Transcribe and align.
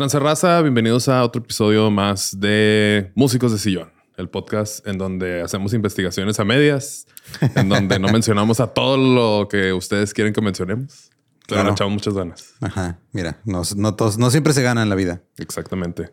¿Qué 0.00 0.02
tranza 0.04 0.18
raza? 0.18 0.62
Bienvenidos 0.62 1.10
a 1.10 1.22
otro 1.22 1.42
episodio 1.42 1.90
más 1.90 2.40
de 2.40 3.12
Músicos 3.14 3.52
de 3.52 3.58
Sillón, 3.58 3.92
el 4.16 4.30
podcast 4.30 4.86
en 4.86 4.96
donde 4.96 5.42
hacemos 5.42 5.74
investigaciones 5.74 6.40
a 6.40 6.44
medias, 6.46 7.06
en 7.54 7.68
donde 7.68 7.98
no 7.98 8.08
mencionamos 8.10 8.60
a 8.60 8.68
todo 8.68 8.96
lo 8.96 9.46
que 9.46 9.74
ustedes 9.74 10.14
quieren 10.14 10.32
que 10.32 10.40
mencionemos. 10.40 11.10
Claro. 11.46 11.72
echamos 11.72 11.92
muchas 11.92 12.14
ganas. 12.14 12.54
Ajá, 12.62 12.98
mira, 13.12 13.42
no, 13.44 13.60
no 13.76 13.94
todos, 13.94 14.16
no 14.16 14.30
siempre 14.30 14.54
se 14.54 14.62
gana 14.62 14.82
en 14.82 14.88
la 14.88 14.94
vida. 14.94 15.20
Exactamente. 15.36 16.10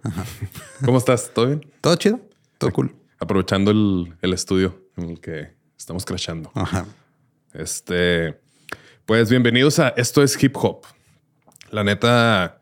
¿Cómo 0.83 0.97
estás? 0.97 1.31
¿Todo 1.33 1.45
bien? 1.45 1.71
Todo 1.79 1.95
chido, 1.95 2.19
todo 2.57 2.73
cool. 2.73 2.93
Aprovechando 3.19 3.71
el, 3.71 4.17
el 4.21 4.33
estudio 4.33 4.83
en 4.97 5.11
el 5.11 5.21
que 5.21 5.55
estamos 5.77 6.03
crashando. 6.03 6.51
Ajá. 6.55 6.85
Este, 7.53 8.37
pues 9.05 9.29
bienvenidos 9.29 9.79
a 9.79 9.93
Esto 9.95 10.23
es 10.23 10.43
Hip 10.43 10.57
Hop. 10.57 10.83
La 11.71 11.85
neta, 11.85 12.56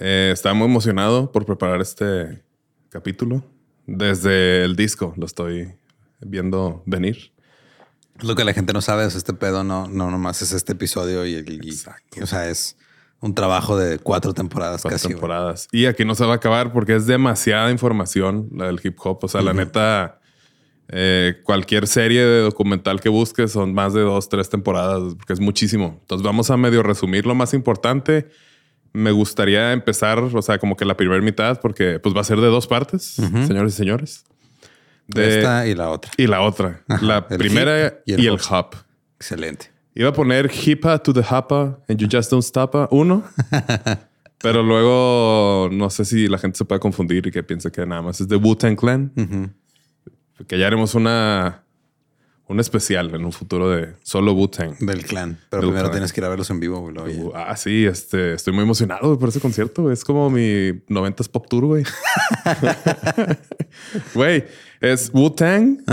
eh, 0.00 0.30
estaba 0.32 0.54
muy 0.54 0.66
emocionado 0.66 1.30
por 1.30 1.44
preparar 1.46 1.80
este 1.80 2.42
capítulo. 2.88 3.44
Desde 3.86 4.64
el 4.64 4.74
disco 4.76 5.14
lo 5.16 5.26
estoy 5.26 5.72
viendo 6.20 6.82
venir. 6.86 7.32
Lo 8.20 8.34
que 8.34 8.44
la 8.44 8.52
gente 8.52 8.72
no 8.72 8.80
sabe 8.82 9.06
es 9.06 9.14
este 9.14 9.32
pedo, 9.32 9.64
no, 9.64 9.88
no 9.88 10.10
nomás 10.10 10.42
es 10.42 10.52
este 10.52 10.72
episodio 10.72 11.24
y, 11.26 11.34
el- 11.34 11.64
y- 11.64 12.20
o 12.22 12.26
sea, 12.26 12.48
es 12.50 12.76
un 13.20 13.34
trabajo 13.34 13.76
de 13.78 13.98
cuatro 13.98 14.34
temporadas 14.34 14.82
Cuatro 14.82 14.94
casi. 14.96 15.06
güey. 15.08 15.14
temporadas. 15.14 15.68
Y 15.72 15.86
aquí 15.86 16.04
no 16.04 16.14
se 16.14 16.24
va 16.24 16.32
a 16.32 16.36
acabar 16.36 16.72
porque 16.72 16.96
es 16.96 17.06
demasiada 17.06 17.70
información 17.70 18.48
la 18.54 18.66
del 18.66 18.80
hip 18.82 18.96
hop. 19.02 19.18
O 19.22 19.28
sea, 19.28 19.40
la 19.42 19.52
neta, 19.54 20.20
eh, 20.88 21.36
cualquier 21.44 21.86
serie 21.86 22.22
de 22.24 22.40
documental 22.42 23.00
que 23.00 23.08
busques 23.08 23.52
son 23.52 23.72
más 23.74 23.94
de 23.94 24.00
dos, 24.02 24.28
tres 24.28 24.48
temporadas, 24.50 25.14
porque 25.16 25.32
es 25.34 25.40
muchísimo. 25.40 25.98
Entonces 26.00 26.24
vamos 26.24 26.50
a 26.50 26.56
medio 26.56 26.82
resumir 26.82 27.26
lo 27.26 27.34
más 27.34 27.54
importante. 27.54 28.28
Me 28.92 29.10
gustaría 29.12 29.72
empezar, 29.72 30.18
o 30.18 30.42
sea, 30.42 30.58
como 30.58 30.76
que 30.76 30.84
la 30.84 30.96
primera 30.96 31.20
mitad, 31.22 31.60
porque 31.60 31.98
pues 32.00 32.14
va 32.14 32.20
a 32.22 32.24
ser 32.24 32.40
de 32.40 32.48
dos 32.48 32.66
partes, 32.66 33.02
señores 33.46 33.74
y 33.74 33.76
señores. 33.76 34.24
De- 35.06 35.38
Esta 35.38 35.66
y 35.66 35.74
la 35.74 35.90
otra. 35.90 36.10
y 36.16 36.26
la 36.26 36.40
otra. 36.42 36.82
Ajá, 36.88 37.04
la 37.04 37.26
primera 37.28 38.00
y 38.06 38.12
y 38.12 38.26
el 38.26 38.34
el, 38.34 38.40
hop. 38.50 38.74
Excelente. 39.16 39.70
Iba 39.94 40.10
a 40.10 40.12
poner 40.12 40.50
Hipa 40.52 40.98
to 41.02 41.12
the 41.12 41.22
Hapa 41.28 41.78
and 41.88 41.98
You 41.98 42.08
Just 42.10 42.30
Don't 42.30 42.44
Stop 42.44 42.74
uno. 42.92 43.24
pero 44.38 44.62
luego 44.62 45.68
no 45.72 45.90
sé 45.90 46.04
si 46.04 46.26
la 46.28 46.38
gente 46.38 46.56
se 46.58 46.64
puede 46.64 46.80
confundir 46.80 47.26
y 47.26 47.30
que 47.30 47.42
piense 47.42 47.70
que 47.70 47.84
nada 47.84 48.02
más 48.02 48.20
es 48.20 48.28
de 48.28 48.36
Wu-Tang 48.36 48.76
Clan. 48.76 49.12
Que 50.46 50.58
ya 50.58 50.66
haremos 50.68 50.94
una, 50.94 51.64
un 52.50 52.58
especial 52.60 53.14
en 53.14 53.24
un 53.24 53.32
futuro 53.32 53.70
de 53.70 53.94
solo 54.02 54.32
Wu-Tang. 54.32 54.76
Del 54.80 55.04
clan. 55.04 55.38
Pero 55.48 55.62
Del 55.62 55.70
primero 55.70 55.84
clan. 55.86 55.92
tienes 55.92 56.12
que 56.12 56.20
ir 56.20 56.24
a 56.24 56.28
verlos 56.28 56.50
en 56.50 56.60
vivo. 56.60 56.80
güey, 56.80 57.30
Ah, 57.34 57.56
sí, 57.56 57.86
este, 57.86 58.34
estoy 58.34 58.52
muy 58.52 58.64
emocionado 58.64 59.06
güey, 59.06 59.18
por 59.18 59.28
ese 59.28 59.40
concierto. 59.40 59.82
güey. 59.82 59.94
Es 59.94 60.04
como 60.04 60.28
mi 60.30 60.72
90s 60.88 61.28
Pop 61.30 61.46
Tour, 61.48 61.64
güey. 61.66 61.84
Güey, 64.14 64.44
es 64.80 65.10
Wu-Tang 65.12 65.84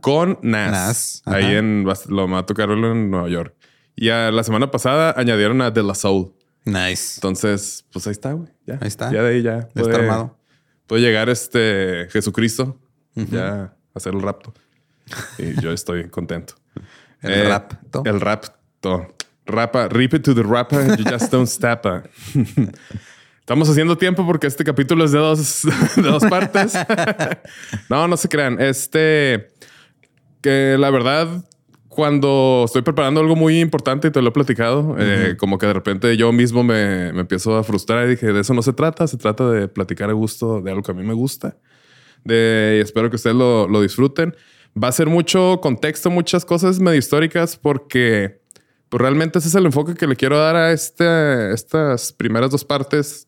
con 0.00 0.38
Nas. 0.42 0.72
Nas. 0.72 1.22
Ahí 1.26 1.54
en, 1.54 1.84
lo 2.08 2.28
va 2.28 2.38
a 2.38 2.46
tocar 2.46 2.70
en 2.70 3.10
Nueva 3.10 3.28
York. 3.28 3.54
Y 3.94 4.08
a 4.10 4.30
la 4.30 4.42
semana 4.44 4.70
pasada 4.70 5.14
añadieron 5.16 5.60
a 5.62 5.70
De 5.70 5.82
La 5.82 5.94
Soul. 5.94 6.32
Nice. 6.64 7.14
Entonces, 7.18 7.84
pues 7.92 8.06
ahí 8.06 8.12
está, 8.12 8.32
güey. 8.32 8.48
Ya. 8.66 8.78
Ahí 8.80 8.88
está. 8.88 9.12
Ya 9.12 9.22
de 9.22 9.34
ahí 9.36 9.42
ya. 9.42 9.68
Ya 9.74 9.82
está 9.82 9.96
armado. 9.96 10.38
Puede 10.86 11.02
llegar 11.02 11.28
este 11.28 12.08
Jesucristo 12.10 12.78
ya 13.14 13.76
hacer 13.94 14.14
el 14.14 14.22
rapto. 14.22 14.52
Y 15.38 15.60
yo 15.60 15.72
estoy 15.72 16.08
contento. 16.08 16.54
El 17.22 17.32
Eh, 17.32 17.48
rapto. 17.48 18.02
El 18.04 18.20
rapto. 18.20 19.14
Rapa, 19.46 19.88
rip 19.88 20.14
it 20.14 20.22
to 20.24 20.34
the 20.34 20.42
rapper, 20.42 20.96
you 20.98 21.04
just 21.08 21.30
don't 21.32 21.46
stop. 21.48 21.86
Estamos 23.40 23.68
haciendo 23.68 23.96
tiempo 23.96 24.26
porque 24.26 24.48
este 24.48 24.64
capítulo 24.64 25.04
es 25.04 25.12
de 25.12 25.18
dos, 25.20 25.62
de 25.96 26.02
dos 26.02 26.24
partes. 26.24 26.74
no, 27.88 28.08
no 28.08 28.16
se 28.16 28.28
crean. 28.28 28.60
Este, 28.60 29.48
que 30.40 30.76
la 30.78 30.90
verdad, 30.90 31.44
cuando 31.88 32.64
estoy 32.66 32.82
preparando 32.82 33.20
algo 33.20 33.36
muy 33.36 33.60
importante 33.60 34.08
y 34.08 34.10
te 34.10 34.20
lo 34.20 34.30
he 34.30 34.32
platicado, 34.32 34.96
eh, 34.98 35.36
como 35.38 35.58
que 35.58 35.66
de 35.66 35.72
repente 35.74 36.16
yo 36.16 36.32
mismo 36.32 36.64
me, 36.64 37.12
me 37.12 37.20
empiezo 37.20 37.56
a 37.56 37.62
frustrar 37.62 38.06
y 38.06 38.10
dije, 38.10 38.32
de 38.32 38.40
eso 38.40 38.52
no 38.52 38.62
se 38.62 38.72
trata, 38.72 39.06
se 39.06 39.16
trata 39.16 39.48
de 39.48 39.68
platicar 39.68 40.10
a 40.10 40.12
gusto 40.12 40.60
de 40.60 40.70
algo 40.72 40.82
que 40.82 40.90
a 40.90 40.94
mí 40.94 41.04
me 41.04 41.14
gusta. 41.14 41.56
De, 42.24 42.78
y 42.78 42.82
espero 42.82 43.10
que 43.10 43.16
ustedes 43.16 43.36
lo, 43.36 43.68
lo 43.68 43.80
disfruten. 43.80 44.34
Va 44.82 44.88
a 44.88 44.92
ser 44.92 45.08
mucho 45.08 45.60
contexto, 45.60 46.10
muchas 46.10 46.44
cosas 46.44 46.78
medio 46.80 46.98
históricas 46.98 47.56
porque 47.56 48.40
pues 48.88 49.00
realmente 49.00 49.38
ese 49.38 49.48
es 49.48 49.54
el 49.54 49.66
enfoque 49.66 49.94
que 49.94 50.06
le 50.06 50.16
quiero 50.16 50.38
dar 50.38 50.56
a 50.56 50.72
este, 50.72 51.52
estas 51.52 52.12
primeras 52.12 52.50
dos 52.50 52.64
partes 52.64 53.26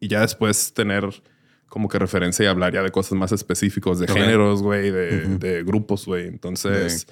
y 0.00 0.08
ya 0.08 0.20
después 0.20 0.74
tener 0.74 1.04
como 1.68 1.88
que 1.88 1.98
referencia 1.98 2.44
y 2.44 2.48
hablar 2.48 2.74
ya 2.74 2.82
de 2.82 2.90
cosas 2.90 3.12
más 3.12 3.32
específicos, 3.32 3.98
de 3.98 4.06
géneros, 4.06 4.62
güey, 4.62 4.90
de, 4.90 5.38
de 5.38 5.62
grupos, 5.62 6.04
güey. 6.04 6.26
Entonces, 6.26 7.06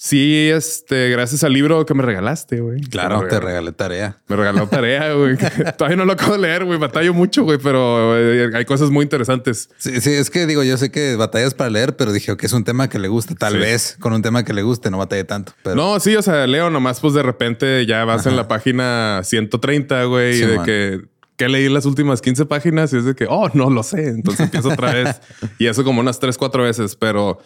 Sí, 0.00 0.48
este, 0.48 1.10
gracias 1.10 1.42
al 1.42 1.52
libro 1.52 1.84
que 1.84 1.92
me 1.92 2.04
regalaste, 2.04 2.60
güey. 2.60 2.80
Claro, 2.82 3.26
te 3.26 3.40
regalé 3.40 3.72
tarea. 3.72 4.16
Me 4.28 4.36
regaló 4.36 4.68
tarea, 4.68 5.12
güey. 5.14 5.36
Todavía 5.76 5.96
no 5.96 6.04
lo 6.04 6.12
acabo 6.12 6.34
de 6.34 6.38
leer, 6.38 6.64
güey. 6.64 6.78
Batallo 6.78 7.12
mucho, 7.12 7.42
güey, 7.42 7.58
pero 7.60 8.16
eh, 8.16 8.48
hay 8.54 8.64
cosas 8.64 8.90
muy 8.90 9.02
interesantes. 9.02 9.70
Sí, 9.76 10.00
sí, 10.00 10.12
es 10.12 10.30
que 10.30 10.46
digo, 10.46 10.62
yo 10.62 10.76
sé 10.76 10.92
que 10.92 11.16
batallas 11.16 11.52
para 11.54 11.68
leer, 11.70 11.96
pero 11.96 12.12
dije 12.12 12.36
que 12.36 12.46
es 12.46 12.52
un 12.52 12.62
tema 12.62 12.88
que 12.88 13.00
le 13.00 13.08
gusta. 13.08 13.34
Tal 13.34 13.54
Sí. 13.54 13.58
vez 13.58 13.96
con 13.98 14.12
un 14.12 14.22
tema 14.22 14.44
que 14.44 14.52
le 14.52 14.62
guste 14.62 14.88
no 14.88 14.98
batalle 14.98 15.24
tanto. 15.24 15.52
Pero 15.64 15.74
No, 15.74 15.98
sí, 15.98 16.14
o 16.14 16.22
sea, 16.22 16.46
leo 16.46 16.70
nomás, 16.70 17.00
pues 17.00 17.14
de 17.14 17.24
repente 17.24 17.84
ya 17.84 18.04
vas 18.04 18.24
en 18.26 18.36
la 18.36 18.46
página 18.46 19.22
130, 19.24 20.04
güey, 20.04 20.34
Sí, 20.38 20.46
de 20.46 20.56
man. 20.58 20.64
que, 20.64 21.00
que 21.36 21.48
leí 21.48 21.68
las 21.68 21.86
últimas 21.86 22.22
15 22.22 22.46
páginas 22.46 22.92
y 22.92 22.98
es 22.98 23.04
de 23.04 23.16
que, 23.16 23.26
oh, 23.28 23.50
no 23.52 23.68
lo 23.68 23.82
sé. 23.82 24.06
Entonces 24.10 24.44
empiezo 24.44 24.68
otra 24.68 24.92
vez 24.94 25.20
y 25.58 25.66
eso 25.66 25.82
como 25.82 26.00
unas 26.02 26.20
3, 26.20 26.38
4 26.38 26.62
veces, 26.62 26.94
pero 26.94 27.40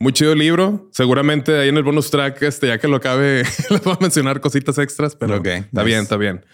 muy 0.00 0.12
chido 0.12 0.32
el 0.32 0.38
libro. 0.40 0.88
Seguramente 0.92 1.56
ahí 1.58 1.68
en 1.68 1.76
el 1.76 1.84
bonus 1.84 2.10
track, 2.10 2.42
este, 2.42 2.66
ya 2.68 2.78
que 2.78 2.88
lo 2.88 2.96
acabe, 2.96 3.44
les 3.70 3.84
voy 3.84 3.92
a 3.92 3.98
mencionar 4.00 4.40
cositas 4.40 4.76
extras, 4.78 5.14
pero 5.14 5.36
Ok, 5.36 5.46
está 5.46 5.68
nice. 5.72 5.84
bien, 5.84 6.00
está 6.00 6.16
bien. 6.16 6.44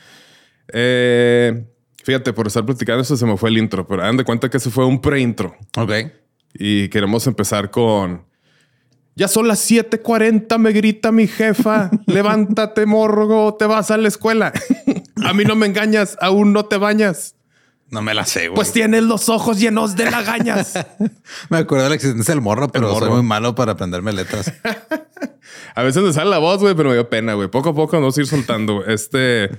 Eh, 0.72 1.64
fíjate, 2.04 2.32
por 2.32 2.46
estar 2.48 2.66
platicando 2.66 3.02
eso 3.02 3.16
se 3.16 3.24
me 3.24 3.36
fue 3.36 3.50
el 3.50 3.58
intro, 3.58 3.86
pero 3.86 4.02
hagan 4.02 4.16
de 4.16 4.24
cuenta 4.24 4.50
que 4.50 4.56
eso 4.58 4.70
fue 4.70 4.84
un 4.84 5.00
pre-intro. 5.00 5.56
ok. 5.76 5.92
Y 6.58 6.88
queremos 6.88 7.26
empezar 7.26 7.70
con. 7.70 8.24
Ya 9.14 9.28
son 9.28 9.46
las 9.48 9.60
7:40, 9.70 10.58
me 10.58 10.72
grita 10.72 11.12
mi 11.12 11.26
jefa. 11.26 11.90
Levántate, 12.06 12.84
morgo, 12.86 13.54
te 13.58 13.66
vas 13.66 13.90
a 13.90 13.96
la 13.96 14.08
escuela. 14.08 14.52
a 15.24 15.32
mí 15.34 15.44
no 15.44 15.54
me 15.54 15.66
engañas, 15.66 16.16
aún 16.20 16.52
no 16.52 16.64
te 16.66 16.78
bañas. 16.78 17.34
No 17.90 18.02
me 18.02 18.14
la 18.14 18.24
sé, 18.26 18.48
güey. 18.48 18.56
Pues 18.56 18.72
tienes 18.72 19.02
los 19.04 19.28
ojos 19.28 19.60
llenos 19.60 19.94
de 19.94 20.10
lagañas. 20.10 20.74
me 21.50 21.58
acuerdo 21.58 21.84
de 21.84 21.90
la 21.90 21.94
existencia 21.94 22.34
del 22.34 22.42
morro, 22.42 22.68
pero 22.68 22.88
morro. 22.88 23.06
soy 23.06 23.14
muy 23.14 23.22
malo 23.22 23.54
para 23.54 23.72
aprenderme 23.72 24.12
letras. 24.12 24.52
a 25.74 25.82
veces 25.82 26.02
me 26.02 26.12
sale 26.12 26.30
la 26.30 26.38
voz, 26.38 26.60
güey, 26.60 26.74
pero 26.74 26.88
me 26.88 26.94
dio 26.96 27.08
pena, 27.08 27.34
güey. 27.34 27.48
Poco 27.48 27.70
a 27.70 27.74
poco 27.74 27.96
nos 27.96 28.02
vamos 28.02 28.18
a 28.18 28.20
ir 28.20 28.26
soltando. 28.26 28.84
Este. 28.86 29.50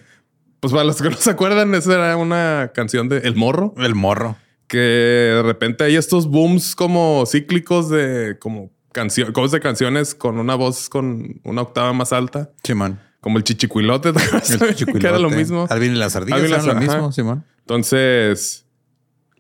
Pues 0.59 0.73
para 0.73 0.83
los 0.85 1.01
que 1.01 1.09
no 1.09 1.15
se 1.17 1.29
acuerdan, 1.29 1.73
esa 1.75 1.93
era 1.93 2.17
una 2.17 2.71
canción 2.73 3.07
de 3.09 3.19
El 3.19 3.35
Morro. 3.35 3.73
el 3.77 3.93
morro. 3.95 4.35
que 4.67 4.77
de 4.77 5.43
repente 5.43 5.83
hay 5.83 5.95
estos 5.95 6.27
booms 6.27 6.75
como 6.75 7.23
cíclicos 7.27 7.89
de 7.89 8.37
como 8.39 8.71
canciones, 8.91 9.33
covers 9.33 9.51
de 9.51 9.59
canciones 9.61 10.15
con 10.15 10.39
una 10.39 10.55
voz 10.55 10.89
con 10.89 11.39
una 11.43 11.61
octava 11.61 11.93
más 11.93 12.11
alta, 12.11 12.49
Simón. 12.63 12.99
como 13.21 13.37
el 13.37 13.43
chichicuilote, 13.43 14.11
¿te 14.13 14.19
acuerdas? 14.21 14.57
que 14.99 15.07
era 15.07 15.19
lo 15.19 15.29
mismo. 15.29 15.67
Alvin 15.69 15.93
y 15.93 15.95
las 15.97 16.15
ardillas 16.15 16.39
Alvin 16.39 16.51
y 16.51 16.53
eran 16.55 16.65
las- 16.65 16.75
lo 16.75 16.81
mismo. 16.81 17.11
Simón. 17.11 17.45
Entonces, 17.67 18.65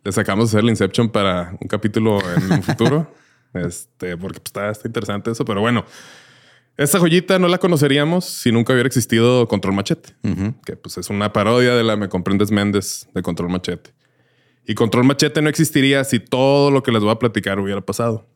le 0.03 0.11
sacamos 0.11 0.49
hacer 0.49 0.61
la 0.61 0.71
Inception 0.71 1.09
para 1.09 1.55
un 1.61 1.67
capítulo 1.69 2.19
en 2.35 2.51
un 2.51 2.61
futuro. 2.61 3.09
este, 3.53 4.17
porque 4.17 4.41
pues, 4.41 4.47
está, 4.47 4.69
está 4.69 4.85
interesante 4.85 5.31
eso, 5.31 5.45
pero 5.45 5.61
bueno. 5.61 5.85
Esta 6.75 6.99
joyita 6.99 7.39
no 7.39 7.47
la 7.47 7.57
conoceríamos 7.57 8.25
si 8.25 8.51
nunca 8.51 8.73
hubiera 8.73 8.85
existido 8.85 9.47
Control 9.47 9.73
Machete, 9.73 10.13
Ujú. 10.23 10.53
que 10.65 10.75
pues 10.75 10.97
es 10.97 11.09
una 11.09 11.31
parodia 11.31 11.73
de 11.73 11.85
la 11.85 11.95
Me 11.95 12.09
Comprendes 12.09 12.51
Méndez 12.51 13.07
de 13.13 13.21
Control 13.21 13.49
Machete. 13.49 13.91
Y 14.65 14.75
Control 14.75 15.05
Machete 15.05 15.41
no 15.41 15.47
existiría 15.47 16.03
si 16.03 16.19
todo 16.19 16.69
lo 16.69 16.83
que 16.83 16.91
les 16.91 17.01
voy 17.01 17.11
a 17.11 17.19
platicar 17.19 17.61
hubiera 17.61 17.79
pasado. 17.79 18.27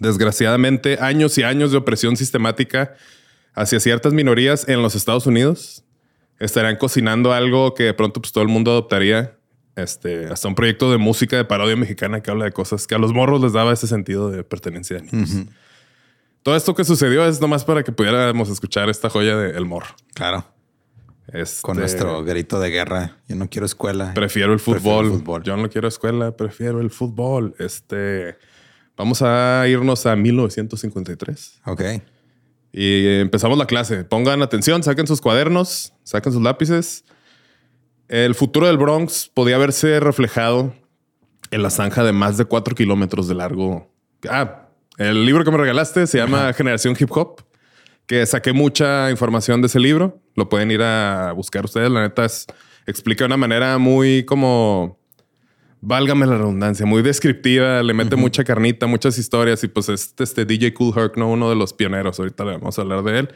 Desgraciadamente, 0.00 0.98
años 1.00 1.38
y 1.38 1.44
años 1.44 1.70
de 1.70 1.78
opresión 1.78 2.16
sistemática 2.16 2.96
hacia 3.54 3.78
ciertas 3.78 4.12
minorías 4.12 4.68
en 4.68 4.82
los 4.82 4.96
Estados 4.96 5.28
Unidos 5.28 5.85
estarían 6.38 6.76
cocinando 6.76 7.32
algo 7.32 7.74
que 7.74 7.84
de 7.84 7.94
pronto 7.94 8.20
pues, 8.20 8.32
todo 8.32 8.42
el 8.42 8.48
mundo 8.48 8.70
adoptaría. 8.70 9.38
Este, 9.76 10.26
hasta 10.28 10.48
un 10.48 10.54
proyecto 10.54 10.90
de 10.90 10.96
música 10.96 11.36
de 11.36 11.44
parodia 11.44 11.76
mexicana 11.76 12.22
que 12.22 12.30
habla 12.30 12.46
de 12.46 12.52
cosas 12.52 12.86
que 12.86 12.94
a 12.94 12.98
los 12.98 13.12
morros 13.12 13.42
les 13.42 13.52
daba 13.52 13.74
ese 13.74 13.86
sentido 13.86 14.30
de 14.30 14.42
pertenencia 14.42 14.96
de 14.96 15.02
niños. 15.02 15.48
Todo 16.42 16.56
esto 16.56 16.74
que 16.74 16.84
sucedió 16.84 17.26
es 17.26 17.40
nomás 17.40 17.64
para 17.64 17.82
que 17.82 17.92
pudiéramos 17.92 18.48
escuchar 18.48 18.88
esta 18.88 19.10
joya 19.10 19.36
de 19.36 19.50
El 19.50 19.66
Morro. 19.66 19.94
Claro. 20.14 20.46
Este, 21.32 21.60
Con 21.60 21.76
nuestro 21.76 22.22
grito 22.24 22.60
de 22.60 22.70
guerra. 22.70 23.16
Yo 23.28 23.36
no 23.36 23.50
quiero 23.50 23.66
escuela. 23.66 24.14
Prefiero 24.14 24.52
el 24.52 24.60
Prefiero 24.60 24.80
fútbol. 24.80 25.06
el 25.06 25.12
fútbol. 25.12 25.42
Yo 25.42 25.56
no 25.56 25.68
quiero 25.68 25.88
escuela, 25.88 26.36
prefiero 26.36 26.80
el 26.80 26.90
fútbol. 26.90 27.54
Este, 27.58 28.38
vamos 28.96 29.22
a 29.22 29.64
irnos 29.68 30.06
a 30.06 30.14
1953 30.16 31.60
Ok. 31.66 31.82
Y 32.78 33.20
empezamos 33.20 33.56
la 33.56 33.66
clase. 33.66 34.04
Pongan 34.04 34.42
atención, 34.42 34.82
saquen 34.82 35.06
sus 35.06 35.22
cuadernos, 35.22 35.94
saquen 36.04 36.30
sus 36.30 36.42
lápices. 36.42 37.06
El 38.06 38.34
futuro 38.34 38.66
del 38.66 38.76
Bronx 38.76 39.30
podía 39.32 39.56
verse 39.56 39.98
reflejado 39.98 40.74
en 41.50 41.62
la 41.62 41.70
zanja 41.70 42.04
de 42.04 42.12
más 42.12 42.36
de 42.36 42.44
cuatro 42.44 42.74
kilómetros 42.74 43.28
de 43.28 43.34
largo. 43.34 43.90
Ah, 44.28 44.68
el 44.98 45.24
libro 45.24 45.42
que 45.42 45.50
me 45.50 45.56
regalaste 45.56 46.06
se 46.06 46.18
llama 46.18 46.52
Generación 46.52 46.94
Hip 47.00 47.10
Hop, 47.12 47.40
que 48.06 48.26
saqué 48.26 48.52
mucha 48.52 49.10
información 49.10 49.62
de 49.62 49.68
ese 49.68 49.80
libro. 49.80 50.20
Lo 50.34 50.50
pueden 50.50 50.70
ir 50.70 50.82
a 50.82 51.32
buscar 51.32 51.64
ustedes. 51.64 51.90
La 51.90 52.02
neta 52.02 52.26
es, 52.26 52.46
explica 52.86 53.24
de 53.24 53.28
una 53.28 53.38
manera 53.38 53.78
muy 53.78 54.26
como, 54.26 55.00
válgame 55.80 56.26
la 56.26 56.38
redundancia, 56.38 56.86
muy 56.86 57.02
descriptiva. 57.02 57.82
Le 57.82 57.94
mete 57.94 58.16
mucha 58.16 58.44
carnita, 58.44 58.86
muchas 58.86 59.18
historias. 59.18 59.62
Y 59.64 59.68
pues 59.68 59.88
es 59.88 60.14
este 60.18 60.44
DJ 60.44 60.74
Cool 60.74 60.92
Herc, 60.96 61.16
¿no? 61.16 61.30
Uno 61.30 61.48
de 61.48 61.56
los 61.56 61.72
pioneros. 61.72 62.18
Ahorita 62.18 62.44
le 62.44 62.52
vamos 62.52 62.78
a 62.78 62.82
hablar 62.82 63.02
de 63.02 63.18
él. 63.18 63.28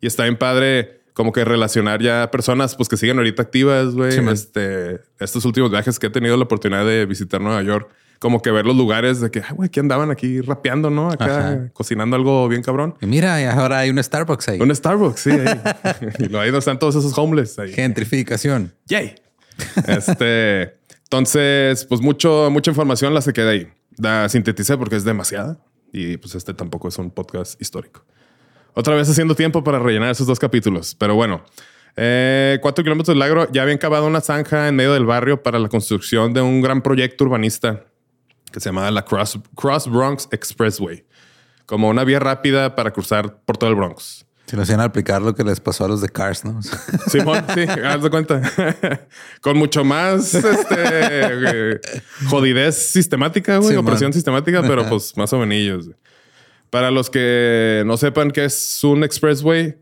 Y 0.00 0.06
está 0.06 0.24
bien 0.24 0.36
padre 0.36 1.00
como 1.12 1.32
que 1.32 1.44
relacionar 1.44 2.00
ya 2.00 2.30
personas 2.30 2.74
pues 2.76 2.88
que 2.88 2.96
siguen 2.96 3.18
ahorita 3.18 3.42
activas, 3.42 3.94
güey. 3.94 4.12
Sí, 4.12 4.20
este, 4.30 5.00
estos 5.18 5.44
últimos 5.44 5.70
viajes 5.70 5.98
que 5.98 6.06
he 6.06 6.10
tenido 6.10 6.36
la 6.36 6.44
oportunidad 6.44 6.86
de 6.86 7.04
visitar 7.04 7.40
Nueva 7.40 7.62
York, 7.62 7.90
como 8.18 8.40
que 8.40 8.50
ver 8.50 8.64
los 8.64 8.76
lugares 8.76 9.20
de 9.20 9.30
que, 9.30 9.42
güey, 9.54 9.68
que 9.68 9.80
andaban 9.80 10.10
aquí 10.10 10.40
rapeando, 10.40 10.88
¿no? 10.88 11.10
Acá 11.10 11.24
Ajá. 11.24 11.68
cocinando 11.72 12.16
algo 12.16 12.48
bien 12.48 12.62
cabrón. 12.62 12.94
Y 13.00 13.06
mira, 13.06 13.52
ahora 13.52 13.80
hay 13.80 13.90
un 13.90 14.02
Starbucks 14.02 14.48
ahí. 14.48 14.60
Un 14.60 14.74
Starbucks, 14.74 15.20
sí. 15.20 15.30
Ahí, 15.30 15.60
y 16.30 16.36
ahí 16.36 16.56
están 16.56 16.78
todos 16.78 16.96
esos 16.96 17.16
homeless. 17.18 17.58
Ahí. 17.58 17.72
Gentrificación. 17.72 18.72
Yay. 18.86 19.16
Este, 19.86 20.79
entonces, 21.10 21.86
pues 21.86 22.00
mucho, 22.00 22.50
mucha 22.52 22.70
información 22.70 23.12
la 23.12 23.20
se 23.20 23.32
queda 23.32 23.50
ahí. 23.50 23.66
La 23.96 24.28
sinteticé 24.28 24.78
porque 24.78 24.94
es 24.94 25.02
demasiada 25.02 25.58
y 25.92 26.18
pues 26.18 26.36
este 26.36 26.54
tampoco 26.54 26.86
es 26.86 26.96
un 26.98 27.10
podcast 27.10 27.60
histórico. 27.60 28.04
Otra 28.74 28.94
vez 28.94 29.10
haciendo 29.10 29.34
tiempo 29.34 29.64
para 29.64 29.80
rellenar 29.80 30.12
esos 30.12 30.28
dos 30.28 30.38
capítulos, 30.38 30.94
pero 30.94 31.16
bueno. 31.16 31.44
Eh, 31.96 32.60
cuatro 32.62 32.84
kilómetros 32.84 33.08
del 33.08 33.18
lago 33.18 33.48
ya 33.50 33.62
habían 33.62 33.78
cavado 33.78 34.06
una 34.06 34.20
zanja 34.20 34.68
en 34.68 34.76
medio 34.76 34.92
del 34.92 35.04
barrio 35.04 35.42
para 35.42 35.58
la 35.58 35.68
construcción 35.68 36.32
de 36.32 36.42
un 36.42 36.60
gran 36.60 36.80
proyecto 36.80 37.24
urbanista 37.24 37.86
que 38.52 38.60
se 38.60 38.68
llamaba 38.68 38.92
la 38.92 39.04
Cross, 39.04 39.40
Cross 39.56 39.90
Bronx 39.90 40.28
Expressway, 40.30 41.04
como 41.66 41.88
una 41.88 42.04
vía 42.04 42.20
rápida 42.20 42.76
para 42.76 42.92
cruzar 42.92 43.40
por 43.44 43.56
todo 43.56 43.68
el 43.68 43.74
Bronx. 43.74 44.26
Si 44.50 44.56
lo 44.56 44.62
hacían 44.62 44.80
aplicar 44.80 45.22
lo 45.22 45.32
que 45.32 45.44
les 45.44 45.60
pasó 45.60 45.84
a 45.84 45.88
los 45.88 46.00
de 46.00 46.08
Cars, 46.08 46.44
¿no? 46.44 46.60
Simón, 47.06 47.44
sí, 47.54 47.60
haz 47.84 48.02
de 48.02 48.10
cuenta. 48.10 48.42
Con 49.40 49.56
mucho 49.56 49.84
más 49.84 50.34
este, 50.34 50.74
eh, 50.76 51.80
jodidez 52.28 52.74
sistemática, 52.90 53.58
güey, 53.58 53.70
Simón. 53.70 53.84
opresión 53.86 54.12
sistemática, 54.12 54.60
pero 54.66 54.88
pues 54.88 55.16
más 55.16 55.32
o 55.32 55.38
menos. 55.38 55.86
güey. 55.86 55.96
Para 56.68 56.90
los 56.90 57.10
que 57.10 57.84
no 57.86 57.96
sepan 57.96 58.32
qué 58.32 58.44
es 58.46 58.82
un 58.82 59.04
expressway, 59.04 59.76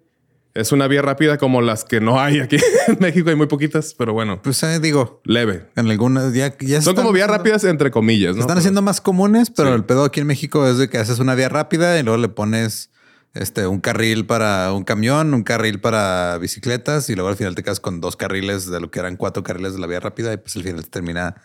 es 0.52 0.70
una 0.72 0.86
vía 0.86 1.00
rápida 1.00 1.38
como 1.38 1.62
las 1.62 1.84
que 1.84 2.00
no 2.00 2.20
hay 2.20 2.40
aquí 2.40 2.56
en 2.88 2.98
México. 3.00 3.30
Hay 3.30 3.36
muy 3.36 3.46
poquitas, 3.46 3.94
pero 3.96 4.12
bueno, 4.12 4.42
Pues 4.42 4.62
eh, 4.64 4.80
digo, 4.80 5.22
leve. 5.24 5.66
en 5.76 5.88
algunas 5.88 6.34
ya, 6.34 6.54
ya 6.58 6.82
Son 6.82 6.94
como 6.94 7.12
vías 7.12 7.28
rápidas 7.30 7.64
entre 7.64 7.90
comillas, 7.90 8.34
¿no? 8.36 8.42
están 8.42 8.58
haciendo 8.58 8.82
más 8.82 9.00
comunes, 9.00 9.50
pero 9.50 9.70
Sí. 9.70 9.76
el 9.76 9.84
pedo 9.84 10.04
aquí 10.04 10.20
en 10.20 10.26
México 10.26 10.66
es 10.68 10.76
de 10.76 10.90
que 10.90 10.98
haces 10.98 11.20
una 11.20 11.34
vía 11.34 11.48
rápida 11.48 11.98
y 11.98 12.02
luego 12.02 12.18
le 12.20 12.28
pones 12.28 12.90
este 13.34 13.66
un 13.66 13.80
carril 13.80 14.26
para 14.26 14.72
un 14.72 14.84
camión, 14.84 15.34
un 15.34 15.42
carril 15.42 15.80
para 15.80 16.38
bicicletas 16.38 17.08
y 17.10 17.14
luego 17.14 17.28
al 17.28 17.36
final 17.36 17.54
te 17.54 17.62
quedas 17.62 17.80
con 17.80 18.00
dos 18.00 18.16
carriles 18.16 18.68
de 18.70 18.80
lo 18.80 18.90
que 18.90 18.98
eran 19.00 19.16
cuatro 19.16 19.42
carriles 19.42 19.74
de 19.74 19.78
la 19.80 19.86
vía 19.86 20.00
rápida 20.00 20.32
y 20.32 20.36
pues 20.38 20.56
al 20.56 20.62
final 20.64 20.82
te 20.84 20.90
termina 20.90 21.36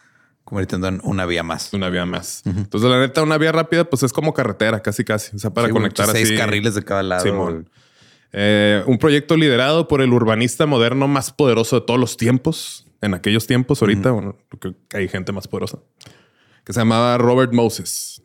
convirtiendo 0.44 0.88
en 0.88 1.00
una 1.04 1.26
vía 1.26 1.44
más. 1.44 1.72
Una 1.74 1.90
vía 1.90 2.06
más. 2.06 2.42
Entonces, 2.46 2.90
la 2.90 3.00
neta, 3.00 3.22
una 3.24 3.38
vía 3.38 3.52
rápida, 3.52 3.86
pues 3.86 4.04
es 4.04 4.12
como 4.12 4.34
carretera, 4.34 4.82
casi, 4.82 5.04
casi. 5.04 5.36
O 5.36 5.40
sea, 5.40 5.52
para 5.52 5.68
Sí, 5.68 5.74
conectar 5.74 6.08
seis 6.10 6.28
así. 6.30 6.38
carriles 6.38 6.76
de 6.76 6.84
cada 6.84 7.04
lado. 7.04 7.24
Simón. 7.24 7.70
Eh, 8.34 8.84
un 8.88 8.98
proyecto 8.98 9.38
liderado 9.38 9.88
por 9.88 10.02
el 10.02 10.12
urbanista 10.12 10.66
moderno 10.66 11.08
más 11.08 11.32
poderoso 11.32 11.80
de 11.80 11.86
todos 11.86 12.00
los 12.00 12.18
tiempos. 12.18 12.86
En 13.02 13.14
aquellos 13.14 13.46
tiempos, 13.48 13.82
ahorita, 13.82 14.12
bueno, 14.12 14.38
creo 14.60 14.76
que 14.90 14.98
hay 14.98 15.08
gente 15.08 15.32
más 15.34 15.48
poderosa. 15.48 15.80
Que 16.64 16.72
se 16.74 16.80
llamaba 16.80 17.18
Robert 17.18 17.52
Moses. 17.54 18.22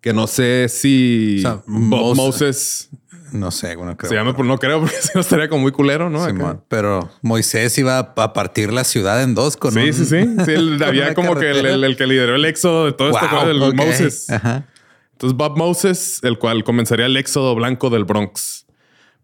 Que 0.00 0.12
no 0.12 0.26
sé 0.26 0.68
si 0.68 1.36
O 1.38 1.42
sea, 1.42 1.54
Bob 1.66 2.14
Mos- 2.14 2.16
Moses 2.16 2.88
No 3.32 3.50
sé, 3.50 3.76
bueno, 3.76 3.96
creo. 3.96 4.08
se 4.08 4.16
llama, 4.16 4.32
pero 4.32 4.44
no 4.44 4.58
creo, 4.58 4.80
porque 4.80 4.96
si 5.00 5.10
no 5.14 5.20
estaría 5.20 5.48
como 5.48 5.62
muy 5.62 5.72
culero, 5.72 6.08
¿no? 6.10 6.24
Simón. 6.26 6.64
Pero 6.68 7.10
Moisés 7.22 7.76
iba 7.78 7.98
a 7.98 8.32
partir 8.32 8.72
la 8.72 8.84
ciudad 8.84 9.22
en 9.22 9.34
dos 9.34 9.56
con 9.56 9.72
Sí, 9.72 9.78
un- 9.80 9.92
sí, 9.92 10.04
sí. 10.06 10.20
Sí, 10.44 10.54
con 10.78 10.82
había 10.82 11.14
como 11.14 11.36
que 11.36 11.50
el, 11.50 11.64
el- 11.66 11.84
el 11.84 11.96
que 11.96 12.06
lideró 12.06 12.34
el 12.34 12.44
éxodo 12.44 12.86
de 12.86 12.92
todo 12.92 13.10
este 13.10 13.20
Wow, 13.26 13.28
juego, 13.28 13.50
el 13.50 13.62
ok. 13.62 13.74
Moses. 13.74 14.30
Ajá. 14.30 14.66
Entonces 15.12 15.36
Bob 15.36 15.56
Moses, 15.58 16.20
el 16.22 16.38
cual 16.38 16.64
comenzaría 16.64 17.04
el 17.06 17.16
éxodo 17.16 17.54
blanco 17.54 17.90
del 17.90 18.04
Bronx. 18.04 18.64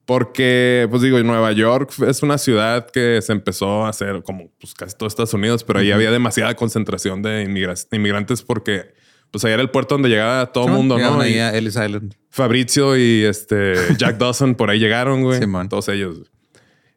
Porque, 0.05 0.87
pues 0.89 1.03
digo, 1.03 1.19
Nueva 1.25 1.51
York 1.51 1.91
es 2.07 2.23
una 2.23 2.39
ciudad 2.39 2.89
que 2.91 3.21
se 3.23 3.33
empezó 3.33 3.87
a 3.87 3.89
hacer 3.89 4.23
como 4.23 4.53
pues, 4.61 4.73
casi 4.75 4.97
todo 4.97 5.09
Estados 5.09 5.35
Unidos, 5.35 5.65
pero 5.65 5.81
ahí 5.81 5.91
había 5.91 6.13
demasiada 6.13 6.55
concentración 6.55 7.23
de 7.23 7.43
inmigra- 7.43 7.75
inmigrantes 7.91 8.43
porque 8.43 8.95
pues 9.31 9.45
ahí 9.45 9.53
era 9.53 9.63
el 9.63 9.71
puerto 9.71 9.95
donde 9.95 10.09
llegaba 10.09 10.47
todo 10.53 10.67
el 10.67 10.73
mundo, 10.73 10.99
¿no? 10.99 11.21
Ahí 11.21 11.39
a 11.39 11.55
Ellis 11.57 11.77
Island. 11.77 12.15
Fabrizio 12.31 12.97
y 12.97 13.25
este 13.25 13.75
Jack 13.99 14.19
Dawson 14.19 14.55
por 14.55 14.71
ahí 14.71 14.79
llegaron, 14.79 15.23
güey. 15.23 15.41
Simón. 15.41 15.69
Todos 15.69 15.89
ellos. 15.89 16.31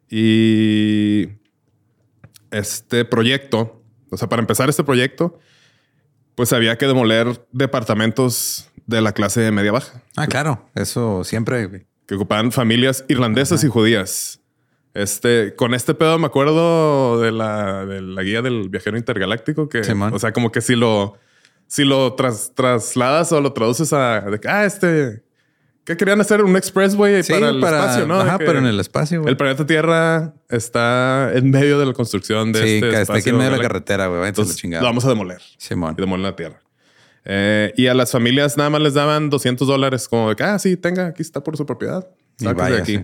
Y 0.08 1.28
este 2.50 3.04
proyecto, 3.04 3.82
o 4.10 4.16
sea, 4.16 4.28
para 4.28 4.40
empezar 4.40 4.68
este 4.68 4.84
proyecto, 4.84 5.38
pues 6.34 6.52
había 6.52 6.76
que 6.76 6.86
demoler 6.86 7.46
departamentos 7.52 8.68
de 8.86 9.00
la 9.00 9.12
clase 9.12 9.50
media 9.52 9.72
baja 9.72 10.02
Ah, 10.16 10.26
claro. 10.26 10.68
Eso 10.74 11.22
siempre. 11.24 11.66
güey. 11.66 11.86
que 12.06 12.16
ocupaban 12.16 12.50
familias 12.50 13.04
irlandesas 13.08 13.62
y 13.62 13.68
judías. 13.68 14.40
Este, 14.94 15.54
con 15.54 15.72
este 15.74 15.94
pedo 15.94 16.18
me 16.18 16.26
acuerdo 16.26 17.20
de 17.20 17.30
la, 17.30 17.86
de 17.86 18.00
la 18.02 18.22
guía 18.24 18.42
del 18.42 18.68
viajero 18.68 18.98
intergaláctico 18.98 19.68
que, 19.68 19.84
Simón. 19.84 20.12
o 20.12 20.18
sea, 20.18 20.32
como 20.32 20.50
que 20.50 20.60
si 20.60 20.74
lo, 20.74 21.16
si 21.70 21.84
lo 21.84 22.14
tras- 22.16 22.52
trasladas 22.52 23.30
o 23.30 23.40
lo 23.40 23.52
traduces 23.52 23.92
a, 23.92 24.22
de 24.22 24.40
que, 24.40 24.48
ah, 24.48 24.64
este, 24.64 25.22
¿qué 25.84 25.96
querían 25.96 26.20
hacer? 26.20 26.42
Un 26.42 26.56
expressway 26.56 27.22
Sí, 27.22 27.32
para 27.32 27.50
el 27.50 27.62
espacio, 27.62 28.06
¿no? 28.08 28.20
Ajá, 28.20 28.38
pero 28.38 28.58
en 28.58 28.66
el 28.66 28.80
espacio, 28.80 29.20
güey. 29.20 29.30
El 29.30 29.36
planeta 29.36 29.64
Tierra 29.64 30.34
está 30.48 31.30
en 31.32 31.50
medio 31.52 31.78
de 31.78 31.86
la 31.86 31.92
construcción 31.92 32.50
de 32.50 32.60
Sí, 32.62 32.68
este 32.74 32.90
que 32.90 33.00
está 33.02 33.14
aquí 33.14 33.28
en 33.28 33.36
medio 33.36 33.52
de 33.52 33.56
la 33.58 33.62
carretera, 33.62 34.08
güey. 34.08 34.26
Entonces, 34.26 34.56
chingada. 34.56 34.82
lo 34.82 34.88
vamos 34.88 35.04
a 35.04 35.10
demoler 35.10 35.40
Simón. 35.58 35.94
y 35.96 36.00
demoler 36.00 36.24
la 36.26 36.34
Tierra. 36.36 36.60
Eh, 37.24 37.72
y 37.76 37.86
a 37.86 37.94
las 37.94 38.10
familias 38.10 38.56
nada 38.56 38.70
más 38.70 38.80
les 38.80 38.94
daban 38.94 39.30
200 39.30 39.68
dólares, 39.68 40.08
como 40.08 40.30
de 40.30 40.34
que, 40.36 40.42
ah, 40.42 40.58
sí, 40.58 40.76
tenga, 40.76 41.06
aquí 41.06 41.22
está 41.22 41.40
por 41.44 41.56
su 41.56 41.64
propiedad. 41.66 42.04
Y 42.40 42.46
de 42.46 42.78
aquí. 42.80 43.00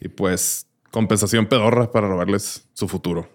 Y 0.00 0.08
pues 0.08 0.66
compensación 0.92 1.46
pedorra 1.46 1.90
para 1.90 2.06
robarles 2.06 2.68
su 2.74 2.86
futuro. 2.86 3.28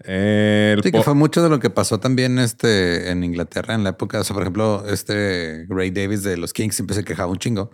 El 0.00 0.80
Sí, 0.82 0.92
que 0.92 1.02
fue 1.02 1.14
mucho 1.14 1.42
de 1.42 1.48
lo 1.48 1.60
que 1.60 1.70
pasó 1.70 1.98
también 2.00 2.38
este, 2.38 3.10
en 3.10 3.24
Inglaterra 3.24 3.74
en 3.74 3.84
la 3.84 3.90
época. 3.90 4.20
O 4.20 4.24
sea, 4.24 4.34
por 4.34 4.42
ejemplo, 4.42 4.84
este 4.88 5.66
Ray 5.68 5.90
Davis 5.90 6.22
de 6.22 6.36
los 6.36 6.52
Kings 6.52 6.74
siempre 6.74 6.94
se 6.96 7.04
quejaba 7.04 7.30
un 7.30 7.38
chingo 7.38 7.70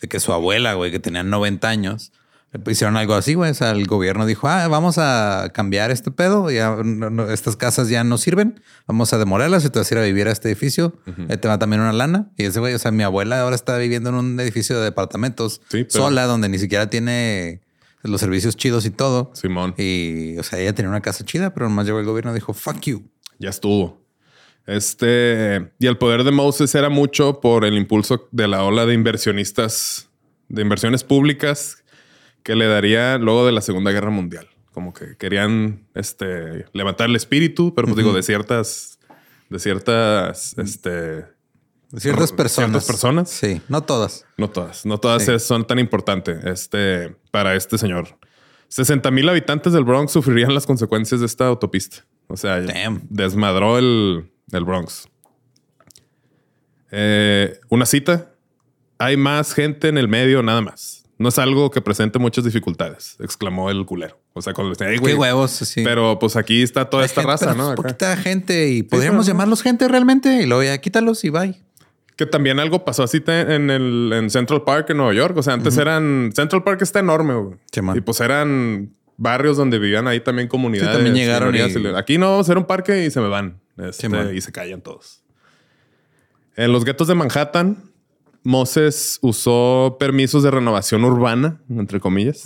de 0.00 0.08
que 0.08 0.20
su 0.20 0.32
abuela, 0.32 0.74
güey, 0.74 0.90
que 0.90 1.00
tenía 1.00 1.22
90 1.22 1.68
años, 1.68 2.12
le 2.52 2.70
hicieron 2.72 2.96
algo 2.96 3.14
así, 3.14 3.34
güey. 3.34 3.50
O 3.50 3.54
sea, 3.54 3.72
el 3.72 3.84
gobierno 3.86 4.26
dijo, 4.26 4.46
ah, 4.48 4.68
vamos 4.68 4.96
a 4.98 5.50
cambiar 5.52 5.90
este 5.90 6.12
pedo. 6.12 6.50
Ya 6.52 6.76
no- 6.84 7.10
no- 7.10 7.28
estas 7.30 7.56
casas 7.56 7.88
ya 7.88 8.04
no 8.04 8.16
sirven. 8.16 8.60
Vamos 8.86 9.12
a 9.12 9.18
demolerlas 9.18 9.64
y 9.64 9.70
te 9.70 9.80
vas 9.80 9.90
a 9.90 9.94
ir 9.94 9.98
a 10.00 10.04
vivir 10.04 10.28
a 10.28 10.30
este 10.32 10.48
edificio. 10.48 10.96
Ahí 11.28 11.36
te 11.38 11.48
va 11.48 11.58
también 11.58 11.82
una 11.82 11.92
lana. 11.92 12.30
Y 12.36 12.44
ese 12.44 12.60
güey, 12.60 12.72
o 12.74 12.78
sea, 12.78 12.92
mi 12.92 13.02
abuela 13.02 13.40
ahora 13.40 13.56
está 13.56 13.76
viviendo 13.76 14.10
en 14.10 14.14
un 14.14 14.38
edificio 14.40 14.78
de 14.78 14.84
departamentos 14.84 15.62
Sí, 15.68 15.82
pero- 15.82 16.04
sola, 16.04 16.26
donde 16.26 16.48
ni 16.48 16.58
siquiera 16.58 16.88
tiene 16.88 17.60
los 18.04 18.20
servicios 18.20 18.56
chidos 18.56 18.86
y 18.86 18.90
todo. 18.90 19.30
Simón, 19.34 19.74
Y, 19.78 20.36
o 20.38 20.42
sea, 20.42 20.60
ella 20.60 20.74
tenía 20.74 20.90
una 20.90 21.00
casa 21.00 21.24
chida, 21.24 21.52
pero 21.54 21.68
nomás 21.68 21.86
llegó 21.86 21.98
el 22.00 22.06
gobierno 22.06 22.30
y 22.30 22.34
dijo, 22.34 22.52
fuck 22.54 22.80
you. 22.82 23.02
ya 23.38 23.50
estuvo. 23.50 24.04
Este, 24.66 25.72
y 25.78 25.86
el 25.86 25.98
poder 25.98 26.24
de 26.24 26.30
Moses 26.30 26.74
era 26.74 26.88
mucho 26.88 27.40
por 27.40 27.64
el 27.64 27.74
impulso 27.76 28.28
de 28.32 28.48
la 28.48 28.64
ola 28.64 28.86
de 28.86 28.94
inversionistas, 28.94 30.08
de 30.48 30.62
inversiones 30.62 31.04
públicas 31.04 31.84
que 32.42 32.54
le 32.54 32.66
daría 32.66 33.18
luego 33.18 33.44
de 33.46 33.52
la 33.52 33.60
Segunda 33.60 33.90
Guerra 33.90 34.10
Mundial. 34.10 34.48
Como 34.72 34.92
que 34.92 35.16
querían 35.16 35.86
este, 35.94 36.66
levantar 36.72 37.08
el 37.08 37.16
espíritu, 37.16 37.74
pero 37.74 37.86
pues 37.86 37.96
digo, 37.96 38.12
de 38.12 38.22
ciertas, 38.22 38.98
de 39.48 39.58
ciertas, 39.58 40.56
este, 40.58 41.24
Ciertas 41.96 42.32
personas. 42.32 42.70
ciertas 42.70 42.84
personas. 42.86 43.30
Sí, 43.30 43.60
no 43.68 43.82
todas. 43.82 44.24
No 44.36 44.50
todas, 44.50 44.84
no 44.86 44.98
todas 44.98 45.24
Sí. 45.24 45.38
son 45.38 45.66
tan 45.66 45.78
importantes 45.78 46.44
este, 46.44 47.14
para 47.30 47.54
este 47.54 47.78
señor. 47.78 48.18
60 48.68 49.10
mil 49.10 49.28
habitantes 49.28 49.72
del 49.72 49.84
Bronx 49.84 50.10
sufrirían 50.12 50.52
las 50.54 50.66
consecuencias 50.66 51.20
de 51.20 51.26
esta 51.26 51.46
autopista. 51.46 52.04
O 52.26 52.36
sea, 52.36 52.60
Damn. 52.60 53.02
desmadró 53.10 53.78
el, 53.78 54.30
el 54.52 54.64
Bronx. 54.64 55.06
Eh, 56.90 57.58
una 57.68 57.86
cita. 57.86 58.30
Hay 58.98 59.16
más 59.16 59.52
gente 59.52 59.88
en 59.88 59.98
el 59.98 60.08
medio, 60.08 60.42
nada 60.42 60.60
más. 60.60 61.04
No 61.18 61.28
es 61.28 61.38
algo 61.38 61.70
que 61.70 61.80
presente 61.80 62.18
muchas 62.18 62.44
dificultades, 62.44 63.16
exclamó 63.20 63.70
el 63.70 63.84
culero. 63.86 64.18
O 64.32 64.42
sea, 64.42 64.52
cuando 64.52 64.70
le 64.72 64.76
decía, 64.76 64.90
"Ey, 64.92 64.98
güey, 64.98 65.14
Qué 65.14 65.20
huevos, 65.20 65.50
sí. 65.52 65.82
Pero 65.84 66.18
pues 66.18 66.34
aquí 66.36 66.62
está 66.62 66.90
toda 66.90 67.02
Hay 67.04 67.06
esta 67.06 67.20
gente, 67.22 67.30
raza, 67.32 67.54
¿no? 67.54 67.68
Acá. 67.68 67.76
Poquita 67.76 68.16
gente 68.16 68.68
y 68.70 68.82
podríamos 68.82 69.24
pero- 69.26 69.32
llamarlos 69.34 69.62
gente 69.62 69.86
realmente 69.86 70.42
y 70.42 70.46
luego 70.46 70.64
ya 70.64 70.76
quítalos 70.78 71.24
y 71.24 71.30
bye. 71.30 71.62
Que 72.16 72.26
también 72.26 72.60
algo 72.60 72.84
pasó 72.84 73.02
así 73.02 73.22
en 73.26 73.70
el 73.70 74.12
en 74.14 74.30
Central 74.30 74.62
Park 74.62 74.90
en 74.90 74.98
Nueva 74.98 75.12
York. 75.14 75.36
O 75.36 75.42
sea, 75.42 75.54
antes 75.54 75.76
eran 75.82 76.30
Central 76.34 76.62
Park 76.62 76.80
está 76.82 77.00
enorme, 77.00 77.34
güey. 77.34 77.56
Sí, 77.72 77.80
y 77.96 78.00
pues 78.02 78.20
eran 78.20 78.94
barrios 79.16 79.56
donde 79.56 79.78
vivían 79.80 80.06
ahí 80.06 80.20
también 80.20 80.46
comunidades. 80.48 80.90
Sí, 80.90 80.94
también 80.96 81.14
llegaron 81.16 81.54
y- 81.54 81.58
Aquí 81.96 82.18
no, 82.18 82.38
hacer 82.38 82.56
un 82.58 82.64
parque 82.66 83.04
y 83.04 83.10
se 83.10 83.20
me 83.20 83.28
van. 83.28 83.60
Este, 83.76 84.02
Sí, 84.30 84.36
y 84.36 84.40
se 84.40 84.52
callan 84.52 84.80
todos. 84.80 85.22
En 86.56 86.70
los 86.72 86.84
guetos 86.84 87.08
de 87.08 87.14
Manhattan, 87.16 87.78
Moses 88.44 89.18
usó 89.22 89.96
permisos 89.98 90.42
de 90.44 90.50
renovación 90.52 91.04
urbana, 91.04 91.60
entre 91.68 91.98
comillas, 91.98 92.44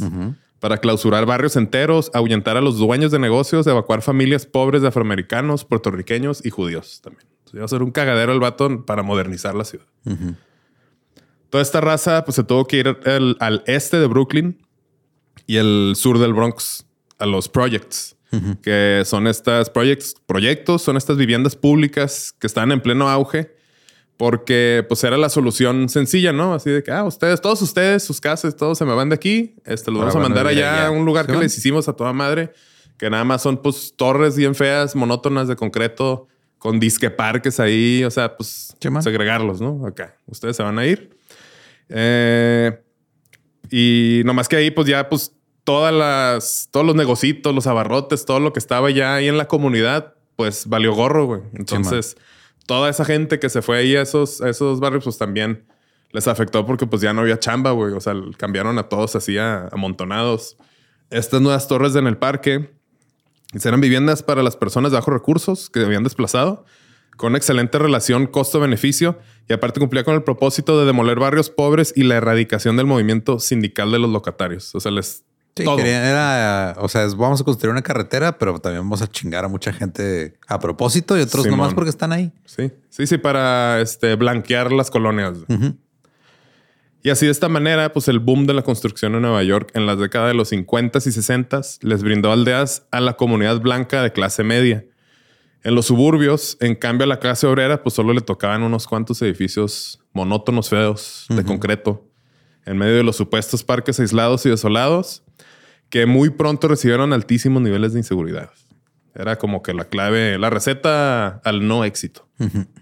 para 0.60 0.78
clausurar 0.78 1.26
barrios 1.26 1.56
enteros, 1.56 2.10
ahuyentar 2.14 2.56
a 2.56 2.60
los 2.62 2.78
dueños 2.78 3.10
de 3.10 3.18
negocios, 3.18 3.66
evacuar 3.66 4.00
familias 4.00 4.46
pobres 4.46 4.80
de 4.80 4.88
afroamericanos, 4.88 5.64
puertorriqueños 5.66 6.44
y 6.46 6.48
judíos 6.50 7.00
también. 7.02 7.26
Entonces, 7.48 7.54
iba 7.54 7.64
a 7.64 7.68
ser 7.68 7.82
un 7.82 7.90
cagadero 7.90 8.32
el 8.32 8.40
vato 8.40 8.84
para 8.84 9.02
modernizar 9.02 9.54
la 9.54 9.64
ciudad. 9.64 9.86
Toda 11.50 11.62
esta 11.62 11.80
raza 11.80 12.24
pues, 12.24 12.36
se 12.36 12.44
tuvo 12.44 12.66
que 12.66 12.76
ir 12.78 12.88
al- 13.06 13.36
al 13.40 13.62
este 13.66 13.98
de 13.98 14.06
Brooklyn 14.06 14.58
y 15.46 15.56
el 15.56 15.94
sur 15.96 16.18
del 16.18 16.34
Bronx, 16.34 16.84
a 17.18 17.26
los 17.26 17.48
projects, 17.48 18.16
que 18.62 19.02
son 19.06 19.26
estas 19.26 19.70
projects, 19.70 20.14
proyectos, 20.26 20.82
son 20.82 20.96
estas 20.98 21.16
viviendas 21.16 21.56
públicas 21.56 22.34
que 22.38 22.46
están 22.46 22.70
en 22.70 22.80
pleno 22.82 23.08
auge, 23.08 23.56
porque 24.18 24.84
pues 24.86 25.02
era 25.04 25.16
la 25.16 25.28
solución 25.30 25.88
sencilla, 25.88 26.32
¿no? 26.32 26.52
Así 26.52 26.68
de 26.70 26.82
que, 26.82 26.90
ah, 26.92 27.04
ustedes, 27.04 27.40
todos 27.40 27.62
ustedes, 27.62 28.02
sus 28.04 28.20
casas, 28.20 28.54
todos 28.56 28.76
se 28.76 28.84
me 28.84 28.92
van 28.92 29.08
de 29.08 29.14
aquí, 29.14 29.54
este, 29.64 29.90
los 29.90 30.00
Ahora 30.00 30.12
vamos 30.12 30.16
a 30.16 30.28
mandar 30.28 30.46
allá 30.46 30.74
allá. 30.74 30.86
a 30.88 30.90
un 30.90 31.06
lugar 31.06 31.24
¿Sí 31.24 31.28
que 31.28 31.32
van? 31.34 31.42
les 31.44 31.56
hicimos 31.56 31.88
a 31.88 31.94
toda 31.94 32.12
madre, 32.12 32.52
que 32.98 33.08
nada 33.08 33.24
más 33.24 33.40
son 33.42 33.56
pues 33.62 33.94
torres 33.96 34.36
bien 34.36 34.54
feas, 34.54 34.94
monótonas 34.94 35.48
de 35.48 35.56
concreto, 35.56 36.28
con 36.58 36.80
disque 36.80 37.10
parques 37.10 37.60
ahí, 37.60 38.04
o 38.04 38.10
sea, 38.10 38.36
pues 38.36 38.74
segregarlos, 39.00 39.60
¿no? 39.60 39.86
Acá, 39.86 40.16
ustedes 40.26 40.56
se 40.56 40.62
van 40.62 40.78
a 40.78 40.86
ir. 40.86 41.16
Eh, 41.88 42.80
y 43.70 44.22
nomás 44.24 44.48
que 44.48 44.56
ahí, 44.56 44.70
pues 44.70 44.86
ya, 44.86 45.08
pues 45.08 45.32
todas 45.64 45.92
las, 45.92 46.68
todos 46.70 46.86
los 46.86 46.96
negocitos, 46.96 47.54
los 47.54 47.66
abarrotes, 47.66 48.24
todo 48.24 48.40
lo 48.40 48.52
que 48.52 48.58
estaba 48.58 48.90
ya 48.90 49.16
ahí 49.16 49.28
en 49.28 49.38
la 49.38 49.46
comunidad, 49.46 50.14
pues 50.36 50.66
valió 50.66 50.94
gorro, 50.94 51.26
güey. 51.26 51.42
Entonces, 51.54 52.16
toda 52.66 52.88
esa 52.90 53.04
gente 53.04 53.38
que 53.38 53.48
se 53.48 53.62
fue 53.62 53.78
ahí 53.78 53.96
a 53.96 54.02
esos, 54.02 54.40
a 54.40 54.48
esos 54.48 54.80
barrios, 54.80 55.04
pues 55.04 55.18
también 55.18 55.66
les 56.10 56.26
afectó 56.26 56.64
porque 56.64 56.86
pues 56.86 57.02
ya 57.02 57.12
no 57.12 57.20
había 57.20 57.38
chamba, 57.38 57.72
güey. 57.72 57.92
O 57.92 58.00
sea, 58.00 58.14
cambiaron 58.36 58.78
a 58.78 58.88
todos 58.88 59.14
así 59.16 59.36
amontonados. 59.38 60.56
Estas 61.10 61.40
nuevas 61.40 61.68
torres 61.68 61.94
en 61.96 62.06
el 62.06 62.16
parque 62.16 62.70
eran 63.64 63.80
viviendas 63.80 64.22
para 64.22 64.42
las 64.42 64.56
personas 64.56 64.90
de 64.92 64.96
bajos 64.98 65.12
recursos 65.14 65.70
que 65.70 65.80
habían 65.84 66.04
desplazado, 66.04 66.64
con 67.16 67.34
excelente 67.34 67.78
relación 67.78 68.26
costo-beneficio 68.26 69.18
y 69.48 69.52
aparte 69.52 69.80
cumplía 69.80 70.04
con 70.04 70.14
el 70.14 70.22
propósito 70.22 70.78
de 70.78 70.86
demoler 70.86 71.18
barrios 71.18 71.50
pobres 71.50 71.92
y 71.96 72.04
la 72.04 72.16
erradicación 72.16 72.76
del 72.76 72.86
movimiento 72.86 73.38
sindical 73.40 73.90
de 73.90 73.98
los 73.98 74.10
locatarios. 74.10 74.74
O 74.74 74.80
sea, 74.80 74.92
les... 74.92 75.24
Sí, 75.56 75.64
todo. 75.64 75.76
querían- 75.76 76.04
era, 76.04 76.76
o 76.78 76.88
sea, 76.88 77.02
es- 77.04 77.16
vamos 77.16 77.40
a 77.40 77.44
construir 77.44 77.72
una 77.72 77.82
carretera, 77.82 78.38
pero 78.38 78.60
también 78.60 78.84
vamos 78.84 79.02
a 79.02 79.08
chingar 79.08 79.44
a 79.44 79.48
mucha 79.48 79.72
gente 79.72 80.36
a 80.46 80.60
propósito 80.60 81.18
y 81.18 81.22
otros 81.22 81.42
Simón. 81.42 81.58
nomás 81.58 81.74
porque 81.74 81.90
están 81.90 82.12
ahí. 82.12 82.30
Sí, 82.44 82.70
sí, 82.90 83.08
sí, 83.08 83.18
para 83.18 83.80
este, 83.80 84.14
blanquear 84.14 84.70
las 84.70 84.88
colonias. 84.88 85.38
Y 87.02 87.10
así 87.10 87.26
de 87.26 87.32
esta 87.32 87.48
manera, 87.48 87.92
pues 87.92 88.08
el 88.08 88.18
boom 88.18 88.46
de 88.46 88.54
la 88.54 88.62
construcción 88.62 89.14
en 89.14 89.22
Nueva 89.22 89.42
York 89.44 89.70
en 89.74 89.86
las 89.86 89.98
décadas 89.98 90.28
de 90.28 90.34
los 90.34 90.48
50 90.48 90.98
y 90.98 91.12
60 91.12 91.60
les 91.82 92.02
brindó 92.02 92.32
aldeas 92.32 92.86
a 92.90 93.00
la 93.00 93.14
comunidad 93.14 93.60
blanca 93.60 94.02
de 94.02 94.12
clase 94.12 94.42
media. 94.42 94.84
En 95.62 95.74
los 95.74 95.86
suburbios, 95.86 96.56
en 96.60 96.74
cambio, 96.74 97.04
a 97.04 97.08
la 97.08 97.18
clase 97.18 97.46
obrera, 97.46 97.82
pues 97.82 97.94
solo 97.94 98.12
le 98.12 98.20
tocaban 98.20 98.62
unos 98.62 98.86
cuantos 98.86 99.20
edificios 99.22 100.00
monótonos, 100.12 100.68
feos, 100.68 101.26
de 101.28 101.44
concreto, 101.44 102.08
en 102.64 102.78
medio 102.78 102.96
de 102.96 103.02
los 103.02 103.16
supuestos 103.16 103.64
parques 103.64 103.98
aislados 104.00 104.46
y 104.46 104.50
desolados, 104.50 105.24
que 105.90 106.06
muy 106.06 106.30
pronto 106.30 106.68
recibieron 106.68 107.12
altísimos 107.12 107.62
niveles 107.62 107.92
de 107.92 108.00
inseguridad. 108.00 108.50
Era 109.14 109.36
como 109.36 109.62
que 109.62 109.74
la 109.74 109.84
clave, 109.84 110.38
la 110.38 110.50
receta 110.50 111.40
al 111.44 111.66
no 111.66 111.84
éxito. 111.84 112.28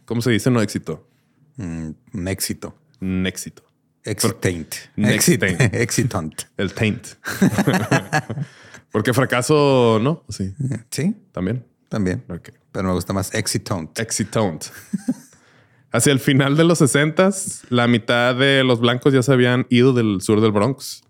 ¿Cómo 0.04 0.20
se 0.20 0.30
dice 0.30 0.50
no 0.50 0.60
éxito? 0.60 1.08
Mm, 1.56 1.90
un 2.12 2.28
éxito. 2.28 2.76
Néxito. 3.00 3.62
Exitant. 3.62 3.65
Next 4.06 5.28
Exit- 5.28 5.40
thing. 5.40 5.56
Exitant. 5.80 6.42
El 6.56 6.72
taint. 6.72 7.06
Porque 8.92 9.12
fracaso, 9.12 9.98
¿no? 10.00 10.24
Sí, 10.28 10.54
Sí, 10.90 11.14
también. 11.32 11.64
también. 11.88 12.24
Pero 12.72 12.88
me 12.88 12.94
gusta 12.94 13.12
más 13.12 13.34
exitant. 13.34 13.98
Exitont. 13.98 14.64
Hacia 15.92 16.12
el 16.12 16.20
final 16.20 16.56
de 16.56 16.64
los 16.64 16.78
60 16.78 17.30
la 17.70 17.86
mitad 17.88 18.34
de 18.34 18.64
los 18.64 18.80
blancos 18.80 19.12
ya 19.12 19.22
se 19.22 19.32
habían 19.32 19.66
ido 19.70 19.92
del 19.92 20.20
sur 20.20 20.40
del 20.40 20.52
Bronx. 20.52 21.02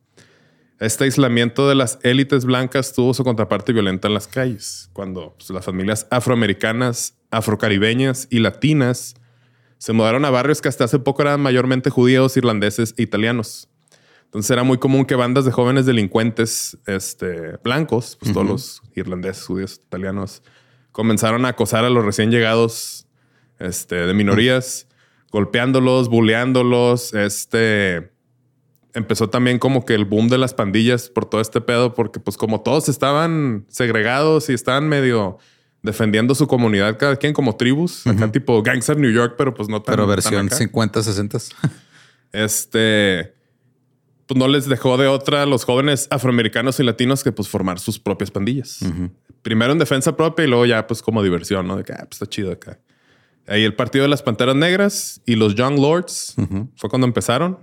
Este 0.79 1.05
aislamiento 1.05 1.69
de 1.69 1.75
las 1.75 1.99
élites 2.03 2.45
blancas 2.45 2.93
tuvo 2.93 3.15
su 3.15 3.25
contraparte 3.25 3.73
violenta 3.73 4.09
en 4.09 4.15
las 4.15 4.27
calles, 4.29 4.91
cuando 4.93 5.35
pues, 5.39 5.49
las 5.51 5.65
familias 5.65 6.07
afroamericanas, 6.11 7.15
afrocaribeñas 7.31 8.29
y 8.31 8.41
latinas 8.41 9.15
se 9.79 9.93
mudaron 9.93 10.25
a 10.25 10.31
barrios 10.31 10.61
que 10.61 10.69
hasta 10.69 10.85
hace 10.85 10.99
poco 10.99 11.23
eran 11.23 11.41
mayormente 11.41 11.91
judíos, 11.91 12.37
irlandeses 12.37 12.95
e 12.97 13.03
italianos. 13.03 13.69
Entonces 14.25 14.51
era 14.51 14.65
muy 14.65 14.79
común 14.79 15.05
que 15.05 15.15
bandas 15.15 15.45
de 15.45 15.53
jóvenes 15.53 15.87
delincuentes 15.87 16.77
este, 16.87 17.57
blancos, 17.63 18.17
pues 18.21 18.33
todos 18.33 18.47
los 18.47 18.83
irlandeses, 18.95 19.45
judíos, 19.45 19.81
italianos, 19.87 20.43
comenzaron 20.93 21.45
a 21.47 21.51
acosar 21.51 21.85
a 21.85 21.91
los 21.91 22.05
recién 22.05 22.31
llegados 22.31 23.07
este, 23.59 23.95
de 23.95 24.15
minorías, 24.15 24.89
golpeándolos, 25.31 26.09
bulleándolos. 26.09 27.15
Este, 27.15 28.11
empezó 28.95 29.31
también 29.31 29.59
como 29.59 29.85
que 29.85 29.95
el 29.95 30.05
boom 30.05 30.29
de 30.29 30.39
las 30.39 30.55
pandillas 30.55 31.09
por 31.09 31.27
todo 31.27 31.41
este 31.41 31.61
pedo, 31.61 31.95
porque 31.95 32.19
pues 32.19 32.37
como 32.37 32.63
todos 32.63 32.89
estaban 32.89 33.67
segregados 33.69 34.49
y 34.49 34.55
estaban 34.55 34.89
medio 34.89 35.39
defendiendo 35.83 36.35
su 36.35 36.47
comunidad, 36.47 36.99
cada 36.99 37.17
quien 37.17 37.33
como 37.33 37.57
tribus, 37.57 38.07
acá 38.07 38.31
tipo 38.33 38.63
Gangster 38.63 38.97
New 38.97 39.13
York, 39.13 39.35
pero 39.39 39.55
pues 39.55 39.69
no 39.69 39.83
tan. 39.83 39.95
Pero 39.95 40.07
versión 40.07 40.47
acá. 40.47 40.57
50, 40.57 41.03
60. 41.03 41.39
Este, 42.33 43.35
pues 44.27 44.39
no 44.39 44.49
les 44.49 44.69
dejó 44.69 44.97
de 44.97 45.07
otra 45.07 45.43
a 45.43 45.47
los 45.47 45.65
jóvenes 45.65 46.09
afroamericanos 46.11 46.79
y 46.81 46.83
latinos 46.83 47.23
que 47.23 47.33
pues 47.33 47.49
formar 47.49 47.79
sus 47.79 47.99
propias 47.99 48.31
pandillas. 48.31 48.81
Primero 49.43 49.73
en 49.73 49.79
defensa 49.79 50.17
propia 50.17 50.45
y 50.45 50.49
luego 50.49 50.67
ya 50.67 50.87
pues 50.87 51.03
como 51.03 51.23
diversión, 51.23 51.67
¿no? 51.67 51.77
De 51.77 51.85
que 51.85 51.93
ah, 51.93 52.05
pues 52.09 52.15
está 52.21 52.27
chido 52.27 52.53
acá. 52.53 52.79
Ahí 53.47 53.63
el 53.63 53.75
partido 53.75 54.03
de 54.03 54.09
las 54.09 54.23
Panteras 54.23 54.57
Negras 54.57 55.21
y 55.25 55.37
los 55.37 55.55
Young 55.55 55.79
Lords 55.79 56.35
fue 56.75 56.91
cuando 56.91 57.07
empezaron. 57.07 57.59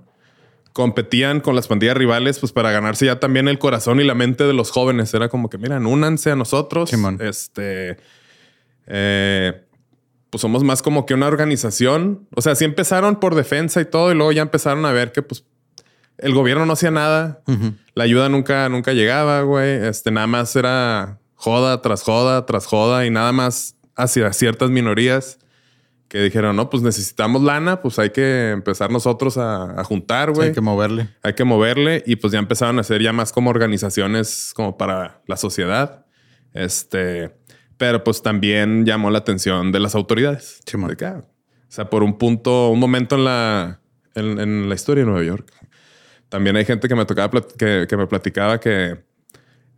Competían 0.73 1.39
con 1.39 1.55
las 1.55 1.67
pandillas 1.67 1.95
rivales 1.95 2.39
pues 2.39 2.51
para 2.51 2.71
ganarse 2.71 3.05
ya 3.05 3.19
también 3.19 3.47
el 3.47 3.59
corazón 3.59 4.01
y 4.01 4.03
la 4.03 4.15
mente 4.15 4.43
de 4.43 4.53
los 4.53 4.71
jóvenes. 4.71 5.13
Era 5.13 5.29
como 5.29 5.49
que, 5.49 5.57
miren, 5.57 5.85
únanse 5.85 6.31
a 6.31 6.35
nosotros. 6.35 6.89
Simón. 6.89 7.19
Este, 7.21 7.97
eh, 8.87 9.63
pues 10.29 10.41
somos 10.41 10.63
más 10.63 10.81
como 10.81 11.05
que 11.05 11.13
una 11.13 11.27
organización. 11.27 12.27
O 12.35 12.41
sea, 12.41 12.55
sí 12.55 12.65
empezaron 12.65 13.19
por 13.19 13.35
defensa 13.35 13.81
y 13.81 13.85
todo 13.85 14.11
y 14.11 14.15
luego 14.15 14.31
ya 14.31 14.41
empezaron 14.41 14.85
a 14.85 14.91
ver 14.91 15.11
que 15.11 15.21
pues 15.21 15.45
el 16.17 16.33
gobierno 16.33 16.65
no 16.65 16.73
hacía 16.73 16.91
nada. 16.91 17.41
La 17.93 18.03
ayuda 18.03 18.29
nunca, 18.29 18.67
nunca 18.69 18.93
llegaba, 18.93 19.41
güey. 19.41 19.85
Este, 19.85 20.09
nada 20.11 20.27
más 20.27 20.55
era 20.55 21.19
joda 21.35 21.81
tras 21.81 22.03
joda 22.03 22.45
tras 22.45 22.65
joda 22.65 23.05
y 23.05 23.09
nada 23.09 23.31
más 23.31 23.75
hacia 23.95 24.31
ciertas 24.33 24.69
minorías 24.69 25.39
que 26.07 26.19
dijeron, 26.19 26.55
no, 26.55 26.69
pues 26.69 26.83
necesitamos 26.83 27.41
lana, 27.41 27.81
pues 27.81 27.97
hay 27.97 28.11
que 28.11 28.51
empezar 28.51 28.91
nosotros 28.91 29.37
a, 29.37 29.79
a 29.79 29.83
juntar, 29.83 30.31
güey. 30.31 30.49
Hay 30.49 30.53
que 30.53 30.61
moverle. 30.61 31.09
Hay 31.23 31.33
que 31.33 31.43
moverle 31.43 32.03
y 32.05 32.17
pues 32.17 32.33
ya 32.33 32.39
empezaron 32.39 32.77
a 32.77 32.81
hacer 32.81 33.01
ya 33.01 33.13
más 33.13 33.31
como 33.31 33.49
organizaciones 33.49 34.53
como 34.55 34.77
para 34.77 35.21
la 35.27 35.37
sociedad. 35.37 36.05
Este, 36.53 37.35
pero 37.77 38.03
pues 38.03 38.21
también 38.21 38.85
llamó 38.85 39.09
la 39.09 39.19
atención 39.19 39.71
de 39.71 39.79
las 39.79 39.95
autoridades. 39.95 40.61
De 40.65 40.95
que, 40.95 41.05
ah, 41.05 41.21
o 41.21 41.71
sea, 41.75 41.89
por 41.89 42.03
un 42.03 42.17
punto, 42.17 42.69
un 42.69 42.79
momento 42.79 43.15
en 43.15 43.25
la, 43.25 43.81
en, 44.13 44.39
en 44.39 44.69
la 44.69 44.75
historia 44.75 45.03
de 45.03 45.09
Nueva 45.09 45.25
York. 45.25 45.51
También 46.29 46.55
hay 46.55 46.65
gente 46.65 46.87
que 46.87 46.95
me 46.95 47.05
tocaba, 47.05 47.41
que, 47.57 47.85
que 47.89 47.97
me 47.97 48.07
platicaba 48.07 48.59
que 48.59 49.03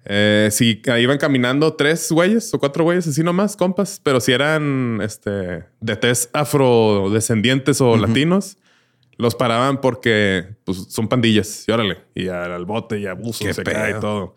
eh, 0.05 0.49
si 0.51 0.81
iban 0.99 1.17
caminando 1.17 1.73
tres 1.73 2.11
güeyes 2.11 2.53
o 2.53 2.59
cuatro 2.59 2.83
güeyes 2.83 3.07
así 3.07 3.23
nomás, 3.23 3.55
compas, 3.55 3.99
pero 4.03 4.19
si 4.19 4.31
eran 4.31 4.99
este, 5.01 5.63
de 5.79 5.95
tez 5.95 6.29
afrodescendientes 6.33 7.81
o 7.81 7.97
latinos, 7.97 8.57
los 9.17 9.35
paraban 9.35 9.81
porque 9.81 10.55
pues, 10.63 10.85
son 10.89 11.07
pandillas 11.07 11.65
y 11.67 11.71
órale, 11.71 11.97
y 12.13 12.27
al, 12.27 12.65
bote 12.65 12.99
y 12.99 13.07
abuso 13.07 13.51
se 13.51 13.63
cae 13.63 13.97
y 13.97 13.99
todo. 13.99 14.35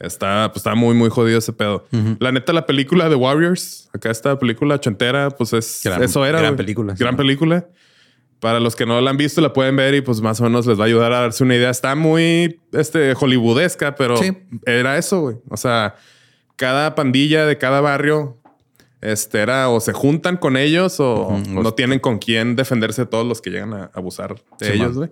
Está, 0.00 0.48
pues, 0.52 0.58
está 0.58 0.74
muy, 0.74 0.94
muy 0.94 1.08
jodido 1.08 1.38
ese 1.38 1.52
pedo. 1.52 1.86
La 2.18 2.32
neta, 2.32 2.52
la 2.52 2.66
película 2.66 3.08
de 3.08 3.14
Warriors, 3.14 3.88
acá 3.92 4.10
esta 4.10 4.38
película 4.38 4.74
ochentera, 4.74 5.30
pues 5.30 5.52
es 5.52 5.80
Gran- 5.84 6.02
eso 6.02 6.26
era. 6.26 6.40
gran 6.40 6.56
película, 6.56 6.94
Gran 6.98 7.12
sí. 7.14 7.16
película. 7.18 7.66
Para 8.44 8.60
los 8.60 8.76
que 8.76 8.84
no 8.84 9.00
la 9.00 9.08
han 9.08 9.16
visto, 9.16 9.40
la 9.40 9.54
pueden 9.54 9.74
ver 9.74 9.94
y 9.94 10.02
pues 10.02 10.20
más 10.20 10.38
o 10.38 10.44
menos 10.44 10.66
les 10.66 10.78
va 10.78 10.82
a 10.82 10.86
ayudar 10.86 11.14
a 11.14 11.20
darse 11.22 11.42
una 11.42 11.54
idea. 11.56 11.70
Está 11.70 11.94
muy 11.94 12.60
este, 12.72 13.14
hollywoodesca, 13.14 13.94
pero 13.94 14.18
Sí. 14.18 14.32
era 14.66 14.98
eso, 14.98 15.22
güey. 15.22 15.36
O 15.48 15.56
sea, 15.56 15.94
cada 16.56 16.94
pandilla 16.94 17.46
de 17.46 17.56
cada 17.56 17.80
barrio 17.80 18.36
este, 19.00 19.38
era 19.40 19.70
o 19.70 19.80
se 19.80 19.94
juntan 19.94 20.36
con 20.36 20.58
ellos 20.58 21.00
o 21.00 21.28
Ujú. 21.28 21.62
no 21.62 21.72
tienen 21.72 22.00
con 22.00 22.18
quién 22.18 22.54
defenderse 22.54 23.02
de 23.02 23.06
todos 23.06 23.26
los 23.26 23.40
que 23.40 23.48
llegan 23.48 23.72
a 23.72 23.90
abusar 23.94 24.34
de 24.60 24.66
Sí, 24.66 24.72
ellos, 24.74 24.94
güey. 24.94 25.08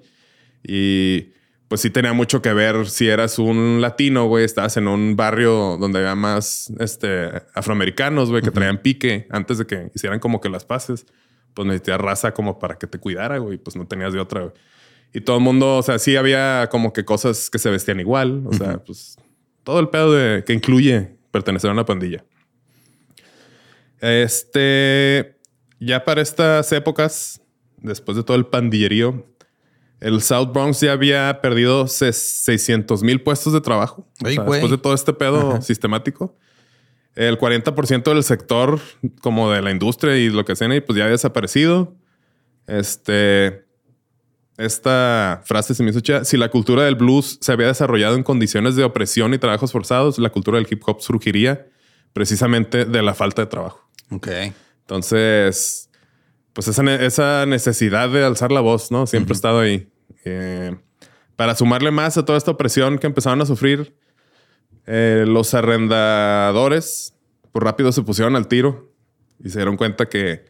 Y 0.63 1.33
pues 1.69 1.81
sí 1.81 1.89
tenía 1.89 2.13
mucho 2.13 2.43
que 2.43 2.53
ver 2.53 2.87
si 2.87 3.09
eras 3.09 3.39
un 3.39 3.81
latino, 3.81 4.27
güey, 4.27 4.45
estabas 4.45 4.77
en 4.77 4.89
un 4.89 5.17
barrio 5.17 5.79
donde 5.81 6.01
había 6.01 6.15
más 6.15 6.71
este, 6.81 7.31
afroamericanos, 7.55 8.29
güey, 8.29 8.43
que 8.43 8.51
traían 8.51 8.83
pique 8.83 9.27
antes 9.31 9.57
de 9.57 9.67
que 9.67 9.91
hicieran 9.95 10.21
como 10.21 10.43
que 10.43 10.51
las 10.51 10.67
paces. 10.67 11.07
Pues 11.55 11.67
necesitas 11.67 12.01
raza 12.01 12.33
como 12.33 12.59
para 12.59 12.77
que 12.77 12.87
te 12.87 12.99
cuidara, 12.99 13.39
güey, 13.39 13.59
pues 13.59 13.77
no 13.77 13.87
tenías 13.87 14.13
de 14.13 14.21
otra, 14.21 14.43
güey. 14.43 14.53
Y 15.13 15.21
todo 15.21 15.37
el 15.37 15.43
mundo, 15.43 15.77
o 15.77 15.83
sea, 15.83 15.99
sí 15.99 16.17
había 16.17 16.69
como 16.71 16.93
que 16.93 17.05
cosas 17.05 17.51
que 17.51 17.59
se 17.59 17.69
vestían 17.71 18.01
igual, 18.01 18.45
o 18.47 18.53
sea, 18.55 18.79
pues 18.83 19.17
todo 19.63 19.79
el 19.79 19.89
pedo 19.91 20.13
de, 20.13 20.43
que 20.45 20.55
incluye 20.55 21.17
pertenecer 21.31 21.69
a 21.69 21.73
una 21.75 21.85
pandilla. 21.85 22.25
Este, 24.01 25.37
ya 25.81 26.05
para 26.05 26.23
estas 26.23 26.73
épocas, 26.73 27.41
después 27.77 28.17
de 28.17 28.25
todo 28.25 28.37
el 28.37 28.47
pandillerío, 28.47 29.27
el 30.01 30.21
South 30.21 30.51
Bronx 30.53 30.81
ya 30.81 30.93
había 30.93 31.41
perdido 31.41 31.87
600 31.87 33.03
mil 33.05 33.23
puestos 33.23 33.53
de 33.53 33.61
trabajo. 33.61 34.09
O 34.23 34.27
Ay, 34.27 34.35
sea, 34.35 34.45
güey. 34.45 34.61
después 34.61 34.71
de 34.73 34.79
todo 34.79 34.95
este 34.95 35.13
pedo 35.13 35.53
Ajá. 35.53 35.61
sistemático. 35.63 36.37
El 37.15 37.39
40% 37.39 38.05
del 38.05 38.23
sector, 38.25 38.81
como 39.21 39.51
de 39.51 39.61
la 39.63 39.71
industria 39.71 40.17
y 40.17 40.31
lo 40.31 40.45
que 40.45 40.57
sea, 40.57 40.69
pues 40.69 40.97
ya 40.97 41.05
había 41.05 41.13
desaparecido. 41.13 41.95
Este, 42.67 43.65
esta 44.57 45.43
frase 45.45 45.75
se 45.75 45.83
me 45.83 45.91
hizo 45.91 46.01
chida. 46.01 46.25
Si 46.25 46.37
la 46.37 46.49
cultura 46.51 46.85
del 46.85 46.95
blues 46.95 47.39
se 47.41 47.53
había 47.53 47.67
desarrollado 47.67 48.17
en 48.17 48.23
condiciones 48.23 48.77
de 48.77 48.85
opresión 48.85 49.35
y 49.35 49.39
trabajos 49.39 49.73
forzados, 49.73 50.19
la 50.19 50.31
cultura 50.31 50.59
del 50.59 50.67
hip 50.71 50.83
hop 50.87 51.01
surgiría 51.01 51.67
precisamente 52.13 52.85
de 52.85 53.03
la 53.03 53.15
falta 53.15 53.43
de 53.43 53.47
trabajo. 53.47 53.89
Ok. 54.11 54.29
Entonces, 54.81 55.89
pues 56.53 56.69
esa, 56.69 56.83
ne- 56.83 57.05
esa 57.07 57.47
necesidad 57.47 58.09
de 58.11 58.25
alzar 58.25 58.53
la 58.53 58.61
voz, 58.61 58.91
¿no? 58.91 59.07
Siempre 59.07 59.33
ha 59.33 59.37
estado 59.37 59.61
ahí. 59.61 59.89
Eh, 60.25 60.77
para 61.37 61.55
sumarle 61.55 61.91
más 61.91 62.17
a 62.19 62.25
toda 62.25 62.39
esta 62.39 62.51
opresión 62.51 62.99
que 62.99 63.07
empezaron 63.07 63.41
a 63.41 63.47
sufrir, 63.47 63.97
eh, 64.87 65.25
los 65.27 65.55
arrendadores, 65.55 67.15
pues 67.53 67.63
rápido 67.63 67.93
se 67.93 68.03
pusieron 68.03 68.37
al 68.37 68.49
tiro 68.49 68.93
y 69.43 69.51
se 69.51 69.59
dieron 69.59 69.77
cuenta 69.77 70.09
que, 70.09 70.45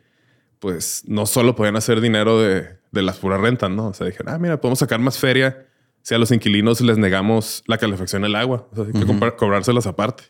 pues, 0.59 1.03
no 1.07 1.27
solo 1.27 1.55
podían 1.57 1.77
hacer 1.77 2.01
dinero 2.01 2.41
de, 2.41 2.79
de 2.91 3.03
las 3.03 3.19
puras 3.19 3.41
rentas, 3.41 3.71
¿no? 3.71 3.89
O 3.89 3.95
sea, 3.95 4.07
dijeron, 4.07 4.35
ah, 4.35 4.39
mira, 4.39 4.61
podemos 4.61 4.79
sacar 4.79 5.01
más 5.01 5.19
feria 5.19 5.67
si 6.03 6.15
a 6.15 6.19
los 6.19 6.31
inquilinos 6.33 6.81
les 6.81 6.99
negamos 6.99 7.63
la 7.67 7.79
calefacción 7.79 8.23
y 8.23 8.27
el 8.27 8.37
agua. 8.37 8.67
O 8.73 8.75
sea, 8.77 8.85
hay 8.85 8.93
que 8.93 9.07
comprar- 9.07 9.37
cobrárselas 9.37 9.87
aparte. 9.87 10.25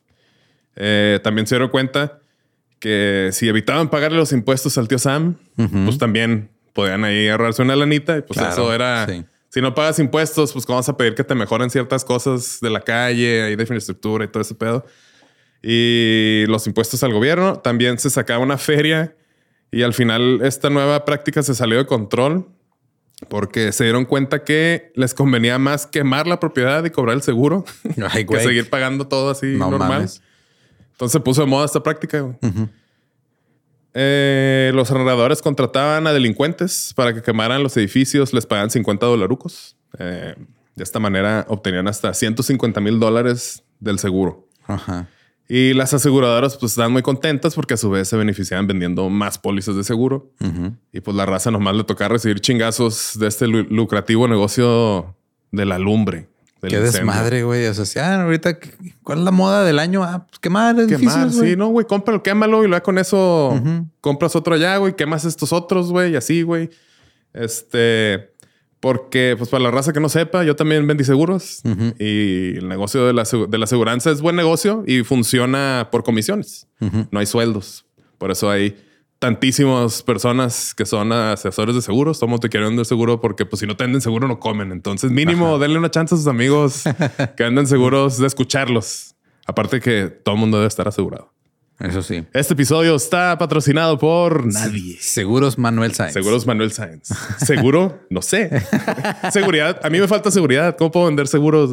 Eh, 0.76 1.18
también 1.22 1.46
se 1.46 1.54
dieron 1.56 1.68
cuenta 1.70 2.20
que 2.78 3.30
si 3.32 3.48
evitaban 3.48 3.88
pagarle 3.90 4.18
los 4.18 4.32
impuestos 4.32 4.76
al 4.78 4.88
tío 4.88 4.98
Sam, 4.98 5.36
pues 5.84 5.98
también 5.98 6.50
podían 6.72 7.04
ahí 7.04 7.28
ahorrarse 7.28 7.62
una 7.62 7.76
lanita 7.76 8.18
y 8.18 8.22
pues 8.22 8.38
Claro, 8.38 8.52
eso 8.52 8.74
era... 8.74 9.06
sí. 9.06 9.24
Si 9.52 9.60
no 9.60 9.74
pagas 9.74 9.98
impuestos, 9.98 10.52
pues 10.54 10.64
¿cómo 10.64 10.78
vas 10.78 10.88
a 10.88 10.96
pedir 10.96 11.14
que 11.14 11.24
te 11.24 11.34
mejoren 11.34 11.68
ciertas 11.68 12.04
cosas 12.06 12.58
de 12.62 12.70
la 12.70 12.80
calle, 12.80 13.42
ahí 13.42 13.54
de 13.56 13.62
infraestructura 13.62 14.24
y 14.24 14.28
todo 14.28 14.40
ese 14.40 14.54
pedo? 14.54 14.86
Y 15.62 16.44
los 16.48 16.66
impuestos 16.66 17.02
al 17.02 17.12
gobierno. 17.12 17.58
También 17.58 17.98
se 17.98 18.08
sacaba 18.08 18.42
una 18.42 18.56
feria 18.56 19.14
y 19.70 19.82
al 19.82 19.92
final 19.92 20.40
esta 20.42 20.70
nueva 20.70 21.04
práctica 21.04 21.42
se 21.42 21.54
salió 21.54 21.76
de 21.78 21.86
control 21.86 22.48
porque 23.28 23.72
se 23.72 23.84
dieron 23.84 24.06
cuenta 24.06 24.42
que 24.42 24.90
les 24.96 25.12
convenía 25.12 25.58
más 25.58 25.86
quemar 25.86 26.26
la 26.26 26.40
propiedad 26.40 26.82
y 26.84 26.90
cobrar 26.90 27.16
el 27.16 27.22
seguro 27.22 27.64
Ay, 28.10 28.24
que 28.24 28.40
seguir 28.40 28.70
pagando 28.70 29.06
todo 29.06 29.30
así 29.30 29.54
No 29.58 29.70
normal. 29.70 29.88
mames. 29.90 30.22
Entonces 30.92 31.12
se 31.12 31.20
puso 31.20 31.42
de 31.42 31.46
moda 31.46 31.66
esta 31.66 31.82
práctica. 31.82 32.20
güey. 32.20 32.36
Ujú. 32.42 32.68
Eh, 33.94 34.72
los 34.74 34.90
arrendadores 34.90 35.42
contrataban 35.42 36.06
a 36.06 36.12
delincuentes 36.12 36.92
para 36.96 37.12
que 37.14 37.22
quemaran 37.22 37.62
los 37.62 37.76
edificios, 37.76 38.32
les 38.32 38.46
pagaban 38.46 38.70
50 38.70 39.04
dolarucos. 39.06 39.76
Eh, 39.98 40.34
de 40.74 40.82
esta 40.84 40.98
manera 40.98 41.44
obtenían 41.48 41.86
hasta 41.88 42.14
150 42.14 42.80
mil 42.80 42.98
dólares 42.98 43.62
del 43.80 43.98
seguro. 43.98 44.48
Ajá. 44.66 45.08
Y 45.48 45.74
las 45.74 45.92
aseguradoras 45.92 46.56
pues 46.56 46.72
estaban 46.72 46.92
muy 46.92 47.02
contentas 47.02 47.54
porque 47.54 47.74
a 47.74 47.76
su 47.76 47.90
vez 47.90 48.08
se 48.08 48.16
beneficiaban 48.16 48.66
vendiendo 48.66 49.10
más 49.10 49.36
pólizas 49.38 49.76
de 49.76 49.84
seguro. 49.84 50.30
Y 50.92 51.00
pues 51.00 51.14
la 51.14 51.26
raza 51.26 51.50
nomás 51.50 51.76
le 51.76 51.84
tocaba 51.84 52.08
recibir 52.10 52.40
chingazos 52.40 53.18
de 53.18 53.26
este 53.26 53.46
lu- 53.46 53.66
lucrativo 53.68 54.26
negocio 54.28 55.14
de 55.50 55.66
la 55.66 55.78
lumbre. 55.78 56.28
Qué 56.70 56.76
incendio. 56.76 56.92
desmadre, 57.12 57.42
güey. 57.42 57.66
O 57.66 57.74
sea, 57.74 57.84
sí, 57.84 57.98
ah, 57.98 58.22
ahorita, 58.22 58.58
¿cuál 59.02 59.18
es 59.18 59.24
la 59.24 59.30
moda 59.32 59.64
del 59.64 59.78
año? 59.78 60.04
Ah, 60.04 60.26
pues 60.28 60.38
quemar 60.38 60.76
Quemar, 60.86 61.30
güey. 61.30 61.50
sí, 61.50 61.56
no, 61.56 61.68
güey, 61.68 61.86
cómpralo, 61.86 62.22
quémalo 62.22 62.64
y 62.64 62.68
luego 62.68 62.82
con 62.84 62.98
eso 62.98 63.60
compras 64.00 64.36
otro 64.36 64.54
allá, 64.54 64.76
güey, 64.76 64.94
quemas 64.96 65.24
estos 65.24 65.52
otros, 65.52 65.90
güey, 65.90 66.12
y 66.12 66.16
así, 66.16 66.42
güey. 66.42 66.70
Este, 67.32 68.30
porque, 68.80 69.34
pues 69.38 69.48
para 69.50 69.62
la 69.64 69.70
raza 69.70 69.92
que 69.92 70.00
no 70.00 70.08
sepa, 70.08 70.44
yo 70.44 70.56
también 70.56 70.86
vendí 70.86 71.04
seguros 71.04 71.60
Ujú. 71.64 71.94
y 71.98 72.56
el 72.58 72.68
negocio 72.68 73.06
de 73.06 73.12
la, 73.12 73.22
de 73.48 73.58
la 73.58 73.64
aseguranza 73.64 74.10
es 74.10 74.20
buen 74.20 74.36
negocio 74.36 74.84
y 74.86 75.02
funciona 75.04 75.88
por 75.92 76.02
comisiones. 76.04 76.66
No 77.10 77.20
hay 77.20 77.26
sueldos. 77.26 77.86
Por 78.18 78.30
eso 78.32 78.50
hay 78.50 78.76
tantísimas 79.22 80.02
personas 80.02 80.74
que 80.74 80.84
son 80.84 81.12
asesores 81.12 81.76
de 81.76 81.80
seguros. 81.80 82.18
Somos 82.18 82.40
te 82.40 82.48
quieren 82.48 82.70
vender 82.70 82.84
seguro 82.84 83.20
porque 83.20 83.46
pues 83.46 83.60
si 83.60 83.66
no 83.68 83.76
te 83.76 83.84
venden 83.84 84.00
seguro 84.00 84.26
no 84.26 84.40
comen. 84.40 84.72
Entonces 84.72 85.12
mínimo 85.12 85.60
denle 85.60 85.78
una 85.78 85.92
chance 85.92 86.16
a 86.16 86.18
sus 86.18 86.26
amigos 86.26 86.82
que 87.36 87.44
anden 87.44 87.68
seguros 87.68 88.18
de 88.18 88.26
escucharlos. 88.26 89.14
Aparte 89.46 89.78
que 89.78 90.08
todo 90.08 90.34
el 90.34 90.40
mundo 90.40 90.56
debe 90.56 90.66
estar 90.66 90.88
asegurado. 90.88 91.32
Eso 91.78 92.02
sí. 92.02 92.24
Este 92.32 92.54
episodio 92.54 92.96
está 92.96 93.38
patrocinado 93.38 93.96
por 93.96 94.44
nadie. 94.44 94.96
Seguros 94.98 95.56
Manuel 95.56 95.94
Sáenz. 95.94 96.14
Seguros 96.14 96.44
Manuel 96.44 96.72
Sáenz. 96.72 97.06
Seguro, 97.38 98.00
no 98.10 98.22
sé. 98.22 98.50
seguridad. 99.30 99.78
A 99.84 99.90
mí 99.90 100.00
me 100.00 100.08
falta 100.08 100.32
seguridad. 100.32 100.76
¿Cómo 100.76 100.90
puedo 100.90 101.06
vender 101.06 101.28
seguros? 101.28 101.70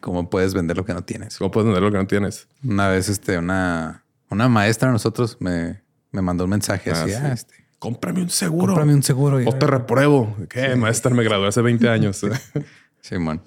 ¿Cómo 0.00 0.30
puedes 0.30 0.54
vender 0.54 0.78
lo 0.78 0.86
que 0.86 0.94
no 0.94 1.04
tienes? 1.04 1.36
¿Cómo 1.36 1.50
puedes 1.50 1.66
vender 1.66 1.82
lo 1.82 1.92
que 1.92 1.98
no 1.98 2.06
tienes? 2.06 2.48
Una 2.64 2.88
vez, 2.88 3.10
este, 3.10 3.36
una, 3.36 4.04
una 4.30 4.48
maestra 4.48 4.88
de 4.88 4.92
nosotros 4.92 5.36
me, 5.38 5.82
me 6.16 6.22
mandó 6.22 6.44
un 6.44 6.50
mensaje 6.50 6.90
Ah, 6.90 7.02
así, 7.02 7.10
sí. 7.10 7.16
ah, 7.22 7.32
este, 7.32 7.54
Cómprame 7.78 8.22
un 8.22 8.30
seguro. 8.30 8.68
cómprame 8.72 8.94
un 8.94 9.02
seguro. 9.02 9.40
Y, 9.40 9.46
O 9.46 9.52
te 9.52 9.66
repruebo. 9.66 10.34
¿Qué? 10.48 10.74
Maestra, 10.76 11.14
me 11.14 11.22
gradué 11.22 11.46
hace 11.48 11.60
20 11.62 11.88
años. 11.88 12.20
Simón. 13.00 13.42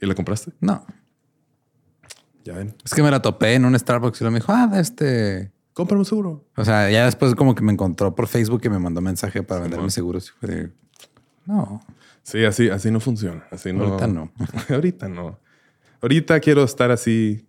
¿Y 0.00 0.06
le 0.06 0.14
compraste? 0.14 0.52
No, 0.60 0.84
Ya 2.44 2.52
ven. 2.54 2.74
es 2.84 2.92
que 2.94 3.02
me 3.02 3.10
la 3.10 3.22
topé 3.22 3.54
en 3.54 3.64
un 3.64 3.78
Starbucks 3.78 4.20
y 4.20 4.24
lo 4.24 4.30
me 4.30 4.38
dijo, 4.40 4.52
ah, 4.52 4.70
este... 4.74 5.50
Cómprame 5.72 6.00
un 6.00 6.04
seguro. 6.04 6.44
O 6.56 6.64
sea, 6.64 6.88
ya 6.90 7.06
después 7.06 7.34
como 7.34 7.54
que 7.56 7.62
me 7.62 7.72
encontró 7.72 8.14
por 8.14 8.28
Facebook 8.28 8.60
y 8.64 8.68
me 8.68 8.78
mandó 8.78 9.00
mensaje 9.00 9.42
para 9.42 9.62
venderme 9.62 9.90
Simón. 9.90 9.90
seguros. 9.90 10.28
Y 10.28 10.38
fue 10.46 10.54
de, 10.54 10.72
no, 11.46 11.82
Sí, 12.22 12.44
así, 12.44 12.68
así 12.70 12.90
no 12.90 13.00
funciona. 13.00 13.44
Así 13.50 13.72
no. 13.72 13.84
ahorita 13.84 14.06
no. 14.06 14.30
Ahorita 14.70 15.08
no. 15.08 15.38
Ahorita 16.00 16.38
quiero 16.40 16.62
estar 16.64 16.90
así 16.90 17.46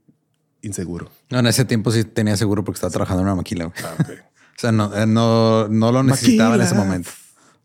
inseguro. 0.62 1.10
No, 1.30 1.40
en 1.40 1.48
ese 1.48 1.66
tiempo 1.66 1.92
sí 1.92 2.04
tenía 2.04 2.36
seguro 2.36 2.64
porque 2.64 2.78
estaba 2.78 2.92
trabajando 2.92 3.22
en 3.22 3.28
una 3.28 3.36
maquila. 3.36 3.72
Ah, 3.84 3.94
ok. 4.00 4.10
O 4.58 4.60
sea, 4.60 4.72
no, 4.72 4.96
eh, 4.96 5.06
no, 5.06 5.68
no 5.68 5.92
lo 5.92 6.04
necesitaba 6.04 6.56
en 6.56 6.62
ese 6.62 6.76
momento. 6.76 7.10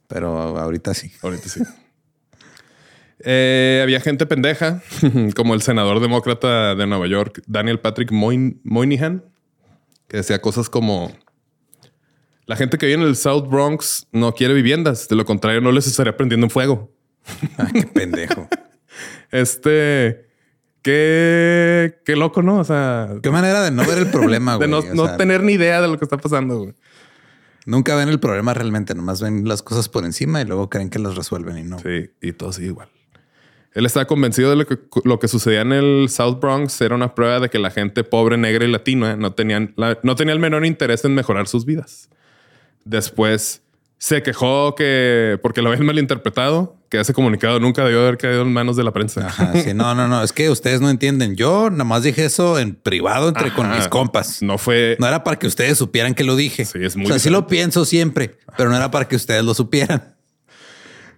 Pero 0.09 0.59
ahorita 0.59 0.93
sí. 0.95 1.13
Ahorita 1.23 1.49
sí. 1.49 1.61
Eh, 3.23 3.81
había 3.83 4.01
gente 4.01 4.27
pendeja, 4.27 4.83
como 5.37 5.55
el 5.55 5.63
senador 5.63 6.01
demócrata 6.01 6.75
de 6.75 6.87
Nueva 6.87 7.07
York, 7.07 7.43
Daniel 7.47 7.79
Patrick 7.81 8.11
Moyn- 8.11 8.61
Moynihan, 8.65 9.25
que 10.09 10.19
decía 10.19 10.41
cosas 10.41 10.71
como: 10.71 11.13
La 12.47 12.57
gente 12.57 12.79
que 12.79 12.87
vive 12.87 13.03
en 13.03 13.07
el 13.07 13.17
South 13.17 13.47
Bronx 13.49 14.07
no 14.13 14.33
quiere 14.35 14.55
viviendas, 14.55 15.07
de 15.09 15.17
lo 15.17 15.25
contrario, 15.25 15.61
no 15.61 15.71
les 15.71 15.87
estaría 15.87 16.17
prendiendo 16.17 16.47
en 16.47 16.51
fuego. 16.51 16.93
Ay, 17.59 17.73
qué 17.75 17.83
pendejo. 17.87 18.49
Este, 19.31 20.30
qué, 20.83 22.01
qué 22.05 22.17
loco, 22.17 22.43
¿no? 22.43 22.59
O 22.59 22.65
sea, 22.65 23.09
Qué 23.23 23.31
manera 23.31 23.63
de 23.63 23.71
no 23.71 23.85
ver 23.87 23.99
el 23.99 24.07
problema, 24.11 24.53
de 24.59 24.67
güey. 24.67 24.71
no, 24.71 24.79
O 24.79 24.95
no 25.07 25.17
tener 25.17 25.43
ni 25.43 25.53
idea 25.53 25.81
de 25.81 25.89
lo 25.89 25.99
que 25.99 26.05
está 26.05 26.17
pasando. 26.17 26.59
güey. 26.59 26.75
Nunca 27.67 27.95
ven 27.95 28.09
el 28.09 28.19
problema 28.21 28.55
realmente, 28.55 28.95
nomás 28.95 29.21
ven 29.21 29.47
las 29.47 29.63
cosas 29.63 29.89
por 29.89 30.05
encima 30.05 30.41
y 30.41 30.45
luego 30.45 30.71
creen 30.71 30.89
que 30.91 30.99
las 30.99 31.15
resuelven 31.15 31.59
y 31.59 31.63
no. 31.65 31.79
Sí, 31.79 32.11
y 32.23 32.33
todo 32.33 32.53
sigue 32.53 32.69
igual. 32.69 32.89
Él 33.73 33.87
estaba 33.87 34.07
convencido 34.07 34.51
de 34.51 34.57
lo 34.57 34.67
que, 34.67 34.79
lo 35.05 35.19
que 35.21 35.29
sucedía 35.29 35.61
en 35.61 35.73
el 35.73 36.09
South 36.09 36.41
Bronx 36.41 36.81
era 36.81 36.95
una 36.95 37.15
prueba 37.15 37.39
de 37.39 37.51
que 37.51 37.59
la 37.61 37.71
gente 37.71 38.03
pobre, 38.03 38.37
negra 38.37 38.65
y 38.65 38.71
latina 38.71 39.15
no 39.17 39.35
tenían, 39.35 39.75
la- 39.77 39.99
no 40.03 40.17
tenía 40.17 40.33
el 40.35 40.41
menor 40.41 40.67
interés 40.67 41.05
en 41.05 41.15
mejorar 41.15 41.47
sus 41.47 41.65
vidas. 41.67 42.09
Después 42.85 43.63
se 43.99 44.23
quejó 44.23 44.75
que 44.75 45.39
porque 45.43 45.63
lo 45.63 45.69
habían 45.71 45.87
malinterpretado, 45.87 46.77
que 46.91 46.99
ese 46.99 47.15
comunicado 47.15 47.61
nunca 47.61 47.85
debió 47.85 48.01
haber 48.01 48.19
caído 48.19 48.43
en 48.43 48.53
manos 48.53 48.75
de 48.77 48.83
la 48.83 48.93
prensa. 48.93 49.29
Ajá, 49.29 49.53
sí, 49.55 49.73
no, 49.75 49.95
no, 49.95 50.09
no. 50.09 50.25
Es 50.25 50.33
que 50.33 50.51
ustedes 50.51 50.81
no 50.81 50.91
entienden. 50.91 51.37
Yo 51.37 51.71
nada 51.71 51.85
más 51.85 52.03
dije 52.03 52.25
eso 52.25 52.59
en 52.59 52.75
privado 52.75 53.29
entre 53.29 53.53
con 53.55 53.67
Ajá. 53.67 53.77
mis 53.77 53.87
compas. 53.87 54.43
No 54.43 54.59
fue. 54.59 54.97
No 54.99 55.07
era 55.07 55.23
para 55.23 55.39
que 55.39 55.47
ustedes 55.47 55.79
supieran 55.79 56.15
que 56.15 56.25
lo 56.25 56.35
dije. 56.35 56.65
Sí, 56.65 56.79
es 56.83 56.97
muy 56.97 57.07
O 57.07 57.09
sea, 57.09 57.21
sí 57.21 57.31
lo 57.31 57.47
pienso 57.47 57.85
siempre, 57.85 58.37
pero 58.57 58.71
no 58.71 58.77
era 58.77 58.91
para 58.91 59.07
que 59.07 59.15
ustedes 59.15 59.45
lo 59.45 59.55
supieran. 59.55 60.17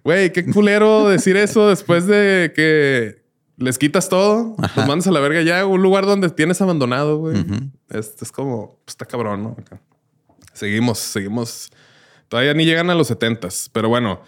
Güey, 0.03 0.31
qué 0.31 0.45
culero 0.45 1.09
decir 1.09 1.37
eso 1.37 1.69
después 1.69 2.05
de 2.05 2.53
que 2.55 3.23
les 3.57 3.79
quitas 3.79 4.09
todo, 4.09 4.55
los 4.75 4.87
mandas 4.87 5.07
a 5.07 5.11
la 5.11 5.21
verga 5.21 5.41
ya, 5.41 5.65
un 5.65 5.81
lugar 5.81 6.05
donde 6.05 6.29
tienes 6.29 6.61
abandonado, 6.61 7.17
güey. 7.17 7.37
Este 7.89 8.25
es 8.25 8.31
como, 8.31 8.79
pues, 8.85 8.93
está 8.93 9.05
cabrón, 9.05 9.41
¿no? 9.41 9.55
Acá. 9.59 9.81
Seguimos, 10.53 10.99
seguimos. 10.99 11.71
Todavía 12.27 12.53
ni 12.53 12.63
llegan 12.65 12.91
a 12.91 12.95
los 12.95 13.07
setentas, 13.07 13.71
pero 13.73 13.89
bueno. 13.89 14.21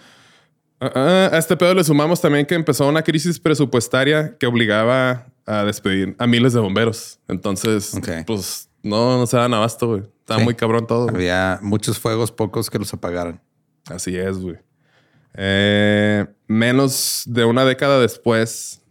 Ah, 0.80 0.92
ah, 0.94 1.30
a 1.34 1.38
este 1.38 1.56
pedo 1.56 1.74
le 1.74 1.84
sumamos 1.84 2.20
también 2.22 2.46
que 2.46 2.54
empezó 2.56 2.88
una 2.88 3.02
crisis 3.02 3.40
presupuestaria 3.40 4.36
que 4.38 4.46
obligaba 4.46 5.28
a 5.46 5.64
despedir 5.64 6.16
a 6.20 6.28
miles 6.28 6.54
de 6.54 6.60
bomberos. 6.60 7.20
Entonces, 7.28 7.94
pues 8.28 8.70
no, 8.84 9.18
no 9.18 9.26
se 9.28 9.38
dan 9.38 9.54
abasto, 9.54 9.88
güey. 9.88 10.02
Está 10.20 10.38
Sí. 10.38 10.44
muy 10.44 10.56
cabrón 10.56 10.86
todo. 10.88 11.10
Había 11.10 11.60
muchos 11.62 12.00
fuegos, 12.00 12.32
pocos 12.32 12.70
que 12.70 12.78
los 12.80 12.94
apagaran. 12.94 13.40
Así 13.90 14.18
es, 14.18 14.38
güey. 14.40 14.58
Eh, 15.36 16.26
menos 16.48 17.24
de 17.28 17.46
una 17.46 17.64
década 17.66 18.00
después, 18.00 18.82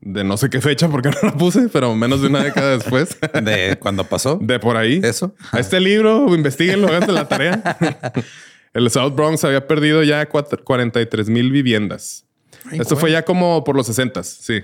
de 0.00 0.24
no 0.24 0.36
sé 0.36 0.50
qué 0.50 0.60
fecha 0.60 0.88
porque 0.88 1.08
no 1.22 1.28
la 1.28 1.34
puse, 1.34 1.68
pero 1.68 1.94
menos 1.96 2.20
de 2.22 2.28
una 2.28 2.42
década 2.42 2.76
después, 2.76 3.16
De 3.42 3.76
cuando 3.80 4.04
pasó 4.04 4.38
de 4.40 4.58
por 4.58 4.76
ahí. 4.76 5.00
eso. 5.02 5.34
Este 5.56 5.80
libro, 5.80 6.32
investiguenlo, 6.34 6.88
háganse 6.88 7.12
la 7.12 7.28
tarea. 7.28 7.76
El 8.74 8.90
South 8.90 9.12
Bronx 9.14 9.44
había 9.44 9.66
perdido 9.66 10.02
ya 10.02 10.28
cuatro- 10.28 10.62
43 10.64 11.28
mil 11.28 11.50
viviendas. 11.52 12.26
Esto 12.72 12.96
fue 12.96 13.10
ya 13.10 13.24
como 13.24 13.64
por 13.64 13.76
los 13.76 13.86
60, 13.86 14.22
sí. 14.22 14.62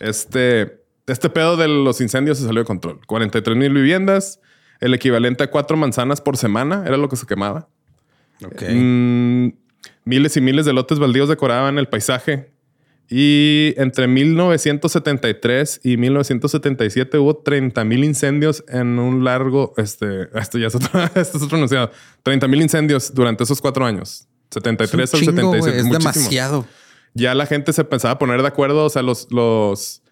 Este, 0.00 0.80
este 1.06 1.28
pedo 1.30 1.56
de 1.56 1.68
los 1.68 2.00
incendios 2.00 2.38
se 2.38 2.44
salió 2.44 2.62
de 2.62 2.66
control. 2.66 3.00
43 3.06 3.56
mil 3.56 3.72
viviendas, 3.72 4.40
el 4.80 4.94
equivalente 4.94 5.44
a 5.44 5.50
cuatro 5.50 5.76
manzanas 5.76 6.20
por 6.20 6.36
semana, 6.36 6.84
era 6.86 6.96
lo 6.96 7.08
que 7.08 7.16
se 7.16 7.26
quemaba. 7.26 7.68
Mm, 8.76 9.48
miles 10.04 10.36
y 10.36 10.40
miles 10.40 10.64
de 10.64 10.72
lotes 10.72 10.98
baldíos 10.98 11.28
decoraban 11.28 11.78
el 11.78 11.88
paisaje. 11.88 12.52
Y 13.10 13.72
entre 13.78 14.06
1973 14.06 15.80
y 15.82 15.96
1977 15.96 17.18
hubo 17.18 17.36
30 17.38 17.84
mil 17.84 18.04
incendios 18.04 18.64
en 18.68 18.98
un 18.98 19.24
largo. 19.24 19.72
Este, 19.76 20.28
esto 20.38 20.58
ya 20.58 20.66
es 20.68 20.74
otro, 20.74 20.90
esto 21.14 21.38
es 21.38 21.42
otro 21.42 21.56
enunciado. 21.56 21.90
30 22.22 22.48
mil 22.48 22.60
incendios 22.60 23.14
durante 23.14 23.44
esos 23.44 23.60
cuatro 23.60 23.84
años. 23.86 24.28
73 24.50 25.04
Es 25.04 25.14
un 25.14 25.18
al 25.20 25.24
chingo, 25.36 25.52
77. 25.52 25.58
güey, 25.58 25.78
Es 25.78 25.84
muchísimo. 25.84 26.12
demasiado. 26.12 26.66
Ya 27.14 27.34
la 27.34 27.46
gente 27.46 27.72
se 27.72 27.84
pensaba 27.84 28.18
poner 28.18 28.42
de 28.42 28.48
acuerdo. 28.48 28.84
O 28.84 28.90
sea, 28.90 29.02
los, 29.02 29.28
los, 29.30 30.02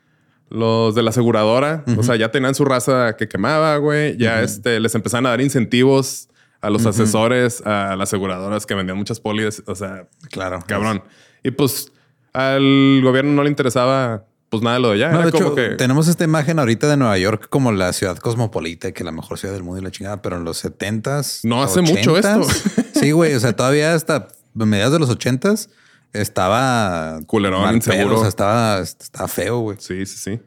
los 0.49 0.95
de 0.95 1.03
la 1.03 1.11
aseguradora, 1.11 1.85
o 1.99 2.03
sea, 2.03 2.17
ya 2.17 2.31
tenían 2.31 2.55
su 2.55 2.65
raza 2.65 3.17
que 3.17 3.29
quemaba, 3.29 3.77
güey. 3.77 4.17
Ya 4.17 4.43
este, 4.43 4.81
les 4.81 4.95
empezaban 4.95 5.27
a 5.27 5.31
dar 5.31 5.41
incentivos 5.41 6.29
a 6.63 6.71
los 6.71 6.85
asesores, 6.87 7.61
a 7.67 7.95
las 7.97 8.09
aseguradoras 8.09 8.65
que 8.67 8.75
vendían 8.75 8.97
muchas 8.99 9.21
pólizas. 9.21 9.63
O 9.67 9.75
sea, 9.75 10.09
Claro. 10.31 10.61
cabrón. 10.67 11.03
Y 11.45 11.51
pues 11.53 11.93
al 12.37 13.01
gobierno 13.03 13.33
no 13.33 13.43
le 13.43 13.49
interesaba 13.49 14.27
pues 14.49 14.63
nada 14.63 14.77
de 14.77 14.83
lo 14.83 14.89
de 14.91 14.95
allá. 14.95 15.09
No, 15.11 15.19
Era 15.19 15.27
de 15.27 15.33
como 15.33 15.47
hecho, 15.47 15.55
que 15.55 15.71
tenemos 15.71 16.07
esta 16.09 16.25
imagen 16.25 16.59
ahorita 16.59 16.87
de 16.87 16.97
Nueva 16.97 17.19
York 17.19 17.49
como 17.49 17.73
la 17.73 17.93
ciudad 17.93 18.17
cosmopolita, 18.19 18.93
que 18.93 19.05
la 19.05 19.13
mejor 19.13 19.39
ciudad 19.39 19.55
del 19.55 19.63
mundo 19.63 19.81
y 19.81 19.85
la 19.85 19.91
chingada, 19.91 20.23
pero 20.23 20.37
en 20.37 20.45
los 20.45 20.65
70s. 20.65 21.41
No 21.45 21.63
hace 21.63 21.81
mucho 21.81 22.17
esto. 22.17 22.43
Sí, 22.95 23.11
güey. 23.11 23.35
O 23.35 23.41
sea, 23.41 23.55
todavía 23.55 23.93
hasta 23.93 24.29
mediados 24.55 24.93
de 24.95 24.99
los 24.99 25.11
80s 25.11 25.69
estaba 26.15 27.21
Culerón, 27.27 27.75
inseguro. 27.75 28.17
O 28.17 28.21
sea, 28.21 28.29
estaba, 28.29 28.79
estaba 28.81 29.29
feo, 29.29 29.59
güey. 29.59 29.77
sí, 29.81 30.07
sí, 30.07 30.17
sí. 30.17 30.41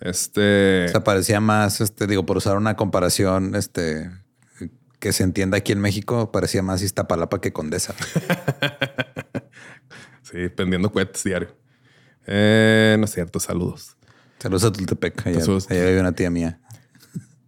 Este 0.00 0.86
O 0.86 0.88
sea, 0.88 1.04
parecía 1.04 1.40
más, 1.40 1.80
este, 1.80 2.06
digo, 2.06 2.26
por 2.26 2.36
usar 2.36 2.56
una 2.56 2.74
comparación, 2.76 3.54
este, 3.54 4.10
que 4.98 5.12
se 5.12 5.22
entienda 5.22 5.58
aquí 5.58 5.70
en 5.70 5.80
México, 5.80 6.32
parecía 6.32 6.62
más 6.62 6.82
Iztapalapa 6.82 7.40
que 7.40 7.52
Condesa. 7.52 7.94
sí, 10.24 10.48
pendiendo 10.48 10.90
cohetes 10.90 11.22
diario. 11.22 11.56
Eh, 12.26 12.96
no 12.98 13.04
es 13.04 13.12
cierto, 13.12 13.38
saludos. 13.38 13.96
Saludos 14.38 14.64
a 14.64 14.72
Tultepec. 14.72 15.26
Allá, 15.26 15.38
allá 15.38 15.84
vive 15.84 16.00
una 16.00 16.12
tía 16.12 16.30
mía. 16.30 16.60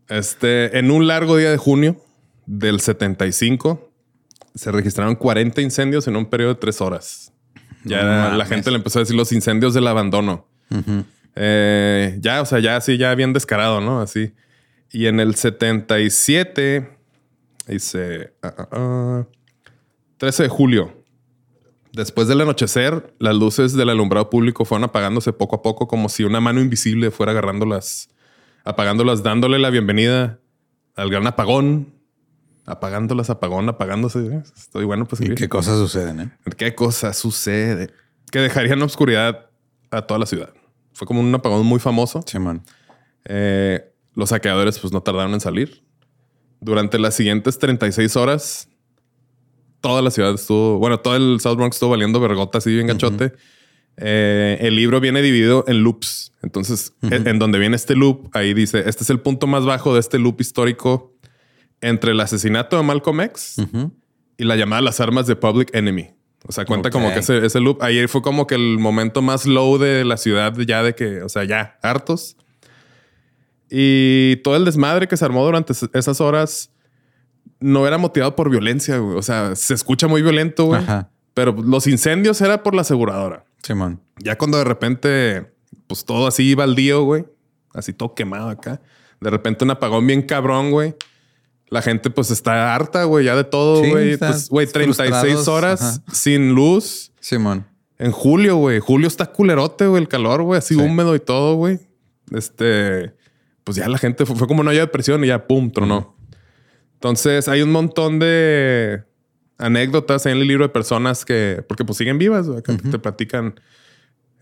Este, 0.09 0.79
en 0.79 0.91
un 0.91 1.07
largo 1.07 1.37
día 1.37 1.51
de 1.51 1.57
junio 1.57 2.01
del 2.47 2.81
75, 2.81 3.93
se 4.55 4.73
registraron 4.73 5.17
40 5.17 5.61
incendios 5.61 6.07
en 6.07 6.17
un 6.17 6.27
periodo 6.27 6.55
de 6.55 6.61
tres 6.61 6.81
horas. 6.81 7.33
Ya 7.85 8.31
No 8.31 8.37
la 8.37 8.47
gente 8.47 8.71
le 8.71 8.79
empezó 8.79 8.99
a 8.99 9.03
decir 9.03 9.17
los 9.17 9.33
incendios 9.33 9.75
del 9.75 9.87
abandono. 9.87 10.49
Eh, 11.37 12.17
ya, 12.21 12.41
o 12.41 12.47
sea, 12.47 12.59
ya 12.59 12.77
así, 12.77 12.97
ya 12.97 13.15
bien 13.15 13.33
descarado, 13.33 13.81
¿no? 13.81 14.01
Así. 14.01 14.33
Y 14.91 15.07
en 15.07 15.21
el 15.21 15.35
77, 15.35 16.89
dice, 17.69 18.33
ah, 18.43 18.69
ah, 18.73 19.27
13 20.19 20.45
de 20.45 20.49
julio, 20.49 20.96
después 21.97 22.29
del 22.29 22.43
anochecer, 22.43 23.15
las 23.19 23.35
luces 23.35 23.73
del 23.73 23.89
alumbrado 23.89 24.29
público 24.29 24.65
fueron 24.67 24.85
apagándose 24.85 25.33
poco 25.33 25.57
a 25.57 25.63
poco, 25.63 25.89
como 25.89 26.09
si 26.09 26.25
una 26.25 26.41
mano 26.41 26.61
invisible 26.61 27.11
fuera 27.11 27.33
agarrándolas, 27.33 28.11
apagándolas, 28.65 29.23
dándole 29.23 29.59
la 29.59 29.71
bienvenida 29.71 30.39
al 30.95 31.11
gran 31.11 31.27
apagón, 31.27 31.95
apagándolas, 32.67 33.31
apagón, 33.31 33.69
apagándose. 33.71 34.43
Estoy 34.57 34.85
bueno, 34.85 35.07
pues 35.07 35.23
¿Y 35.23 35.29
sí. 35.29 35.35
qué 35.35 35.49
cosas 35.49 35.79
suceden, 35.79 36.21
eh? 36.21 36.33
¿Qué 36.57 36.75
cosa 36.75 37.15
sucede? 37.15 37.91
Que 38.31 38.41
dejaría 38.41 38.75
en 38.75 38.83
obscuridad 38.83 39.47
a 39.91 40.03
toda 40.03 40.21
la 40.21 40.27
ciudad. 40.27 40.53
Fue 40.93 41.07
como 41.07 41.21
un 41.21 41.35
apagón 41.35 41.65
muy 41.65 41.81
famoso. 41.81 42.23
Simón. 42.27 42.63
Eh, 43.25 43.91
los 44.15 44.29
saqueadores 44.31 44.79
pues 44.79 44.93
no 44.93 45.03
tardaron 45.03 45.33
en 45.33 45.41
salir. 45.41 45.83
durante 46.61 46.99
las 46.99 47.15
siguientes 47.15 47.59
36 47.59 48.17
horas, 48.17 48.69
toda 49.81 50.03
la 50.03 50.11
ciudad 50.11 50.35
estuvo, 50.35 50.79
bueno, 50.79 51.01
todo 51.01 51.17
el 51.17 51.39
South 51.41 51.57
Bronx 51.57 51.77
estuvo 51.77 51.91
valiendo 51.91 52.19
vergota 52.21 52.59
así 52.59 52.73
bien 52.75 52.87
gachote. 52.87 53.33
Eh, 53.99 54.59
el 54.61 54.77
libro 54.77 55.01
viene 55.01 55.23
dividido 55.23 55.65
en 55.69 55.83
loops. 55.83 56.33
Entonces, 56.43 56.93
en, 57.03 57.27
en 57.27 57.39
donde 57.39 57.59
viene 57.59 57.77
este 57.77 57.97
loop, 57.97 58.29
ahí 58.33 58.53
dice, 58.55 58.85
este 58.87 59.05
es 59.05 59.11
el 59.11 59.21
punto 59.21 59.47
más 59.47 59.65
bajo 59.65 59.95
de 59.95 60.01
este 60.01 60.19
loop 60.19 60.41
histórico 60.41 61.15
entre 61.81 62.13
el 62.13 62.21
asesinato 62.21 62.77
de 62.77 62.83
Malcolm 62.83 63.21
X 63.23 63.57
y 64.39 64.45
la 64.45 64.57
llamada 64.57 64.79
a 64.81 64.83
las 64.83 65.01
armas 65.01 65.27
de 65.27 65.35
Public 65.37 65.75
Enemy. 65.75 66.11
O 66.49 66.53
sea, 66.53 66.65
cuenta 66.65 66.91
como 66.91 67.09
que 67.15 67.21
ese, 67.21 67.45
ese 67.47 67.61
loop, 67.61 67.83
ayer 67.83 68.09
fue 68.09 68.23
como 68.23 68.47
que 68.47 68.55
el 68.55 68.79
momento 68.79 69.23
más 69.23 69.47
low 69.47 69.79
de 69.79 70.05
la 70.05 70.17
ciudad, 70.17 70.55
ya 70.59 70.83
de 70.83 70.95
que, 70.95 71.23
o 71.23 71.29
sea, 71.29 71.45
ya 71.45 71.79
hartos. 71.83 72.37
Y 73.69 74.37
todo 74.45 74.57
el 74.57 74.65
desmadre 74.65 75.09
que 75.09 75.17
se 75.17 75.25
armó 75.25 75.45
durante 75.45 75.73
es- 75.73 75.89
esas 75.93 76.21
horas 76.21 76.71
no 77.61 77.87
era 77.87 77.99
motivado 77.99 78.37
por 78.37 78.51
violencia, 78.51 78.99
güey. 78.99 79.17
O 79.17 79.23
sea, 79.23 79.55
se 79.57 79.75
escucha 79.75 80.07
muy 80.09 80.23
violento, 80.23 80.65
güey. 80.67 80.81
Ajá. 80.83 81.11
Pero 81.35 81.53
los 81.53 81.87
incendios 81.87 82.41
era 82.41 82.63
por 82.63 82.75
la 82.75 82.83
aseguradora. 82.83 83.45
Simón. 83.63 84.01
Ya 84.19 84.39
cuando 84.39 84.59
de 84.59 84.65
repente, 84.65 85.53
pues 85.87 86.05
todo 86.05 86.27
así 86.27 86.55
baldío, 86.55 87.05
güey. 87.05 87.27
Así 87.75 87.93
todo 87.93 88.15
quemado 88.15 88.49
acá. 88.49 88.81
De 89.21 89.31
repente 89.31 89.65
un 89.65 89.71
apagón 89.71 90.07
bien 90.07 90.23
cabrón, 90.23 90.71
güey. 90.71 90.95
La 91.69 91.83
gente 91.83 92.11
pues 92.11 92.31
está 92.31 92.75
harta, 92.75 93.05
güey, 93.05 93.25
ya 93.27 93.35
de 93.35 93.45
todo, 93.45 93.83
Sí, 93.83 93.91
güey. 93.91 94.17
pues, 94.17 94.49
güey, 94.49 94.67
36 94.67 95.11
frustrados, 95.11 95.49
horas 95.49 95.83
ajá. 95.83 96.15
sin 96.15 96.55
luz. 96.55 97.13
Simón. 97.21 97.67
En 97.99 98.13
julio, 98.13 98.57
güey. 98.57 98.79
Julio 98.79 99.09
está 99.09 99.27
culerote, 99.27 99.87
güey, 99.87 100.01
el 100.03 100.09
calor, 100.09 100.43
güey, 100.43 100.59
así 100.59 100.75
Sí. 100.75 100.81
húmedo 100.81 101.15
y 101.17 101.21
todo, 101.21 101.57
güey. 101.57 101.81
Este, 102.33 103.15
pues 103.65 103.77
ya 103.77 103.89
la 103.89 103.99
gente 103.99 104.25
fue, 104.27 104.37
fue 104.37 104.47
como 104.47 104.63
no 104.63 104.71
haya 104.71 104.81
depresión 104.81 105.25
y 105.25 105.29
ya, 105.29 105.47
pum, 105.47 105.71
tronó. 105.71 106.16
Entonces 106.97 107.49
hay 107.49 107.63
un 107.63 107.71
montón 107.73 108.19
de 108.19 109.05
anécdotas 109.59 110.27
en 110.27 110.33
el 110.33 110.47
libro 110.47 110.65
de 110.65 110.69
personas 110.71 111.25
que, 111.25 111.65
porque 111.69 111.85
pues 111.85 111.99
siguen 111.99 112.19
vivas, 112.19 112.47
te 112.91 112.99
platican 112.99 113.59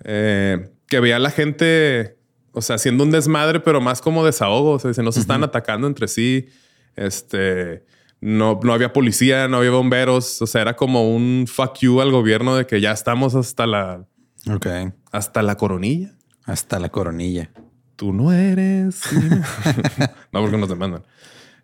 eh, 0.04 0.70
que 0.88 1.00
veía 1.00 1.16
a 1.16 1.20
la 1.20 1.30
gente, 1.30 2.16
o 2.52 2.60
sea, 2.60 2.76
haciendo 2.76 3.04
un 3.04 3.10
desmadre, 3.10 3.60
pero 3.60 3.80
más 3.80 4.00
como 4.00 4.24
desahogo. 4.24 4.72
O 4.72 4.78
sea, 4.78 4.92
se 4.94 5.20
están 5.20 5.42
atacando 5.44 5.86
entre 5.86 6.08
sí. 6.08 6.48
Este, 6.96 7.84
no, 8.20 8.60
no 8.62 8.72
había 8.72 8.92
policía, 8.92 9.48
no 9.48 9.58
había 9.58 9.70
bomberos. 9.70 10.40
O 10.42 10.46
sea, 10.46 10.62
era 10.62 10.76
como 10.76 11.14
un 11.14 11.46
fuck 11.48 11.78
you 11.80 12.00
al 12.00 12.10
gobierno 12.10 12.56
de 12.56 12.66
que 12.66 12.80
ya 12.80 12.92
estamos 12.92 13.34
hasta 13.34 13.66
la, 13.66 14.06
Ok. 14.50 14.66
hasta 15.10 15.42
la 15.42 15.56
coronilla. 15.56 16.14
Hasta 16.44 16.78
la 16.78 16.90
coronilla. 16.90 17.50
Tú 17.96 18.12
no 18.12 18.32
eres. 18.32 19.02
no, 20.32 20.40
porque 20.40 20.58
nos 20.58 20.68
demandan. 20.68 21.02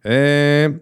Eh, 0.05 0.81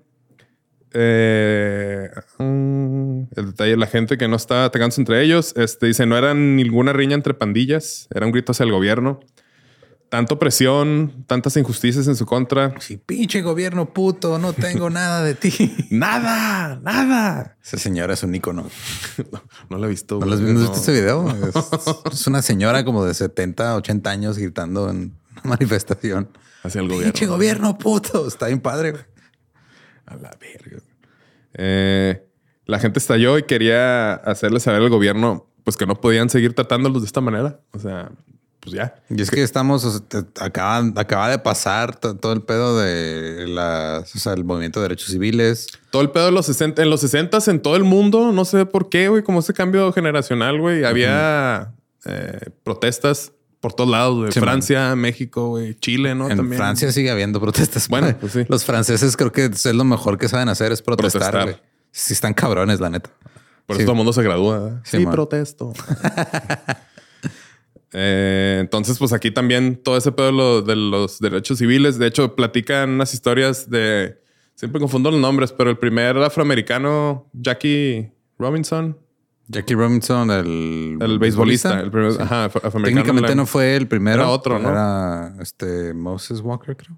eh, 0.93 2.11
mm, 2.39 3.23
el 3.37 3.47
detalle, 3.47 3.77
la 3.77 3.87
gente 3.87 4.17
que 4.17 4.29
no 4.29 4.37
está 4.37 4.65
atacándose 4.65 5.01
entre 5.01 5.23
ellos, 5.23 5.55
este, 5.57 5.87
dice, 5.87 6.07
no 6.07 6.17
era 6.17 6.35
ninguna 6.35 6.93
riña 6.93 7.15
entre 7.15 7.35
pandillas, 7.35 8.09
era 8.15 8.27
un 8.27 8.33
grito 8.33 8.53
hacia 8.53 8.65
el 8.65 8.73
gobierno. 8.73 9.21
Tanto 10.09 10.39
presión, 10.39 11.27
tantas 11.27 11.55
injusticias 11.59 12.07
en 12.09 12.17
su 12.17 12.25
contra. 12.25 12.75
Sí, 12.81 12.97
pinche 12.97 13.43
gobierno 13.43 13.93
puto, 13.93 14.39
no 14.39 14.55
tengo 14.55 14.89
nada 14.91 15.23
de 15.23 15.35
ti. 15.35 15.53
Nada, 15.91 16.81
nada. 16.83 17.59
Esa 17.63 17.77
señora 17.77 18.15
es 18.15 18.23
un 18.23 18.35
ícono. 18.35 18.71
No, 19.31 19.43
no 19.69 19.77
lo 19.77 19.85
he 19.85 19.91
visto. 19.91 20.19
¿No 20.19 20.27
güey, 20.27 20.55
visto 20.55 20.71
no. 20.71 20.75
este 20.75 20.93
video? 20.93 21.29
Es, 22.09 22.21
es 22.21 22.27
una 22.27 22.41
señora 22.41 22.87
como 22.87 23.05
de 23.05 23.13
70, 23.13 23.77
80 23.77 24.11
años 24.11 24.39
gritando 24.39 24.89
en 24.89 25.13
una 25.33 25.43
manifestación. 25.45 26.31
Hacia 26.63 26.81
el 26.81 26.89
gobierno. 26.89 27.13
Pinche 27.13 27.27
gobierno 27.27 27.79
puto. 27.79 28.27
Está 28.29 28.47
bien 28.47 28.61
padre. 28.61 28.93
güey. 28.93 29.03
A 30.07 30.17
la 30.17 30.31
verga. 30.41 30.83
Eh, 31.55 32.25
la 32.67 32.79
gente 32.79 32.99
estalló 32.99 33.39
y 33.39 33.45
quería 33.45 34.15
hacerle 34.15 34.61
saber 34.61 34.83
al 34.83 34.91
gobierno 34.91 35.47
pues 35.65 35.77
que 35.77 35.87
no 35.87 36.01
podían 36.01 36.31
seguir 36.31 36.55
tratándolos 36.55 37.03
de 37.03 37.07
esta 37.07 37.21
manera. 37.21 37.61
O 37.73 37.79
sea, 37.79 38.11
pues 38.61 38.75
ya. 38.75 38.95
Y 39.11 39.21
es 39.21 39.31
que 39.31 39.43
estamos, 39.43 39.85
o 39.85 39.91
sea, 39.91 40.01
te- 40.01 40.45
acaba, 40.45 40.79
acaba 40.97 41.29
de 41.29 41.39
pasar 41.39 41.95
to- 41.99 42.17
todo 42.17 42.33
el 42.33 42.43
pedo 42.43 42.79
de 42.79 43.47
la, 43.49 44.03
o 44.03 44.19
sea, 44.19 44.33
el 44.33 44.45
movimiento 44.45 44.81
de 44.81 44.85
derechos 44.89 45.11
civiles. 45.11 45.67
Todo 45.91 46.01
el 46.03 46.11
pedo 46.11 46.27
de 46.27 46.33
los 46.33 46.47
60, 46.47 46.83
en 46.83 46.89
los 46.91 47.01
60 47.03 47.39
en 47.49 47.61
todo 47.61 47.77
el 47.77 47.85
mundo, 47.85 48.33
no 48.33 48.45
sé 48.47 48.65
por 48.67 48.89
qué, 48.89 49.09
güey, 49.09 49.23
como 49.23 49.41
ese 49.41 49.53
cambio 49.53 49.93
generacional, 49.93 50.59
güey, 50.59 50.85
había 50.85 51.75
eh, 52.07 52.41
protestas 52.63 53.33
por 53.61 53.73
todos 53.73 53.91
lados, 53.91 54.17
güey. 54.19 54.33
Sí, 54.33 54.41
Francia, 54.41 54.95
México, 54.97 55.49
güey, 55.49 55.75
Chile, 55.79 56.15
¿no? 56.15 56.31
en 56.31 56.37
También. 56.37 56.59
Francia 56.59 56.93
sigue 56.93 57.11
habiendo 57.11 57.41
protestas. 57.41 57.89
Bueno, 57.89 58.17
pues 58.21 58.33
sí. 58.33 58.45
Los 58.49 58.65
franceses 58.65 59.17
creo 59.17 59.33
que 59.33 59.47
es 59.47 59.65
lo 59.67 59.85
mejor 59.85 60.17
que 60.19 60.29
saben 60.29 60.49
hacer 60.49 60.73
es 60.73 60.81
protestar. 60.83 61.21
Protestar. 61.33 61.43
güey. 61.45 61.57
Sí, 61.91 62.13
están 62.13 62.35
cabrones, 62.35 62.79
la 62.81 62.91
neta. 62.91 63.11
Por 63.67 63.77
Sí. 63.77 63.83
eso 63.83 63.87
todo 63.87 63.93
el 63.93 63.97
mundo 63.97 64.13
se 64.13 64.23
gradúa. 64.23 64.69
¿eh? 64.77 64.81
Sí, 64.85 65.05
protesto. 65.07 65.73
Eh, 67.93 68.59
entonces, 68.61 68.99
pues 68.99 69.13
aquí 69.15 69.31
también 69.31 69.77
todo 69.83 69.97
ese 69.97 70.13
pedo 70.13 70.61
de 70.61 70.77
los 70.77 71.19
derechos 71.21 71.59
civiles. 71.59 71.99
De 71.99 72.07
hecho, 72.07 72.35
platican 72.37 72.91
unas 72.91 73.15
historias 73.15 73.71
de. 73.71 74.21
Siempre 74.55 74.81
confundo 74.81 75.11
los 75.11 75.21
nombres, 75.21 75.53
pero 75.53 75.71
el 75.71 75.79
primer 75.79 76.19
afroamericano, 76.19 77.31
Jackie 77.33 78.11
Robinson, 78.39 78.99
Jackie 79.49 79.75
Robinson, 79.75 80.31
el, 80.31 80.99
el 81.01 81.19
beisbolista, 81.19 81.81
el 81.81 81.91
primer 81.91 82.13
Sí. 82.13 82.19
ajá, 82.21 82.45
afroamericano. 82.45 82.85
Técnicamente 82.85 83.31
la- 83.31 83.35
no 83.35 83.47
fue 83.47 83.77
el 83.77 83.89
primero. 83.89 84.23
Era 84.23 84.29
otro, 84.31 84.59
¿no? 84.59 84.69
Era 84.69 85.35
este 85.41 85.95
Moses 85.95 86.41
Walker, 86.41 86.77
creo. 86.77 86.97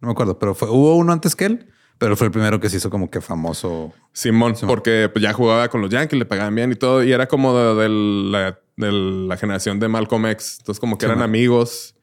No 0.00 0.08
me 0.08 0.12
acuerdo, 0.12 0.38
pero 0.38 0.54
fue, 0.54 0.68
hubo 0.68 0.94
uno 0.96 1.12
antes 1.12 1.34
que 1.34 1.46
él, 1.46 1.66
pero 1.98 2.14
fue 2.16 2.26
el 2.26 2.30
primero 2.30 2.60
que 2.60 2.68
se 2.68 2.76
hizo 2.76 2.90
como 2.90 3.10
que 3.10 3.22
famoso. 3.22 3.94
Simón, 4.12 4.54
porque 4.66 5.08
pues, 5.10 5.22
ya 5.22 5.32
jugaba 5.32 5.68
con 5.68 5.80
los 5.80 5.88
Yankees, 5.90 6.18
le 6.18 6.26
pagaban 6.26 6.54
bien 6.54 6.70
y 6.72 6.76
todo, 6.76 7.02
y 7.02 7.12
era 7.12 7.26
como 7.28 7.56
de, 7.56 7.74
de 7.82 7.88
la, 7.88 8.58
de 8.76 8.92
la 8.92 9.36
generación 9.38 9.80
de 9.80 9.88
Malcolm 9.88 10.26
X. 10.26 10.56
Entonces, 10.60 10.78
como 10.80 10.98
que 10.98 11.06
eran 11.06 11.22
amigos, 11.22 11.94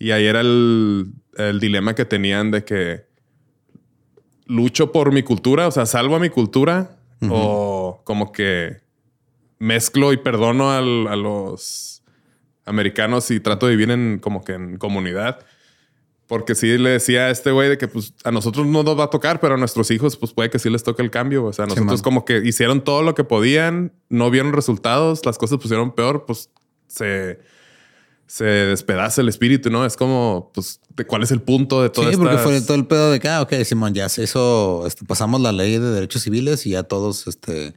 y 0.00 0.10
ahí 0.10 0.26
era 0.26 0.40
el, 0.40 1.12
el 1.36 1.60
dilema 1.60 1.94
que 1.94 2.04
tenían 2.04 2.50
de 2.50 2.64
que 2.64 3.06
lucho 4.46 4.92
por 4.92 5.12
mi 5.12 5.22
cultura, 5.22 5.66
o 5.68 5.70
sea, 5.70 5.86
salvo 5.86 6.16
a 6.16 6.18
mi 6.18 6.30
cultura, 6.30 6.98
o 7.30 8.02
como 8.04 8.30
que 8.32 8.78
mezclo 9.58 10.12
y 10.12 10.16
perdono 10.18 10.70
al- 10.72 11.06
a 11.08 11.16
los 11.16 12.02
americanos 12.64 13.30
y 13.30 13.40
trato 13.40 13.66
de 13.66 13.72
vivir 13.76 13.90
en 13.90 14.18
como 14.20 14.44
que 14.44 14.52
en 14.54 14.76
comunidad. 14.78 15.38
Porque 16.26 16.56
sí 16.56 16.76
le 16.78 16.90
decía 16.90 17.26
a 17.26 17.30
este 17.30 17.52
güey 17.52 17.68
de 17.68 17.78
que 17.78 17.86
pues 17.86 18.12
a 18.24 18.32
nosotros 18.32 18.66
no 18.66 18.82
nos 18.82 18.98
va 18.98 19.04
a 19.04 19.10
tocar, 19.10 19.38
pero 19.38 19.54
a 19.54 19.56
nuestros 19.56 19.92
hijos 19.92 20.16
pues 20.16 20.32
puede 20.32 20.50
que 20.50 20.58
sí 20.58 20.68
les 20.68 20.82
toque 20.82 21.00
el 21.02 21.10
cambio. 21.12 21.44
O 21.44 21.52
sea, 21.52 21.66
nosotros 21.66 22.02
como 22.02 22.24
que 22.24 22.38
hicieron 22.44 22.82
todo 22.82 23.02
lo 23.02 23.14
que 23.14 23.22
podían, 23.22 23.92
no 24.08 24.28
vieron 24.30 24.52
resultados, 24.52 25.24
las 25.24 25.38
cosas 25.38 25.58
pusieron 25.58 25.94
peor, 25.94 26.24
pues 26.26 26.50
se, 26.88 27.38
se 28.26 28.44
despedaza 28.44 29.20
el 29.20 29.28
espíritu, 29.28 29.70
¿no? 29.70 29.86
Es 29.86 29.96
como, 29.96 30.50
pues, 30.52 30.80
¿de 30.96 31.06
¿cuál 31.06 31.22
es 31.22 31.30
el 31.30 31.42
punto 31.42 31.80
de 31.80 31.90
todo 31.90 32.10
sí, 32.10 32.16
porque 32.16 32.34
estas- 32.34 32.44
fue 32.44 32.60
todo 32.60 32.76
el 32.76 32.86
pedo 32.88 33.12
de 33.12 33.20
que, 33.20 33.28
ah, 33.28 33.42
ok, 33.42 33.52
Simón, 33.64 33.94
ya 33.94 34.08
se 34.08 34.24
hizo, 34.24 34.84
este, 34.84 35.04
pasamos 35.04 35.40
la 35.40 35.52
ley 35.52 35.78
de 35.78 35.90
derechos 35.92 36.22
civiles 36.22 36.66
y 36.66 36.70
ya 36.70 36.82
todos 36.82 37.28
este, 37.28 37.74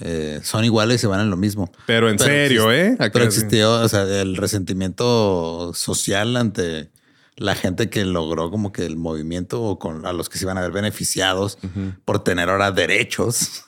eh, 0.00 0.40
son 0.42 0.64
iguales 0.64 0.96
y 0.96 0.98
se 1.00 1.06
van 1.06 1.20
en 1.20 1.30
lo 1.30 1.36
mismo. 1.36 1.70
Pero 1.86 2.08
en 2.08 2.16
Pero 2.16 2.28
serio, 2.28 2.72
¿eh? 2.72 2.96
Pero 3.12 3.24
existió, 3.24 3.72
o 3.80 3.88
sea, 3.88 4.02
el 4.02 4.36
resentimiento 4.36 5.72
social 5.74 6.36
ante 6.36 6.90
la 7.36 7.54
gente 7.54 7.88
que 7.88 8.04
logró 8.04 8.50
como 8.50 8.72
que 8.72 8.84
el 8.84 8.96
movimiento 8.96 9.62
o 9.62 9.78
con 9.78 10.06
a 10.06 10.12
los 10.12 10.28
que 10.28 10.38
se 10.38 10.44
iban 10.44 10.58
a 10.58 10.60
ver 10.60 10.72
beneficiados 10.72 11.58
por 12.04 12.22
tener 12.24 12.48
ahora 12.50 12.72
derechos. 12.72 13.64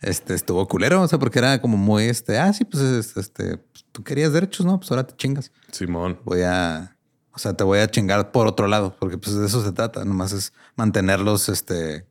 Este 0.00 0.32
estuvo 0.34 0.66
culero, 0.66 1.02
o 1.02 1.08
sea, 1.08 1.18
porque 1.18 1.38
era 1.40 1.60
como 1.60 1.76
muy 1.76 2.04
este, 2.04 2.38
ah, 2.38 2.50
sí, 2.54 2.64
pues 2.64 2.82
es- 2.82 3.16
este, 3.18 3.58
pues, 3.58 3.84
tú 3.92 4.02
querías 4.02 4.32
derechos, 4.32 4.64
no, 4.64 4.78
pues 4.80 4.90
ahora 4.90 5.06
te 5.06 5.14
chingas. 5.14 5.52
Simón. 5.72 6.18
Voy 6.24 6.40
a, 6.40 6.96
o 7.32 7.38
sea, 7.38 7.52
te 7.54 7.64
voy 7.64 7.80
a 7.80 7.90
chingar 7.90 8.32
por 8.32 8.46
otro 8.46 8.66
lado, 8.66 8.96
porque 8.98 9.18
pues 9.18 9.36
de 9.36 9.44
eso 9.46 9.62
se 9.62 9.72
trata, 9.72 10.02
nomás 10.06 10.32
es 10.32 10.54
mantenerlos, 10.74 11.50
este, 11.50 12.06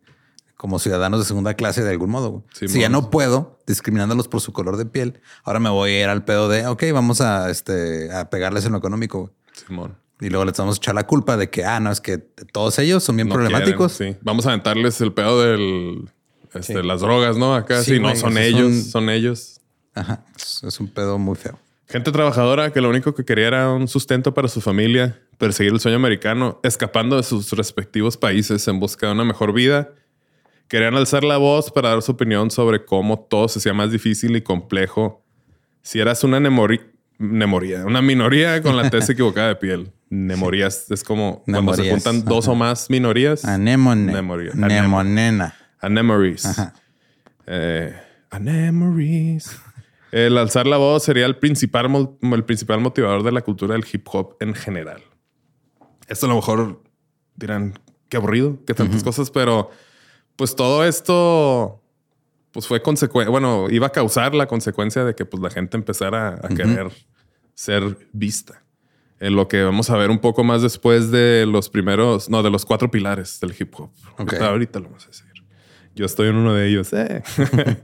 como 0.59 0.77
ciudadanos 0.77 1.21
de 1.21 1.25
segunda 1.25 1.53
clase 1.53 1.81
de 1.85 1.91
algún 1.91 2.09
modo. 2.09 2.43
si 2.51 2.67
ya 2.81 2.89
no 2.89 3.09
puedo 3.09 3.57
discriminándolos 3.65 4.27
por 4.27 4.41
su 4.41 4.51
color 4.51 4.75
de 4.75 4.85
piel, 4.85 5.21
ahora 5.45 5.61
me 5.61 5.69
voy 5.69 5.91
a 5.91 6.03
ir 6.03 6.09
al 6.09 6.25
pedo 6.25 6.49
de, 6.49 6.67
ok, 6.67 6.83
vamos 6.91 7.21
a, 7.21 7.49
este, 7.49 8.11
a 8.13 8.29
pegarles 8.29 8.65
en 8.65 8.73
lo 8.73 8.77
económico. 8.77 9.31
Simón. 9.53 9.95
Y 10.19 10.27
luego 10.27 10.43
les 10.43 10.57
vamos 10.57 10.75
a 10.75 10.79
echar 10.79 10.95
la 10.95 11.07
culpa 11.07 11.37
de 11.37 11.49
que, 11.49 11.63
ah, 11.63 11.79
no, 11.79 11.89
es 11.89 12.01
que 12.01 12.17
todos 12.17 12.77
ellos 12.77 13.01
son 13.05 13.15
bien 13.15 13.29
No 13.29 13.35
problemáticos. 13.35 13.95
quieren, 13.95 14.15
sí. 14.15 14.19
Vamos 14.21 14.45
a 14.47 14.49
aventarles 14.49 14.99
el 14.99 15.13
pedo 15.13 15.41
del... 15.41 16.09
Este, 16.53 16.73
Sí. 16.73 16.83
Las 16.83 16.99
drogas, 16.99 17.37
¿no? 17.37 17.55
Acá 17.55 17.81
Sí, 17.81 17.93
sí, 17.93 17.99
no 18.01 18.13
son 18.17 18.37
ellos, 18.37 18.59
son- 18.73 18.83
son 18.83 19.09
ellos. 19.09 19.61
Ajá. 19.95 20.25
Es 20.35 20.77
un 20.81 20.89
pedo 20.89 21.17
muy 21.17 21.37
feo. 21.37 21.57
Gente 21.87 22.11
trabajadora 22.11 22.73
que 22.73 22.81
lo 22.81 22.89
único 22.89 23.15
que 23.15 23.23
quería 23.23 23.47
era 23.47 23.69
un 23.71 23.87
sustento 23.87 24.33
para 24.33 24.49
su 24.49 24.59
familia, 24.59 25.21
perseguir 25.37 25.71
el 25.71 25.79
sueño 25.79 25.95
americano, 25.95 26.59
escapando 26.63 27.15
de 27.15 27.23
sus 27.23 27.51
respectivos 27.53 28.17
países 28.17 28.67
en 28.67 28.79
busca 28.81 29.07
de 29.07 29.13
una 29.13 29.23
mejor 29.23 29.53
vida. 29.53 29.91
Querían 30.69 30.95
alzar 30.95 31.23
la 31.23 31.37
voz 31.37 31.71
para 31.71 31.89
dar 31.89 32.01
su 32.03 32.11
opinión 32.11 32.51
sobre 32.51 32.85
cómo 32.85 33.19
todo 33.19 33.47
se 33.47 33.57
hacía 33.59 33.73
más 33.73 33.91
difícil 33.91 34.35
y 34.35 34.41
complejo 34.41 35.25
si 35.81 35.99
eras 35.99 36.23
una 36.23 36.39
nemoría, 36.39 37.85
una 37.85 38.01
minoría 38.03 38.61
con 38.61 38.77
la 38.77 38.89
tez 38.89 39.09
equivocada 39.09 39.47
de 39.47 39.55
piel. 39.55 39.91
Nemorías 40.11 40.89
es 40.91 41.03
como 41.03 41.43
cuando 41.43 41.73
se 41.73 41.89
juntan 41.89 42.23
dos 42.23 42.45
ajá. 42.45 42.51
o 42.51 42.55
más 42.55 42.89
minorías. 42.89 43.45
Anémone. 43.45 44.13
Memoria. 44.13 44.51
Anemonena. 44.53 45.55
Anemories. 45.79 46.45
Ajá. 46.45 46.73
Eh, 47.47 47.95
anemories. 48.29 49.59
El 50.11 50.37
alzar 50.37 50.67
la 50.67 50.77
voz 50.77 51.03
sería 51.03 51.27
el 51.27 51.37
principal, 51.37 51.87
el 52.21 52.43
principal 52.43 52.79
motivador 52.79 53.21
de 53.21 53.31
la 53.31 53.41
cultura 53.41 53.75
del 53.75 53.85
hip 53.91 54.07
hop 54.11 54.37
en 54.39 54.55
general. 54.55 55.03
Esto 56.07 56.25
a 56.25 56.29
lo 56.29 56.35
mejor 56.35 56.81
dirán, 57.35 57.77
qué 58.09 58.17
aburrido, 58.17 58.57
qué 58.65 58.73
tantas 58.73 59.03
cosas, 59.03 59.29
pero 59.29 59.69
pues 60.39 60.55
todo 60.55 60.85
esto 60.85 61.83
pues 62.51 62.65
fue 62.65 62.81
consecuencia, 62.81 63.29
bueno, 63.29 63.67
iba 63.69 63.87
a 63.87 63.91
causar 63.91 64.33
la 64.33 64.47
consecuencia 64.47 65.03
de 65.03 65.13
que 65.13 65.25
pues 65.25 65.43
la 65.43 65.49
gente 65.49 65.75
empezara 65.75 66.39
a 66.41 66.47
querer 66.47 66.89
ser 67.53 68.07
vista. 68.13 68.63
En 69.19 69.35
lo 69.35 69.49
que 69.49 69.61
vamos 69.63 69.89
a 69.89 69.97
ver 69.97 70.09
un 70.09 70.19
poco 70.19 70.45
más 70.45 70.61
después 70.61 71.11
de 71.11 71.45
los 71.45 71.69
primeros, 71.69 72.29
no, 72.29 72.41
de 72.41 72.49
los 72.49 72.65
cuatro 72.65 72.89
pilares 72.89 73.41
del 73.41 73.53
hip 73.59 73.73
hop. 73.77 73.89
Ahorita- 74.39 74.79
lo 74.79 74.85
vamos 74.85 75.03
a 75.03 75.07
decir. 75.07 75.25
Yo 75.93 76.05
estoy 76.05 76.29
en 76.29 76.37
uno 76.37 76.53
de 76.53 76.69
ellos. 76.69 76.93
eh. 76.93 77.21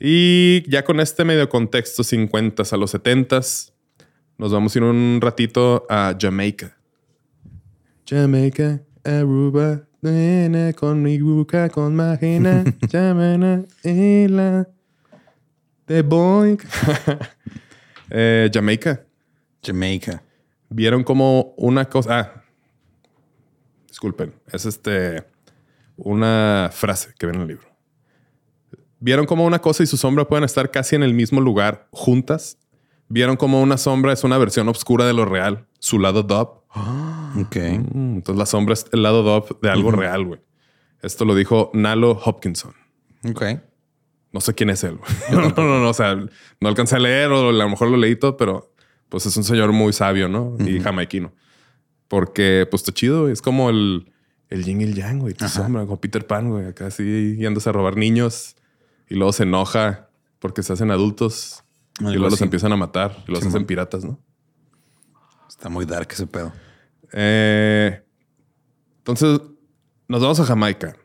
y 0.00 0.68
ya 0.68 0.84
con 0.84 0.98
este 0.98 1.24
medio 1.24 1.48
contexto 1.48 2.02
50 2.02 2.64
a 2.68 2.76
los 2.76 2.90
70 2.90 3.40
nos 4.38 4.52
vamos 4.52 4.74
a 4.74 4.78
ir 4.80 4.82
un 4.82 5.20
ratito 5.22 5.86
a 5.88 6.16
Jamaica. 6.20 6.76
Jamaica, 8.04 8.82
Aruba, 9.04 9.85
con 10.76 11.02
mi 11.02 11.18
buca, 11.18 11.68
con 11.68 11.96
magina, 11.96 12.64
llamana, 12.88 13.64
isla 13.84 14.68
de 15.86 16.02
Boeing. 16.02 16.58
Eh, 18.08 18.48
Jamaica. 18.54 19.04
Jamaica. 19.60 20.22
Vieron 20.68 21.02
como 21.02 21.54
una 21.56 21.86
cosa. 21.86 22.20
Ah, 22.20 22.44
disculpen, 23.88 24.32
es 24.52 24.64
este 24.64 25.24
una 25.96 26.70
frase 26.72 27.12
que 27.18 27.26
ven 27.26 27.34
en 27.34 27.40
el 27.42 27.48
libro. 27.48 27.66
Vieron 29.00 29.26
como 29.26 29.44
una 29.44 29.58
cosa 29.58 29.82
y 29.82 29.86
su 29.86 29.96
sombra 29.96 30.28
pueden 30.28 30.44
estar 30.44 30.70
casi 30.70 30.94
en 30.94 31.02
el 31.02 31.14
mismo 31.14 31.40
lugar 31.40 31.88
juntas. 31.90 32.58
Vieron 33.08 33.36
como 33.36 33.60
una 33.60 33.76
sombra 33.76 34.12
es 34.12 34.22
una 34.22 34.38
versión 34.38 34.68
oscura 34.68 35.04
de 35.04 35.12
lo 35.12 35.24
real, 35.24 35.66
su 35.80 35.98
lado 35.98 36.22
dub. 36.22 36.62
Ok. 37.40 37.56
Mm, 37.56 38.14
Entonces 38.16 38.38
la 38.38 38.46
sombra 38.46 38.74
es 38.74 38.86
el 38.92 39.02
lado 39.02 39.22
dub 39.22 39.60
de 39.60 39.70
algo 39.70 39.90
real, 39.90 40.24
güey. 40.24 40.40
Esto 41.02 41.24
lo 41.24 41.34
dijo 41.34 41.70
Nalo 41.74 42.12
Hopkinson. 42.24 42.72
Ok. 43.28 43.42
No 44.32 44.40
sé 44.40 44.54
quién 44.54 44.70
es 44.70 44.82
él. 44.84 44.96
güey. 44.98 45.10
No, 45.30 45.48
no, 45.50 45.54
no, 45.68 45.80
no, 45.80 45.90
O 45.90 45.94
sea, 45.94 46.14
no 46.14 46.68
alcancé 46.68 46.96
a 46.96 46.98
leer 46.98 47.30
o 47.30 47.48
a 47.48 47.52
lo 47.52 47.68
mejor 47.68 47.88
lo 47.90 47.96
leí 47.96 48.16
todo, 48.16 48.36
pero 48.36 48.72
pues 49.08 49.26
es 49.26 49.36
un 49.36 49.44
señor 49.44 49.72
muy 49.72 49.92
sabio, 49.92 50.28
¿no? 50.28 50.56
Y 50.58 50.80
jamaiquino. 50.80 51.32
Porque 52.08 52.66
pues 52.70 52.82
está 52.82 52.92
chido. 52.92 53.28
Es 53.28 53.40
como 53.42 53.70
el, 53.70 54.12
el 54.48 54.64
yin 54.64 54.80
y 54.80 54.84
el 54.84 54.94
yang, 54.94 55.18
güey. 55.20 55.34
Tu 55.34 55.48
sombra, 55.48 55.82
como 55.82 56.00
Peter 56.00 56.26
Pan, 56.26 56.50
güey. 56.50 56.66
Acá 56.66 56.86
así 56.86 57.36
yéndose 57.36 57.68
a 57.68 57.72
robar 57.72 57.96
niños 57.96 58.56
y 59.08 59.14
luego 59.14 59.32
se 59.32 59.44
enoja 59.44 60.08
porque 60.38 60.62
se 60.62 60.72
hacen 60.72 60.90
adultos 60.90 61.62
y 62.00 62.04
luego 62.04 62.30
los 62.30 62.42
empiezan 62.42 62.72
a 62.72 62.76
matar 62.76 63.24
y 63.26 63.32
los 63.32 63.44
hacen 63.44 63.64
piratas, 63.64 64.04
¿no? 64.04 64.18
Está 65.48 65.68
muy 65.68 65.86
dark 65.86 66.08
ese 66.10 66.26
pedo. 66.26 66.52
Eh, 67.12 68.02
entonces 68.98 69.40
nos 70.08 70.20
vamos 70.20 70.40
a 70.40 70.44
Jamaica. 70.44 70.96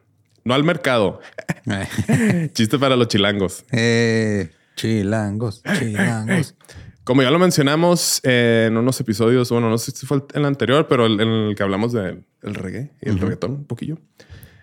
No 0.43 0.53
al 0.53 0.63
mercado. 0.63 1.19
Chiste 2.53 2.79
para 2.79 2.95
los 2.95 3.07
chilangos. 3.07 3.63
eh, 3.71 4.49
chilangos, 4.75 5.61
chilangos. 5.79 6.55
Como 7.03 7.23
ya 7.23 7.31
lo 7.31 7.39
mencionamos 7.39 8.21
eh, 8.23 8.65
en 8.67 8.77
unos 8.77 8.99
episodios, 8.99 9.49
bueno, 9.51 9.69
no 9.69 9.77
sé 9.77 9.91
si 9.91 10.05
fue 10.05 10.23
el 10.33 10.45
anterior, 10.45 10.87
pero 10.87 11.07
en 11.07 11.19
el 11.19 11.55
que 11.55 11.63
hablamos 11.63 11.93
del 11.93 12.25
el 12.41 12.55
reggae 12.55 12.91
y 13.01 13.09
el 13.09 13.19
reggaetón 13.19 13.51
un 13.51 13.65
poquillo. 13.65 13.97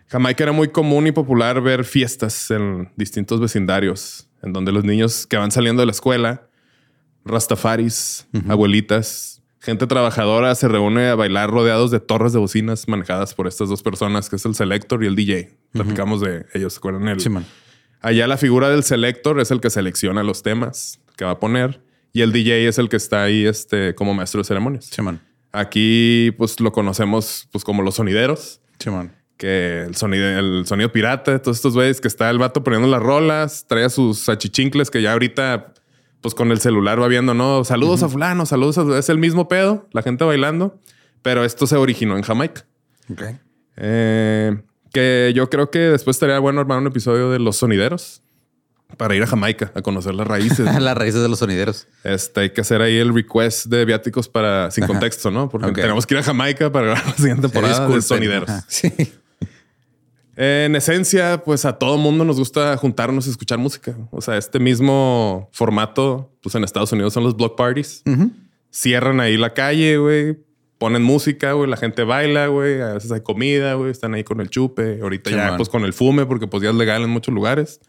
Jamaica 0.07 0.45
era 0.45 0.53
muy 0.53 0.69
común 0.69 1.07
y 1.07 1.13
popular 1.13 1.61
ver 1.61 1.85
fiestas 1.85 2.51
en 2.51 2.91
distintos 2.97 3.41
vecindarios, 3.41 4.29
en 4.43 4.53
donde 4.53 4.73
los 4.73 4.85
niños 4.85 5.27
que 5.27 5.37
van 5.37 5.51
saliendo 5.51 5.83
de 5.83 5.87
la 5.87 5.93
escuela, 5.93 6.49
rastafaris, 7.25 8.27
abuelitas, 8.49 9.38
gente 9.69 9.87
trabajadora 9.87 10.55
se 10.55 10.67
reúne 10.67 11.09
a 11.09 11.15
bailar 11.15 11.51
rodeados 11.51 11.91
de 11.91 12.01
torres 12.01 12.33
de 12.33 12.39
bocinas 12.39 12.89
manejadas 12.89 13.35
por 13.35 13.47
estas 13.47 13.69
dos 13.69 13.83
personas, 13.83 14.31
que 14.31 14.37
es 14.37 14.45
el 14.47 14.55
selector 14.55 15.05
y 15.05 15.07
el 15.07 15.15
DJ. 15.15 15.51
Platicamos 15.73 16.23
de 16.23 16.47
ellos, 16.55 16.73
¿se 16.73 16.79
acuerdan? 16.79 17.07
El, 17.07 17.21
Simón. 17.21 17.45
Allá 18.01 18.27
la 18.27 18.39
figura 18.39 18.71
del 18.71 18.83
selector 18.83 19.39
es 19.41 19.51
el 19.51 19.61
que 19.61 19.69
selecciona 19.69 20.23
los 20.23 20.43
temas 20.43 21.01
que 21.17 21.27
va 21.27 21.33
a 21.33 21.39
poner 21.39 21.83
y 22.15 22.23
el 22.23 22.33
DJ 22.33 22.67
es 22.67 22.79
el 22.79 22.89
que 22.89 22.97
está 22.97 23.23
ahí 23.23 23.45
este, 23.45 23.95
como 23.95 24.15
maestro 24.15 24.41
de 24.41 24.45
ceremonias. 24.45 24.87
Simón. 24.87 25.21
Aquí 25.53 26.31
pues 26.39 26.61
lo 26.61 26.73
conocemos 26.73 27.47
pues 27.53 27.63
como 27.63 27.83
los 27.83 27.97
sonideros, 27.97 28.63
Simón. 28.79 29.13
que 29.37 29.83
el 29.83 29.97
sonido, 29.97 30.27
el 30.27 30.65
sonido 30.67 30.91
pirata, 30.93 31.43
todos 31.43 31.59
estos 31.59 31.75
güeyes 31.75 32.01
que 32.01 32.09
está 32.09 32.31
el 32.31 32.39
vato 32.39 32.65
poniendo 32.65 32.89
las 32.89 33.03
rolas, 33.03 33.67
trae 33.69 33.85
a 33.85 33.91
sus 33.91 34.31
achichincles 34.31 34.91
que 34.91 35.03
ya 35.03 35.13
ahorita 35.13 35.75
pues 36.29 36.35
con 36.35 36.51
el 36.51 36.61
celular 36.61 37.01
va 37.01 37.09
viendo, 37.09 37.33
no, 37.33 37.65
saludos 37.65 38.03
a 38.03 38.09
fulano, 38.11 38.45
saludos 38.45 38.77
a... 38.77 38.99
Es 38.99 39.09
el 39.09 39.17
mismo 39.17 39.49
pedo, 39.49 39.89
la 39.93 40.03
gente 40.03 40.25
bailando, 40.25 40.79
pero 41.23 41.43
esto 41.43 41.67
se 41.67 41.77
originó 41.77 42.19
en 42.19 42.23
Jamaica. 42.23 42.67
Ok. 43.11 43.23
Eh, 43.79 44.61
que 44.93 45.33
yo 45.35 45.49
creo 45.49 45.71
que 45.71 45.79
después 45.79 46.17
estaría 46.17 46.39
bueno 46.39 46.61
armar 46.61 46.77
un 46.77 46.87
episodio 46.87 47.31
de 47.31 47.39
los 47.39 47.57
sonideros 47.57 48.21
para 48.99 49.15
ir 49.15 49.23
a 49.23 49.27
Jamaica 49.27 49.73
a 49.75 49.81
conocer 49.81 50.15
las 50.15 50.27
raíces. 50.27 50.67
Las 50.81 50.99
raíces 50.99 51.23
de 51.23 51.31
los 51.31 51.39
sonideros. 51.39 51.89
Este, 52.05 52.41
hay 52.41 52.51
que 52.51 52.61
hacer 52.61 52.83
ahí 52.83 52.99
el 52.99 53.15
request 53.15 53.67
de 53.67 53.87
viáticos 53.87 54.29
para 54.29 54.71
sin 54.71 54.87
contexto, 54.87 55.31
¿no? 55.31 55.49
Porque 55.49 55.73
tenemos 55.81 56.07
que 56.07 56.13
ir 56.13 56.21
a 56.21 56.23
Jamaica 56.23 56.71
para 56.71 56.89
grabar 56.89 57.07
la 57.07 57.15
siguiente 57.15 57.43
temporada 57.43 57.73
de 57.73 57.81
Disculpen. 57.81 58.03
sonideros. 58.03 58.51
Ajá. 58.51 58.65
Sí. 58.69 58.93
En 60.41 60.77
esencia, 60.77 61.43
pues 61.45 61.65
a 61.65 61.81
todo 61.81 61.99
mundo 61.99 62.25
nos 62.25 62.39
gusta 62.39 62.77
juntarnos 62.77 63.27
y 63.27 63.31
escuchar 63.31 63.59
música. 63.59 63.97
O 64.13 64.21
sea, 64.21 64.37
este 64.37 64.61
mismo 64.61 65.51
formato, 65.53 66.33
pues 66.41 66.55
en 66.55 66.63
Estados 66.63 66.93
Unidos 66.93 67.13
son 67.13 67.25
los 67.25 67.37
block 67.37 67.57
parties. 67.57 68.05
Cierran 68.71 69.19
ahí 69.19 69.37
la 69.37 69.53
calle, 69.53 69.99
güey. 69.99 70.39
Ponen 70.79 71.03
música, 71.03 71.55
güey. 71.55 71.69
La 71.69 71.77
gente 71.77 72.05
baila, 72.05 72.47
güey. 72.47 72.81
A 72.81 72.93
veces 72.93 73.11
hay 73.11 73.23
comida, 73.23 73.75
güey. 73.75 73.91
Están 73.91 74.15
ahí 74.15 74.23
con 74.23 74.41
el 74.41 74.49
chupe. 74.49 75.01
Ahorita 75.03 75.29
ya, 75.29 75.57
pues 75.57 75.69
con 75.69 75.85
el 75.85 75.93
fume, 75.93 76.25
porque 76.25 76.47
pues 76.47 76.63
ya 76.63 76.71
es 76.71 76.77
legal 76.77 77.03
en 77.03 77.11
muchos 77.11 77.35
lugares. 77.35 77.81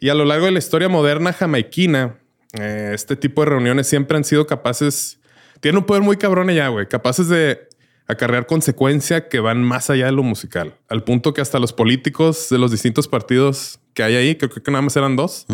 Y 0.00 0.08
a 0.08 0.14
lo 0.14 0.24
largo 0.24 0.46
de 0.46 0.52
la 0.52 0.58
historia 0.58 0.88
moderna 0.88 1.34
jamaiquina, 1.34 2.16
eh, 2.58 2.92
este 2.94 3.14
tipo 3.14 3.42
de 3.42 3.50
reuniones 3.50 3.86
siempre 3.86 4.16
han 4.16 4.24
sido 4.24 4.46
capaces... 4.46 5.20
Tienen 5.60 5.80
un 5.80 5.84
poder 5.84 6.02
muy 6.02 6.16
cabrón 6.16 6.48
allá, 6.48 6.68
güey. 6.68 6.88
Capaces 6.88 7.28
de 7.28 7.68
acarrear 8.08 8.46
consecuencia 8.46 9.28
que 9.28 9.40
van 9.40 9.62
más 9.62 9.90
allá 9.90 10.06
de 10.06 10.12
lo 10.12 10.22
musical. 10.22 10.74
Al 10.88 11.02
punto 11.02 11.34
que 11.34 11.40
hasta 11.40 11.58
los 11.58 11.72
políticos 11.72 12.48
de 12.50 12.58
los 12.58 12.70
distintos 12.70 13.08
partidos 13.08 13.80
que 13.94 14.02
hay 14.02 14.14
ahí, 14.16 14.36
creo 14.36 14.50
que 14.50 14.70
nada 14.70 14.82
más 14.82 14.96
eran 14.96 15.16
dos, 15.16 15.46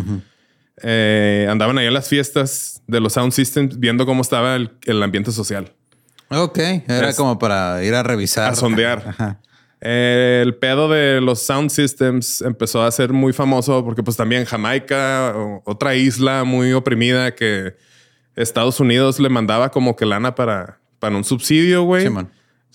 eh, 0.82 1.46
andaban 1.50 1.78
ahí 1.78 1.86
en 1.86 1.94
las 1.94 2.08
fiestas 2.08 2.82
de 2.86 3.00
los 3.00 3.12
sound 3.14 3.32
systems 3.32 3.78
viendo 3.78 4.06
cómo 4.06 4.22
estaba 4.22 4.56
el, 4.56 4.70
el 4.84 5.02
ambiente 5.02 5.30
social. 5.32 5.72
Ok. 6.28 6.58
Era 6.58 7.10
Es- 7.10 7.16
como 7.16 7.38
para 7.38 7.82
ir 7.84 7.94
a 7.94 8.02
revisar. 8.02 8.50
A 8.52 8.54
sondear. 8.54 9.02
Ajá. 9.08 9.40
Eh, 9.84 10.40
el 10.44 10.54
pedo 10.54 10.88
de 10.88 11.20
los 11.20 11.40
sound 11.42 11.68
systems 11.70 12.40
empezó 12.40 12.82
a 12.84 12.90
ser 12.92 13.12
muy 13.12 13.32
famoso 13.32 13.84
porque 13.84 14.02
pues 14.02 14.16
también 14.16 14.44
Jamaica, 14.44 15.34
otra 15.64 15.96
isla 15.96 16.44
muy 16.44 16.72
oprimida 16.72 17.34
que 17.34 17.74
Estados 18.36 18.78
Unidos 18.78 19.18
le 19.18 19.28
mandaba 19.28 19.70
como 19.70 19.96
que 19.96 20.06
lana 20.06 20.34
para, 20.36 20.78
para 21.00 21.16
un 21.16 21.24
subsidio, 21.24 21.82
güey. 21.82 22.04
Simón. 22.04 22.30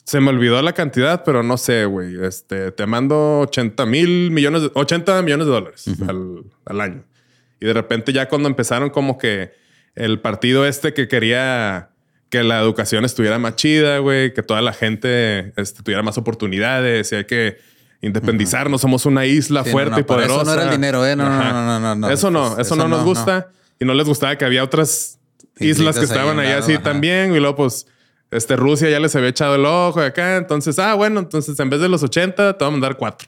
Se 0.08 0.22
me 0.22 0.30
olvidó 0.30 0.62
la 0.62 0.72
cantidad, 0.72 1.26
pero 1.26 1.44
no 1.44 1.58
sé, 1.58 1.84
güey. 1.84 2.16
Este, 2.24 2.72
te 2.72 2.86
mando 2.86 3.42
80 3.42 3.86
mil 3.86 4.32
millones, 4.32 4.62
de, 4.62 4.72
80 4.74 5.22
millones 5.22 5.48
de 5.48 5.52
dólares 5.52 5.86
al, 6.08 6.46
al 6.64 6.80
año. 6.80 7.04
Y 7.60 7.66
de 7.66 7.74
repente 7.74 8.14
ya 8.14 8.30
cuando 8.30 8.48
empezaron 8.48 8.90
como 8.90 9.18
que 9.18 9.52
el 9.96 10.22
partido 10.22 10.66
este 10.66 10.94
que 10.94 11.10
quería 11.10 11.90
que 12.30 12.44
la 12.44 12.62
educación 12.62 13.04
estuviera 13.04 13.38
más 13.38 13.58
chida, 13.58 13.98
güey, 13.98 14.34
que 14.34 14.44
toda 14.44 14.62
la 14.62 14.72
gente 14.72 15.52
este, 15.58 15.84
tuviera 15.84 16.04
más 16.04 16.18
oportunidades 16.18 17.12
y 17.12 17.16
hay 17.16 17.26
que 17.26 17.58
independizarnos. 18.00 18.80
Somos 18.80 19.06
una 19.06 19.26
isla 19.26 19.66
Sí, 19.66 19.72
fuerte 19.72 19.92
no, 19.92 19.98
no, 19.98 20.02
y 20.02 20.04
por 20.06 20.20
eso 20.22 20.28
poderosa. 20.30 20.56
no 20.56 20.62
era 20.62 20.72
el 20.72 20.78
dinero, 20.78 21.06
¿eh? 21.06 21.18
No, 21.18 21.28
no, 21.28 21.80
no, 21.82 21.96
no. 21.96 22.10
Eso 22.10 22.32
no, 22.32 22.56
Pues, 22.56 22.66
eso, 22.66 22.78
no 22.78 22.88
nos 22.88 23.04
gusta. 23.04 23.50
Y 23.78 23.84
no 23.84 23.94
les 23.94 24.08
gustaba 24.08 24.38
que 24.38 24.46
había 24.46 24.64
otras 24.64 25.20
islas 25.60 26.00
que 26.00 26.06
estaban 26.06 26.40
ahí 26.40 26.54
así 26.54 26.76
ajá. 26.76 26.84
también. 26.84 27.36
Y 27.36 27.40
luego, 27.42 27.58
pues, 27.58 27.88
este 28.32 28.56
Rusia 28.56 28.90
ya 28.90 29.00
les 29.00 29.16
había 29.16 29.30
echado 29.30 29.56
el 29.56 29.66
ojo 29.66 30.02
de 30.02 30.08
acá. 30.08 30.38
Entonces, 30.38 30.80
ah, 30.80 30.94
bueno, 30.96 31.20
entonces 31.20 31.60
en 31.60 31.70
vez 31.70 31.80
de 31.80 31.90
los 31.90 32.04
80, 32.04 32.58
te 32.58 32.64
voy 32.64 32.70
a 32.70 32.72
mandar 32.72 32.98
cuatro. 32.98 33.28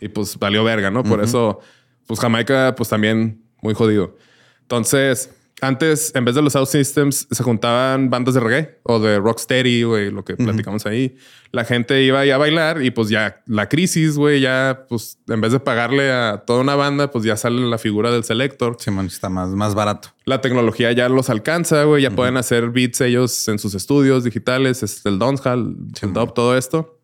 Y 0.00 0.08
pues 0.08 0.38
valió 0.38 0.64
verga, 0.64 0.90
¿no? 0.90 1.04
Por 1.04 1.22
eso, 1.22 1.60
pues 2.06 2.18
Jamaica, 2.18 2.74
pues 2.76 2.88
también 2.88 3.44
muy 3.60 3.74
jodido. 3.74 4.16
Entonces, 4.62 5.30
antes, 5.62 6.12
en 6.16 6.24
vez 6.24 6.34
de 6.34 6.42
los 6.42 6.52
sound 6.52 6.66
systems, 6.66 7.28
se 7.30 7.42
juntaban 7.44 8.10
bandas 8.10 8.34
de 8.34 8.40
reggae 8.40 8.80
o 8.82 8.98
de 8.98 9.20
rocksteady, 9.20 9.84
güey, 9.84 10.10
lo 10.10 10.24
que 10.24 10.36
platicamos 10.36 10.86
ahí. 10.86 11.16
La 11.52 11.64
gente 11.64 12.02
iba 12.02 12.18
ahí 12.18 12.30
a 12.30 12.36
bailar 12.36 12.82
y 12.82 12.90
pues 12.90 13.08
ya 13.08 13.42
la 13.46 13.68
crisis, 13.68 14.16
güey, 14.16 14.40
ya 14.40 14.86
pues 14.88 15.18
en 15.28 15.40
vez 15.40 15.52
de 15.52 15.60
pagarle 15.60 16.10
a 16.10 16.42
toda 16.44 16.62
una 16.62 16.74
banda, 16.74 17.12
pues 17.12 17.24
ya 17.24 17.36
sale 17.36 17.60
la 17.60 17.78
figura 17.78 18.10
del 18.10 18.24
selector. 18.24 18.76
Sí, 18.80 18.90
man, 18.90 19.06
está 19.06 19.28
más, 19.28 19.50
más 19.50 19.76
barato. 19.76 20.08
La 20.24 20.40
tecnología 20.40 20.90
ya 20.90 21.08
los 21.08 21.30
alcanza, 21.30 21.84
güey, 21.84 22.02
ya 22.02 22.10
pueden 22.10 22.36
hacer 22.38 22.70
beats 22.70 23.00
ellos 23.00 23.46
en 23.46 23.60
sus 23.60 23.74
estudios 23.74 24.24
digitales, 24.24 24.82
es 24.82 25.06
el 25.06 25.20
dancehall, 25.20 25.76
el 26.02 26.12
dub, 26.12 26.34
todo 26.34 26.56
esto. 26.58 26.98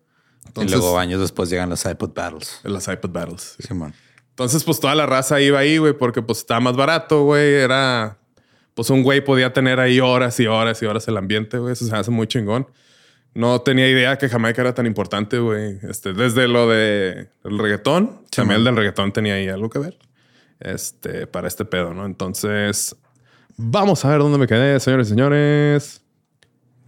y 0.57 0.69
luego 0.69 0.99
años 0.99 1.21
después 1.21 1.49
llegan 1.49 1.71
los 1.71 1.85
iPod 1.85 2.13
Battles. 2.13 2.61
Las 2.65 2.89
iPod 2.89 3.11
Battles. 3.11 3.55
Sí, 3.61 3.73
man. 3.73 3.95
Entonces, 4.31 4.63
pues 4.63 4.79
toda 4.79 4.95
la 4.95 5.05
raza 5.05 5.41
iba 5.41 5.59
ahí, 5.59 5.79
güey, 5.79 5.95
porque 5.95 6.23
pues 6.23 6.39
estaba 6.39 6.61
más 6.61 6.77
barato, 6.77 7.25
güey. 7.25 7.55
Era, 7.55 8.18
pues 8.79 8.91
un 8.91 9.03
güey 9.03 9.21
podía 9.25 9.53
tener 9.53 9.81
ahí 9.81 9.99
horas 9.99 10.39
y 10.39 10.47
horas 10.47 10.81
y 10.81 10.87
horas 10.87 11.09
el 11.09 11.17
ambiente, 11.17 11.59
güey. 11.59 11.73
Eso 11.73 11.85
se 11.85 11.97
hace 11.97 12.13
muy 12.13 12.29
chingón. 12.29 12.69
No 13.35 13.61
tenía 13.61 13.91
idea 13.91 14.17
que 14.19 14.29
Jamaica 14.29 14.63
era 14.63 14.73
tan 14.73 14.87
importante, 14.87 15.41
güey. 15.41 15.81
Este, 15.83 16.13
desde 16.13 16.47
lo 16.47 16.69
de 16.69 17.29
el 17.43 17.59
reggaetón, 17.59 18.21
también 18.31 18.61
el 18.61 18.65
del 18.65 18.77
reggaetón 18.77 19.11
tenía 19.11 19.35
ahí 19.35 19.49
algo 19.49 19.69
que 19.69 19.81
ver. 19.81 19.99
Este, 20.61 21.27
para 21.27 21.49
este 21.49 21.65
pedo, 21.65 21.93
¿no? 21.93 22.07
Entonces, 22.07 22.95
vamos 23.57 24.05
a 24.05 24.11
ver 24.11 24.21
dónde 24.21 24.39
me 24.39 24.47
quedé, 24.47 24.79
señores 24.79 25.09
y 25.09 25.11
señores. 25.11 26.03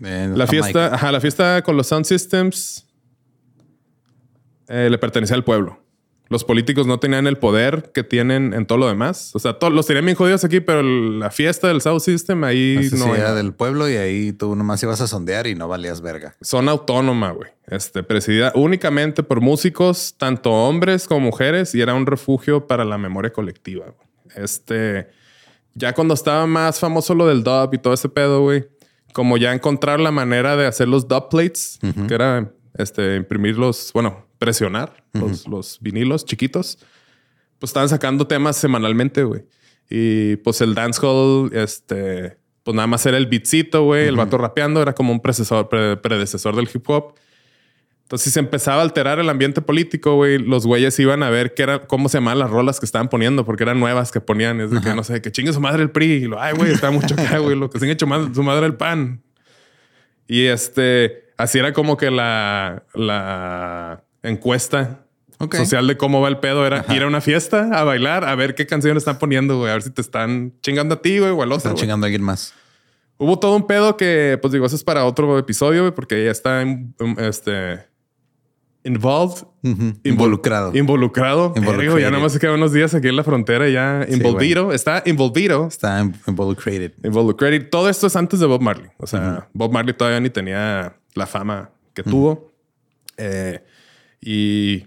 En 0.01 0.39
La 0.39 0.47
Jamaica. 0.47 0.47
fiesta, 0.47 0.95
ajá, 0.95 1.11
la 1.11 1.21
fiesta 1.21 1.63
con 1.63 1.77
los 1.77 1.89
sound 1.89 2.05
systems 2.05 2.87
eh, 4.69 4.87
le 4.89 4.97
pertenecía 4.97 5.35
al 5.35 5.43
pueblo. 5.43 5.83
Los 6.31 6.45
políticos 6.45 6.87
no 6.87 7.01
tenían 7.01 7.27
el 7.27 7.39
poder 7.39 7.91
que 7.93 8.05
tienen 8.05 8.55
en 8.55 8.65
todo 8.65 8.79
lo 8.79 8.87
demás. 8.87 9.33
O 9.35 9.41
sea, 9.41 9.55
todos 9.59 9.73
los 9.73 9.85
tenían 9.85 10.05
bien 10.05 10.17
jodidos 10.17 10.45
aquí, 10.45 10.61
pero 10.61 10.81
la 10.81 11.33
fiesta 11.33 11.67
del 11.67 11.81
sound 11.81 12.01
system 12.01 12.45
ahí 12.45 12.77
Así 12.79 12.95
no 12.95 13.07
sí, 13.07 13.11
era 13.11 13.35
del 13.35 13.53
pueblo 13.53 13.91
y 13.91 13.97
ahí 13.97 14.33
tú 14.33 14.55
nomás 14.55 14.81
ibas 14.85 15.01
a 15.01 15.09
sondear 15.09 15.49
y 15.49 15.57
no 15.57 15.67
valías 15.67 16.01
verga. 16.01 16.37
Son 16.41 16.69
autónoma, 16.69 17.33
güey. 17.33 17.51
Este, 17.67 18.05
presidida 18.05 18.53
únicamente 18.55 19.25
por 19.25 19.41
músicos, 19.41 20.15
tanto 20.19 20.53
hombres 20.53 21.09
como 21.09 21.21
mujeres, 21.21 21.75
y 21.75 21.81
era 21.81 21.95
un 21.95 22.07
refugio 22.07 22.69
para 22.69 22.85
la 22.85 22.97
memoria 22.97 23.33
colectiva. 23.33 23.87
güey. 23.87 24.45
Este, 24.45 25.09
ya 25.75 25.93
cuando 25.95 26.15
estaba 26.15 26.47
más 26.47 26.79
famoso 26.79 27.13
lo 27.13 27.27
del 27.27 27.43
dub 27.43 27.75
y 27.75 27.79
todo 27.79 27.93
ese 27.93 28.09
pedo, 28.09 28.43
güey, 28.43 28.69
como 29.13 29.37
ya 29.37 29.53
encontrar 29.53 29.99
la 29.99 30.13
manera 30.13 30.57
de 30.57 30.67
hacer 30.67 30.87
los 30.87 31.09
dub 31.09 31.29
plates, 31.29 31.81
que 32.07 32.15
era 32.15 32.53
este, 32.79 33.17
imprimir 33.17 33.59
los, 33.59 33.93
bueno, 33.93 34.30
presionar 34.41 35.05
los, 35.13 35.47
los 35.47 35.79
vinilos 35.81 36.25
chiquitos, 36.25 36.79
pues 37.61 37.71
estaban 37.71 37.89
sacando 37.89 38.27
temas 38.27 38.57
semanalmente, 38.57 39.23
güey. 39.23 39.45
Y 39.89 40.37
pues 40.37 40.61
el 40.61 40.75
dancehall, 40.75 41.53
este, 41.55 42.39
pues 42.63 42.75
nada 42.75 42.87
más 42.87 43.05
era 43.07 43.17
el 43.19 43.27
beatcito, 43.27 43.85
güey, 43.85 44.09
el 44.09 44.17
vato 44.17 44.39
rapeando, 44.39 44.81
era 44.83 44.95
como 44.95 45.13
un 45.13 45.21
predecesor, 45.21 45.69
pre- 45.69 45.97
predecesor 45.99 46.57
del 46.57 46.69
hip 46.73 46.89
hop. 46.89 47.15
Entonces, 48.03 48.25
si 48.25 48.31
se 48.31 48.41
empezaba 48.41 48.79
a 48.79 48.83
alterar 48.83 49.21
el 49.21 49.29
ambiente 49.29 49.61
político, 49.63 50.17
güey, 50.17 50.39
los 50.39 50.67
güeyes 50.67 50.99
iban 50.99 51.23
a 51.23 51.31
ver 51.31 51.55
qué 51.55 51.63
era, 51.63 51.87
cómo 51.87 52.09
se 52.09 52.17
llamaban 52.19 52.41
las 52.41 52.51
rolas 52.51 52.81
que 52.81 52.87
estaban 52.87 53.09
poniendo, 53.09 53.45
porque 53.45 53.63
eran 53.63 53.79
nuevas 53.79 54.11
que 54.11 54.21
ponían. 54.21 54.61
Es 54.61 54.71
de 54.73 54.81
que 54.81 54.95
no 54.95 55.05
sé, 55.05 55.21
que 55.23 55.31
chingue 55.31 55.53
su 55.53 55.61
madre 55.61 55.83
el 55.83 55.91
PRI. 55.91 56.13
Y 56.13 56.25
lo, 56.27 56.41
ay, 56.41 56.55
güey, 56.55 56.73
está 56.73 56.91
mucho 56.91 57.15
acá, 57.15 57.39
güey, 57.39 57.57
lo 57.57 57.71
que 57.71 57.79
se 57.79 57.85
han 57.85 57.91
hecho 57.93 58.09
más, 58.09 58.35
su 58.35 58.43
madre 58.43 58.67
el 58.67 58.75
PAN. 58.75 59.23
Y 60.27 60.47
este, 60.47 61.31
así 61.37 61.59
era 61.59 61.73
como 61.73 61.97
que 61.97 62.11
la, 62.11 62.85
la 62.95 64.03
encuesta 64.23 65.05
Ok. 65.39 65.55
social 65.57 65.87
de 65.87 65.97
cómo 65.97 66.21
va 66.21 66.29
el 66.29 66.39
pedo 66.39 66.67
era 66.67 66.85
ir 66.91 67.03
a 67.03 67.07
una 67.07 67.21
fiesta 67.21 67.71
a 67.73 67.85
bailar, 67.85 68.25
a 68.25 68.35
ver 68.35 68.55
qué 68.55 68.67
canciones 68.67 69.01
están 69.03 69.19
poniendo, 69.19 69.59
güey, 69.59 69.71
a 69.71 69.75
ver 69.75 69.83
si 69.83 69.91
te 69.91 70.01
están 70.03 70.53
chingando 70.63 70.97
a 70.97 71.03
ti, 71.03 71.19
güey, 71.19 71.31
o 71.31 71.43
al 71.43 71.49
otro. 71.53 71.57
Están 71.57 71.73
güey. 71.73 71.81
chingando 71.83 72.05
a 72.05 72.09
alguien 72.09 72.23
más. 72.23 72.53
Hubo 73.17 73.39
todo 73.39 73.55
un 73.57 73.67
pedo 73.67 73.97
que, 73.97 74.39
pues 74.41 74.53
digo, 74.53 74.67
eso 74.67 74.77
es 74.77 74.85
para 74.85 75.05
otro 75.05 75.39
episodio, 75.39 75.83
güey, 75.83 75.95
porque 75.95 76.25
ya 76.25 76.31
está 76.31 76.63
en- 76.63 76.95
en- 76.99 77.19
este 77.21 77.89
involved, 78.83 79.43
Ujú. 79.63 79.73
invol- 79.83 80.01
Involucrado. 80.05 80.73
involucrado. 80.75 81.53
Güey, 81.53 82.03
Ya 82.03 82.11
nada 82.11 82.23
más 82.23 82.33
se 82.33 82.39
quedan 82.39 82.55
unos 82.55 82.73
días 82.73 82.95
aquí 82.95 83.09
en 83.09 83.17
la 83.17 83.25
frontera, 83.25 83.69
ya 83.69 84.07
Sí, 84.09 84.15
involvido. 84.15 84.73
Está 84.73 85.03
involvido. 85.05 85.67
Está 85.67 86.01
in- 86.01 86.15
involucrated. 86.27 86.93
Involucrated. 87.05 87.69
Todo 87.69 87.91
esto 87.91 88.07
es 88.07 88.17
antes 88.17 88.41
de 88.41 88.47
Bob 88.47 88.63
Marley. 88.63 88.91
O 88.97 89.07
sea, 89.07 89.49
Bob 89.53 89.71
Marley 89.73 89.95
todavía 89.95 90.21
ni 90.21 90.31
tenía 90.31 90.97
la 91.15 91.27
fama 91.27 91.71
que 91.93 92.03
tuvo. 92.03 92.51
Eh, 93.19 93.63
y 94.21 94.87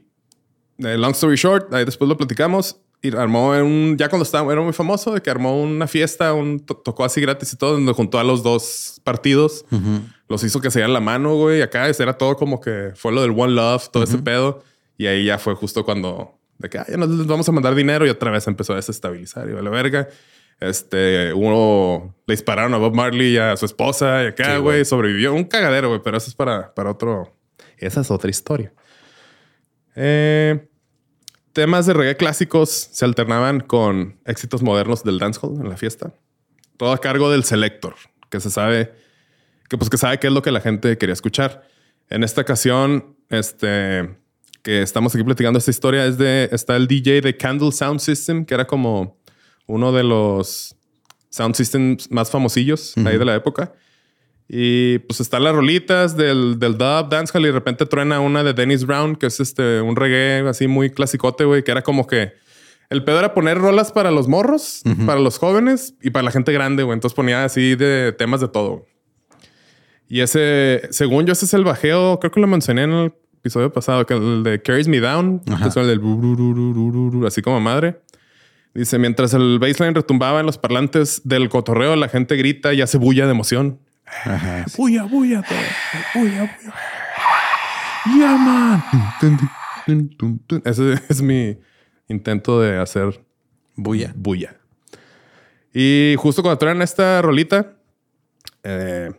eh, 0.80 0.98
long 0.98 1.12
story 1.12 1.36
short, 1.36 1.74
ahí 1.74 1.86
después 1.86 2.08
lo 2.08 2.18
platicamos. 2.18 2.78
Y 3.06 3.14
armó 3.18 3.50
un, 3.50 3.98
ya 3.98 4.08
cuando 4.08 4.24
estaba, 4.24 4.50
era 4.54 4.62
muy 4.62 4.72
famoso, 4.72 5.14
de 5.14 5.22
que 5.22 5.30
armó 5.30 5.62
una 5.62 5.88
fiesta, 5.88 6.34
un, 6.34 6.62
to- 6.62 6.78
tocó 6.78 7.04
así 7.04 7.20
gratis 7.20 7.52
y 7.52 7.58
todo, 7.58 7.74
donde 7.74 7.92
juntó 7.92 8.18
a 8.18 8.24
los 8.24 8.44
dos 8.44 9.02
partidos. 9.04 9.66
Los 10.30 10.42
hizo 10.46 10.62
que 10.62 10.72
se 10.72 10.80
dieran 10.80 10.94
la 10.94 11.02
mano, 11.02 11.36
güey. 11.36 11.62
Acá 11.62 11.88
era 11.90 12.18
todo 12.18 12.38
como 12.38 12.62
que 12.62 12.92
fue 12.96 13.12
lo 13.12 13.22
del 13.22 13.32
One 13.32 13.52
Love, 13.54 13.90
todo 13.92 14.04
ese 14.06 14.20
pedo. 14.20 14.64
Y 14.98 15.08
ahí 15.08 15.26
ya 15.26 15.38
fue 15.38 15.54
justo 15.56 15.84
cuando 15.84 16.40
de 16.60 16.70
que 16.70 16.78
"Ah, 16.78 16.86
ya 16.88 16.96
nos 16.96 17.10
les 17.10 17.28
vamos 17.28 17.50
a 17.50 17.52
mandar 17.52 17.76
dinero 17.76 18.06
y 18.08 18.10
otra 18.10 18.32
vez 18.32 18.48
empezó 18.48 18.72
a 18.72 18.78
desestabilizar 18.78 19.50
y 19.50 19.52
vale 19.54 19.70
verga. 19.70 20.08
Este, 20.62 21.34
uno 21.34 22.16
le 22.26 22.36
dispararon 22.36 22.74
a 22.74 22.78
Bob 22.78 22.96
Marley 22.96 23.34
y 23.34 23.38
a 23.38 23.58
su 23.58 23.66
esposa 23.66 24.24
y 24.24 24.28
acá, 24.28 24.60
güey. 24.60 24.86
sobrevivió. 24.86 25.34
Un 25.34 25.44
cagadero, 25.44 25.90
güey, 25.90 26.00
pero 26.02 26.16
eso 26.18 26.30
es 26.30 26.36
para, 26.36 26.74
para 26.74 26.92
otro. 26.92 27.36
Esa 27.78 28.00
es 28.00 28.12
otra 28.12 28.30
historia. 28.30 28.72
Eh, 29.96 30.68
temas 31.54 31.86
de 31.86 31.94
reggae 31.94 32.18
clásicos 32.18 32.70
se 32.92 33.06
alternaban 33.06 33.60
con 33.60 34.20
éxitos 34.26 34.62
modernos 34.62 35.04
del 35.04 35.20
dancehall 35.20 35.62
en 35.62 35.70
la 35.70 35.78
fiesta. 35.78 36.14
Todo 36.78 36.92
a 36.92 37.00
cargo 37.00 37.30
del 37.30 37.44
selector, 37.44 37.96
que 38.30 38.40
se 38.40 38.50
sabe 38.50 38.94
que 39.70 39.78
pues 39.78 39.90
que 39.90 39.98
sabe 39.98 40.20
qué 40.20 40.28
es 40.28 40.34
lo 40.34 40.42
que 40.42 40.52
la 40.52 40.62
gente 40.62 40.98
quería 40.98 41.14
escuchar. 41.14 41.68
En 42.10 42.24
esta 42.24 42.42
ocasión, 42.42 43.16
este 43.30 44.18
que 44.64 44.82
estamos 44.82 45.14
aquí 45.14 45.24
platicando 45.24 45.60
esta 45.60 45.72
historia 45.72 46.06
es 46.06 46.18
de 46.18 46.50
está 46.52 46.76
el 46.76 46.88
DJ 46.88 47.22
de 47.22 47.36
Candle 47.36 47.72
Sound 47.72 48.00
System, 48.00 48.46
que 48.46 48.54
era 48.54 48.66
como 48.66 49.18
uno 49.68 49.92
de 49.92 50.04
los 50.04 50.76
sound 51.30 51.56
systems 51.56 52.10
más 52.12 52.30
famosillos 52.30 52.96
ahí 53.06 53.18
de 53.18 53.26
la 53.26 53.36
época. 53.36 53.74
Y 54.56 55.00
pues 55.00 55.20
están 55.20 55.44
las 55.44 55.56
rolitas 55.56 56.16
del, 56.16 56.60
del 56.60 56.78
dub, 56.78 57.10
dancehall 57.10 57.42
y 57.42 57.48
de 57.48 57.54
repente 57.54 57.88
truena 57.88 58.20
una 58.20 58.44
de 58.44 58.54
Dennis 58.54 58.86
Brown, 58.86 59.16
que 59.16 59.26
es 59.26 59.40
este 59.40 59.82
un 59.82 59.96
reggae 59.96 60.48
así 60.48 60.68
muy 60.68 60.92
clasicote, 60.92 61.44
güey, 61.44 61.64
que 61.64 61.72
era 61.72 61.82
como 61.82 62.06
que 62.06 62.34
el 62.92 63.04
pedo 63.04 63.18
era 63.18 63.34
poner 63.34 63.58
rolas 63.58 63.92
para 63.92 64.12
los 64.12 64.28
morros, 64.28 64.84
para 65.08 65.20
los 65.20 65.40
jóvenes 65.40 65.96
y 66.04 66.12
para 66.12 66.22
la 66.22 66.30
gente 66.30 66.54
grande, 66.54 66.84
güey. 66.84 66.94
Entonces 66.94 67.16
ponía 67.16 67.44
así 67.44 67.74
de 67.74 68.12
temas 68.12 68.42
de 68.42 68.48
todo. 68.48 68.86
Y 70.08 70.20
ese, 70.20 70.88
según 70.92 71.26
yo, 71.26 71.34
ese 71.34 71.46
es 71.46 71.54
el 71.56 71.64
bajeo, 71.64 72.20
creo 72.20 72.30
que 72.30 72.40
lo 72.40 72.46
mencioné 72.46 72.84
en 72.84 72.92
el 72.92 73.14
episodio 73.40 73.74
pasado, 73.74 74.06
que 74.06 74.14
el 74.14 74.44
de 74.44 74.62
Carries 74.62 74.88
Me 74.88 75.00
Down, 75.00 75.40
que 75.40 75.68
es 75.68 75.76
el 75.78 75.88
del 75.88 77.26
así 77.26 77.42
como 77.42 77.60
madre. 77.60 78.02
Dice, 78.76 79.00
mientras 79.00 79.34
el 79.34 79.58
baseline 79.58 79.96
retumbaba 79.96 80.42
en 80.42 80.46
los 80.46 80.60
parlantes 80.60 81.22
del 81.24 81.50
cotorreo, 81.50 81.96
la 81.96 82.08
gente 82.08 82.36
grita 82.36 82.72
y 82.76 82.82
hace 82.82 83.00
bulla 83.00 83.26
de 83.26 83.32
emoción. 83.32 83.80
Ajá. 84.26 84.66
Bulla, 84.78 85.04
bulla, 85.04 85.42
todo. 85.42 85.58
Bulla, 86.16 86.58
bulla. 86.58 86.74
Yeah, 88.18 88.38
man. 88.38 88.84
Ese 90.66 90.94
es 91.10 91.22
mi 91.22 91.58
intento 92.08 92.60
de 92.60 92.78
hacer 92.80 93.24
Bulla. 93.76 94.12
bulla. 94.16 94.56
Y 95.74 96.16
justo 96.18 96.42
cuando 96.44 96.58
traen 96.60 96.82
esta 96.82 97.22
rolita, 97.22 97.74
eh, 98.64 99.12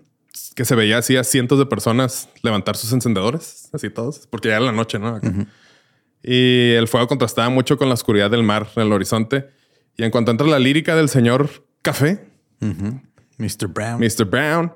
que 0.54 0.64
se 0.64 0.74
veía 0.74 0.98
así 0.98 1.16
a 1.16 1.24
cientos 1.24 1.58
de 1.58 1.66
personas 1.66 2.28
levantar 2.42 2.76
sus 2.76 2.92
encendedores, 2.92 3.68
así 3.72 3.90
todos, 3.90 4.26
porque 4.28 4.48
ya 4.48 4.56
era 4.56 4.64
la 4.66 4.72
noche, 4.72 4.98
¿no? 4.98 5.08
Acá. 5.08 5.32
Y 6.22 6.72
el 6.72 6.88
fuego 6.88 7.06
contrastaba 7.08 7.48
mucho 7.50 7.76
con 7.76 7.88
la 7.88 7.94
oscuridad 7.94 8.30
del 8.30 8.42
mar 8.44 8.68
en 8.76 8.82
el 8.82 8.92
horizonte. 8.92 9.48
Y 9.96 10.04
en 10.04 10.10
cuanto 10.10 10.30
entra 10.30 10.46
la 10.46 10.58
lírica 10.58 10.94
del 10.96 11.08
señor 11.08 11.50
Café, 11.82 12.26
Mr. 12.60 13.66
Brown. 13.68 14.00
Mr. 14.00 14.24
Brown, 14.24 14.72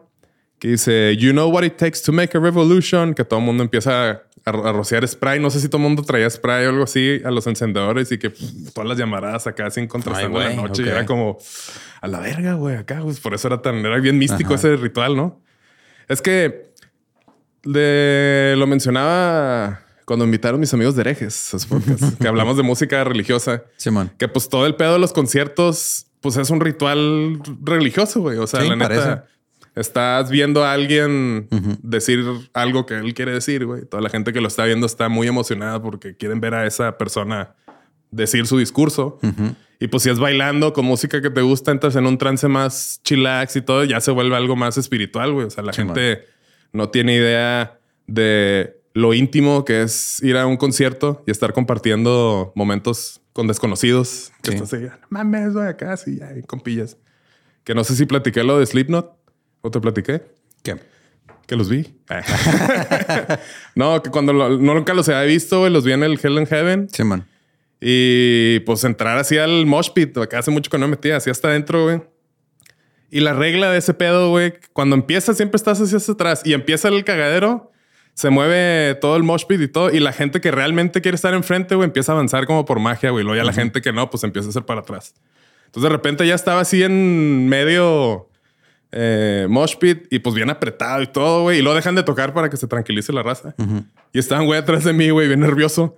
que 0.59 0.69
dice, 0.69 1.17
You 1.17 1.33
know 1.33 1.49
what 1.49 1.65
it 1.65 1.77
takes 1.77 2.01
to 2.05 2.13
make 2.13 2.37
a 2.37 2.41
revolution, 2.41 3.15
que 3.15 3.25
todo 3.25 3.39
el 3.41 3.47
mundo 3.47 3.63
empieza 3.63 4.11
a, 4.11 4.23
a 4.45 4.73
rociar 4.73 5.07
spray. 5.07 5.41
No 5.41 5.51
sé 5.51 5.61
si 5.61 5.69
todo 5.69 5.79
el 5.79 5.85
mundo 5.85 6.03
traía 6.03 6.29
spray 6.29 6.67
o 6.67 6.71
algo 6.71 6.85
así 6.85 7.21
a 7.25 7.31
los 7.31 7.47
encendedores 7.47 8.11
y 8.13 8.19
que 8.19 8.31
pff, 8.31 8.73
todas 8.73 8.89
las 8.89 8.99
llamaradas 8.99 9.47
acá 9.47 9.71
sin 9.71 9.87
contrastando 9.87 10.39
la 10.39 10.53
noche. 10.55 10.83
Y 10.85 10.89
era 10.89 11.07
como 11.07 11.39
a 12.01 12.09
la 12.09 12.21
verga, 12.21 12.55
güey, 12.55 12.77
acá. 12.77 13.01
pues, 13.03 13.21
por 13.21 13.35
eso 13.35 13.49
era 13.49 13.63
tan, 13.63 13.77
era 13.85 13.99
bien 13.99 14.19
místico 14.19 14.55
ese 14.55 14.77
ritual, 14.77 15.17
¿no? 15.17 15.41
Es 16.09 16.23
que 16.23 16.73
de, 17.65 18.55
lo 18.57 18.67
mencionaba 18.67 19.81
cuando 20.05 20.25
invitaron 20.25 20.59
mis 20.59 20.73
amigos 20.73 20.95
de 20.95 21.03
herejes, 21.03 21.51
que 22.19 22.27
hablamos 22.29 22.57
de 22.57 22.63
música 22.63 23.05
religiosa 23.05 23.65
Simón. 23.77 24.11
que 24.17 24.27
pues 24.27 24.49
todo 24.49 24.65
el 24.67 24.75
pedo 24.75 24.95
de 24.95 24.99
los 24.99 25.13
conciertos, 25.13 26.07
pues 26.23 26.37
es 26.39 26.49
un 26.49 26.61
ritual 26.61 27.41
religioso, 27.63 28.21
güey. 28.23 28.39
O 28.39 28.47
sea, 28.47 28.63
Sí, 28.63 28.69
la 28.69 28.77
neta, 28.77 28.89
parece. 28.89 29.23
Estás 29.79 30.31
viendo 30.31 30.65
a 30.65 30.73
alguien 30.73 31.49
decir 31.83 32.25
algo 32.53 32.87
que 32.87 32.95
él 32.95 33.15
quiere 33.15 33.33
decir, 33.33 33.67
güey. 33.67 33.85
Toda 33.85 34.03
la 34.03 34.11
gente 34.11 34.33
que 34.33 34.41
lo 34.41 34.49
está 34.49 34.65
viendo 34.65 34.87
está 34.87 35.09
muy 35.09 35.27
emocionada 35.27 35.81
porque 35.83 36.17
quieren 36.17 36.41
ver 36.41 36.55
a 36.55 36.67
esa 36.67 36.99
persona 36.99 37.55
decir 38.11 38.47
su 38.47 38.59
discurso. 38.59 39.19
Y 39.81 39.89
pues 39.89 40.03
si 40.03 40.11
es 40.11 40.19
bailando 40.19 40.73
con 40.73 40.85
música 40.85 41.23
que 41.23 41.31
te 41.31 41.41
gusta, 41.41 41.71
entras 41.71 41.95
en 41.97 42.07
un 42.07 42.19
trance 42.19 42.49
más 42.49 43.01
chillax 43.05 43.57
y 43.57 43.63
todo, 43.63 43.85
ya 43.85 44.01
se 44.01 44.11
vuelve 44.11 44.37
algo 44.37 44.57
más 44.57 44.77
espiritual, 44.77 45.33
güey. 45.33 45.47
O 45.47 45.51
sea, 45.51 45.63
la 45.63 45.73
gente 45.73 46.25
no 46.73 46.91
tiene 46.91 47.15
idea 47.15 47.79
de 48.07 48.81
lo 48.95 49.15
íntimo 49.15 49.65
que 49.65 49.83
es 49.83 50.21
ir 50.23 50.37
a 50.37 50.47
un 50.47 50.57
concierto 50.57 51.23
y 51.27 51.31
estar 51.31 51.53
compartiendo 51.53 52.53
momentos 52.57 53.21
con 53.33 53.47
desconocidos. 53.47 54.33
Que 54.43 54.53
estás 54.55 54.73
ahí, 54.73 54.89
mames, 55.11 55.55
voy 55.55 55.67
acá, 55.67 55.97
sí, 55.97 56.19
ya, 56.19 56.31
con 56.47 56.61
pillas. 56.61 56.97
Que 57.63 57.75
no 57.75 57.85
sé 57.85 57.95
si 57.95 58.07
platiqué 58.07 58.43
lo 58.43 58.59
de 58.59 58.67
Slipknot 58.67 59.18
o 59.69 59.71
te 59.71 59.81
platiqué. 59.81 60.23
¿Qué? 60.63 60.77
Que 61.47 61.57
los 61.57 61.69
vi. 61.69 61.87
no, 63.75 64.03
que 64.03 64.11
cuando 64.11 64.33
no, 64.33 64.49
nunca 64.51 64.93
los 64.95 65.09
había 65.09 65.23
visto, 65.23 65.69
los 65.69 65.85
vi 65.85 65.93
en 65.93 66.03
el 66.03 66.19
Hell 66.23 66.39
in 66.39 66.47
Heaven. 66.47 66.89
Sí, 66.93 67.05
man. 67.05 67.27
Y 67.81 68.61
pues 68.61 68.83
entrar 68.85 69.19
así 69.19 69.39
al 69.39 69.65
mosh 69.67 69.91
pit, 69.95 70.17
que 70.29 70.37
hace 70.37 70.51
mucho 70.51 70.71
que 70.71 70.79
no 70.79 70.87
me 70.87 70.93
metía, 70.93 71.17
así 71.17 71.31
hasta 71.31 71.49
adentro, 71.49 71.85
güey. 71.85 72.03
Y 73.11 73.21
la 73.21 73.33
regla 73.33 73.71
de 73.71 73.79
ese 73.79 73.95
pedo, 73.95 74.31
güey, 74.31 74.55
cuando 74.73 74.97
empieza 74.97 75.33
siempre 75.33 75.57
estás 75.57 75.81
así 75.81 75.97
hacia 75.97 76.13
atrás 76.13 76.43
y 76.45 76.53
empieza 76.53 76.89
el 76.89 77.05
cagadero, 77.05 77.71
se 78.15 78.31
mueve 78.31 78.97
todo 78.97 79.17
el 79.17 79.23
mosh 79.23 79.45
pit 79.47 79.61
y 79.61 79.69
todo. 79.69 79.91
Y 79.91 80.01
la 80.01 80.13
gente 80.13 80.41
que 80.41 80.51
realmente 80.51 81.01
quiere 81.01 81.15
estar 81.15 81.33
enfrente, 81.35 81.75
güey, 81.77 81.87
empieza 81.87 82.13
a 82.13 82.15
avanzar 82.17 82.47
como 82.47 82.65
por 82.65 82.81
magia, 82.81 83.11
güey. 83.11 83.25
Luego 83.25 83.37
ya 83.37 83.45
la 83.45 83.53
gente 83.53 83.81
que 83.81 83.93
no, 83.93 84.11
pues 84.11 84.25
empieza 84.25 84.49
a 84.49 84.51
hacer 84.51 84.65
para 84.65 84.81
atrás. 84.81 85.15
Entonces 85.67 85.83
de 85.85 85.89
repente 85.89 86.27
ya 86.27 86.35
estaba 86.35 86.61
así 86.61 86.83
en 86.83 87.49
medio 87.49 88.29
eh, 88.93 89.47
mosh 89.49 89.77
pit 89.77 90.07
y 90.11 90.19
pues 90.21 90.35
bien 90.35 90.51
apretado 90.51 91.03
y 91.03 91.07
todo, 91.07 91.43
güey. 91.43 91.59
Y 91.59 91.63
lo 91.63 91.75
dejan 91.75 91.95
de 91.95 92.03
tocar 92.03 92.33
para 92.35 92.49
que 92.51 92.57
se 92.57 92.67
tranquilice 92.67 93.13
la 93.13 93.23
raza. 93.23 93.55
Y 94.13 94.19
estaban, 94.19 94.47
güey, 94.47 94.59
atrás 94.59 94.85
de 94.85 94.93
mí, 94.93 95.11
güey, 95.11 95.29
bien 95.29 95.41
nervioso. 95.41 95.97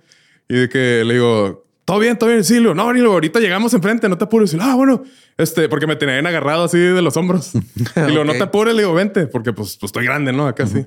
Y 0.49 0.55
de 0.55 0.69
que 0.69 1.03
le 1.05 1.13
digo, 1.15 1.65
todo 1.85 1.99
bien, 1.99 2.17
todo 2.17 2.29
bien, 2.29 2.43
Silvio. 2.43 2.73
No, 2.73 2.91
ni 2.93 3.01
ahorita 3.01 3.39
llegamos 3.39 3.73
enfrente, 3.73 4.07
no 4.09 4.17
te 4.17 4.25
apures. 4.25 4.53
Y 4.53 4.57
ah, 4.59 4.75
bueno, 4.75 5.03
este, 5.37 5.69
porque 5.69 5.87
me 5.87 5.95
tenían 5.95 6.25
agarrado 6.27 6.65
así 6.65 6.77
de 6.77 7.01
los 7.01 7.17
hombros. 7.17 7.51
Y 7.55 8.11
luego, 8.11 8.25
no 8.25 8.33
te 8.33 8.43
apures, 8.43 8.73
le 8.73 8.81
digo, 8.81 8.93
vente, 8.93 9.27
porque 9.27 9.53
pues, 9.53 9.77
pues 9.77 9.89
estoy 9.89 10.05
grande, 10.05 10.33
¿no? 10.33 10.47
Acá 10.47 10.67
sí. 10.67 10.85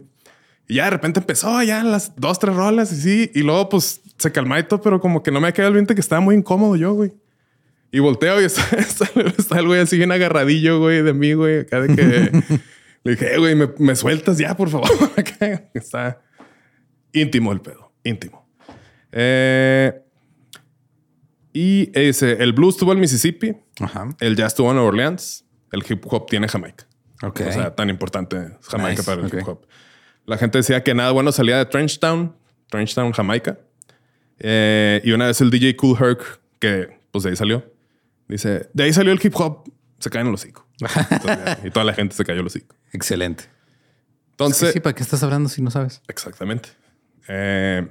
Y 0.66 0.76
ya 0.76 0.84
de 0.84 0.90
repente 0.90 1.20
empezó 1.20 1.62
ya 1.62 1.82
las 1.84 2.16
dos, 2.16 2.38
tres 2.38 2.54
rolas 2.54 2.92
y 2.92 2.96
sí. 2.96 3.30
Y 3.34 3.42
luego 3.42 3.68
pues 3.68 4.00
se 4.16 4.32
calmó 4.32 4.58
y 4.58 4.62
todo, 4.62 4.80
pero 4.80 5.00
como 5.00 5.22
que 5.22 5.30
no 5.30 5.40
me 5.40 5.52
quedado 5.52 5.68
el 5.68 5.74
viento 5.74 5.94
que 5.94 6.00
estaba 6.00 6.20
muy 6.20 6.36
incómodo 6.36 6.76
yo, 6.76 6.94
güey. 6.94 7.12
Y 7.94 8.00
volteo 8.00 8.42
y 8.42 8.44
está, 8.46 8.76
está, 8.76 9.60
el 9.60 9.66
güey 9.68 9.80
así 9.80 9.96
bien 9.96 10.10
agarradillo, 10.10 10.80
güey, 10.80 11.00
de 11.02 11.14
mí, 11.14 11.32
güey. 11.34 11.60
Acá 11.60 11.80
de 11.80 11.94
que 11.94 12.58
le 13.04 13.12
dije, 13.12 13.38
güey, 13.38 13.54
me, 13.54 13.68
me, 13.78 13.94
sueltas 13.94 14.36
ya, 14.36 14.56
por 14.56 14.68
favor. 14.68 14.90
está 15.74 16.20
íntimo 17.12 17.52
el 17.52 17.60
pedo, 17.60 17.92
íntimo. 18.02 18.48
Eh, 19.12 19.92
y 21.52 21.96
ese, 21.96 22.32
el 22.42 22.52
blues 22.52 22.74
estuvo 22.74 22.92
en 22.92 22.98
Mississippi, 22.98 23.54
el 24.18 24.34
jazz 24.34 24.54
estuvo 24.54 24.70
en 24.70 24.74
Nueva 24.74 24.88
Orleans, 24.88 25.44
el 25.70 25.84
hip 25.88 26.04
hop 26.10 26.26
tiene 26.26 26.48
Jamaica. 26.48 26.88
Okay. 27.22 27.46
O 27.46 27.52
sea, 27.52 27.76
tan 27.76 27.90
importante 27.90 28.58
Jamaica 28.62 29.04
para 29.04 29.22
el 29.22 29.28
hip 29.28 29.46
hop. 29.46 29.66
La 30.26 30.36
gente 30.36 30.58
decía 30.58 30.82
que 30.82 30.94
nada 30.94 31.12
bueno 31.12 31.30
salía 31.30 31.58
de 31.58 31.66
Trenchtown, 31.66 32.34
Trenchtown, 32.70 33.12
Jamaica. 33.12 33.60
Eh, 34.40 35.00
y 35.04 35.12
una 35.12 35.28
vez 35.28 35.40
el 35.40 35.50
DJ 35.50 35.76
Cool 35.76 35.96
Herc, 35.96 36.40
que 36.58 36.98
pues 37.12 37.22
de 37.22 37.30
ahí 37.30 37.36
salió, 37.36 37.72
dice, 38.28 38.68
de 38.72 38.84
ahí 38.84 38.92
salió 38.92 39.12
el 39.12 39.20
hip 39.22 39.34
hop, 39.36 39.70
se 39.98 40.10
caen 40.10 40.30
los 40.30 40.42
hocico. 40.42 40.66
y 41.64 41.70
toda 41.70 41.84
la 41.84 41.94
gente 41.94 42.14
se 42.14 42.24
cayó 42.24 42.42
los 42.42 42.54
hocico. 42.54 42.76
Excelente. 42.92 43.44
Entonces, 44.30 44.72
sí, 44.72 44.80
¿para 44.80 44.94
qué 44.94 45.02
estás 45.02 45.22
hablando 45.22 45.48
si 45.48 45.62
no 45.62 45.70
sabes? 45.70 46.02
Exactamente. 46.08 46.70
Eh, 47.28 47.86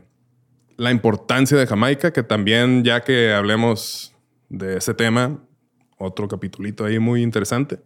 la 0.78 0.92
importancia 0.92 1.58
de 1.58 1.66
Jamaica, 1.66 2.12
que 2.12 2.24
también 2.24 2.84
ya 2.84 3.02
que 3.02 3.34
hablemos 3.34 4.14
de 4.50 4.78
ese 4.78 4.94
tema, 4.94 5.40
otro 5.98 6.28
capitulito 6.28 6.86
ahí 6.86 7.00
muy 7.00 7.24
interesante. 7.24 7.80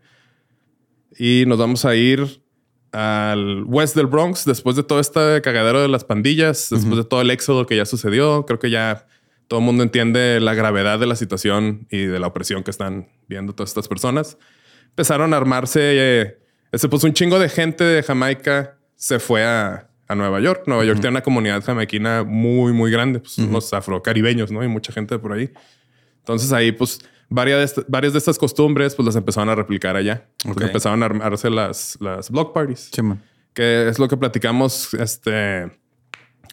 Y 1.17 1.45
nos 1.47 1.57
vamos 1.57 1.85
a 1.85 1.95
ir 1.95 2.41
al 2.91 3.63
west 3.65 3.95
del 3.95 4.07
Bronx 4.07 4.45
después 4.45 4.75
de 4.75 4.83
todo 4.83 4.99
este 4.99 5.41
cagadero 5.41 5.81
de 5.81 5.87
las 5.87 6.03
pandillas, 6.03 6.69
después 6.71 6.97
de 6.97 7.03
todo 7.03 7.21
el 7.21 7.29
éxodo 7.29 7.65
que 7.65 7.75
ya 7.75 7.85
sucedió. 7.85 8.45
Creo 8.45 8.59
que 8.59 8.69
ya 8.69 9.07
todo 9.47 9.59
el 9.59 9.65
mundo 9.65 9.83
entiende 9.83 10.39
la 10.39 10.53
gravedad 10.53 10.99
de 10.99 11.07
la 11.07 11.15
situación 11.15 11.87
y 11.89 12.05
de 12.05 12.19
la 12.19 12.27
opresión 12.27 12.63
que 12.63 12.71
están 12.71 13.09
viendo 13.27 13.53
todas 13.53 13.69
estas 13.69 13.87
personas. 13.87 14.37
Empezaron 14.89 15.33
a 15.33 15.37
armarse, 15.37 15.79
eh, 15.83 16.37
se 16.73 16.89
puso 16.89 17.07
un 17.07 17.13
chingo 17.13 17.39
de 17.39 17.49
gente 17.49 17.83
de 17.83 18.03
Jamaica, 18.03 18.77
se 18.95 19.19
fue 19.19 19.45
a, 19.45 19.89
a 20.07 20.15
Nueva 20.15 20.39
York. 20.39 20.63
Nueva 20.67 20.83
York 20.83 20.99
tiene 20.99 21.11
una 21.11 21.23
comunidad 21.23 21.63
jamaiquina 21.63 22.23
muy, 22.23 22.73
muy 22.73 22.91
grande, 22.91 23.19
pues 23.19 23.37
unos 23.37 23.73
afrocaribeños, 23.73 24.51
¿no? 24.51 24.61
Hay 24.61 24.67
mucha 24.67 24.91
gente 24.91 25.17
por 25.19 25.33
ahí. 25.33 25.51
Entonces 26.19 26.51
ahí, 26.51 26.71
pues, 26.71 26.99
varias 27.29 27.75
de, 27.75 27.85
varias 27.87 28.13
de 28.13 28.19
estas 28.19 28.37
costumbres, 28.37 28.95
pues 28.95 29.05
las 29.05 29.15
empezaron 29.15 29.49
a 29.49 29.55
replicar 29.55 29.95
allá. 29.95 30.27
empezaron 30.45 31.03
a 31.03 31.05
armarse 31.05 31.49
las, 31.49 31.97
las 32.01 32.29
block 32.29 32.53
parties. 32.53 32.89
Que 33.53 33.87
es 33.87 33.97
lo 33.97 34.07
que 34.07 34.17
platicamos 34.17 34.93
este, 34.93 35.71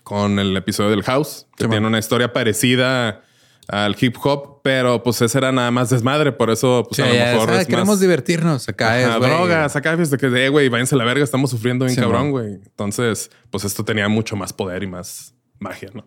con 0.05 0.39
el 0.39 0.57
episodio 0.57 0.91
del 0.91 1.03
House, 1.03 1.47
que 1.57 1.67
tiene 1.67 1.87
una 1.87 1.99
historia 1.99 2.33
parecida 2.33 3.25
al 3.69 3.97
hip 3.99 4.17
hop, 4.23 4.61
pero 4.63 5.03
pues 5.03 5.23
ese 5.23 5.39
era 5.39 5.51
nada 5.51 5.71
más 5.71 5.89
desmadre, 5.89 6.33
por 6.33 6.51
eso 6.51 6.87
pues 6.89 7.01
a 7.01 7.07
lo 7.07 7.15
mejor 7.15 7.51
ah, 7.51 7.65
queremos 7.65 7.99
divertirnos, 7.99 8.69
acá 8.69 9.01
es 9.01 9.21
drogas, 9.21 9.75
acá 9.75 9.95
es 9.95 10.11
de 10.11 10.19
que 10.19 10.29
de 10.29 10.51
güey, 10.51 10.69
váyanse 10.69 10.95
a 10.95 10.99
la 10.99 11.05
verga, 11.05 11.25
estamos 11.25 11.51
sufriendo 11.51 11.87
bien 11.87 11.97
cabrón, 11.97 12.31
güey. 12.31 12.55
Entonces, 12.55 13.31
pues 13.51 13.65
esto 13.65 13.85
tenía 13.85 14.09
mucho 14.09 14.37
más 14.37 14.53
poder 14.53 14.83
y 14.83 14.87
más 14.87 15.35
magia, 15.59 15.91
¿no? 15.95 16.07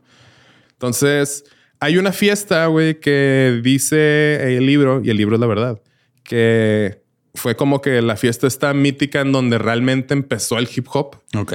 Entonces, 0.73 1.45
hay 1.79 1.97
una 1.97 2.11
fiesta, 2.11 2.67
güey, 2.67 2.99
que 2.99 3.59
dice 3.63 4.55
el 4.55 4.67
libro, 4.67 5.01
y 5.03 5.09
el 5.09 5.17
libro 5.17 5.35
es 5.35 5.41
la 5.41 5.47
verdad, 5.47 5.81
que 6.23 7.01
fue 7.33 7.55
como 7.55 7.81
que 7.81 8.01
la 8.03 8.15
fiesta 8.15 8.45
está 8.45 8.73
mítica 8.75 9.21
en 9.21 9.31
donde 9.31 9.57
realmente 9.57 10.13
empezó 10.13 10.59
el 10.59 10.69
hip 10.73 10.87
hop. 10.91 11.17
Ok. 11.35 11.53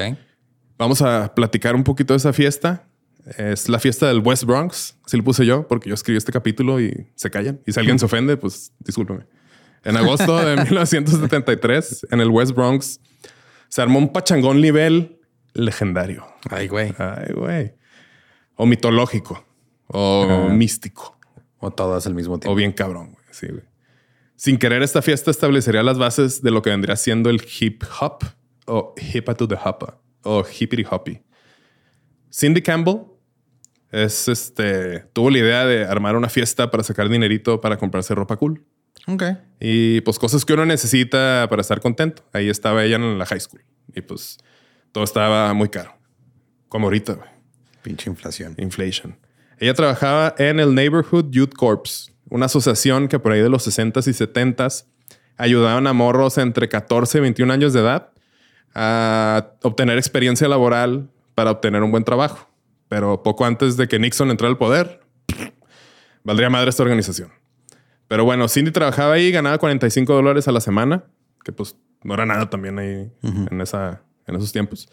Vamos 0.83 1.01
a 1.01 1.33
platicar 1.33 1.77
un 1.77 1.85
poquito 1.85 2.13
de 2.13 2.17
esa 2.17 2.33
fiesta. 2.33 2.89
Es 3.39 3.69
la 3.69 3.79
fiesta 3.79 4.09
del 4.09 4.19
West 4.19 4.43
Bronx. 4.43 4.99
Así 5.07 5.17
lo 5.17 5.23
puse 5.23 5.47
yo 5.47 5.69
porque 5.69 5.89
yo 5.89 5.95
escribí 5.95 6.19
este 6.19 6.33
capítulo 6.33 6.81
y 6.81 7.07
se 7.15 7.31
callan. 7.31 7.61
Y 7.65 7.71
si 7.73 7.79
alguien 7.79 8.01
se 8.01 8.07
ofende, 8.07 8.37
pues 8.37 8.73
discúlpeme. 8.81 9.25
En 9.85 9.97
agosto 9.97 10.45
de 10.45 10.57
1973, 10.65 12.09
en 12.11 12.21
el 12.21 12.31
West 12.31 12.51
Bronx, 12.51 12.99
se 13.69 13.81
armó 13.81 14.01
un 14.01 14.13
pachangón 14.13 14.61
nivel 14.61 15.21
legendario. 15.55 16.27
Ay, 16.51 16.67
güey. 16.67 16.93
Ay, 16.99 17.33
güey. 17.33 17.75
O 18.57 18.67
mitológico. 18.67 19.47
O 19.87 20.49
místico. 20.51 21.17
O 21.61 21.71
todas 21.71 22.09
al 22.09 22.17
mismo 22.17 22.41
tiempo. 22.41 22.55
O 22.55 22.57
bien 22.57 22.73
cabrón, 22.73 23.13
güey. 23.13 23.25
Sí, 23.31 23.47
güey. 23.47 23.63
Sin 24.35 24.59
querer, 24.59 24.83
esta 24.83 25.01
fiesta 25.01 25.31
establecería 25.31 25.85
las 25.85 25.97
bases 25.97 26.43
de 26.43 26.51
lo 26.51 26.61
que 26.61 26.71
vendría 26.71 26.97
siendo 26.97 27.31
el 27.31 27.41
hip 27.61 27.85
hop 28.01 28.25
o 28.67 28.97
hip 29.01 29.33
to 29.37 29.47
the 29.47 29.55
hoppa 29.55 30.02
o 30.23 30.45
hippity 30.45 30.85
hoppy. 30.89 31.23
Cindy 32.33 32.63
Campbell 32.63 33.03
es 33.91 34.27
este, 34.29 35.01
tuvo 35.13 35.31
la 35.31 35.39
idea 35.39 35.67
de 35.67 35.85
armar 35.85 36.17
una 36.17 36.29
fiesta 36.29 36.71
para 36.71 36.83
sacar 36.83 37.09
dinerito 37.09 37.61
para 37.61 37.77
comprarse 37.77 38.15
ropa 38.15 38.37
cool. 38.37 38.65
Ok. 39.07 39.23
Y 39.61 40.01
pues 40.01 40.19
cosas 40.19 40.45
que 40.45 40.55
uno 40.55 40.65
necesita 40.65 41.47
para 41.51 41.61
estar 41.61 41.81
contento. 41.81 42.25
Ahí 42.33 42.49
estaba 42.49 42.85
ella 42.85 42.97
en 42.97 43.19
la 43.19 43.27
high 43.27 43.41
school. 43.41 43.63
Y 43.95 44.01
pues 44.01 44.39
todo 44.93 45.05
estaba 45.05 45.53
muy 45.55 45.69
caro. 45.69 45.95
Como 46.69 46.87
ahorita, 46.87 47.15
güey. 47.15 47.29
Pinche 47.83 48.09
inflación. 48.09 48.55
Inflation. 48.59 49.19
Ella 49.59 49.75
trabajaba 49.75 50.35
en 50.39 50.59
el 50.59 50.75
Neighborhood 50.75 51.31
Youth 51.31 51.55
Corps, 51.55 52.13
una 52.31 52.47
asociación 52.47 53.09
que 53.09 53.19
por 53.19 53.33
ahí 53.33 53.41
de 53.41 53.49
los 53.49 53.67
60s 53.67 54.09
y 54.09 54.13
70s 54.13 54.87
ayudaban 55.37 55.87
a 55.87 55.93
morros 55.93 56.39
entre 56.39 56.69
14 56.69 57.19
y 57.19 57.21
21 57.21 57.53
años 57.53 57.73
de 57.73 57.81
edad 57.81 58.13
a 58.75 59.53
obtener 59.63 59.99
experiencia 59.99 60.49
laboral 60.49 61.09
para 61.35 61.51
obtener 61.51 61.83
un 61.83 61.91
buen 61.91 62.05
trabajo 62.05 62.53
pero 62.93 63.23
poco 63.23 63.47
antes 63.47 63.79
de 63.79 63.89
que 63.89 63.99
Nixon 63.99 64.31
entrara 64.31 64.51
al 64.51 64.59
poder, 64.59 65.01
valdría 66.25 66.51
madre 66.51 66.69
esta 66.69 66.83
organización. 66.83 67.31
Pero 68.07 68.27
bueno, 68.27 68.47
Cindy 68.49 68.71
trabajaba 68.71 69.15
ahí, 69.15 69.33
ganaba 69.33 69.57
45 69.57 70.13
dólares 70.13 70.47
a 70.47 70.53
la 70.53 70.61
semana, 70.61 71.03
que 71.43 71.53
pues 71.53 71.75
no 72.03 72.13
era 72.13 72.27
nada 72.27 72.51
también 72.51 72.79
ahí 72.79 73.11
en, 73.23 73.61
esa, 73.63 74.03
en 74.27 74.37
esos 74.37 74.53
tiempos. 74.53 74.91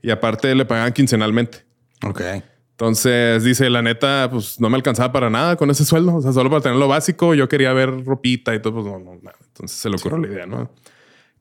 Y 0.00 0.10
aparte 0.10 0.54
le 0.54 0.64
pagaban 0.64 0.94
quincenalmente. 0.94 1.66
Ok. 2.02 2.22
Entonces 2.70 3.44
dice, 3.44 3.68
la 3.68 3.82
neta, 3.82 4.30
pues 4.32 4.58
no 4.58 4.70
me 4.70 4.76
alcanzaba 4.76 5.12
para 5.12 5.28
nada 5.28 5.56
con 5.56 5.68
ese 5.68 5.84
sueldo. 5.84 6.14
O 6.14 6.22
sea, 6.22 6.32
solo 6.32 6.48
para 6.48 6.62
tener 6.62 6.78
lo 6.78 6.88
básico. 6.88 7.34
Yo 7.34 7.46
quería 7.46 7.74
ver 7.74 8.06
ropita 8.06 8.54
y 8.54 8.62
todo, 8.62 8.72
pues 8.72 8.86
no, 8.86 8.98
no, 8.98 9.16
nada. 9.20 9.36
Entonces 9.48 9.76
se 9.76 9.90
le 9.90 9.96
ocurrió 9.96 10.16
la 10.16 10.28
idea, 10.28 10.46
¿no? 10.46 10.70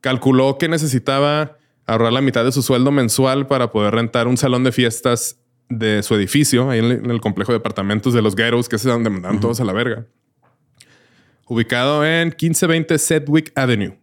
Calculó 0.01 0.57
que 0.57 0.67
necesitaba 0.67 1.59
ahorrar 1.85 2.13
la 2.13 2.21
mitad 2.21 2.43
de 2.43 2.51
su 2.51 2.61
sueldo 2.61 2.91
mensual 2.91 3.47
para 3.47 3.71
poder 3.71 3.93
rentar 3.93 4.27
un 4.27 4.37
salón 4.37 4.63
de 4.63 4.71
fiestas 4.71 5.39
de 5.69 6.03
su 6.03 6.15
edificio, 6.15 6.69
ahí 6.69 6.79
en 6.79 7.09
el, 7.09 7.21
complejo 7.21 7.51
de 7.51 7.57
apartamentos 7.57 8.13
de 8.13 8.21
los 8.21 8.35
ghettos, 8.35 8.69
que 8.69 8.75
es 8.75 8.83
donde 8.83 9.09
mandaban 9.09 9.39
todos 9.39 9.59
a 9.59 9.65
la 9.65 9.73
verga. 9.73 10.05
Ubicado 11.47 12.05
en 12.05 12.27
1520 12.27 12.97
Sedgwick 12.97 13.51
Avenue. 13.55 13.97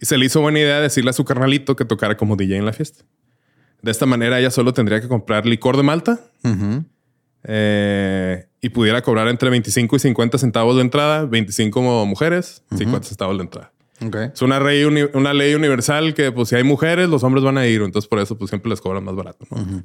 Y 0.00 0.06
se 0.06 0.16
le 0.16 0.26
hizo 0.26 0.40
buena 0.40 0.60
idea 0.60 0.80
decirle 0.80 1.10
a 1.10 1.12
su 1.12 1.24
carnalito 1.24 1.74
que 1.74 1.84
tocara 1.84 2.16
como 2.16 2.36
DJ 2.36 2.56
en 2.56 2.64
la 2.64 2.72
fiesta. 2.72 3.04
De 3.82 3.90
esta 3.90 4.06
manera 4.06 4.38
ella 4.38 4.50
solo 4.50 4.72
tendría 4.72 5.00
que 5.00 5.08
comprar 5.08 5.46
licor 5.46 5.76
de 5.76 5.82
malta 5.82 6.20
eh, 7.44 8.46
y 8.60 8.68
pudiera 8.70 9.02
cobrar 9.02 9.28
entre 9.28 9.50
25 9.50 9.96
y 9.96 9.98
50 9.98 10.38
centavos 10.38 10.76
de 10.76 10.82
entrada, 10.82 11.26
25 11.26 11.78
como 11.78 12.06
mujeres, 12.06 12.62
50 12.76 13.08
centavos 13.08 13.36
de 13.36 13.44
entrada. 13.44 13.72
Es 14.32 14.42
una 14.42 14.60
ley, 14.60 14.84
uni- 14.84 15.08
una 15.14 15.34
ley 15.34 15.54
universal 15.54 16.14
que 16.14 16.30
pues 16.32 16.48
si 16.50 16.56
hay 16.56 16.62
mujeres, 16.64 17.08
los 17.08 17.22
hombres 17.24 17.44
van 17.44 17.58
a 17.58 17.66
ir. 17.66 17.82
Entonces 17.82 18.08
por 18.08 18.18
eso 18.20 18.36
pues 18.38 18.48
siempre 18.50 18.70
les 18.70 18.80
cobran 18.80 19.04
más 19.04 19.14
barato. 19.16 19.44
¿no? 19.50 19.82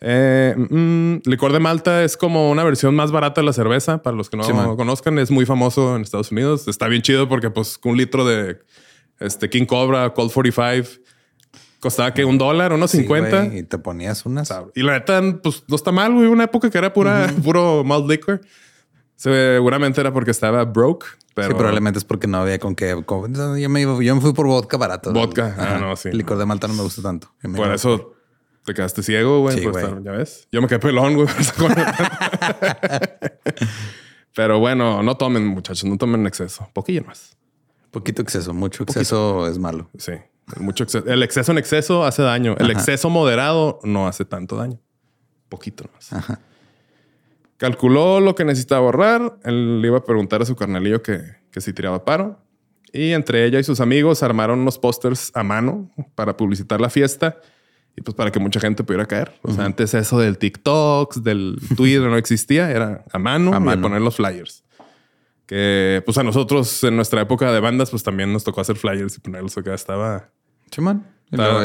Eh, 0.00 0.54
mm, 0.56 1.28
licor 1.28 1.52
de 1.52 1.58
Malta 1.58 2.04
es 2.04 2.16
como 2.16 2.50
una 2.50 2.62
versión 2.62 2.94
más 2.94 3.10
barata 3.10 3.40
de 3.40 3.46
la 3.46 3.52
cerveza. 3.52 4.02
Para 4.02 4.16
los 4.16 4.30
que 4.30 4.36
no 4.36 4.44
Sí, 4.44 4.52
conozcan, 4.76 5.18
es 5.18 5.30
muy 5.30 5.44
famoso 5.44 5.96
en 5.96 6.02
Estados 6.02 6.30
Unidos. 6.30 6.68
Está 6.68 6.86
bien 6.88 7.02
chido 7.02 7.28
porque 7.28 7.50
pues 7.50 7.80
un 7.84 7.96
litro 7.96 8.24
de 8.24 8.58
este 9.18 9.50
King 9.50 9.64
Cobra, 9.66 10.14
Cold 10.14 10.32
45 10.32 11.02
costaba 11.80 12.12
que 12.14 12.24
un 12.24 12.38
dólar, 12.38 12.72
unos 12.72 12.90
Sí, 12.92 12.98
50. 12.98 13.44
güey, 13.44 13.58
y 13.58 13.62
te 13.64 13.78
ponías 13.78 14.24
unas. 14.26 14.52
y 14.74 14.82
la 14.82 14.92
neta, 14.94 15.20
pues 15.42 15.64
no 15.68 15.76
está 15.76 15.90
mal, 15.92 16.12
güey. 16.12 16.26
Una 16.28 16.44
época 16.44 16.70
que 16.70 16.78
era 16.78 16.92
pura, 16.92 17.26
puro 17.44 17.82
malt 17.84 18.08
liquor. 18.08 18.40
Seguramente 19.18 20.00
era 20.00 20.12
porque 20.12 20.30
estaba 20.30 20.64
broke, 20.64 21.04
pero 21.34 21.48
Sí, 21.48 21.54
probablemente 21.54 21.98
es 21.98 22.04
porque 22.04 22.28
no 22.28 22.38
había 22.38 22.60
con 22.60 22.76
qué. 22.76 23.02
con- 23.04 23.34
yo, 23.58 23.68
me, 23.68 23.80
iba- 23.80 24.00
yo 24.00 24.14
me 24.14 24.20
fui 24.20 24.32
por 24.32 24.46
vodka 24.46 24.76
barato. 24.76 25.12
Vodka. 25.12 25.56
Ah, 25.58 25.78
no, 25.80 25.96
sí. 25.96 26.10
El 26.10 26.18
licor 26.18 26.38
de 26.38 26.46
Malta 26.46 26.68
no 26.68 26.74
me 26.74 26.82
gusta 26.84 27.02
tanto. 27.02 27.28
Me 27.42 27.56
Por 27.56 27.72
eso 27.74 28.12
te 28.64 28.74
quedaste 28.74 29.02
ciego, 29.02 29.40
güey. 29.40 29.58
Sí, 29.58 29.66
estar- 29.66 30.02
ya 30.04 30.12
ves. 30.12 30.46
Yo 30.52 30.62
me 30.62 30.68
quedé 30.68 30.78
pelón, 30.78 31.16
güey. 31.16 31.26
Pero 34.34 34.58
bueno, 34.60 35.02
no 35.02 35.16
tomen, 35.16 35.46
muchachos, 35.46 35.84
no 35.84 35.96
tomen 35.98 36.20
en 36.20 36.26
exceso. 36.28 36.68
Poquillo 36.72 37.02
más. 37.04 37.36
Poquito 37.90 38.22
exceso, 38.22 38.54
mucho 38.54 38.84
exceso 38.84 39.48
es 39.48 39.58
malo. 39.58 39.90
Sí. 39.98 40.12
Mucho 40.60 40.84
exceso. 40.84 41.06
el 41.08 41.22
exceso 41.22 41.50
en 41.52 41.58
exceso 41.58 42.04
hace 42.04 42.22
daño. 42.22 42.54
El 42.58 42.66
Ajá. 42.70 42.72
exceso 42.78 43.10
moderado 43.10 43.80
no 43.82 44.06
hace 44.06 44.24
tanto 44.24 44.56
daño. 44.56 44.78
Poquito 45.48 45.84
más. 45.92 46.12
Ajá. 46.12 46.38
Calculó 47.58 48.20
lo 48.20 48.34
que 48.34 48.44
necesitaba 48.44 48.80
ahorrar. 48.86 49.38
Él 49.44 49.82
le 49.82 49.88
iba 49.88 49.98
a 49.98 50.04
preguntar 50.04 50.40
a 50.42 50.46
su 50.46 50.56
carnalillo 50.56 51.02
que, 51.02 51.20
que 51.50 51.60
si 51.60 51.72
tiraba 51.72 52.04
paro. 52.04 52.40
Y 52.92 53.12
entre 53.12 53.44
ella 53.44 53.58
y 53.58 53.64
sus 53.64 53.80
amigos 53.80 54.22
armaron 54.22 54.60
unos 54.60 54.78
pósters 54.78 55.30
a 55.34 55.42
mano 55.42 55.90
para 56.14 56.36
publicitar 56.36 56.80
la 56.80 56.88
fiesta 56.88 57.38
y 57.96 58.00
pues 58.00 58.14
para 58.14 58.30
que 58.30 58.38
mucha 58.38 58.60
gente 58.60 58.84
pudiera 58.84 59.06
caer. 59.06 59.32
O 59.42 59.52
sea, 59.52 59.64
antes 59.64 59.92
eso 59.92 60.18
del 60.18 60.38
TikTok, 60.38 61.16
del 61.16 61.58
Twitter 61.76 62.02
no 62.02 62.16
existía, 62.16 62.70
era 62.70 63.04
a 63.12 63.18
mano, 63.18 63.52
A 63.52 63.56
y 63.56 63.60
mano. 63.60 63.82
poner 63.82 64.00
los 64.00 64.16
flyers. 64.16 64.64
Que 65.46 66.02
pues 66.04 66.16
a 66.18 66.22
nosotros 66.22 66.84
en 66.84 66.94
nuestra 66.94 67.22
época 67.22 67.50
de 67.52 67.58
bandas 67.60 67.90
pues 67.90 68.02
también 68.02 68.32
nos 68.32 68.44
tocó 68.44 68.60
hacer 68.60 68.76
flyers 68.76 69.16
y 69.16 69.20
ponerlos 69.20 69.56
acá. 69.58 69.74
Estaba 69.74 70.30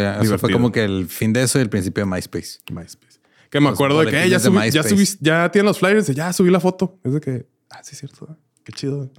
ya, 0.02 0.22
eso 0.22 0.38
fue 0.40 0.52
como 0.52 0.72
que 0.72 0.84
el 0.84 1.08
fin 1.08 1.34
de 1.34 1.44
eso 1.44 1.60
y 1.60 1.62
el 1.62 1.70
principio 1.70 2.04
de 2.04 2.10
MySpace. 2.10 2.60
MySpace. 2.72 3.13
Que 3.54 3.60
me 3.60 3.66
Los 3.70 3.76
acuerdo 3.76 4.00
de 4.00 4.10
que 4.10 4.24
"Eh, 4.24 4.30
ya, 4.30 4.40
de 4.40 4.44
subí, 4.44 4.72
ya, 4.72 4.82
subí- 4.82 5.18
ya 5.22 5.52
tienen 5.52 5.68
los 5.68 5.78
flyers, 5.78 6.10
y 6.10 6.16
ya 6.16 6.34
subí 6.34 6.50
la 6.50 6.60
foto. 6.60 6.98
Es 7.04 7.14
de 7.14 7.20
que, 7.22 7.46
ah, 7.70 7.82
sí, 7.84 7.92
es 7.92 8.00
cierto. 8.00 8.36
Qué 8.64 8.72
chido. 8.72 9.12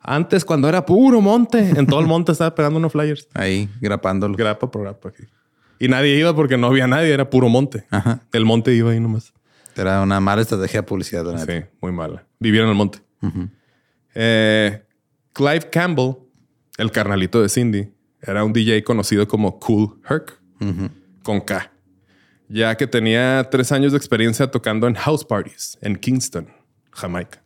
Antes, 0.00 0.44
cuando 0.44 0.68
era 0.68 0.84
puro 0.84 1.20
monte, 1.20 1.60
en 1.60 1.86
todo 1.86 2.00
el 2.00 2.08
monte 2.08 2.32
estaba 2.32 2.52
pegando 2.52 2.80
unos 2.80 2.90
flyers. 2.90 3.28
Ahí 3.32 3.68
grapándolo. 3.80 4.34
Grapa 4.36 4.68
por 4.72 4.82
grapa 4.82 5.10
aquí. 5.10 5.22
Y 5.78 5.86
nadie 5.86 6.18
iba 6.18 6.34
porque 6.34 6.56
no 6.58 6.66
había 6.66 6.88
nadie, 6.88 7.12
era 7.12 7.30
puro 7.30 7.48
monte. 7.48 7.86
Ajá. 7.90 8.22
El 8.32 8.44
monte 8.44 8.74
iba 8.74 8.90
ahí 8.90 8.98
nomás. 8.98 9.32
Era 9.76 10.02
una 10.02 10.18
mala 10.18 10.42
estrategia 10.42 10.80
de 10.80 10.86
publicidad. 10.88 11.24
Sí, 11.46 11.64
muy 11.80 11.92
mala. 11.92 12.26
Vivir 12.40 12.62
en 12.62 12.68
el 12.70 12.74
monte. 12.74 12.98
Eh, 14.14 14.82
Clive 15.32 15.70
Campbell, 15.70 16.14
el 16.76 16.90
carnalito 16.90 17.40
de 17.40 17.48
Cindy, 17.48 17.88
era 18.20 18.42
un 18.44 18.52
DJ 18.52 18.82
conocido 18.82 19.26
como 19.28 19.58
Cool 19.60 20.00
Herc, 20.08 20.40
con 21.22 21.40
K, 21.40 21.72
ya 22.54 22.76
que 22.76 22.86
tenía 22.86 23.48
tres 23.50 23.72
años 23.72 23.90
de 23.90 23.98
experiencia 23.98 24.46
tocando 24.46 24.86
en 24.86 24.94
house 24.94 25.24
parties 25.24 25.76
en 25.80 25.96
Kingston, 25.96 26.48
Jamaica, 26.92 27.42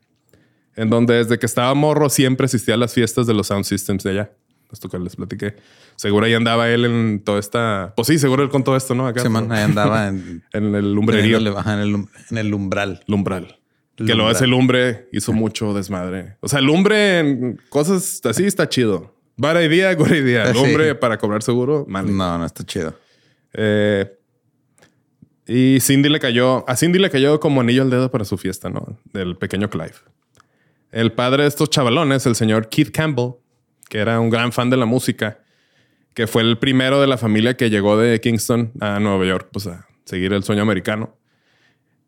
en 0.77 0.91
donde 0.91 1.15
desde 1.15 1.39
que 1.39 1.47
estaba 1.47 1.73
morro 1.75 2.11
siempre 2.11 2.45
asistía 2.45 2.75
a 2.75 2.77
las 2.77 2.93
fiestas 2.93 3.27
de 3.27 3.33
los 3.33 3.47
sound 3.47 3.65
systems 3.65 4.05
de 4.05 4.11
allá. 4.11 4.33
Esto 4.71 4.91
que 4.91 4.99
les 4.99 5.17
platiqué. 5.17 5.57
Seguro 5.97 6.27
ahí 6.27 6.35
andaba 6.35 6.69
él 6.69 6.85
en 6.85 7.23
toda 7.25 7.41
esta... 7.41 7.95
Pues 7.97 8.07
sí, 8.07 8.19
seguro 8.19 8.43
él 8.43 8.51
con 8.51 8.63
todo 8.63 8.77
esto, 8.77 8.95
¿no? 8.95 9.07
Acá 9.07 9.23
Sí, 9.23 9.31
man, 9.31 9.51
ahí 9.51 9.63
andaba 9.63 10.09
en, 10.09 10.45
en 10.53 10.75
el 10.75 10.93
lumbrerío. 10.93 11.39
En, 11.39 11.79
el, 11.79 11.95
en 12.31 12.37
el 12.39 12.53
umbral. 12.53 13.03
Lumbral. 13.07 13.59
Que 13.97 14.15
lo 14.15 14.29
hace 14.29 14.45
el 14.45 14.51
lumbre 14.51 15.09
hizo 15.11 15.33
mucho 15.33 15.73
desmadre. 15.73 16.37
O 16.41 16.49
sea, 16.49 16.59
el 16.59 16.67
lumbre 16.67 17.19
en 17.19 17.61
cosas 17.71 18.21
así 18.25 18.45
está 18.45 18.69
chido. 18.69 19.17
Vara 19.39 19.61
buena 19.97 20.17
idea. 20.17 20.43
Ah, 20.43 20.53
sí. 20.53 20.55
Lumbre 20.55 20.95
para 20.95 21.17
cobrar 21.17 21.43
seguro, 21.43 21.87
mal. 21.89 22.15
No, 22.15 22.37
no 22.37 22.45
está 22.45 22.63
chido. 22.63 22.95
Eh, 23.55 24.18
y 25.49 25.81
Cindy 25.81 26.11
le 26.11 26.21
cayó, 26.21 26.69
a 26.69 26.77
Cindy 26.77 26.99
le 26.99 27.09
cayó 27.09 27.41
como 27.41 27.63
anillo 27.63 27.83
al 27.83 27.91
dedo 27.91 28.11
para 28.11 28.27
su 28.27 28.37
fiesta, 28.37 28.69
¿no? 28.69 28.99
Del 29.15 29.37
pequeño 29.37 29.71
Clive. 29.71 29.95
El 30.93 31.13
padre 31.13 31.45
de 31.45 31.49
estos 31.49 31.71
chavalones, 31.71 32.27
el 32.27 32.35
señor 32.35 32.69
Keith 32.69 32.91
Campbell, 32.91 33.33
que 33.89 33.99
era 33.99 34.21
un 34.21 34.29
gran 34.29 34.53
fan 34.53 34.69
de 34.69 34.77
la 34.77 34.85
música, 34.85 35.41
que 36.13 36.27
fue 36.27 36.43
el 36.43 36.59
primero 36.59 37.01
de 37.01 37.07
la 37.07 37.17
familia 37.17 37.57
que 37.57 37.71
llegó 37.71 37.97
de 37.97 38.21
Kingston 38.21 38.73
a 38.81 39.01
Nueva 39.01 39.25
York, 39.25 39.49
pues 39.51 39.67
a 39.67 39.89
seguir 40.05 40.35
el 40.35 40.43
sueño 40.43 40.63
americano. 40.63 41.17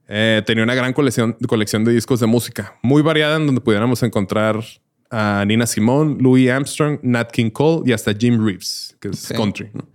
Eh, 0.06 0.42
tenía 0.44 0.62
una 0.62 0.74
gran 0.74 0.92
colección, 0.92 1.36
colección 1.46 1.84
de 1.84 1.92
discos 1.92 2.20
de 2.20 2.26
música, 2.26 2.78
muy 2.82 3.00
variada, 3.00 3.36
en 3.36 3.46
donde 3.46 3.62
pudiéramos 3.62 4.02
encontrar 4.02 4.62
a 5.10 5.44
Nina 5.46 5.66
Simone, 5.66 6.16
Louis 6.20 6.50
Armstrong, 6.50 6.98
Nat 7.02 7.30
King 7.30 7.50
Cole 7.50 7.88
y 7.88 7.92
hasta 7.92 8.12
Jim 8.12 8.44
Reeves, 8.44 8.96
que 9.00 9.08
es 9.08 9.28
country. 9.28 9.70
¿no? 9.72 9.88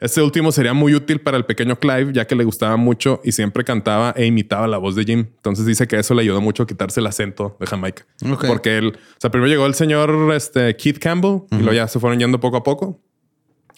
Este 0.00 0.22
último 0.22 0.52
sería 0.52 0.74
muy 0.74 0.94
útil 0.94 1.20
para 1.20 1.36
el 1.36 1.44
pequeño 1.44 1.76
Clive, 1.76 2.12
ya 2.12 2.26
que 2.26 2.36
le 2.36 2.44
gustaba 2.44 2.76
mucho 2.76 3.20
y 3.24 3.32
siempre 3.32 3.64
cantaba 3.64 4.14
e 4.16 4.26
imitaba 4.26 4.68
la 4.68 4.78
voz 4.78 4.94
de 4.94 5.04
Jim. 5.04 5.26
Entonces 5.36 5.66
dice 5.66 5.88
que 5.88 5.98
eso 5.98 6.14
le 6.14 6.22
ayudó 6.22 6.40
mucho 6.40 6.62
a 6.62 6.66
quitarse 6.66 7.00
el 7.00 7.06
acento 7.06 7.56
de 7.58 7.66
Jamaica. 7.66 8.06
Porque 8.46 8.78
él, 8.78 8.96
o 8.96 9.20
sea, 9.20 9.30
primero 9.30 9.50
llegó 9.50 9.66
el 9.66 9.74
señor 9.74 10.32
este, 10.34 10.76
Keith 10.76 10.98
Campbell 10.98 11.40
y 11.50 11.56
luego 11.56 11.72
ya 11.72 11.88
se 11.88 11.98
fueron 11.98 12.20
yendo 12.20 12.38
poco 12.38 12.58
a 12.58 12.62
poco. 12.62 13.00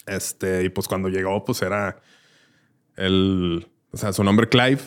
Este, 0.05 0.63
y 0.63 0.69
pues 0.69 0.87
cuando 0.87 1.09
llegó, 1.09 1.43
pues 1.43 1.61
era 1.63 1.99
el, 2.97 3.67
o 3.91 3.97
sea, 3.97 4.13
su 4.13 4.23
nombre 4.23 4.47
Clive 4.47 4.79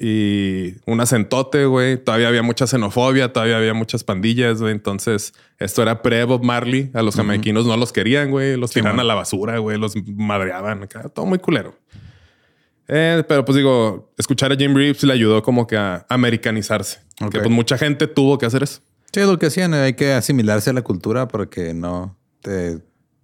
y 0.00 0.76
un 0.86 1.00
acentote, 1.00 1.64
güey. 1.64 1.96
Todavía 1.96 2.28
había 2.28 2.42
mucha 2.42 2.68
xenofobia, 2.68 3.32
todavía 3.32 3.56
había 3.56 3.74
muchas 3.74 4.04
pandillas, 4.04 4.60
güey. 4.60 4.72
Entonces, 4.72 5.34
esto 5.58 5.82
era 5.82 6.02
pre-Bob 6.02 6.44
Marley. 6.44 6.90
A 6.94 7.02
los 7.02 7.16
jamaiquinos 7.16 7.66
no 7.66 7.76
los 7.76 7.92
querían, 7.92 8.30
güey. 8.30 8.56
Los 8.56 8.70
tiraban 8.70 8.96
bueno. 8.96 9.10
a 9.10 9.14
la 9.14 9.14
basura, 9.14 9.58
güey. 9.58 9.76
Los 9.76 9.94
madreaban. 10.06 10.84
acá. 10.84 11.08
Todo 11.08 11.26
muy 11.26 11.40
culero. 11.40 11.74
Eh, 12.86 13.24
pero 13.28 13.44
pues 13.44 13.56
digo, 13.56 14.12
escuchar 14.16 14.52
a 14.52 14.56
Jim 14.56 14.74
Reeves 14.74 15.02
le 15.02 15.12
ayudó 15.12 15.42
como 15.42 15.66
que 15.66 15.76
a 15.76 16.06
americanizarse. 16.08 17.00
Ok. 17.20 17.32
Que 17.32 17.38
pues 17.40 17.50
mucha 17.50 17.76
gente 17.76 18.06
tuvo 18.06 18.38
que 18.38 18.46
hacer 18.46 18.62
eso. 18.62 18.80
Sí, 19.12 19.20
lo 19.20 19.38
que 19.38 19.46
hacían. 19.46 19.74
Hay 19.74 19.94
que 19.94 20.12
asimilarse 20.12 20.70
a 20.70 20.74
la 20.74 20.82
cultura 20.82 21.26
para 21.26 21.46
que 21.46 21.74
no 21.74 22.16
te, 22.40 22.78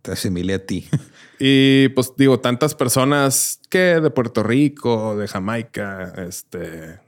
te 0.05 0.13
asimile 0.13 0.55
a 0.55 0.65
ti. 0.65 0.87
Y 1.41 1.89
pues 1.89 2.13
digo, 2.17 2.39
tantas 2.39 2.77
personas 2.77 3.61
que 3.69 4.01
de 4.01 4.09
Puerto 4.11 4.45
Rico, 4.45 5.17
de 5.17 5.27
Jamaica, 5.27 6.13
este, 6.29 6.59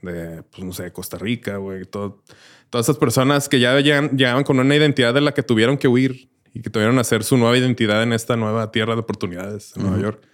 de, 0.03 0.43
pues 0.51 0.65
no 0.65 0.73
sé, 0.73 0.91
Costa 0.93 1.17
Rica, 1.17 1.59
güey, 1.59 1.85
todo- 1.85 2.25
todas 2.69 2.87
esas 2.87 2.99
personas 2.99 3.49
que 3.49 3.61
ya 3.61 3.79
llegan- 3.81 4.17
llegaban 4.17 4.43
con 4.43 4.59
una 4.59 4.75
identidad 4.75 5.15
de 5.15 5.21
la 5.21 5.33
que 5.33 5.45
tuvieron 5.45 5.79
que 5.79 5.87
huir 5.87 6.29
y 6.53 6.61
que 6.61 6.71
tuvieron 6.71 6.97
que 6.97 7.03
hacer 7.03 7.23
su 7.23 7.37
nueva 7.37 7.57
identidad 7.57 8.03
en 8.03 8.13
esta 8.13 8.37
nueva 8.37 8.73
tierra 8.73 8.95
de 8.95 9.01
oportunidades 9.03 9.73
en 9.77 9.85
Nueva 9.85 10.03
York. 10.03 10.27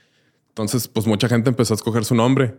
Entonces, 0.48 0.88
pues 0.88 1.06
mucha 1.06 1.28
gente 1.28 1.50
empezó 1.50 1.74
a 1.74 1.76
escoger 1.76 2.06
su 2.06 2.14
nombre. 2.14 2.54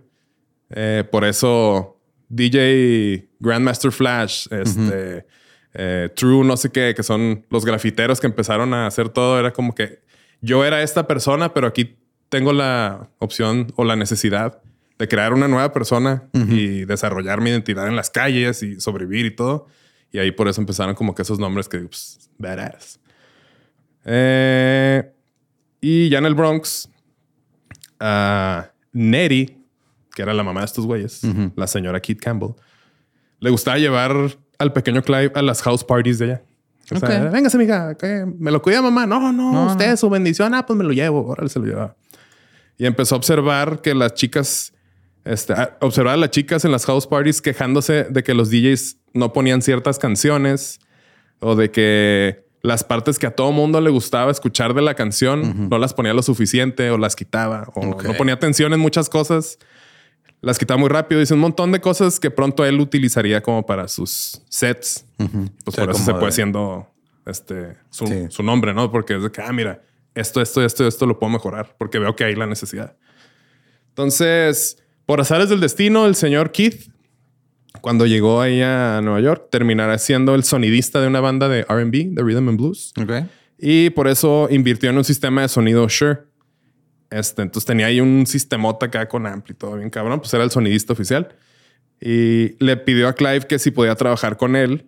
Eh, 0.69 1.03
por 1.11 1.25
eso 1.25 1.99
DJ 2.29 3.27
Grandmaster 3.39 3.91
Flash, 3.91 4.47
este, 4.51 5.25
eh, 5.73 6.09
True, 6.15 6.45
no 6.45 6.57
sé 6.57 6.71
qué, 6.71 6.93
que 6.95 7.03
son 7.03 7.45
los 7.49 7.65
grafiteros 7.65 8.19
que 8.19 8.27
empezaron 8.27 8.73
a 8.73 8.87
hacer 8.87 9.09
todo, 9.09 9.39
era 9.39 9.51
como 9.51 9.73
que 9.73 10.01
yo 10.41 10.65
era 10.65 10.83
esta 10.83 11.07
persona, 11.07 11.53
pero 11.53 11.67
aquí 11.67 11.97
tengo 12.29 12.53
la 12.53 13.09
opción 13.19 13.71
o 13.75 13.83
la 13.83 13.95
necesidad 13.95 14.61
de 14.99 15.07
crear 15.07 15.33
una 15.33 15.47
nueva 15.47 15.71
persona 15.73 16.29
y 16.33 16.85
desarrollar 16.85 17.41
mi 17.41 17.49
identidad 17.49 17.87
en 17.87 17.95
las 17.95 18.09
calles 18.09 18.61
y 18.63 18.79
sobrevivir 18.79 19.25
y 19.25 19.35
todo. 19.35 19.67
Y 20.11 20.19
ahí 20.19 20.31
por 20.31 20.47
eso 20.47 20.61
empezaron 20.61 20.95
como 20.95 21.15
que 21.15 21.23
esos 21.23 21.39
nombres 21.39 21.67
que, 21.67 21.79
pues, 21.79 22.29
badass. 22.37 22.99
Eh, 24.05 25.11
y 25.81 26.09
ya 26.09 26.19
en 26.19 26.25
el 26.25 26.35
Bronx, 26.35 26.89
a 27.99 28.71
Nettie, 28.91 29.57
que 30.13 30.21
era 30.21 30.33
la 30.33 30.43
mamá 30.43 30.61
de 30.61 30.65
estos 30.67 30.85
güeyes, 30.85 31.21
la 31.55 31.67
señora 31.67 31.99
Keith 31.99 32.19
Campbell, 32.19 32.53
le 33.39 33.49
gustaba 33.49 33.77
llevar 33.77 34.37
al 34.63 34.73
pequeño 34.73 35.03
Clive 35.03 35.31
a 35.35 35.41
las 35.41 35.61
house 35.61 35.83
parties 35.83 36.17
de 36.19 36.25
ella. 36.25 36.41
O 36.91 36.97
sea, 36.99 37.23
Ok. 37.25 37.31
véngase, 37.31 37.55
amiga, 37.57 37.95
¿qué? 37.95 38.25
¿me 38.39 38.51
lo 38.51 38.61
cuida 38.61 38.81
mamá? 38.81 39.05
No, 39.05 39.31
no, 39.31 39.51
No, 39.53 39.65
usted, 39.67 39.91
no. 39.91 39.97
su 39.97 40.09
bendición. 40.09 40.53
Ah, 40.53 40.65
pues 40.65 40.75
me 40.77 40.83
lo 40.83 40.91
llevo. 40.91 41.25
Órale, 41.25 41.49
se 41.49 41.59
lo 41.59 41.65
lleva. 41.65 41.95
Y 42.77 42.85
empezó 42.85 43.15
a 43.15 43.17
observar 43.19 43.81
que 43.81 43.93
las 43.95 44.13
chicas, 44.15 44.73
este, 45.23 45.53
a 45.53 45.77
observar 45.81 46.15
a 46.15 46.17
las 46.17 46.31
chicas 46.31 46.65
en 46.65 46.71
las 46.71 46.85
house 46.85 47.07
parties 47.07 47.41
quejándose 47.41 48.05
de 48.09 48.23
que 48.23 48.33
los 48.33 48.49
DJs 48.49 48.97
no 49.13 49.31
ponían 49.31 49.61
ciertas 49.61 49.97
canciones 49.99 50.79
o 51.39 51.55
de 51.55 51.71
que 51.71 52.43
las 52.61 52.83
partes 52.83 53.19
que 53.19 53.27
a 53.27 53.31
todo 53.31 53.51
mundo 53.51 53.79
le 53.81 53.89
gustaba 53.89 54.31
escuchar 54.31 54.73
de 54.73 54.81
la 54.81 54.93
canción 54.95 55.69
no 55.69 55.77
las 55.77 55.93
ponía 55.93 56.13
lo 56.13 56.23
suficiente 56.23 56.89
o 56.91 56.97
las 56.97 57.15
quitaba 57.15 57.67
o 57.75 57.89
Ok. 57.91 58.03
no 58.05 58.13
ponía 58.15 58.33
atención 58.33 58.73
en 58.73 58.79
muchas 58.79 59.09
cosas. 59.09 59.57
Las 60.43 60.59
quitaba 60.59 60.77
muy 60.77 60.89
rápido. 60.89 61.19
Dice 61.19 61.33
un 61.33 61.39
montón 61.39 61.71
de 61.71 61.79
cosas 61.81 62.19
que 62.19 62.29
pronto 62.29 62.65
él 62.65 62.79
utilizaría 62.79 63.41
como 63.41 63.65
para 63.65 63.87
sus 63.87 64.41
sets. 64.49 65.05
Pues 65.17 65.29
O 65.65 65.71
sea, 65.71 65.85
por 65.85 65.95
eso 65.95 66.03
se 66.03 66.13
fue 66.13 66.27
haciendo 66.27 66.87
este, 67.25 67.77
su, 67.89 68.05
Sí. 68.07 68.25
su 68.29 68.43
nombre, 68.43 68.73
¿no? 68.73 68.91
Porque 68.91 69.15
es 69.15 69.23
de 69.23 69.31
que, 69.31 69.41
ah, 69.41 69.51
mira, 69.53 69.81
esto, 70.13 70.41
esto, 70.41 70.63
esto, 70.63 70.85
esto 70.87 71.05
lo 71.07 71.17
puedo 71.17 71.31
mejorar 71.31 71.75
porque 71.79 71.97
veo 71.97 72.15
que 72.15 72.25
hay 72.25 72.35
la 72.35 72.45
necesidad. 72.45 72.95
Entonces, 73.89 74.83
por 75.05 75.21
azares 75.21 75.49
del 75.49 75.59
destino, 75.59 76.05
el 76.05 76.15
señor 76.15 76.51
Keith, 76.51 76.91
cuando 77.81 78.05
llegó 78.05 78.41
ahí 78.41 78.61
a 78.61 79.01
Nueva 79.01 79.21
York, 79.21 79.47
terminará 79.49 79.97
siendo 79.97 80.35
el 80.35 80.43
sonidista 80.43 81.01
de 81.01 81.07
una 81.07 81.19
banda 81.21 81.47
de 81.49 81.63
RB, 81.63 82.13
de 82.13 82.21
Rhythm 82.23 82.49
and 82.49 82.57
Blues. 82.59 82.93
Ok. 83.01 83.27
Y 83.57 83.91
por 83.91 84.07
eso 84.07 84.47
invirtió 84.51 84.89
en 84.89 84.97
un 84.97 85.03
sistema 85.03 85.41
de 85.41 85.47
sonido 85.47 85.87
Shure. 85.87 86.19
Este, 87.13 87.43
entonces 87.43 87.67
tenía 87.67 87.85
ahí 87.85 88.01
un 88.01 88.25
sistemota 88.25 88.87
acá 88.87 89.07
con 89.07 89.27
ampli, 89.27 89.53
todo 89.53 89.75
bien 89.77 89.91
cabrón. 89.91 90.19
Pues 90.19 90.33
era 90.33 90.43
el 90.43 90.49
sonidista 90.49 90.93
oficial. 90.93 91.35
Y 92.01 92.55
le 92.63 92.75
pidió 92.75 93.07
a 93.07 93.13
Clive 93.13 93.41
que 93.41 93.59
si 93.59 93.69
podía 93.69 93.93
trabajar 93.95 94.35
con 94.35 94.55
él, 94.55 94.87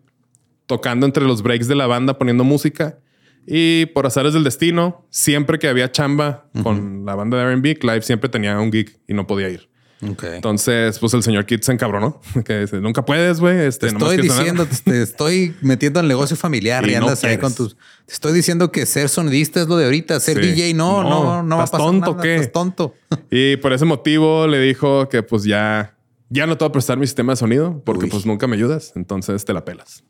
tocando 0.65 1.05
entre 1.05 1.23
los 1.23 1.43
breaks 1.43 1.67
de 1.67 1.75
la 1.75 1.85
banda, 1.85 2.17
poniendo 2.17 2.43
música. 2.43 2.97
Y 3.45 3.85
por 3.87 4.07
azares 4.07 4.33
del 4.33 4.43
destino, 4.43 5.05
siempre 5.11 5.59
que 5.59 5.67
había 5.67 5.91
chamba 5.91 6.49
con 6.63 7.05
la 7.05 7.13
banda 7.13 7.37
de 7.37 7.55
RB, 7.55 7.77
Clive 7.77 8.01
siempre 8.01 8.27
tenía 8.27 8.59
un 8.59 8.71
gig 8.71 8.97
y 9.07 9.13
no 9.13 9.27
podía 9.27 9.49
ir. 9.49 9.69
Entonces, 10.01 10.99
pues 10.99 11.13
el 11.13 11.23
señor 11.23 11.45
Kid 11.45 11.61
se 11.61 11.71
encabronó. 11.71 12.21
Que 12.45 12.61
dice, 12.61 12.79
nunca 12.81 13.05
puedes, 13.05 13.39
güey. 13.39 13.59
Este, 13.65 13.87
Te 13.87 13.93
estoy 13.93 14.17
quieres 14.17 14.27
ganar". 14.37 14.43
diciendo, 14.43 14.65
te, 14.83 14.91
te 14.91 15.01
estoy 15.01 15.55
metiendo 15.61 15.99
al 15.99 16.07
negocio 16.07 16.35
familiar 16.35 16.87
Y 16.87 16.91
y, 16.91 16.95
no 16.95 17.01
andas 17.03 17.23
ahí 17.23 17.37
con 17.37 17.53
tus. 17.55 17.75
Te 18.05 18.13
estoy 18.13 18.33
diciendo 18.33 18.71
que 18.71 18.85
ser 18.85 19.09
sonidista 19.09 19.61
es 19.61 19.67
lo 19.67 19.77
de 19.77 19.85
ahorita, 19.85 20.19
ser 20.19 20.35
Sí. 20.43 20.51
DJ 20.51 20.73
no, 20.73 21.01
No, 21.01 21.09
no, 21.09 21.43
no, 21.43 21.55
va 21.57 21.61
a 21.63 21.65
¿estás 21.65 21.79
pasar 21.79 21.87
tonto 21.87 22.11
nada, 22.11 22.21
qué? 22.23 22.35
Estás 22.35 22.51
tonto. 22.51 22.93
Y 23.31 23.57
por 23.57 23.73
ese 23.73 23.85
motivo 23.85 24.47
le 24.47 24.59
dijo 24.59 25.07
que 25.09 25.23
pues 25.23 25.43
ya, 25.43 25.95
ya 26.29 26.45
no 26.45 26.57
te 26.57 26.65
voy 26.65 26.69
a 26.69 26.71
prestar 26.73 26.97
mi 26.97 27.07
sistema 27.07 27.33
de 27.33 27.37
sonido 27.37 27.81
porque 27.85 28.05
Uy. 28.05 28.11
pues 28.11 28.25
nunca 28.25 28.47
me 28.47 28.55
ayudas. 28.57 28.91
Entonces 28.95 29.43
te 29.45 29.53
la 29.53 29.63
pelas. 29.65 30.03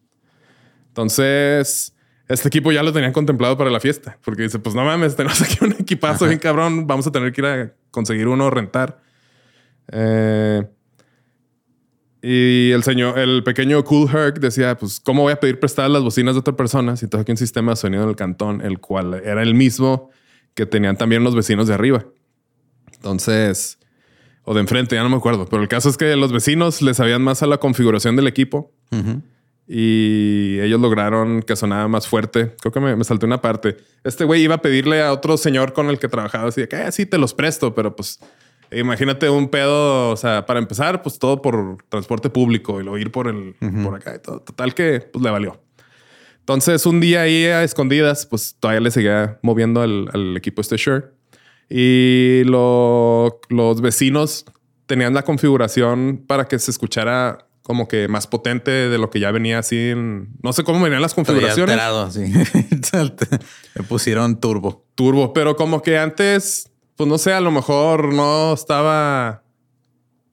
Entonces, 0.89 1.93
este 2.27 2.47
equipo 2.47 2.71
ya 2.71 2.81
lo 2.83 2.91
tenían 2.93 3.11
contemplado 3.13 3.57
para 3.57 3.69
la 3.69 3.79
fiesta 3.79 4.17
porque 4.23 4.43
dice, 4.43 4.59
pues 4.59 4.75
no 4.75 4.83
mames, 4.83 5.15
tenemos 5.15 5.41
aquí 5.41 5.57
un 5.61 5.73
equipazo 5.73 6.25
bien 6.25 6.39
cabrón. 6.39 6.87
Vamos 6.87 7.05
a 7.07 7.11
tener 7.11 7.31
que 7.31 7.41
ir 7.41 7.47
a 7.47 7.73
conseguir 7.91 8.27
uno, 8.27 8.49
rentar. 8.49 9.01
Eh, 9.91 10.63
y 12.21 12.71
el 12.71 12.83
señor, 12.83 13.19
el 13.19 13.43
pequeño 13.43 13.83
Cool 13.83 14.09
Herc 14.09 14.39
decía, 14.39 14.75
pues, 14.77 14.99
¿cómo 14.99 15.21
voy 15.23 15.33
a 15.33 15.39
pedir 15.39 15.59
prestadas 15.59 15.91
las 15.91 16.01
bocinas 16.01 16.33
de 16.33 16.39
otra 16.39 16.55
persona 16.55 16.97
si 16.97 17.07
tengo 17.07 17.21
aquí 17.21 17.31
un 17.31 17.37
sistema 17.37 17.73
de 17.73 17.75
sonido 17.75 18.03
en 18.03 18.09
el 18.09 18.15
cantón, 18.15 18.61
el 18.61 18.79
cual 18.79 19.13
era 19.23 19.43
el 19.43 19.53
mismo 19.53 20.09
que 20.55 20.65
tenían 20.65 20.97
también 20.97 21.23
los 21.23 21.35
vecinos 21.35 21.67
de 21.67 21.75
arriba? 21.75 22.05
Entonces, 22.93 23.77
o 24.43 24.55
de 24.55 24.61
enfrente, 24.61 24.95
ya 24.95 25.03
no 25.03 25.09
me 25.09 25.17
acuerdo, 25.17 25.47
pero 25.47 25.61
el 25.61 25.67
caso 25.67 25.87
es 25.89 25.97
que 25.97 26.15
los 26.15 26.31
vecinos 26.31 26.81
les 26.81 26.97
sabían 26.97 27.21
más 27.21 27.43
a 27.43 27.47
la 27.47 27.57
configuración 27.59 28.15
del 28.15 28.27
equipo 28.27 28.71
y 29.67 30.59
ellos 30.61 30.79
lograron 30.81 31.41
que 31.41 31.55
sonara 31.55 31.87
más 31.87 32.07
fuerte. 32.07 32.55
Creo 32.61 32.71
que 32.71 32.79
me, 32.79 32.95
me 32.95 33.03
salté 33.03 33.25
una 33.25 33.41
parte. 33.41 33.77
Este 34.03 34.23
güey 34.23 34.41
iba 34.43 34.55
a 34.55 34.61
pedirle 34.61 35.01
a 35.03 35.11
otro 35.11 35.37
señor 35.37 35.73
con 35.73 35.89
el 35.89 35.99
que 35.99 36.07
trabajaba 36.07 36.49
así 36.49 36.61
de 36.61 36.67
que 36.67 36.75
"Ah, 36.75 36.91
sí 36.91 37.05
te 37.05 37.17
los 37.17 37.33
presto, 37.33 37.73
pero 37.75 37.95
pues 37.95 38.19
imagínate 38.75 39.29
un 39.29 39.49
pedo. 39.49 40.09
O 40.11 40.17
sea, 40.17 40.45
para 40.45 40.59
empezar, 40.59 41.01
pues 41.01 41.17
todo 41.19 41.41
por 41.41 41.77
transporte 41.89 42.29
público 42.29 42.79
y 42.79 42.83
luego 42.83 42.97
ir 42.97 43.11
por 43.11 43.27
el 43.27 43.55
por 43.83 43.95
acá 43.95 44.15
y 44.15 44.19
todo. 44.19 44.39
Total 44.41 44.73
que 44.73 45.01
pues 45.11 45.23
le 45.23 45.29
valió. 45.31 45.61
Entonces, 46.39 46.85
un 46.85 46.99
día 46.99 47.21
ahí 47.21 47.45
a 47.45 47.63
escondidas, 47.63 48.25
pues 48.27 48.55
todavía 48.59 48.81
le 48.81 48.91
seguía 48.91 49.39
moviendo 49.41 49.81
al, 49.81 50.09
al 50.13 50.37
equipo 50.37 50.61
este 50.61 50.77
Shure. 50.77 51.05
Y 51.69 52.43
lo- 52.45 53.39
los 53.49 53.81
vecinos 53.81 54.45
tenían 54.85 55.15
la 55.15 55.23
configuración 55.23 56.23
para 56.27 56.45
que 56.47 56.59
se 56.59 56.69
escuchara 56.69 57.39
como 57.63 57.87
que 57.87 58.07
más 58.07 58.27
potente 58.27 58.69
de 58.69 58.97
lo 58.99 59.09
que 59.09 59.19
ya 59.19 59.31
venía 59.31 59.57
así 59.57 59.89
en... 59.89 60.29
No 60.43 60.53
sé 60.53 60.63
cómo 60.63 60.79
venían 60.83 61.01
las 61.01 61.15
configuraciones. 61.15 61.73
alterado 61.73 62.03
así. 62.03 62.21
Me 63.75 63.83
pusieron 63.89 64.39
turbo. 64.39 64.85
Turbo, 64.93 65.33
pero 65.33 65.55
como 65.55 65.81
que 65.81 65.97
antes, 65.97 66.69
pues 66.95 67.09
no 67.09 67.17
sé, 67.17 67.33
a 67.33 67.41
lo 67.41 67.51
mejor 67.51 68.13
no 68.13 68.53
estaba... 68.53 69.43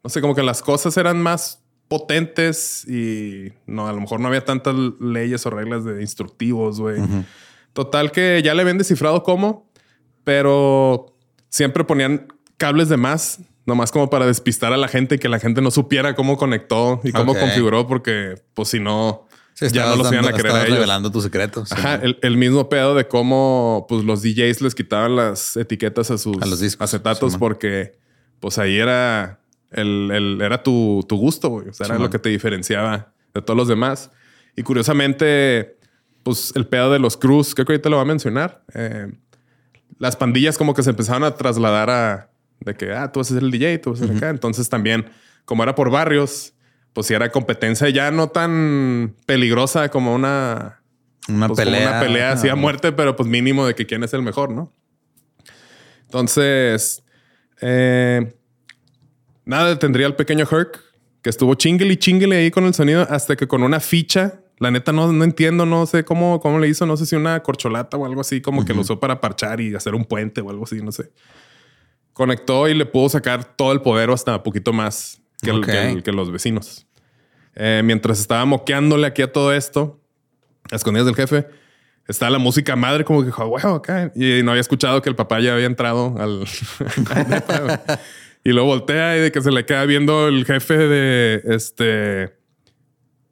No 0.04 0.10
sé, 0.10 0.20
como 0.20 0.34
que 0.34 0.42
las 0.42 0.62
cosas 0.62 0.96
eran 0.96 1.22
más 1.22 1.62
potentes 1.88 2.88
y 2.88 3.52
no, 3.66 3.86
a 3.86 3.92
lo 3.92 4.00
mejor 4.00 4.18
no 4.18 4.28
había 4.28 4.44
tantas 4.44 4.74
leyes 4.98 5.44
o 5.44 5.50
reglas 5.50 5.84
de 5.84 6.00
instructivos, 6.00 6.80
güey. 6.80 7.00
Total 7.72 8.10
que 8.10 8.40
ya 8.42 8.54
le 8.54 8.62
habían 8.62 8.78
descifrado 8.78 9.22
cómo, 9.22 9.70
pero 10.24 11.14
siempre 11.48 11.84
ponían 11.84 12.28
cables 12.56 12.88
de 12.88 12.96
más, 12.96 13.40
nomás 13.66 13.92
como 13.92 14.10
para 14.10 14.26
despistar 14.26 14.72
a 14.72 14.76
la 14.76 14.88
gente 14.88 15.16
y 15.16 15.18
que 15.18 15.28
la 15.28 15.38
gente 15.38 15.60
no 15.60 15.70
supiera 15.70 16.14
cómo 16.14 16.36
conectó 16.36 17.00
y 17.04 17.12
cómo 17.12 17.34
configuró, 17.34 17.86
porque 17.86 18.42
pues 18.54 18.68
si 18.68 18.80
no, 18.80 19.26
Sí, 19.54 19.66
ya 19.70 19.86
no 19.86 19.96
los 19.96 20.10
iban 20.12 20.24
a 20.24 20.28
dando- 20.30 20.38
creer 20.38 20.56
a 20.56 20.62
ellos. 20.64 20.74
revelando 20.76 21.10
tus 21.12 21.24
secretos. 21.24 21.70
Ajá, 21.72 21.96
el, 21.96 22.18
el 22.22 22.36
mismo 22.36 22.68
pedo 22.68 22.94
de 22.94 23.06
cómo 23.06 23.86
pues 23.88 24.02
los 24.04 24.22
DJs 24.22 24.60
les 24.62 24.74
quitaban 24.74 25.14
las 25.16 25.56
etiquetas 25.56 26.10
a 26.10 26.18
sus 26.18 26.40
A 26.42 26.46
los 26.46 26.60
discos, 26.60 26.82
acetatos 26.84 27.36
porque 27.36 27.98
pues 28.40 28.58
ahí 28.58 28.78
era 28.78 29.40
el, 29.70 30.10
el- 30.12 30.40
era 30.40 30.62
tu, 30.62 31.04
tu 31.08 31.16
gusto, 31.16 31.48
güey. 31.50 31.68
O 31.68 31.72
sea, 31.72 31.86
era 31.86 31.98
lo 31.98 32.10
que 32.10 32.18
te 32.18 32.28
diferenciaba 32.30 33.12
de 33.34 33.42
todos 33.42 33.56
los 33.56 33.68
demás. 33.68 34.10
Y 34.56 34.62
curiosamente, 34.62 35.76
pues 36.22 36.52
el 36.56 36.66
pedo 36.66 36.90
de 36.92 36.98
los 36.98 37.16
crews, 37.16 37.54
creo 37.54 37.66
que 37.66 37.72
ahorita 37.72 37.88
lo 37.88 37.96
va 37.96 38.02
a 38.02 38.06
mencionar. 38.06 38.62
eh, 38.74 39.12
las 39.98 40.16
pandillas 40.16 40.58
como 40.58 40.74
que 40.74 40.82
se 40.82 40.90
empezaron 40.90 41.22
a 41.22 41.36
trasladar 41.36 41.88
a 41.90 42.30
de 42.60 42.74
que, 42.74 42.92
ah, 42.92 43.12
tú 43.12 43.20
vas 43.20 43.30
a 43.30 43.34
ser 43.34 43.42
el 43.42 43.50
DJ, 43.52 43.78
tú 43.78 43.90
vas 43.92 44.02
a 44.02 44.06
ser 44.08 44.16
acá. 44.16 44.30
Entonces 44.30 44.68
también, 44.68 45.06
como 45.44 45.62
era 45.62 45.74
por 45.74 45.90
barrios, 45.90 46.54
pues 46.92 47.06
si 47.06 47.14
era 47.14 47.30
competencia 47.30 47.88
ya 47.88 48.10
no 48.10 48.28
tan 48.28 49.14
peligrosa 49.26 49.88
como 49.88 50.14
una 50.14 50.82
Una 51.28 51.48
pues, 51.48 51.58
como 51.58 51.70
pelea. 51.70 51.90
una 51.90 52.00
pelea 52.00 52.32
así 52.32 52.48
a 52.48 52.54
muerte, 52.54 52.92
pero 52.92 53.16
pues 53.16 53.28
mínimo 53.28 53.66
de 53.66 53.74
que 53.74 53.86
quién 53.86 54.02
es 54.04 54.12
el 54.14 54.22
mejor, 54.22 54.50
¿no? 54.52 54.72
Entonces, 56.04 57.02
eh, 57.62 58.34
nada 59.46 59.70
detendría 59.70 60.06
al 60.06 60.16
pequeño 60.16 60.46
Herc, 60.50 60.78
que 61.22 61.30
estuvo 61.30 61.54
chingle 61.54 61.92
y 61.92 61.96
chingle 61.96 62.36
ahí 62.36 62.50
con 62.50 62.64
el 62.64 62.74
sonido 62.74 63.06
hasta 63.08 63.36
que 63.36 63.48
con 63.48 63.62
una 63.62 63.80
ficha, 63.80 64.40
la 64.58 64.70
neta 64.70 64.92
no, 64.92 65.10
no 65.12 65.24
entiendo, 65.24 65.64
no 65.64 65.86
sé 65.86 66.04
cómo, 66.04 66.38
cómo 66.40 66.58
le 66.58 66.68
hizo, 66.68 66.84
no 66.84 66.96
sé 66.98 67.06
si 67.06 67.16
una 67.16 67.42
corcholata 67.42 67.96
o 67.96 68.04
algo 68.04 68.20
así, 68.20 68.42
como 68.42 68.64
que 68.64 68.74
lo 68.74 68.82
usó 68.82 69.00
para 69.00 69.20
parchar 69.20 69.60
y 69.60 69.74
hacer 69.74 69.94
un 69.94 70.04
puente 70.04 70.40
o 70.42 70.50
algo 70.50 70.64
así, 70.64 70.82
no 70.82 70.92
sé. 70.92 71.10
Conectó 72.12 72.68
y 72.68 72.74
le 72.74 72.84
pudo 72.84 73.08
sacar 73.08 73.56
todo 73.56 73.72
el 73.72 73.80
poder 73.80 74.10
o 74.10 74.12
hasta 74.12 74.36
un 74.36 74.42
poquito 74.42 74.72
más 74.74 75.21
que, 75.42 76.12
los 76.12 76.30
vecinos. 76.32 76.86
Eh, 77.54 77.82
mientras 77.84 78.20
estaba 78.20 78.44
moqueándole 78.44 79.06
aquí 79.06 79.22
a 79.22 79.32
todo 79.32 79.52
esto, 79.52 80.00
a 80.70 80.76
escondidas 80.76 81.06
del 81.06 81.16
jefe, 81.16 81.46
estaba 82.08 82.30
la 82.30 82.38
música 82.38 82.76
madre 82.76 83.04
como 83.04 83.20
que 83.20 83.26
dijo, 83.26 83.44
"Huevo, 83.46 83.74
acá. 83.76 84.12
Y 84.14 84.42
no 84.42 84.52
había 84.52 84.60
escuchado 84.60 85.02
que 85.02 85.08
el 85.10 85.16
papá 85.16 85.40
ya 85.40 85.54
había 85.54 85.66
entrado 85.66 86.14
al... 86.18 86.44
y 88.44 88.50
luego 88.52 88.66
voltea 88.68 89.16
y 89.16 89.20
de 89.20 89.32
que 89.32 89.40
se 89.40 89.50
le 89.50 89.64
queda 89.66 89.84
viendo 89.84 90.28
el 90.28 90.44
jefe 90.44 90.76
de 90.76 91.42
este... 91.44 92.34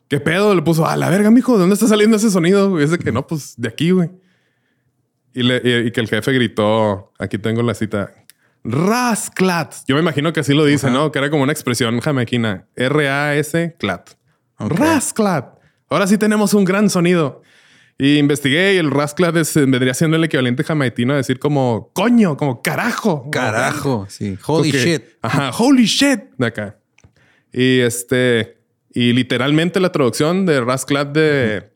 ¿Qué 0.08 0.18
pedo? 0.18 0.54
Le 0.56 0.62
puso, 0.62 0.86
a 0.86 0.96
la 0.96 1.08
verga, 1.08 1.30
mijo, 1.30 1.52
¿de 1.54 1.60
dónde 1.60 1.74
está 1.74 1.86
saliendo 1.86 2.16
ese 2.16 2.30
sonido? 2.30 2.80
Y 2.80 2.84
es 2.84 2.90
de 2.90 2.98
que 2.98 3.12
no, 3.12 3.26
pues 3.26 3.54
de 3.56 3.68
aquí, 3.68 3.92
güey. 3.92 4.10
Y, 5.32 5.44
le- 5.44 5.60
y- 5.62 5.86
y 5.86 5.90
que 5.92 6.00
el 6.00 6.08
jefe 6.08 6.32
gritó, 6.32 7.12
aquí 7.18 7.38
tengo 7.38 7.62
la 7.62 7.74
cita, 7.74 8.12
Rasklat. 8.64 9.74
Yo 9.86 9.94
me 9.94 10.00
imagino 10.02 10.32
que 10.32 10.40
así 10.40 10.52
lo 10.54 10.64
dice, 10.64 10.90
¿no? 10.90 11.10
Que 11.12 11.18
era 11.18 11.30
como 11.30 11.42
una 11.42 11.52
expresión 11.52 11.98
jamequina. 12.00 12.66
R-A-S, 12.76 13.76
clat. 13.78 14.10
Ok. 14.58 14.72
Rasklat. 14.78 15.58
Ahora 15.88 16.06
sí 16.06 16.18
tenemos 16.18 16.54
un 16.54 16.64
gran 16.64 16.90
sonido. 16.90 17.42
Y 17.98 18.16
investigué 18.18 18.74
y 18.74 18.76
el 18.78 18.90
Rasklat 18.90 19.36
es- 19.36 19.54
vendría 19.54 19.92
siendo 19.92 20.16
el 20.16 20.24
equivalente 20.24 20.64
jamaitino 20.64 21.12
a 21.12 21.16
decir 21.16 21.38
como 21.38 21.90
coño, 21.92 22.36
como 22.36 22.62
carajo. 22.62 23.28
Carajo. 23.30 24.06
Sí. 24.08 24.38
Holy 24.46 24.70
Porque- 24.72 24.84
shit. 24.84 25.02
Ajá, 25.20 25.50
holy 25.58 25.84
shit 25.84 26.20
de 26.38 26.46
acá. 26.46 26.78
Y 27.52 27.80
este, 27.80 28.58
y 28.92 29.12
literalmente 29.12 29.80
la 29.80 29.92
traducción 29.92 30.46
de 30.46 30.60
Rasklat 30.62 31.08
de 31.12 31.70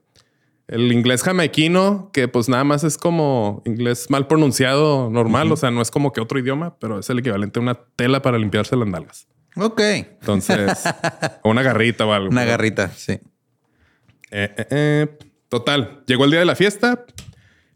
el 0.68 0.90
inglés 0.92 1.22
jamaiquino, 1.22 2.10
que 2.12 2.28
pues 2.28 2.48
nada 2.48 2.64
más 2.64 2.84
es 2.84 2.96
como 2.96 3.62
inglés 3.66 4.06
mal 4.10 4.26
pronunciado 4.26 5.10
normal, 5.10 5.52
o 5.52 5.56
sea, 5.56 5.70
no 5.70 5.82
es 5.82 5.90
como 5.90 6.12
que 6.12 6.20
otro 6.20 6.38
idioma, 6.38 6.76
pero 6.78 6.98
es 6.98 7.10
el 7.10 7.18
equivalente 7.18 7.58
a 7.58 7.62
una 7.62 7.74
tela 7.96 8.22
para 8.22 8.38
limpiarse 8.38 8.76
las 8.76 8.88
nalgas. 8.88 9.26
Ok. 9.56 9.80
Entonces, 9.80 10.84
o 11.42 11.50
una 11.50 11.62
garrita 11.62 12.06
o 12.06 12.12
algo. 12.12 12.28
Una 12.30 12.40
pero- 12.42 12.50
garrita. 12.52 12.88
Sí. 12.90 13.12
eh, 13.12 14.54
eh, 14.56 14.66
eh. 14.70 15.18
Total, 15.48 16.02
llegó 16.06 16.24
el 16.24 16.30
día 16.32 16.40
de 16.40 16.46
la 16.46 16.56
fiesta 16.56 17.04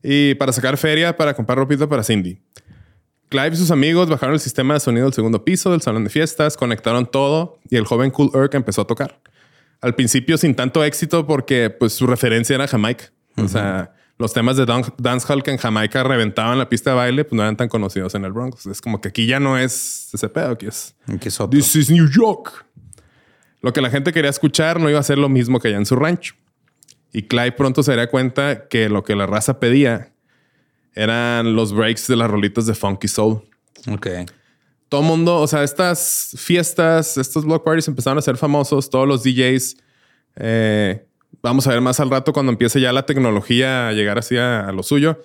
y 0.02 0.34
para 0.34 0.50
sacar 0.52 0.76
feria 0.78 1.16
para 1.16 1.34
comprar 1.34 1.58
ropita 1.58 1.88
para 1.88 2.02
Cindy. 2.02 2.40
Clive 3.28 3.50
y 3.52 3.56
sus 3.56 3.70
amigos 3.70 4.08
bajaron 4.08 4.34
el 4.34 4.40
sistema 4.40 4.74
de 4.74 4.80
sonido 4.80 5.04
del 5.04 5.12
segundo 5.12 5.44
piso 5.44 5.70
del 5.70 5.82
salón 5.82 6.02
de 6.02 6.10
fiestas, 6.10 6.56
conectaron 6.56 7.06
todo 7.06 7.58
y 7.68 7.76
el 7.76 7.84
joven 7.84 8.10
Cool 8.10 8.30
Herc 8.34 8.54
empezó 8.54 8.80
a 8.82 8.86
tocar. 8.86 9.20
Al 9.80 9.94
principio 9.94 10.36
sin 10.38 10.54
tanto 10.54 10.82
éxito 10.84 11.26
porque 11.26 11.70
pues 11.70 11.92
su 11.92 12.06
referencia 12.06 12.54
era 12.54 12.66
Jamaica. 12.66 13.12
O 13.36 13.46
sea, 13.46 13.94
los 14.18 14.32
temas 14.32 14.56
de 14.56 14.66
dan- 14.66 14.92
dancehall 14.98 15.44
que 15.44 15.52
en 15.52 15.58
Jamaica 15.58 16.02
reventaban 16.02 16.58
la 16.58 16.68
pista 16.68 16.90
de 16.90 16.96
baile, 16.96 17.24
pues 17.24 17.36
no 17.36 17.42
eran 17.42 17.56
tan 17.56 17.68
conocidos 17.68 18.14
en 18.16 18.24
el 18.24 18.32
Bronx. 18.32 18.66
Es 18.66 18.80
como 18.80 19.00
que 19.00 19.08
aquí 19.08 19.26
ya 19.26 19.38
no 19.38 19.56
es 19.56 20.10
ese 20.12 20.28
pedo, 20.28 20.50
aquí 20.50 20.66
es 20.66 20.96
Que 21.20 21.28
es 21.28 21.38
otro. 21.40 21.56
This 21.56 21.76
is 21.76 21.90
New 21.90 22.08
York. 22.10 22.64
Lo 23.60 23.72
que 23.72 23.80
la 23.80 23.90
gente 23.90 24.12
quería 24.12 24.30
escuchar 24.30 24.80
no 24.80 24.90
iba 24.90 24.98
a 24.98 25.02
ser 25.04 25.18
lo 25.18 25.28
mismo 25.28 25.60
que 25.60 25.68
allá 25.68 25.76
en 25.76 25.86
su 25.86 25.94
rancho. 25.94 26.34
Y 27.12 27.22
Clyde 27.22 27.52
pronto 27.52 27.82
se 27.84 27.92
daría 27.92 28.10
cuenta 28.10 28.66
que 28.68 28.88
lo 28.88 29.04
que 29.04 29.14
la 29.14 29.26
raza 29.26 29.60
pedía 29.60 30.12
eran 30.94 31.54
los 31.54 31.72
breaks 31.72 32.08
de 32.08 32.16
las 32.16 32.28
rolitas 32.30 32.66
de 32.66 32.74
Funky 32.74 33.06
Soul. 33.08 33.42
Ok. 33.88 34.08
Todo 34.88 35.02
mundo, 35.02 35.38
o 35.38 35.46
sea, 35.46 35.64
estas 35.64 36.34
fiestas, 36.38 37.18
estos 37.18 37.44
block 37.44 37.64
parties 37.64 37.88
empezaron 37.88 38.18
a 38.18 38.22
ser 38.22 38.36
famosos. 38.36 38.88
Todos 38.88 39.06
los 39.06 39.22
DJs, 39.22 39.76
eh, 40.36 41.06
vamos 41.42 41.66
a 41.66 41.70
ver 41.70 41.80
más 41.80 42.00
al 42.00 42.10
rato 42.10 42.32
cuando 42.32 42.52
empiece 42.52 42.80
ya 42.80 42.92
la 42.92 43.04
tecnología 43.04 43.88
a 43.88 43.92
llegar 43.92 44.18
así 44.18 44.36
a, 44.36 44.66
a 44.66 44.72
lo 44.72 44.82
suyo, 44.82 45.20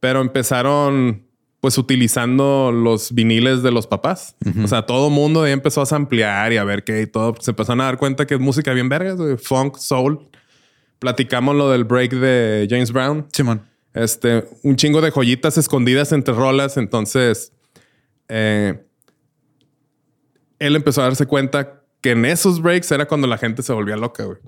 pero 0.00 0.20
empezaron 0.20 1.28
pues 1.60 1.76
utilizando 1.76 2.70
los 2.72 3.12
viniles 3.12 3.62
de 3.62 3.72
los 3.72 3.86
papás. 3.86 4.36
O 4.62 4.68
sea, 4.68 4.86
todo 4.86 5.10
mundo 5.10 5.42
ahí 5.42 5.52
empezó 5.52 5.82
a 5.82 5.86
samplear 5.86 6.52
y 6.52 6.56
a 6.56 6.64
ver 6.64 6.84
qué 6.84 7.02
y 7.02 7.06
todo. 7.06 7.34
Se 7.40 7.50
empezaron 7.50 7.80
a 7.80 7.84
dar 7.84 7.98
cuenta 7.98 8.26
que 8.26 8.34
es 8.34 8.40
música 8.40 8.72
bien 8.72 8.88
vergas, 8.88 9.16
güey. 9.16 9.36
funk, 9.36 9.76
soul. 9.76 10.28
Platicamos 11.00 11.56
lo 11.56 11.70
del 11.70 11.84
break 11.84 12.12
de 12.12 12.66
James 12.70 12.92
Brown. 12.92 13.26
Simón. 13.32 13.62
Este, 13.92 14.44
un 14.62 14.76
chingo 14.76 15.00
de 15.00 15.10
joyitas 15.10 15.58
escondidas 15.58 16.12
entre 16.12 16.32
rolas. 16.32 16.76
Entonces, 16.76 17.52
eh, 18.28 18.84
él 20.58 20.76
empezó 20.76 21.02
a 21.02 21.04
darse 21.04 21.26
cuenta 21.26 21.82
que 22.00 22.12
en 22.12 22.24
esos 22.24 22.60
breaks 22.62 22.90
era 22.92 23.06
cuando 23.06 23.26
la 23.26 23.38
gente 23.38 23.62
se 23.62 23.72
volvía 23.72 23.96
loca, 23.96 24.24
güey. 24.24 24.38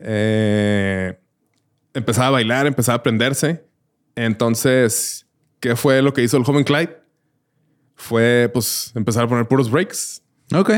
Eh, 0.00 1.18
empezaba 1.94 2.28
a 2.28 2.30
bailar, 2.30 2.66
empezaba 2.66 2.94
a 2.94 2.98
aprenderse. 2.98 3.64
Entonces, 4.14 5.26
¿qué 5.60 5.76
fue 5.76 6.02
lo 6.02 6.12
que 6.12 6.22
hizo 6.22 6.36
el 6.36 6.44
joven 6.44 6.64
Clyde? 6.64 6.96
Fue, 7.94 8.50
pues, 8.52 8.92
empezar 8.94 9.24
a 9.24 9.28
poner 9.28 9.46
puros 9.46 9.70
breaks. 9.70 10.22
Ok. 10.54 10.70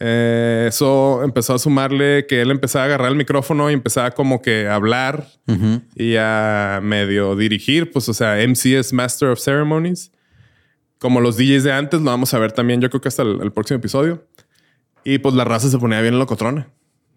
Eh, 0.00 0.66
eso 0.68 1.22
empezó 1.22 1.54
a 1.54 1.58
sumarle 1.58 2.26
que 2.26 2.42
él 2.42 2.50
empezaba 2.50 2.84
a 2.84 2.86
agarrar 2.86 3.10
el 3.10 3.16
micrófono 3.16 3.70
y 3.70 3.74
empezaba 3.74 4.10
como 4.10 4.42
que 4.42 4.66
a 4.66 4.74
hablar 4.74 5.28
y 5.94 6.16
a 6.18 6.80
medio 6.82 7.36
dirigir. 7.36 7.90
Pues, 7.90 8.08
o 8.08 8.14
sea, 8.14 8.36
MC 8.36 8.78
es 8.78 8.92
Master 8.92 9.30
of 9.30 9.40
Ceremonies. 9.40 10.12
Como 11.04 11.20
los 11.20 11.36
DJs 11.36 11.64
de 11.64 11.72
antes, 11.74 12.00
lo 12.00 12.06
vamos 12.06 12.32
a 12.32 12.38
ver 12.38 12.52
también, 12.52 12.80
yo 12.80 12.88
creo 12.88 13.02
que 13.02 13.08
hasta 13.08 13.20
el, 13.20 13.38
el 13.42 13.52
próximo 13.52 13.76
episodio. 13.76 14.26
Y 15.04 15.18
pues 15.18 15.34
la 15.34 15.44
raza 15.44 15.68
se 15.68 15.76
ponía 15.76 16.00
bien 16.00 16.18
locotrona. 16.18 16.70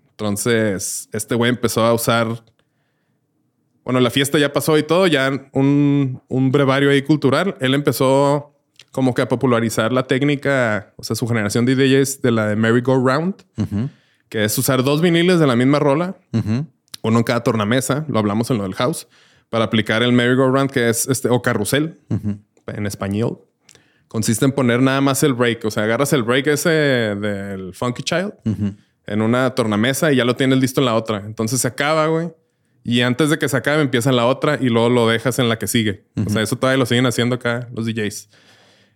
Entonces, 0.09 1.07
este 1.13 1.35
güey 1.35 1.51
empezó 1.51 1.85
a 1.85 1.93
usar. 1.93 2.43
Bueno, 3.85 4.01
la 4.01 4.09
fiesta 4.09 4.37
ya 4.39 4.51
pasó 4.51 4.77
y 4.77 4.83
todo, 4.83 5.07
ya 5.07 5.31
un, 5.53 6.21
un 6.27 6.51
brevario 6.51 6.89
ahí 6.89 7.01
cultural. 7.01 7.55
Él 7.61 7.73
empezó 7.75 8.59
como 8.91 9.13
que 9.13 9.21
a 9.21 9.29
popularizar 9.29 9.93
la 9.93 10.03
técnica, 10.03 10.93
o 10.97 11.03
sea, 11.05 11.15
su 11.15 11.25
generación 11.25 11.65
de 11.65 11.77
DJs 11.77 12.21
de 12.21 12.31
la 12.31 12.47
de 12.47 12.57
merry-go-round, 12.57 13.35
que 14.27 14.43
es 14.43 14.57
usar 14.57 14.83
dos 14.83 15.01
viniles 15.01 15.39
de 15.39 15.47
la 15.47 15.55
misma 15.55 15.79
rola, 15.79 16.17
uno 16.33 17.19
en 17.19 17.23
cada 17.23 17.41
tornamesa, 17.41 18.03
lo 18.09 18.19
hablamos 18.19 18.51
en 18.51 18.57
lo 18.57 18.63
del 18.63 18.75
house, 18.75 19.07
para 19.47 19.63
aplicar 19.63 20.03
el 20.03 20.11
merry-go-round, 20.11 20.71
que 20.71 20.89
es 20.89 21.07
este, 21.07 21.29
o 21.29 21.41
carrusel 21.41 22.01
en 22.67 22.85
español. 22.85 23.46
Consiste 24.07 24.45
en 24.45 24.51
poner 24.51 24.81
nada 24.81 25.01
más 25.01 25.21
el 25.23 25.33
break, 25.33 25.65
o 25.65 25.71
sea, 25.71 25.83
agarras 25.83 26.13
el 26.13 26.23
break 26.23 26.47
ese 26.47 26.69
del 26.69 27.73
Funky 27.73 28.03
Child 28.03 28.33
en 29.07 29.21
una 29.21 29.53
tornamesa 29.55 30.11
y 30.11 30.17
ya 30.17 30.25
lo 30.25 30.35
tienes 30.35 30.59
listo 30.59 30.81
en 30.81 30.85
la 30.85 30.95
otra. 30.95 31.23
Entonces 31.25 31.61
se 31.61 31.67
acaba, 31.67 32.07
güey. 32.07 32.29
Y 32.83 33.01
antes 33.01 33.29
de 33.29 33.37
que 33.37 33.49
se 33.49 33.57
acabe, 33.57 33.81
empieza 33.81 34.09
en 34.09 34.15
la 34.15 34.25
otra 34.25 34.57
y 34.61 34.69
luego 34.69 34.89
lo 34.89 35.07
dejas 35.07 35.39
en 35.39 35.49
la 35.49 35.59
que 35.59 35.67
sigue. 35.67 36.05
O 36.25 36.29
sea, 36.29 36.41
eso 36.41 36.55
todavía 36.55 36.77
lo 36.77 36.85
siguen 36.85 37.05
haciendo 37.05 37.35
acá 37.35 37.67
los 37.73 37.85
DJs. 37.85 38.29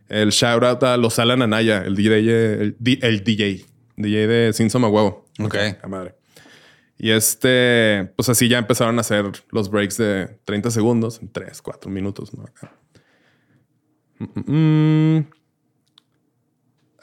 El 0.07 0.30
shout 0.30 0.64
out 0.64 0.84
a 0.84 0.97
los 0.97 1.20
Alan 1.20 1.41
Anaya, 1.41 1.84
el 1.86 1.95
DJ, 1.95 2.18
el, 2.20 2.78
el 3.01 3.24
DJ, 3.24 3.66
DJ 3.97 4.28
de 4.28 4.53
Sin 4.53 4.70
Soma 4.70 4.88
Huevo. 4.88 5.26
Ok. 5.39 5.55
La 5.82 5.88
madre. 5.89 6.16
Y 6.97 7.12
este, 7.12 8.12
pues 8.16 8.30
así 8.30 8.47
ya 8.47 8.59
empezaron 8.59 8.97
a 8.97 9.01
hacer 9.01 9.26
los 9.49 9.72
breaks 9.72 9.97
de 9.97 10.38
30 10.45 10.72
segundos, 10.72 11.20
en 11.22 11.32
3, 11.32 11.62
4 11.62 11.89
minutos, 11.89 12.34
¿no? 12.34 12.43
Acá. 12.43 12.72
Mm. 14.45 15.26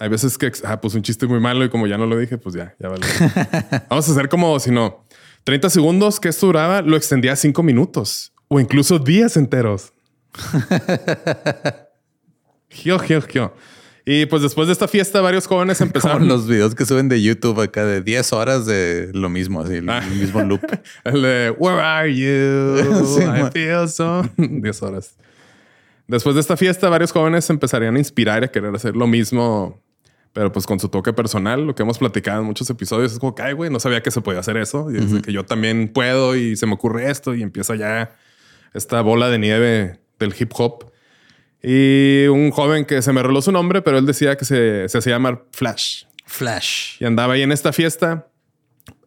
Hay 0.01 0.09
veces 0.09 0.39
que, 0.39 0.53
ah, 0.65 0.81
pues 0.81 0.95
un 0.95 1.03
chiste 1.03 1.27
muy 1.27 1.41
malo 1.41 1.65
y 1.65 1.69
como 1.71 1.87
ya 1.89 1.99
no 1.99 2.07
lo 2.07 2.17
dije, 2.17 2.39
pues 2.39 2.55
ya, 2.55 2.75
ya 2.79 2.89
vale. 2.89 3.05
Vamos 3.91 4.09
a 4.09 4.13
hacer 4.13 4.29
como 4.29 4.59
si 4.61 4.71
no. 4.71 5.05
30 5.45 5.71
segundos 5.71 6.21
que 6.21 6.29
esto 6.29 6.47
duraba, 6.47 6.83
lo 6.83 6.97
extendía 6.97 7.33
a 7.33 7.37
5 7.37 7.63
minutos 7.63 8.33
o 8.49 8.61
incluso 8.61 8.99
días 8.99 9.37
enteros. 9.37 9.93
Gio, 12.71 12.99
gio, 12.99 13.23
gio. 13.23 13.55
Y 14.05 14.27
pues 14.27 14.43
después 14.43 14.69
de 14.69 14.73
esta 14.73 14.89
fiesta, 14.89 15.21
varios 15.21 15.47
jóvenes 15.47 15.79
Como 15.79 15.89
empezaron. 15.89 16.29
los 16.29 16.47
videos 16.47 16.75
que 16.75 16.85
suben 16.87 17.09
de 17.09 17.21
YouTube 17.23 17.61
acá 17.61 17.85
de 17.85 18.01
10 18.03 18.33
horas 18.33 18.67
de 18.67 19.11
lo 19.15 19.29
mismo, 19.29 19.61
así, 19.61 19.75
el 19.77 19.89
Ah. 19.89 20.01
mismo 20.03 20.43
loop. 20.43 20.61
El 21.05 21.23
de 21.23 21.51
Where 21.59 21.81
are 21.81 22.15
you? 22.15 23.07
Sí, 23.07 23.23
I 23.23 23.27
man. 23.27 23.53
feel 23.53 23.89
so. 23.89 24.23
10 24.37 24.83
horas. 24.83 25.15
Después 26.09 26.35
de 26.35 26.41
esta 26.41 26.57
fiesta, 26.57 26.89
varios 26.89 27.13
jóvenes 27.13 27.49
empezarían 27.51 27.95
a 27.95 27.99
inspirar 27.99 28.43
y 28.43 28.47
a 28.47 28.49
querer 28.49 28.75
hacer 28.75 28.97
lo 28.97 29.07
mismo, 29.07 29.79
pero 30.33 30.51
pues 30.51 30.67
con 30.67 30.81
su 30.81 30.89
toque 30.89 31.13
personal. 31.13 31.67
Lo 31.67 31.75
que 31.75 31.83
hemos 31.83 31.99
platicado 31.99 32.41
en 32.41 32.47
muchos 32.47 32.69
episodios 32.71 33.13
es 33.13 33.19
como 33.19 33.35
que, 33.35 33.43
ay, 33.43 33.53
güey, 33.53 33.71
no 33.71 33.79
sabía 33.79 34.03
que 34.03 34.11
se 34.11 34.23
podía 34.23 34.41
hacer 34.41 34.57
eso. 34.57 34.91
Y 34.91 34.97
es 34.97 35.23
que 35.23 35.33
yo 35.33 35.45
también 35.45 35.89
puedo 35.89 36.35
y 36.35 36.57
se 36.57 36.67
me 36.67 36.73
ocurre 36.73 37.11
esto 37.11 37.35
y 37.35 37.43
empieza 37.43 37.77
ya 37.77 38.17
esta 38.73 39.03
bola 39.03 39.29
de 39.29 39.39
nieve 39.39 40.01
del 40.19 40.35
hip 40.39 40.51
hop. 40.55 40.91
Y 41.63 42.27
un 42.29 42.53
joven 42.53 42.87
que 42.87 43.03
se 43.03 43.13
me 43.13 43.23
reló 43.23 43.43
su 43.43 43.53
nombre, 43.53 43.83
pero 43.83 43.99
él 43.99 44.07
decía 44.07 44.37
que 44.37 44.47
se, 44.47 44.89
se 44.89 44.99
hacía 44.99 45.15
llamar 45.15 45.45
Flash. 45.53 46.05
Flash. 46.25 47.01
Y 47.01 47.05
andaba 47.05 47.35
ahí 47.35 47.43
en 47.43 47.53
esta 47.53 47.75
fiesta. 47.75 48.29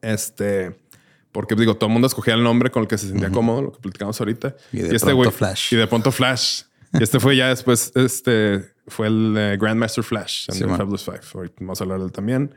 Este, 0.04 0.76
porque 1.32 1.56
digo, 1.56 1.78
todo 1.78 1.88
el 1.88 1.94
mundo 1.94 2.08
escogía 2.08 2.36
el 2.36 2.44
nombre 2.44 2.70
con 2.70 2.84
el 2.84 2.88
que 2.88 3.00
se 3.00 3.08
sentía 3.08 3.32
cómodo, 3.32 3.64
lo 3.64 3.72
que 3.72 3.80
platicamos 3.80 4.20
ahorita. 4.20 4.56
Y 4.72 4.80
de 4.80 4.96
este 4.96 5.12
pronto 5.12 5.32
Flash. 5.32 5.74
Y 5.74 5.78
de 5.78 5.88
pronto 5.88 6.12
Flash. 6.12 6.64
Y 6.94 7.04
este 7.04 7.20
fue 7.20 7.36
ya 7.36 7.50
después, 7.50 7.92
este 7.96 8.74
fue 8.88 9.08
el 9.08 9.36
eh, 9.38 9.58
Grandmaster 9.60 10.04
Flash 10.04 10.46
en 10.50 10.56
Sí. 10.56 10.64
Fabulous 10.64 11.06
Five. 11.06 11.22
Ahorita 11.34 11.56
vamos 11.60 11.80
a 11.80 11.84
hablar 11.84 12.00
de 12.00 12.06
él 12.06 12.12
también. 12.12 12.54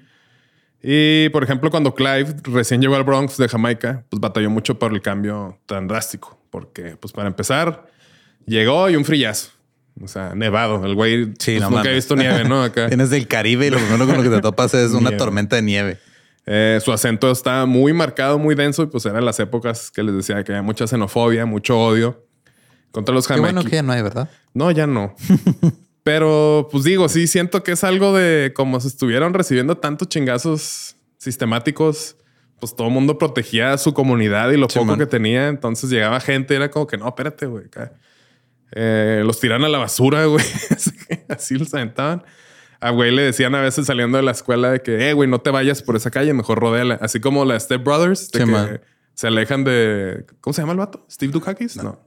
Y 0.82 1.28
por 1.30 1.43
ejemplo, 1.43 1.70
cuando 1.70 1.95
Clive 1.95 2.35
recién 2.43 2.80
llegó 2.82 2.97
al 2.97 3.05
Bronx 3.05 3.37
de 3.39 3.49
Jamaica, 3.49 4.05
pues 4.11 4.20
batalló 4.20 4.51
mucho 4.51 4.78
por 4.78 4.93
el 4.93 5.01
cambio 5.01 5.59
tan 5.66 5.89
drástico. 5.89 6.39
Porque, 6.51 6.97
pues 6.97 7.12
para 7.12 7.28
empezar, 7.28 7.87
llegó 8.47 8.91
y 8.91 8.97
un 8.97 9.05
frillazo. 9.05 9.51
O 10.03 10.09
sea, 10.09 10.35
nevado. 10.35 10.85
El 10.85 10.95
güey 10.95 11.32
Sí, 11.39 11.57
pues, 11.57 11.61
no 11.61 11.70
nunca 11.70 11.91
he 11.91 11.95
visto 11.95 12.16
nieve, 12.16 12.45
¿no? 12.45 12.62
Acá. 12.62 12.87
Vienes 12.89 13.11
del 13.11 13.26
Caribe 13.28 13.68
y 13.68 13.70
lo 13.70 13.78
primero 13.78 14.07
con 14.07 14.16
lo 14.16 14.22
que 14.22 14.28
te 14.28 14.41
topas 14.41 14.74
es 14.74 14.93
una 14.93 15.16
tormenta 15.16 15.57
de 15.57 15.62
nieve. 15.62 15.99
Eh, 16.47 16.78
su 16.85 16.93
acento 16.93 17.30
está 17.30 17.64
muy 17.64 17.95
marcado, 17.95 18.39
muy 18.39 18.55
denso, 18.55 18.82
y 18.82 18.87
pues 18.87 19.07
eran 19.07 19.24
las 19.24 19.41
épocas 19.41 19.91
que 19.91 20.03
les 20.03 20.14
decía 20.14 20.45
que 20.45 20.53
había 20.53 20.62
mucha 20.62 20.87
xenofobia, 20.87 21.47
mucho 21.47 21.78
odio 21.80 22.23
contra 22.95 23.14
los 23.14 23.26
Qué 23.26 23.34
bueno 23.34 23.47
jamaiquinos. 23.61 23.70
que 23.70 23.76
ya 23.76 23.82
no 23.82 23.92
hay, 23.92 24.01
¿verdad? 24.03 24.30
No, 24.55 24.70
ya 24.70 24.86
no. 24.86 25.14
Pero 26.03 26.68
pues 26.70 26.84
digo, 26.84 27.09
sí 27.09 27.26
siento 27.26 27.62
que 27.62 27.72
es 27.72 27.84
algo 27.84 28.16
de 28.16 28.53
como 28.55 28.78
se 28.80 28.88
estuvieron 28.88 29.34
recibiendo 29.34 29.76
tantos 29.76 30.09
chingazos 30.09 30.97
sistemáticos. 31.18 32.16
Pues 32.61 32.76
todo 32.76 32.86
el 32.86 32.92
mundo 32.95 33.18
protegía 33.18 33.72
a 33.72 33.78
su 33.78 33.92
comunidad 33.92 34.51
y 34.53 34.57
lo 34.57 34.68
Sí, 34.68 34.78
poco 34.78 34.92
man. 34.92 34.99
que 34.99 35.07
tenía. 35.07 35.49
Entonces 35.49 35.90
llegaba 35.90 36.20
gente, 36.20 36.55
y 36.55 36.57
era 36.57 36.70
como 36.70 36.86
que 36.86 36.97
no, 36.97 37.09
espérate, 37.09 37.47
güey. 37.47 37.64
Eh, 38.72 39.22
los 39.24 39.40
tiran 39.40 39.64
a 39.64 39.68
la 39.68 39.78
basura, 39.78 40.24
güey. 40.26 40.45
Así 41.28 41.57
los 41.59 41.72
aventaban. 41.74 42.22
A 42.80 42.90
güey 42.90 43.11
le 43.11 43.22
decían 43.22 43.55
a 43.55 43.61
veces 43.61 43.86
saliendo 43.86 44.18
de 44.18 44.24
la 44.24 44.32
escuela 44.32 44.70
de 44.70 44.80
que, 44.82 45.09
eh, 45.09 45.14
güey, 45.14 45.28
no 45.28 45.40
te 45.40 45.51
vayas 45.51 45.82
por 45.82 45.97
esa 45.97 46.11
calle, 46.11 46.32
mejor 46.34 46.59
rodéala. 46.61 46.99
Así 47.01 47.18
como 47.20 47.45
la 47.45 47.59
Step 47.59 47.82
Brothers, 47.82 48.30
de 48.30 48.38
Sí, 48.40 48.45
que 48.45 48.51
man. 48.51 48.80
se 49.14 49.26
alejan 49.26 49.64
de. 49.64 50.26
¿Cómo 50.40 50.53
se 50.53 50.61
llama 50.62 50.72
el 50.72 50.78
vato? 50.78 51.05
¿Steve 51.11 51.32
Dukakis? 51.32 51.76
no. 51.76 51.82
No 51.84 51.99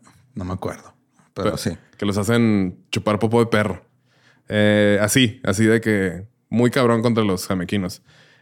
me 0.46 0.54
acuerdo. 0.54 0.94
Pero, 1.34 1.58
sí. 1.58 1.72
Que 1.98 2.06
los 2.06 2.18
hacen 2.18 2.78
chupar 2.92 3.20
popo 3.20 3.40
de 3.40 3.46
perro. 3.48 3.84
Eh, 4.50 4.98
así, 5.02 5.40
así 5.44 5.66
de 5.66 5.82
que 5.82 6.26
muy 6.50 6.72
cabrón 6.72 7.02
contra 7.02 7.24
los 7.24 7.46
jamequinos. 7.48 8.02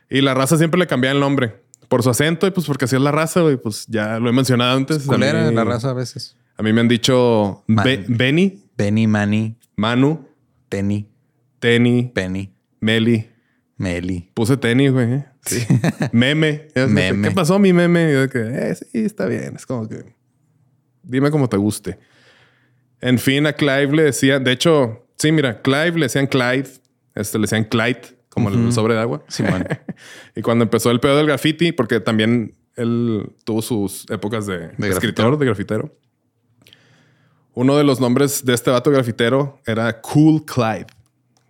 Y 0.09 0.21
la 0.21 0.33
raza 0.33 0.57
siempre 0.57 0.79
le 0.79 0.87
cambiaba 0.87 1.13
el 1.13 1.19
nombre 1.19 1.61
por 1.87 2.03
su 2.03 2.09
acento 2.09 2.47
y 2.47 2.51
pues 2.51 2.65
porque 2.67 2.85
así 2.85 2.95
es 2.95 3.01
la 3.01 3.11
raza, 3.11 3.41
güey. 3.41 3.57
Pues 3.57 3.85
ya 3.87 4.19
lo 4.19 4.29
he 4.29 4.33
mencionado 4.33 4.77
antes. 4.77 5.07
Mí- 5.07 5.17
la 5.17 5.63
raza 5.63 5.89
a 5.89 5.93
veces. 5.93 6.35
A 6.57 6.63
mí 6.63 6.71
me 6.73 6.81
han 6.81 6.87
dicho. 6.87 7.63
Be- 7.67 8.05
Benny, 8.07 8.63
Benny, 8.77 9.07
Manny, 9.07 9.57
Manu, 9.75 10.25
Penny, 10.69 11.09
Tenny, 11.59 12.11
Penny, 12.13 12.53
Meli. 12.79 13.29
Meli. 13.77 14.31
Puse 14.33 14.55
tenis, 14.55 14.91
güey. 14.93 15.13
¿eh? 15.15 15.25
Sí. 15.41 15.65
meme. 16.13 16.69
Meme. 16.75 17.27
¿Qué 17.27 17.35
pasó, 17.35 17.59
mi 17.59 17.73
meme? 17.73 18.09
Y 18.09 18.13
yo 18.13 18.21
de 18.21 18.29
que, 18.29 18.39
eh, 18.39 18.75
sí, 18.75 18.87
está 19.03 19.25
bien. 19.25 19.55
Es 19.57 19.65
como 19.65 19.89
que 19.89 20.14
dime 21.05 21.31
como 21.31 21.47
te 21.49 21.57
guste. 21.57 21.97
En 23.01 23.19
fin, 23.19 23.45
a 23.45 23.53
Clive 23.53 23.95
le 23.95 24.03
decían, 24.03 24.43
de 24.43 24.51
hecho, 24.51 25.07
sí, 25.17 25.31
mira, 25.31 25.61
Clive 25.61 25.93
le 25.93 26.05
decían 26.05 26.27
Clyde, 26.27 26.69
este 27.13 27.37
le 27.37 27.43
decían 27.43 27.65
Clyde, 27.65 28.01
como 28.29 28.49
el 28.49 28.73
sobre 28.73 28.95
de 28.95 29.01
agua. 29.01 29.23
Simón. 29.27 29.67
y 30.35 30.41
cuando 30.41 30.63
empezó 30.63 30.91
el 30.91 30.99
pedo 30.99 31.17
del 31.17 31.27
graffiti, 31.27 31.71
porque 31.71 31.99
también 31.99 32.55
él 32.75 33.31
tuvo 33.43 33.61
sus 33.61 34.05
épocas 34.09 34.45
de, 34.45 34.65
escritor, 34.65 34.91
grafitero. 34.91 35.37
de 35.37 35.45
grafitero. 35.45 35.95
Uno 37.53 37.77
de 37.77 37.85
los 37.85 38.01
nombres 38.01 38.43
de 38.43 38.53
este 38.53 38.69
vato 38.69 38.91
grafitero 38.91 39.61
era 39.65 40.01
Cool 40.01 40.43
Clyde. 40.43 40.87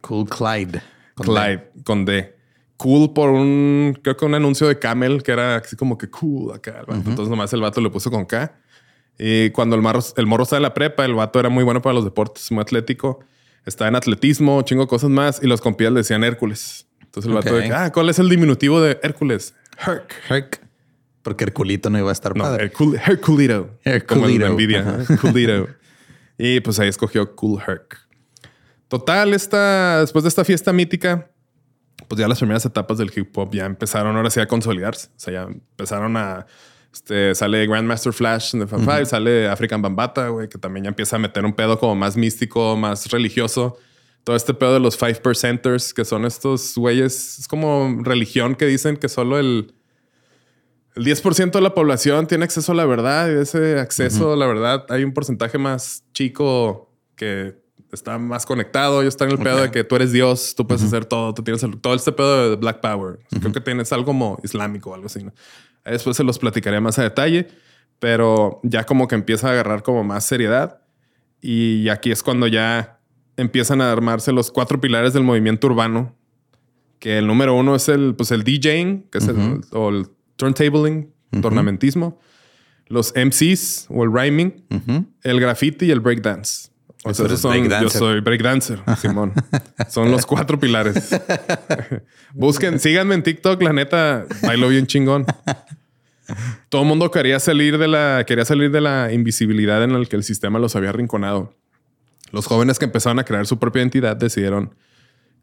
Cool 0.01 0.29
Clyde. 0.29 0.81
Con 1.15 1.25
Clyde, 1.25 1.71
D. 1.73 1.83
con 1.83 2.05
D. 2.05 2.35
Cool 2.77 3.13
por 3.13 3.29
un, 3.29 3.97
creo 4.03 4.15
que 4.17 4.25
un 4.25 4.35
anuncio 4.35 4.67
de 4.67 4.77
Camel 4.77 5.23
que 5.23 5.31
era 5.31 5.55
así 5.55 5.75
como 5.75 5.97
que 5.97 6.09
cool 6.09 6.53
acá. 6.53 6.83
Entonces 6.89 7.29
nomás 7.29 7.51
el 7.53 7.61
vato 7.61 7.81
lo 7.81 7.91
puso 7.91 8.11
con 8.11 8.25
K. 8.25 8.53
Y 9.17 9.49
cuando 9.51 9.75
el, 9.75 9.81
marro, 9.81 10.01
el 10.17 10.25
morro 10.25 10.43
estaba 10.43 10.57
en 10.57 10.63
la 10.63 10.73
prepa, 10.73 11.05
el 11.05 11.15
vato 11.15 11.39
era 11.39 11.49
muy 11.49 11.63
bueno 11.63 11.81
para 11.81 11.93
los 11.93 12.03
deportes, 12.03 12.51
muy 12.51 12.61
atlético. 12.61 13.19
Estaba 13.65 13.87
en 13.87 13.95
atletismo, 13.95 14.61
chingo 14.63 14.87
cosas 14.87 15.09
más. 15.09 15.41
Y 15.41 15.47
los 15.47 15.61
compías 15.61 15.91
le 15.91 15.99
decían 15.99 16.23
Hércules. 16.23 16.87
Entonces 17.01 17.29
el 17.29 17.35
vato 17.35 17.55
de, 17.55 17.73
ah, 17.73 17.91
¿cuál 17.91 18.09
es 18.09 18.19
el 18.19 18.29
diminutivo 18.29 18.81
de 18.81 18.99
Hércules? 19.01 19.53
Herc. 19.77 20.13
Herc. 20.29 20.61
Porque 21.21 21.45
Herculito 21.45 21.89
no 21.89 21.97
iba 21.97 22.09
a 22.09 22.13
estar 22.13 22.35
no, 22.35 22.43
padre. 22.43 22.65
Hercul 22.65 22.95
Herculito. 22.97 23.79
Herculito. 23.83 24.45
Como 24.47 24.67
Herculito. 24.67 25.67
y 26.37 26.59
pues 26.59 26.77
ahí 26.79 26.89
escogió 26.89 27.35
Cool 27.35 27.61
Herc. 27.65 28.05
Total, 28.87 29.33
esta, 29.33 30.01
después 30.01 30.23
de 30.23 30.29
esta 30.29 30.45
fiesta 30.45 30.71
mítica, 30.71 31.31
pues 32.07 32.19
ya 32.19 32.27
las 32.27 32.37
primeras 32.37 32.65
etapas 32.65 32.97
del 32.97 33.11
hip 33.15 33.35
hop 33.37 33.53
ya 33.53 33.65
empezaron 33.65 34.15
ahora 34.15 34.29
sí 34.29 34.39
a 34.39 34.47
consolidarse. 34.47 35.07
O 35.07 35.19
sea, 35.19 35.33
ya 35.33 35.41
empezaron 35.43 36.15
a. 36.17 36.45
Este, 36.95 37.35
sale 37.35 37.67
Grandmaster 37.67 38.13
Flash 38.13 38.53
de 38.53 38.65
Fan 38.67 38.85
Five, 38.85 39.05
sale 39.05 39.49
African 39.49 39.81
Bambata, 39.81 40.29
güey, 40.29 40.47
que 40.47 40.57
también 40.57 40.85
ya 40.85 40.87
empieza 40.87 41.17
a 41.17 41.19
meter 41.19 41.43
un 41.43 41.51
pedo 41.51 41.77
como 41.77 41.93
más 41.93 42.15
místico, 42.15 42.77
más 42.77 43.11
religioso. 43.11 43.77
Todo 44.23 44.37
este 44.37 44.53
pedo 44.53 44.75
de 44.75 44.79
los 44.79 44.95
five 44.95 45.15
percenters, 45.15 45.93
que 45.93 46.05
son 46.05 46.23
estos 46.23 46.73
güeyes, 46.77 47.39
es 47.39 47.49
como 47.49 48.01
religión 48.01 48.55
que 48.55 48.65
dicen 48.65 48.95
que 48.95 49.09
solo 49.09 49.37
el, 49.37 49.73
el 50.95 51.03
10% 51.03 51.51
de 51.51 51.61
la 51.61 51.73
población 51.73 52.27
tiene 52.27 52.45
acceso 52.45 52.71
a 52.71 52.75
la 52.75 52.85
verdad 52.85 53.29
y 53.29 53.41
ese 53.41 53.77
acceso 53.77 54.31
a 54.31 54.37
la 54.37 54.47
verdad 54.47 54.85
hay 54.87 55.03
un 55.03 55.13
porcentaje 55.13 55.57
más 55.57 56.05
chico 56.13 56.89
que 57.17 57.57
está 57.91 58.17
más 58.17 58.45
conectado. 58.45 59.01
Yo 59.01 59.09
está 59.09 59.25
en 59.25 59.31
el 59.31 59.39
pedo 59.39 59.63
de 59.63 59.71
que 59.71 59.83
tú 59.83 59.97
eres 59.97 60.13
Dios, 60.13 60.55
tú 60.55 60.65
puedes 60.65 60.81
hacer 60.81 61.03
todo, 61.03 61.33
tú 61.33 61.43
tienes 61.43 61.65
todo 61.81 61.93
este 61.93 62.13
pedo 62.13 62.51
de 62.51 62.55
Black 62.55 62.79
Power. 62.79 63.19
Creo 63.41 63.51
que 63.51 63.59
tienes 63.59 63.91
algo 63.91 64.05
como 64.05 64.39
islámico 64.43 64.91
o 64.91 64.93
algo 64.95 65.07
así. 65.07 65.25
Después 65.85 66.17
se 66.17 66.23
los 66.23 66.39
platicaré 66.39 66.81
más 66.81 66.97
a 66.99 67.03
detalle, 67.03 67.47
pero 67.99 68.59
ya 68.63 68.83
como 68.85 69.07
que 69.07 69.15
empieza 69.15 69.49
a 69.49 69.51
agarrar 69.51 69.83
como 69.83 70.03
más 70.03 70.25
seriedad. 70.25 70.81
Y 71.41 71.89
aquí 71.89 72.11
es 72.11 72.23
cuando 72.23 72.47
ya 72.47 72.99
empiezan 73.37 73.81
a 73.81 73.91
armarse 73.91 74.31
los 74.31 74.51
cuatro 74.51 74.81
pilares 74.81 75.13
del 75.13 75.23
movimiento 75.23 75.67
urbano. 75.67 76.15
Que 76.99 77.19
el 77.19 77.27
número 77.27 77.53
uno 77.53 77.75
es 77.75 77.87
el, 77.89 78.15
pues 78.15 78.31
el 78.31 78.43
DJing, 78.43 79.09
que 79.11 79.19
es 79.19 79.27
el, 79.27 79.61
o 79.71 79.89
el 79.89 80.07
turntabling, 80.37 81.13
tornamentismo. 81.41 82.19
Los 82.87 83.13
MCs 83.15 83.87
o 83.89 84.03
el 84.03 84.11
rhyming, 84.13 84.65
el 85.23 85.39
graffiti 85.39 85.85
y 85.85 85.91
el 85.91 85.99
breakdance. 85.99 86.69
O 87.07 87.13
sea, 87.13 87.27
yo 87.27 87.89
soy 87.89 88.19
breakdancer, 88.19 88.79
Simón. 88.97 89.31
Son 89.89 90.09
los 90.09 90.25
cuatro 90.25 90.59
pilares. 90.59 91.11
Busquen, 92.33 92.79
síganme 92.79 93.13
en 93.13 93.21
TikTok, 93.21 93.61
la 93.61 93.73
neta, 93.73 94.25
bailo 94.41 94.69
bien 94.69 94.87
chingón. 94.87 95.23
Todo 96.69 96.81
el 96.81 96.87
mundo 96.87 97.11
quería 97.11 97.39
salir 97.39 97.77
de 97.77 97.87
la, 97.87 98.23
quería 98.25 98.43
salir 98.43 98.71
de 98.71 98.81
la 98.81 99.13
invisibilidad 99.13 99.83
en 99.83 99.93
la 99.93 100.03
que 100.05 100.15
el 100.15 100.23
sistema 100.23 100.57
los 100.57 100.75
había 100.75 100.89
arrinconado. 100.89 101.53
Los 102.31 102.47
jóvenes 102.47 102.79
que 102.79 102.85
empezaron 102.85 103.19
a 103.19 103.23
crear 103.23 103.45
su 103.45 103.59
propia 103.59 103.83
identidad 103.83 104.15
decidieron 104.15 104.73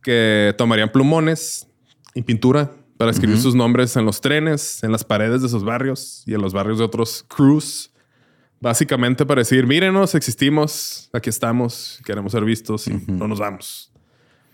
que 0.03 0.57
tomarían 0.59 0.91
plumones 0.91 1.69
y 2.13 2.23
pintura 2.23 2.73
para 2.97 3.13
escribir 3.13 3.39
sus 3.39 3.55
nombres 3.55 3.95
en 3.95 4.05
los 4.05 4.21
trenes, 4.21 4.83
en 4.83 4.91
las 4.91 5.05
paredes 5.05 5.43
de 5.43 5.49
sus 5.49 5.63
barrios 5.63 6.25
y 6.27 6.35
en 6.35 6.43
los 6.43 6.53
barrios 6.53 6.79
de 6.79 6.85
otros 6.85 7.25
crews 7.29 7.92
Básicamente 8.63 9.27
para 9.27 9.41
decir, 9.41 9.67
mírenos, 9.67 10.15
existimos, 10.15 11.11
aquí 11.13 11.29
estamos, 11.29 12.01
queremos 12.07 12.31
ser 12.31 12.45
vistos 12.45 12.87
y 12.87 12.95
no 13.09 13.27
nos 13.27 13.41
vamos. 13.41 13.93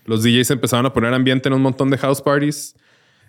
Los 0.03 0.23
DJs 0.23 0.49
empezaron 0.49 0.87
a 0.87 0.93
poner 0.93 1.13
ambiente 1.13 1.47
en 1.47 1.53
un 1.53 1.61
montón 1.61 1.91
de 1.91 1.97
house 1.99 2.19
parties 2.19 2.75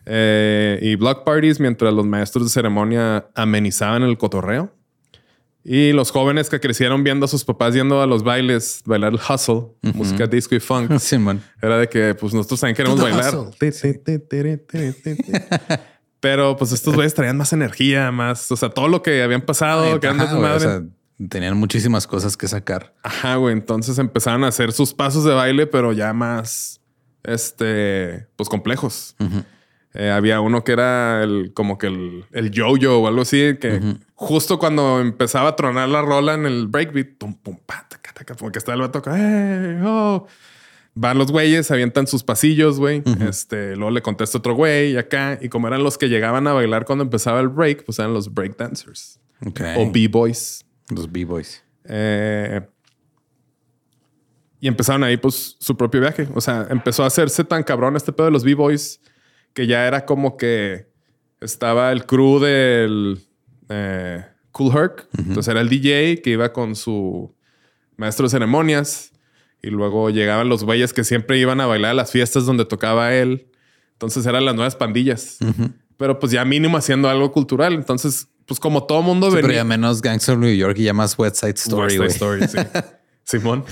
eh, 0.06 0.78
y 0.80 0.96
block 0.96 1.24
parties 1.24 1.60
mientras 1.60 1.92
los 1.92 2.06
maestros 2.06 2.46
de 2.46 2.50
ceremonia 2.50 3.26
amenizaban 3.34 4.04
el 4.04 4.16
cotorreo. 4.16 4.74
Y 5.62 5.92
los 5.92 6.10
jóvenes 6.10 6.48
que 6.48 6.58
crecieron 6.58 7.04
viendo 7.04 7.26
a 7.26 7.28
sus 7.28 7.44
papás 7.44 7.74
yendo 7.74 8.00
a 8.00 8.06
los 8.06 8.22
bailes, 8.22 8.80
bailar 8.86 9.12
el 9.12 9.18
hustle, 9.18 9.72
música 9.92 10.26
disco 10.26 10.54
y 10.54 10.60
funk. 10.60 10.90
Era 11.60 11.76
de 11.76 11.90
que, 11.90 12.14
pues 12.14 12.32
nosotros 12.32 12.58
también 12.58 12.76
queremos 12.76 12.98
bailar. 12.98 13.34
Pero 16.20 16.56
pues 16.56 16.72
estos 16.72 16.94
güeyes 16.94 17.14
traían 17.14 17.38
más 17.38 17.52
energía, 17.52 18.12
más, 18.12 18.50
o 18.52 18.56
sea, 18.56 18.68
todo 18.68 18.88
lo 18.88 19.02
que 19.02 19.22
habían 19.22 19.40
pasado, 19.40 19.98
que 19.98 20.10
madre. 20.10 20.86
tenían 21.28 21.56
muchísimas 21.56 22.06
cosas 22.06 22.36
que 22.36 22.46
sacar. 22.46 22.94
Ajá, 23.02 23.36
güey. 23.36 23.54
Entonces 23.54 23.98
empezaron 23.98 24.44
a 24.44 24.48
hacer 24.48 24.72
sus 24.72 24.92
pasos 24.92 25.24
de 25.24 25.32
baile, 25.32 25.66
pero 25.66 25.92
ya 25.92 26.12
más, 26.12 26.82
este, 27.22 28.26
pues 28.36 28.50
complejos. 28.50 29.16
Eh, 29.94 30.10
había 30.10 30.40
uno 30.40 30.62
que 30.62 30.72
era 30.72 31.22
el, 31.24 31.52
como 31.54 31.78
que 31.78 31.88
el, 31.88 32.26
el 32.32 32.50
yo-yo 32.50 33.00
o 33.00 33.08
algo 33.08 33.22
así, 33.22 33.56
que 33.58 33.96
justo 34.14 34.58
cuando 34.58 35.00
empezaba 35.00 35.48
a 35.48 35.56
tronar 35.56 35.88
la 35.88 36.02
rola 36.02 36.34
en 36.34 36.44
el 36.44 36.68
breakbeat, 36.68 37.16
pum, 37.18 37.34
pum, 37.34 37.58
pa, 37.64 37.88
como 38.38 38.52
que 38.52 38.58
estaba 38.58 38.76
el 38.76 38.82
vato, 38.82 39.02
hey, 39.06 39.80
oh 39.82 40.26
Van 40.94 41.16
los 41.18 41.30
güeyes, 41.30 41.70
avientan 41.70 42.06
sus 42.06 42.24
pasillos, 42.24 42.78
güey. 42.78 43.02
Este, 43.28 43.76
luego 43.76 43.90
le 43.90 44.02
contesta 44.02 44.38
otro 44.38 44.54
güey 44.54 44.96
acá. 44.96 45.38
Y 45.40 45.48
como 45.48 45.68
eran 45.68 45.84
los 45.84 45.96
que 45.96 46.08
llegaban 46.08 46.46
a 46.46 46.52
bailar 46.52 46.84
cuando 46.84 47.04
empezaba 47.04 47.40
el 47.40 47.48
break, 47.48 47.84
pues 47.84 47.98
eran 47.98 48.12
los 48.12 48.32
break 48.32 48.56
dancers. 48.56 49.20
O 49.76 49.90
B-boys. 49.90 50.64
Los 50.88 51.10
B-boys. 51.10 51.64
Eh, 51.84 52.60
y 54.60 54.68
empezaron 54.68 55.04
ahí, 55.04 55.16
pues, 55.16 55.56
su 55.58 55.76
propio 55.76 56.00
viaje. 56.00 56.28
O 56.34 56.40
sea, 56.40 56.66
empezó 56.70 57.04
a 57.04 57.06
hacerse 57.06 57.44
tan 57.44 57.62
cabrón 57.62 57.96
este 57.96 58.12
pedo 58.12 58.26
de 58.26 58.32
los 58.32 58.44
B-boys 58.44 59.00
que 59.54 59.66
ya 59.66 59.86
era 59.86 60.04
como 60.04 60.36
que 60.36 60.88
estaba 61.40 61.92
el 61.92 62.04
crew 62.04 62.38
del 62.40 63.20
eh, 63.68 64.24
Cool 64.52 64.76
Herc. 64.76 65.08
Entonces 65.18 65.48
era 65.48 65.60
el 65.60 65.68
DJ 65.68 66.20
que 66.22 66.30
iba 66.30 66.52
con 66.52 66.76
su 66.76 67.34
maestro 67.96 68.24
de 68.24 68.30
ceremonias 68.30 69.12
y 69.62 69.70
luego 69.70 70.10
llegaban 70.10 70.48
los 70.48 70.64
güeyes 70.64 70.92
que 70.92 71.04
siempre 71.04 71.38
iban 71.38 71.60
a 71.60 71.66
bailar 71.66 71.92
a 71.92 71.94
las 71.94 72.10
fiestas 72.10 72.46
donde 72.46 72.64
tocaba 72.64 73.14
él. 73.14 73.48
Entonces 73.92 74.24
eran 74.26 74.44
las 74.44 74.54
nuevas 74.54 74.76
pandillas. 74.76 75.38
Pero 75.96 76.18
pues 76.18 76.32
ya 76.32 76.44
mínimo 76.44 76.78
haciendo 76.78 77.08
algo 77.08 77.30
cultural. 77.32 77.74
Entonces, 77.74 78.28
pues 78.46 78.58
como 78.58 78.84
todo 78.84 79.02
mundo 79.02 79.28
venía. 79.28 79.42
Pero 79.42 79.54
ya 79.54 79.64
menos 79.64 80.00
Gangster 80.00 80.38
New 80.38 80.54
York 80.54 80.78
y 80.78 80.84
ya 80.84 80.94
más 80.94 81.18
West 81.18 81.36
Side 81.36 81.54
Story. 81.56 81.98
West 81.98 82.18
Side 82.18 82.44
Story, 82.44 82.48
sí. 82.48 82.58
Simón. 83.24 83.64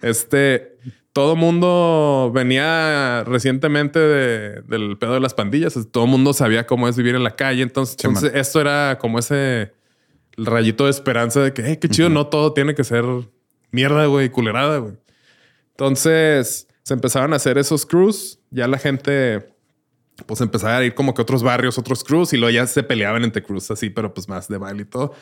Este, 0.00 0.78
todo 1.12 1.36
mundo 1.36 2.32
venía 2.34 3.22
recientemente 3.24 3.98
del 4.00 4.96
pedo 4.98 5.14
de 5.14 5.20
las 5.20 5.34
pandillas. 5.34 5.78
Todo 5.90 6.06
mundo 6.06 6.32
sabía 6.32 6.66
cómo 6.66 6.88
es 6.88 6.96
vivir 6.96 7.14
en 7.14 7.22
la 7.22 7.36
calle. 7.36 7.62
Entonces, 7.62 7.96
esto 8.34 8.60
era 8.60 8.98
como 8.98 9.18
ese 9.18 9.72
rayito 10.36 10.86
de 10.86 10.90
esperanza 10.90 11.40
de 11.40 11.52
que, 11.52 11.62
hey, 11.64 11.78
qué 11.80 11.88
chido, 11.88 12.08
no 12.08 12.26
todo 12.26 12.52
tiene 12.52 12.74
que 12.74 12.82
ser 12.82 13.04
mierda, 13.70 14.06
güey, 14.06 14.30
culerada, 14.30 14.78
güey. 14.78 14.94
Entonces 15.76 16.68
se 16.82 16.94
empezaron 16.94 17.32
a 17.32 17.36
hacer 17.36 17.58
esos 17.58 17.84
crews. 17.84 18.38
Ya 18.50 18.68
la 18.68 18.78
gente, 18.78 19.54
pues 20.26 20.40
empezaba 20.40 20.78
a 20.78 20.84
ir 20.84 20.94
como 20.94 21.14
que 21.14 21.22
otros 21.22 21.42
barrios, 21.42 21.78
otros 21.78 22.04
crews 22.04 22.32
y 22.32 22.36
luego 22.36 22.54
ya 22.54 22.66
se 22.66 22.82
peleaban 22.82 23.24
entre 23.24 23.42
crews 23.42 23.70
así, 23.70 23.90
pero 23.90 24.14
pues 24.14 24.28
más 24.28 24.48
de 24.48 24.58
baile 24.58 24.82
y 24.82 24.86
todo. 24.86 25.14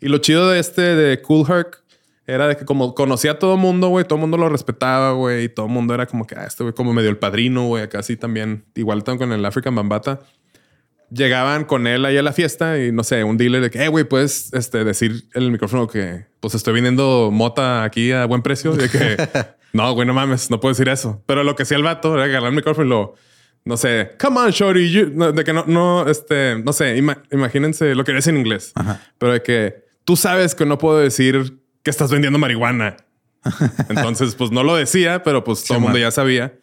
Y 0.00 0.08
lo 0.08 0.18
chido 0.18 0.48
de 0.50 0.60
este 0.60 0.82
de 0.82 1.20
Cool 1.22 1.46
Herc 1.50 1.82
era 2.26 2.46
de 2.46 2.56
que 2.56 2.64
como 2.64 2.94
conocía 2.94 3.32
a 3.32 3.38
todo 3.38 3.56
mundo, 3.56 3.88
güey, 3.88 4.04
todo 4.04 4.18
mundo 4.18 4.36
lo 4.36 4.48
respetaba, 4.48 5.12
güey, 5.12 5.44
y 5.44 5.48
todo 5.48 5.66
mundo 5.68 5.94
era 5.94 6.06
como 6.06 6.26
que, 6.26 6.36
ah, 6.36 6.44
este 6.46 6.62
güey 6.62 6.74
como 6.74 6.92
medio 6.92 7.10
el 7.10 7.18
padrino, 7.18 7.66
güey, 7.66 7.82
acá 7.82 8.02
sí 8.02 8.16
también, 8.16 8.64
igual 8.76 9.02
con 9.02 9.32
el 9.32 9.44
African 9.44 9.74
Bambata. 9.74 10.20
Llegaban 11.10 11.64
con 11.64 11.88
él 11.88 12.04
ahí 12.04 12.16
a 12.16 12.22
la 12.22 12.32
fiesta 12.32 12.78
y 12.78 12.92
no 12.92 13.02
sé, 13.02 13.24
un 13.24 13.36
dealer 13.36 13.62
de 13.62 13.70
que, 13.70 13.82
eh, 13.84 13.88
güey, 13.88 14.04
puedes 14.04 14.52
este, 14.52 14.84
decir 14.84 15.24
en 15.34 15.42
el 15.42 15.50
micrófono 15.50 15.88
que 15.88 16.26
pues 16.38 16.54
estoy 16.54 16.74
vendiendo 16.74 17.30
mota 17.32 17.82
aquí 17.82 18.12
a 18.12 18.26
buen 18.26 18.42
precio. 18.42 18.74
De 18.74 18.88
que 18.88 19.16
No, 19.72 19.92
güey, 19.92 20.06
no 20.06 20.14
mames, 20.14 20.50
no 20.50 20.60
puedo 20.60 20.72
decir 20.72 20.88
eso. 20.88 21.22
Pero 21.26 21.44
lo 21.44 21.54
que 21.54 21.62
hacía 21.62 21.76
el 21.76 21.82
vato 21.82 22.14
era 22.14 22.24
agarrar 22.24 22.50
el 22.50 22.56
micrófono 22.56 22.86
y 22.86 22.88
lo, 22.88 23.14
no 23.64 23.76
sé, 23.76 24.12
come 24.20 24.40
on, 24.40 24.50
shorty, 24.50 24.90
de 24.90 25.44
que 25.44 25.52
no, 25.52 25.64
no, 25.66 26.08
este, 26.08 26.60
no 26.64 26.72
sé, 26.72 26.96
imagínense 26.96 27.94
lo 27.94 28.04
que 28.04 28.16
es 28.16 28.26
en 28.26 28.36
inglés, 28.38 28.72
pero 29.18 29.32
de 29.32 29.42
que 29.42 29.84
tú 30.04 30.16
sabes 30.16 30.54
que 30.54 30.66
no 30.66 30.78
puedo 30.78 30.98
decir 30.98 31.60
que 31.82 31.90
estás 31.90 32.10
vendiendo 32.10 32.38
marihuana. 32.38 32.96
Entonces, 33.88 34.34
pues 34.34 34.50
no 34.50 34.62
lo 34.62 34.76
decía, 34.76 35.22
pero 35.22 35.44
pues 35.44 35.64
todo 35.64 35.78
el 35.78 35.82
mundo 35.82 35.98
ya 35.98 36.10
sabía. 36.10 36.54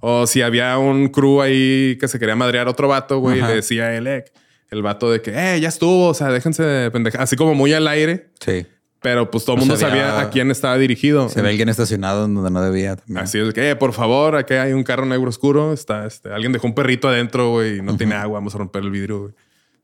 O 0.00 0.26
si 0.26 0.42
había 0.42 0.78
un 0.78 1.08
crew 1.08 1.42
ahí 1.42 1.96
que 2.00 2.08
se 2.08 2.18
quería 2.18 2.34
madrear 2.34 2.68
otro 2.68 2.88
vato, 2.88 3.18
güey, 3.18 3.40
le 3.40 3.54
decía 3.54 3.84
a 3.84 3.94
él, 3.94 4.24
el 4.70 4.82
vato 4.82 5.10
de 5.10 5.20
que, 5.22 5.30
eh, 5.30 5.60
ya 5.60 5.68
estuvo, 5.68 6.08
o 6.08 6.14
sea, 6.14 6.28
déjense 6.28 6.62
de 6.62 6.90
pendeja, 6.90 7.22
así 7.22 7.36
como 7.36 7.54
muy 7.54 7.72
al 7.72 7.86
aire. 7.86 8.30
Sí. 8.40 8.66
Pero 9.02 9.30
pues 9.30 9.44
todo 9.44 9.56
el 9.56 9.60
mundo 9.60 9.76
sabía 9.76 10.20
a 10.20 10.30
quién 10.30 10.50
estaba 10.50 10.78
dirigido. 10.78 11.28
Se 11.28 11.42
ve 11.42 11.48
alguien 11.48 11.68
estacionado 11.68 12.20
donde 12.28 12.50
no 12.50 12.62
debía. 12.62 12.96
Así 13.16 13.38
es 13.38 13.52
que, 13.52 13.70
eh, 13.70 13.76
por 13.76 13.92
favor, 13.92 14.36
aquí 14.36 14.54
hay 14.54 14.72
un 14.72 14.84
carro 14.84 15.04
negro 15.06 15.28
oscuro. 15.28 15.72
Está, 15.72 16.06
este, 16.06 16.32
alguien 16.32 16.52
dejó 16.52 16.68
un 16.68 16.74
perrito 16.74 17.08
adentro, 17.08 17.50
güey, 17.50 17.78
y 17.78 17.82
no 17.82 17.96
tiene 17.96 18.14
agua. 18.14 18.38
Vamos 18.38 18.54
a 18.54 18.58
romper 18.58 18.82
el 18.84 18.90
vidrio, 18.92 19.20
güey. 19.22 19.32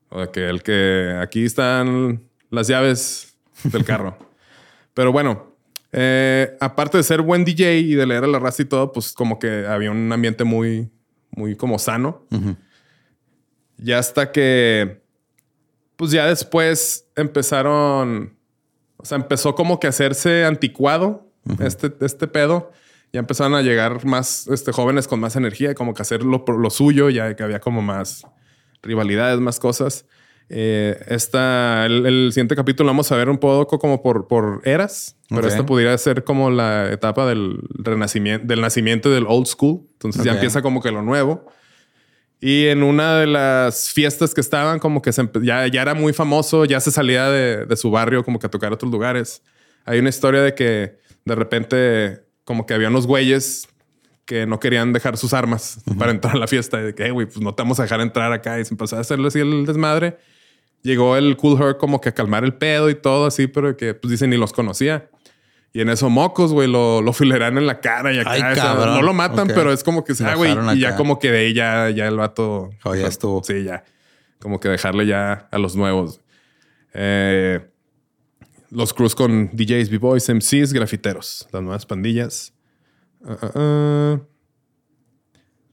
O 0.09 0.31
que 0.31 0.47
el 0.47 0.63
que 0.63 1.17
aquí 1.21 1.43
están 1.43 2.21
las 2.49 2.67
llaves 2.67 3.35
del 3.63 3.83
carro. 3.83 4.17
Pero 4.93 5.11
bueno, 5.11 5.47
Eh, 5.91 6.55
aparte 6.59 6.97
de 6.97 7.03
ser 7.03 7.23
buen 7.23 7.43
DJ 7.43 7.79
y 7.79 7.95
de 7.95 8.05
leer 8.05 8.23
a 8.23 8.27
la 8.27 8.37
raza 8.37 8.61
y 8.61 8.65
todo, 8.65 8.91
pues 8.93 9.11
como 9.11 9.39
que 9.39 9.65
había 9.65 9.89
un 9.89 10.11
ambiente 10.13 10.43
muy, 10.43 10.87
muy 11.31 11.55
como 11.55 11.79
sano. 11.79 12.27
Ya 13.77 13.97
hasta 13.97 14.31
que, 14.31 15.01
pues 15.95 16.11
ya 16.11 16.27
después 16.27 17.07
empezaron, 17.15 18.37
o 18.99 19.05
sea, 19.05 19.17
empezó 19.17 19.55
como 19.55 19.79
que 19.79 19.87
a 19.87 19.91
hacerse 19.91 20.43
anticuado 20.43 21.25
este, 21.59 21.91
este 22.01 22.27
pedo. 22.27 22.71
Ya 23.13 23.19
empezaron 23.19 23.55
a 23.55 23.61
llegar 23.61 24.05
más 24.05 24.47
este, 24.49 24.71
jóvenes 24.71 25.07
con 25.07 25.19
más 25.19 25.35
energía, 25.35 25.73
como 25.73 25.93
que 25.93 26.01
hacer 26.01 26.21
lo, 26.21 26.43
lo 26.45 26.69
suyo, 26.69 27.09
ya 27.09 27.35
que 27.35 27.41
había 27.41 27.59
como 27.59 27.81
más 27.81 28.27
rivalidades, 28.83 29.39
más 29.39 29.59
cosas. 29.59 30.05
Eh, 30.49 30.99
esta, 31.07 31.85
el, 31.85 32.29
siguiente 32.31 32.55
capítulo 32.55 32.87
vamos 32.87 33.11
a 33.11 33.15
ver 33.15 33.29
un 33.29 33.37
poco 33.37 33.79
como 33.79 34.01
por, 34.01 34.27
por 34.27 34.61
eras, 34.65 35.15
pero 35.29 35.47
esta 35.47 35.65
pudiera 35.65 35.97
ser 35.97 36.23
como 36.23 36.49
la 36.49 36.91
etapa 36.91 37.25
del 37.25 37.59
renacimiento, 37.69 38.45
del 38.45 38.59
nacimiento 38.59 39.09
del 39.09 39.25
old 39.27 39.47
school. 39.47 39.87
Entonces 39.93 40.23
ya 40.23 40.33
empieza 40.33 40.61
como 40.61 40.81
que 40.81 40.91
lo 40.91 41.01
nuevo. 41.03 41.45
Y 42.41 42.67
en 42.67 42.83
una 42.83 43.17
de 43.17 43.27
las 43.27 43.89
fiestas 43.89 44.33
que 44.33 44.41
estaban, 44.41 44.79
como 44.79 45.01
que 45.01 45.11
ya, 45.41 45.67
ya 45.67 45.81
era 45.81 45.93
muy 45.93 46.13
famoso, 46.13 46.65
ya 46.65 46.79
se 46.79 46.91
salía 46.91 47.29
de, 47.29 47.65
de, 47.65 47.75
su 47.75 47.91
barrio 47.91 48.23
como 48.23 48.39
que 48.39 48.47
a 48.47 48.49
tocar 48.49 48.71
a 48.71 48.75
otros 48.75 48.91
lugares. 48.91 49.41
Hay 49.85 49.99
una 49.99 50.09
historia 50.09 50.41
de 50.41 50.55
que 50.55 50.97
de 51.25 51.35
repente 51.35 52.23
como 52.45 52.65
que 52.65 52.73
había 52.73 52.87
unos 52.87 53.07
güeyes 53.07 53.67
que 54.25 54.45
no 54.45 54.59
querían 54.59 54.93
dejar 54.93 55.17
sus 55.17 55.33
armas 55.33 55.81
para 55.97 56.11
entrar 56.11 56.35
a 56.35 56.39
la 56.39 56.47
fiesta. 56.47 56.79
Y 56.79 56.83
de 56.83 56.95
que, 56.95 57.11
güey, 57.11 57.25
pues 57.25 57.41
no 57.41 57.53
te 57.53 57.63
vamos 57.63 57.79
a 57.79 57.83
dejar 57.83 57.99
entrar 57.99 58.31
acá. 58.31 58.59
Y 58.59 58.65
se 58.65 58.73
empezó 58.73 58.95
a 58.95 58.99
hacerle 59.01 59.27
así 59.27 59.39
el 59.39 59.65
desmadre 59.65 60.17
llegó 60.81 61.17
el 61.17 61.35
Cool 61.37 61.61
Her 61.61 61.77
como 61.77 62.01
que 62.01 62.09
a 62.09 62.11
calmar 62.13 62.43
el 62.43 62.53
pedo 62.53 62.89
y 62.89 62.95
todo 62.95 63.25
así, 63.25 63.47
pero 63.47 63.75
que 63.75 63.93
pues 63.93 64.11
dicen 64.11 64.29
ni 64.29 64.37
los 64.37 64.53
conocía. 64.53 65.09
Y 65.71 65.81
en 65.81 65.89
eso 65.89 66.09
mocos, 66.09 66.51
güey, 66.51 66.67
lo, 66.67 67.01
lo 67.01 67.13
fileran 67.13 67.57
en 67.57 67.67
la 67.67 67.79
cara 67.79 68.11
y 68.11 68.19
acá. 68.19 68.73
no 68.75 69.01
lo 69.01 69.13
matan, 69.13 69.47
pero 69.47 69.71
es 69.71 69.83
como 69.83 70.03
que 70.03 70.15
se 70.15 70.33
güey. 70.35 70.55
Y 70.75 70.79
ya 70.79 70.95
como 70.95 71.19
que 71.19 71.31
de 71.31 71.39
ahí 71.39 71.53
ya, 71.53 71.89
ya 71.89 72.07
el 72.07 72.17
vato. 72.17 72.71
Oh, 72.83 72.95
ya 72.95 73.07
estuvo. 73.07 73.43
Sí, 73.43 73.63
ya. 73.63 73.83
Como 74.39 74.59
que 74.59 74.69
dejarle 74.69 75.05
ya 75.05 75.47
a 75.51 75.57
los 75.57 75.75
nuevos. 75.75 76.21
Eh, 76.93 77.59
los 78.71 78.93
crews 78.93 79.13
con 79.13 79.49
DJs, 79.53 79.89
B-Boys, 79.89 80.29
MCs, 80.29 80.73
grafiteros. 80.73 81.47
Las 81.51 81.61
nuevas 81.61 81.85
pandillas. 81.85 82.53
Ah, 83.23 83.37
ah, 83.41 83.51
ah. 83.55 84.19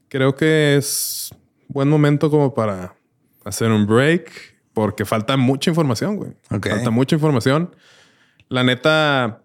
Creo 0.09 0.35
que 0.35 0.77
es 0.77 1.33
buen 1.67 1.89
momento 1.89 2.29
como 2.29 2.53
para 2.53 2.95
hacer 3.43 3.71
un 3.71 3.85
break 3.85 4.57
porque 4.73 5.05
falta 5.05 5.37
mucha 5.37 5.71
información, 5.71 6.17
güey. 6.17 6.31
Falta 6.49 6.91
mucha 6.91 7.15
información. 7.15 7.75
La 8.47 8.63
neta, 8.63 9.41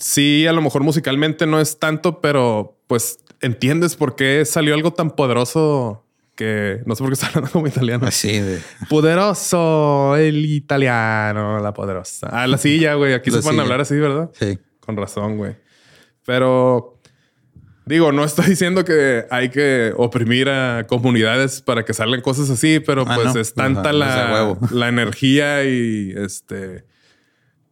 sí, 0.00 0.46
a 0.46 0.52
lo 0.52 0.62
mejor 0.62 0.82
musicalmente 0.82 1.46
no 1.46 1.60
es 1.60 1.78
tanto, 1.78 2.20
pero 2.20 2.76
pues 2.88 3.20
entiendes 3.40 3.94
por 3.94 4.16
qué 4.16 4.44
salió 4.44 4.74
algo 4.74 4.92
tan 4.92 5.12
poderoso 5.12 6.04
que 6.34 6.80
no 6.86 6.96
sé 6.96 7.02
por 7.02 7.10
qué 7.10 7.14
está 7.14 7.26
hablando 7.28 7.50
como 7.50 7.66
italiano. 7.68 8.06
Así 8.06 8.40
de 8.40 8.60
poderoso, 8.88 10.16
el 10.16 10.44
italiano, 10.46 11.60
la 11.60 11.72
poderosa. 11.72 12.28
Ah, 12.32 12.46
la 12.46 12.58
silla, 12.58 12.94
güey. 12.94 13.14
Aquí 13.14 13.30
se 13.30 13.42
pueden 13.42 13.60
hablar 13.60 13.80
así, 13.80 13.96
¿verdad? 13.96 14.30
Sí. 14.32 14.58
Con 14.80 14.96
razón, 14.96 15.36
güey. 15.36 15.56
Pero 16.24 17.00
Digo, 17.90 18.12
no 18.12 18.22
estoy 18.22 18.46
diciendo 18.46 18.84
que 18.84 19.24
hay 19.30 19.48
que 19.48 19.92
oprimir 19.96 20.48
a 20.48 20.86
comunidades 20.86 21.60
para 21.60 21.84
que 21.84 21.92
salgan 21.92 22.20
cosas 22.20 22.48
así, 22.48 22.78
pero 22.78 23.04
ah, 23.04 23.16
pues 23.16 23.34
es 23.34 23.52
tanta 23.52 23.92
la, 23.92 24.56
la, 24.70 24.88
energía 24.88 25.64
y 25.64 26.14
este, 26.16 26.84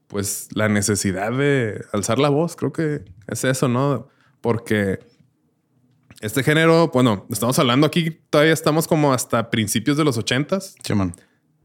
pues 0.08 0.48
la 0.54 0.68
necesidad 0.68 1.32
de 1.32 1.84
alzar 1.92 2.18
la 2.18 2.28
voz. 2.28 2.56
Creo 2.56 2.72
que 2.72 3.04
es 3.26 3.44
eso, 3.44 3.68
¿no? 3.68 4.08
Porque 4.40 4.98
este 6.20 6.42
género, 6.42 6.88
bueno, 6.88 7.26
estamos 7.30 7.58
hablando 7.58 7.86
aquí, 7.86 8.10
todavía 8.30 8.52
estamos 8.52 8.88
como 8.88 9.12
hasta 9.12 9.50
principios 9.50 9.96
de 9.96 10.04
los 10.04 10.18
ochentas. 10.18 10.74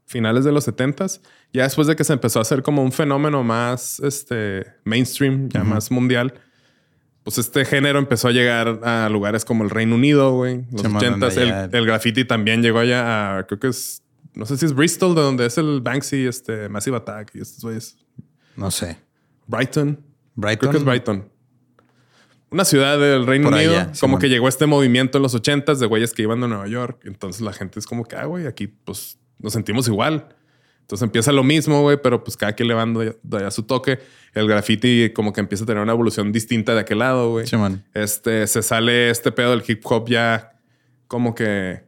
Finales 0.06 0.44
de 0.44 0.52
los 0.52 0.66
setentas. 0.66 1.22
Ya 1.52 1.64
después 1.64 1.88
de 1.88 1.96
que 1.96 2.04
se 2.04 2.14
empezó 2.14 2.40
a 2.40 2.44
hacer 2.44 2.62
como 2.62 2.84
un 2.84 2.92
fenómeno 2.92 3.44
más 3.44 4.00
este, 4.02 4.66
mainstream, 4.84 5.50
ya 5.50 5.64
más 5.64 5.90
mundial 5.90 6.40
pues 7.24 7.38
este 7.38 7.64
género 7.66 8.00
empezó 8.00 8.28
a 8.28 8.32
llegar 8.32 8.82
a 8.84 9.08
lugares 9.10 9.46
como 9.46 9.64
el 9.64 9.70
Reino 9.70 9.96
Unido, 9.96 10.34
güey. 10.34 10.66
Los 10.72 10.86
ochentas. 10.86 11.38
El, 11.38 11.86
graffiti 11.86 12.26
también 12.26 12.62
llegó 12.62 12.80
allá 12.80 13.38
a, 13.38 13.48
creo 13.48 13.60
que 13.60 13.68
es, 13.68 14.04
no 14.34 14.46
sé 14.46 14.58
si 14.58 14.66
es 14.66 14.74
Bristol, 14.74 15.16
de 15.16 15.22
donde 15.22 15.46
es 15.46 15.58
el 15.58 15.80
Banksy, 15.82 16.26
este 16.26 16.68
Massive 16.68 16.98
Attack 16.98 17.32
y 17.36 17.42
estos 17.42 17.64
güeyes. 17.64 17.98
No 18.56 18.72
sé. 18.72 18.98
Brighton. 19.48 20.00
Brighton. 20.36 20.60
Creo 20.60 20.72
que 20.72 20.78
es 20.78 20.84
Brighton. 20.84 21.30
Una 22.50 22.66
ciudad 22.66 23.00
del 23.00 23.26
Reino 23.26 23.50
Unido. 23.50 23.92
como 24.00 24.20
que 24.20 24.30
llegó 24.30 24.48
este 24.48 24.68
movimiento 24.68 25.18
en 25.18 25.24
los 25.24 25.34
ochentas 25.34 25.80
de 25.80 25.88
güeyes 25.88 26.14
que 26.14 26.22
iban 26.22 26.40
de 26.40 26.48
Nueva 26.48 26.68
York. 26.68 27.02
Entonces 27.06 27.42
la 27.42 27.52
gente 27.52 27.80
es 27.80 27.88
como 27.88 28.06
que, 28.06 28.16
ah, 28.16 28.26
güey, 28.26 28.46
aquí 28.46 28.68
pues 28.68 29.18
nos 29.40 29.54
sentimos 29.54 29.88
igual. 29.88 30.28
Entonces 30.82 31.04
empieza 31.04 31.32
lo 31.32 31.44
mismo, 31.44 31.82
güey, 31.82 31.98
pero 32.02 32.24
pues 32.24 32.38
cada 32.38 32.54
quien 32.54 32.68
le 32.68 32.74
va 32.76 32.82
dando 32.82 33.52
su 33.52 33.64
toque. 33.64 34.00
El 34.34 34.48
graffiti 34.48 35.12
como 35.16 35.34
que 35.34 35.40
empieza 35.40 35.64
a 35.64 35.68
tener 35.68 35.82
una 35.82 35.94
evolución 35.94 36.32
distinta 36.32 36.74
de 36.76 36.82
aquel 36.82 37.00
lado, 37.00 37.32
güey. 37.32 37.46
Este, 37.94 38.46
se 38.46 38.62
sale 38.62 39.10
este 39.10 39.32
pedo 39.32 39.52
del 39.52 39.64
hip 39.68 39.82
hop 39.86 40.10
ya 40.10 40.60
como 41.08 41.34
que 41.34 41.84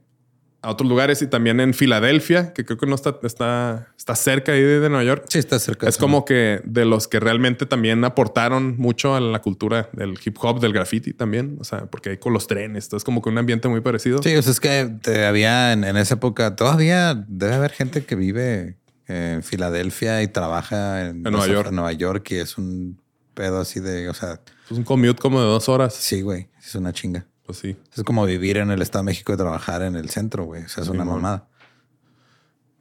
a 0.66 0.72
otros 0.72 0.90
lugares 0.90 1.22
y 1.22 1.28
también 1.28 1.60
en 1.60 1.76
Filadelfia, 1.76 2.52
que 2.52 2.66
creo 2.66 2.80
que 2.80 2.88
no 2.88 2.96
está, 2.96 3.20
está, 3.22 3.94
está 3.96 4.16
cerca 4.16 4.52
ahí 4.52 4.62
de 4.62 4.90
Nueva 4.90 5.04
York. 5.04 5.26
Sí, 5.30 5.38
está 5.38 5.60
cerca. 5.60 5.88
Es 5.88 5.98
como 5.98 6.26
que 6.26 6.62
de 6.66 6.86
los 6.86 7.08
que 7.08 7.20
realmente 7.20 7.68
también 7.68 8.04
aportaron 8.04 8.76
mucho 8.78 9.16
a 9.16 9.20
la 9.20 9.42
cultura 9.42 9.90
del 9.94 10.18
hip 10.26 10.38
hop, 10.42 10.60
del 10.60 10.74
graffiti 10.74 11.14
también. 11.14 11.58
O 11.60 11.64
sea, 11.64 11.86
porque 11.86 12.10
hay 12.10 12.18
con 12.18 12.34
los 12.34 12.48
trenes, 12.48 12.92
es 12.92 13.04
como 13.04 13.22
que 13.22 13.30
un 13.30 13.38
ambiente 13.38 13.68
muy 13.68 13.82
parecido. 13.82 14.24
Sí, 14.24 14.36
o 14.36 14.42
sea, 14.42 14.52
es 14.52 14.60
que 14.60 14.92
te 15.04 15.26
había 15.26 15.72
en, 15.72 15.84
en, 15.84 15.98
esa 15.98 16.16
época, 16.16 16.56
todavía 16.56 17.14
debe 17.28 17.54
haber 17.54 17.72
gente 17.72 18.04
que 18.04 18.16
vive 18.16 18.78
en 19.08 19.44
Filadelfia 19.44 20.24
y 20.24 20.28
trabaja 20.28 21.06
en, 21.06 21.22
Nueva 21.22 21.48
York. 21.48 21.72
Nueva 21.72 21.94
York 21.94 22.32
y 22.32 22.36
es 22.38 22.58
un 22.58 23.00
pedo 23.36 23.60
así 23.60 23.80
de, 23.80 24.10
o 24.10 24.16
sea... 24.16 24.42
Es 24.66 24.76
un 24.76 24.84
commute 24.84 25.22
como 25.22 25.40
de 25.40 25.46
dos 25.46 25.70
horas. 25.70 25.94
Sí, 25.94 26.22
güey. 26.22 26.50
Es 26.60 26.74
una 26.74 26.92
chinga. 26.92 27.28
Pues 27.46 27.60
sí. 27.60 27.76
Es 27.96 28.04
como 28.04 28.26
vivir 28.26 28.58
en 28.58 28.72
el 28.72 28.82
Estado 28.82 29.04
de 29.04 29.12
México 29.12 29.34
y 29.34 29.38
trabajar 29.38 29.84
en 29.84 29.96
el 29.96 30.10
centro, 30.10 30.46
güey. 30.46 30.64
O 30.64 30.68
sea, 30.68 30.84
es 30.84 30.90
una 30.90 31.06
mamada. 31.06 31.48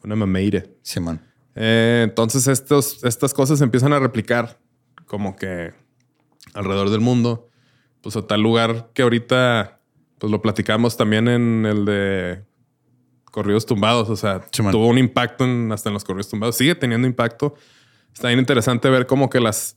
Una 0.02 0.16
mameira. 0.16 0.64
Sí, 0.82 1.00
man. 1.00 1.20
Eh, 1.54 2.02
entonces 2.04 2.46
estos, 2.48 3.04
estas 3.04 3.34
cosas 3.34 3.58
se 3.58 3.64
empiezan 3.64 3.92
a 3.92 3.98
replicar 3.98 4.58
como 5.06 5.36
que 5.36 5.74
alrededor 6.54 6.90
del 6.90 7.00
mundo. 7.00 7.48
Pues 8.00 8.16
a 8.16 8.26
tal 8.26 8.40
lugar 8.40 8.90
que 8.94 9.02
ahorita 9.02 9.80
pues 10.18 10.30
lo 10.30 10.40
platicamos 10.42 10.96
también 10.96 11.28
en 11.28 11.66
el 11.66 11.84
de 11.84 12.44
corridos 13.30 13.66
tumbados. 13.66 14.08
O 14.08 14.16
sea, 14.16 14.40
tuvo 14.50 14.86
un 14.88 14.98
impacto 14.98 15.44
hasta 15.72 15.90
en 15.90 15.94
los 15.94 16.04
corridos 16.04 16.28
tumbados. 16.28 16.56
Sigue 16.56 16.74
teniendo 16.74 17.06
impacto. 17.06 17.54
Está 18.14 18.28
bien 18.28 18.38
interesante 18.38 18.88
ver 18.88 19.06
cómo 19.06 19.28
que 19.28 19.40
las 19.40 19.76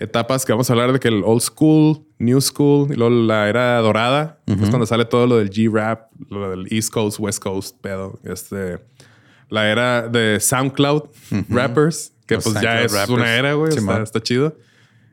etapas 0.00 0.46
que 0.46 0.52
vamos 0.52 0.68
a 0.70 0.72
hablar 0.72 0.92
de 0.92 0.98
que 0.98 1.08
el 1.08 1.22
old 1.24 1.42
school, 1.42 2.04
new 2.18 2.40
school 2.40 2.90
y 2.90 2.96
luego 2.96 3.10
la 3.10 3.48
era 3.48 3.78
dorada, 3.78 4.40
es 4.46 4.70
cuando 4.70 4.86
sale 4.86 5.04
todo 5.04 5.26
lo 5.26 5.36
del 5.36 5.50
G-Rap, 5.50 6.10
lo 6.30 6.50
del 6.50 6.66
East 6.70 6.90
Coast, 6.90 7.20
West 7.20 7.42
Coast, 7.42 7.76
pedo. 7.80 8.18
Este, 8.24 8.80
la 9.50 9.68
era 9.70 10.08
de 10.08 10.40
SoundCloud 10.40 11.02
rappers, 11.50 12.14
que 12.26 12.38
pues 12.38 12.60
ya 12.60 12.80
es 12.80 13.08
una 13.08 13.36
era, 13.36 13.52
güey. 13.52 13.72
Está, 14.02 14.20
chido. 14.22 14.56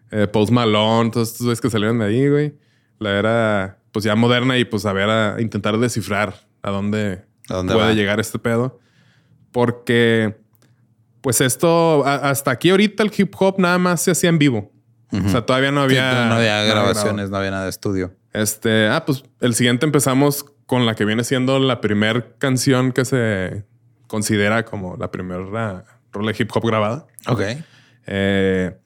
Eh, 0.10 0.26
Post 0.26 0.52
Malone, 0.52 1.12
todos 1.12 1.32
estos 1.32 1.46
güeyes 1.46 1.60
que 1.60 1.70
salieron 1.70 2.00
de 2.00 2.06
ahí, 2.06 2.30
güey. 2.30 2.56
La 2.98 3.20
era, 3.20 3.80
pues 3.92 4.06
ya 4.06 4.16
moderna 4.16 4.58
y 4.58 4.64
pues 4.64 4.86
a 4.86 4.94
ver, 4.94 5.10
a 5.10 5.42
intentar 5.42 5.78
descifrar 5.78 6.48
a 6.62 6.72
dónde 6.72 7.26
puede 7.48 7.94
llegar 7.94 8.22
este 8.22 8.40
pedo. 8.40 8.80
Porque, 9.52 10.38
pues 11.20 11.42
esto, 11.42 12.06
hasta 12.06 12.52
aquí 12.52 12.70
ahorita 12.70 13.04
el 13.04 13.12
hip 13.16 13.34
hop 13.38 13.60
nada 13.60 13.78
más 13.78 14.02
se 14.02 14.12
hacía 14.12 14.30
en 14.30 14.40
vivo. 14.40 14.72
O 15.12 15.30
sea, 15.30 15.46
todavía 15.46 15.72
no 15.72 15.82
había... 15.82 16.26
no 16.26 16.36
había 16.36 16.64
grabaciones, 16.64 17.30
no 17.30 17.38
había 17.38 17.52
nada 17.52 17.64
de 17.64 17.70
estudio. 17.70 18.14
Este, 18.34 18.88
ah, 18.88 19.06
pues 19.06 19.24
el 19.40 19.56
siguiente 19.56 19.86
empezamos 19.86 20.46
con 20.66 20.86
la 20.86 20.96
que 20.96 21.06
viene 21.06 21.24
siendo 21.24 21.60
la 21.60 21.82
primera 21.82 22.26
canción 22.38 22.92
que 22.92 23.06
se 23.06 23.66
considera 24.08 24.66
como 24.66 24.98
la 24.98 25.12
primera 25.12 25.86
rola 26.12 26.32
de 26.32 26.36
hip 26.38 26.52
hop 26.54 26.66
grabada. 26.66 27.08
Ok. 27.28 27.42
Eh, 28.06 28.78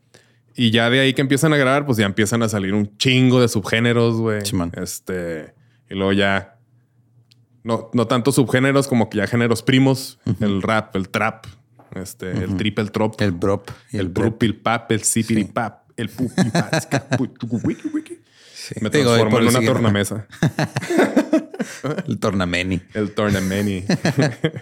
y 0.56 0.72
ya 0.72 0.90
de 0.90 1.00
ahí 1.00 1.14
que 1.14 1.22
empiezan 1.22 1.54
a 1.54 1.58
grabar, 1.58 1.86
pues 1.86 1.98
ya 1.98 2.06
empiezan 2.06 2.44
a 2.44 2.50
salir 2.50 2.74
un 2.74 2.98
chingo 2.98 3.42
de 3.42 3.48
subgéneros, 3.48 4.18
güey. 4.18 4.42
este, 4.74 5.56
y 5.90 5.96
luego 5.96 6.14
ya 6.14 6.60
no, 7.64 7.90
no 7.94 8.08
tanto 8.08 8.32
subgéneros 8.32 8.88
como 8.88 9.10
que 9.10 9.18
ya 9.18 9.28
géneros 9.28 9.64
primos. 9.64 10.20
El 10.40 10.62
rap, 10.62 10.96
el 10.96 11.10
trap, 11.10 11.46
este, 11.96 12.32
el 12.32 12.58
triple 12.58 12.86
trop. 12.86 13.20
El 13.22 13.32
brop. 13.32 13.70
el, 13.92 14.10
brup, 14.10 14.42
el 14.44 14.56
pap, 14.56 14.92
el 14.92 15.04
el 16.02 16.10
pupi 16.10 16.42
sí. 18.54 18.76
Me 18.82 18.90
transformo 18.90 19.40
en 19.40 19.48
una 19.48 19.62
tornamesa. 19.62 20.28
el 22.08 22.20
tornameni. 22.20 22.82
El 22.94 23.12
tornameni. 23.14 23.84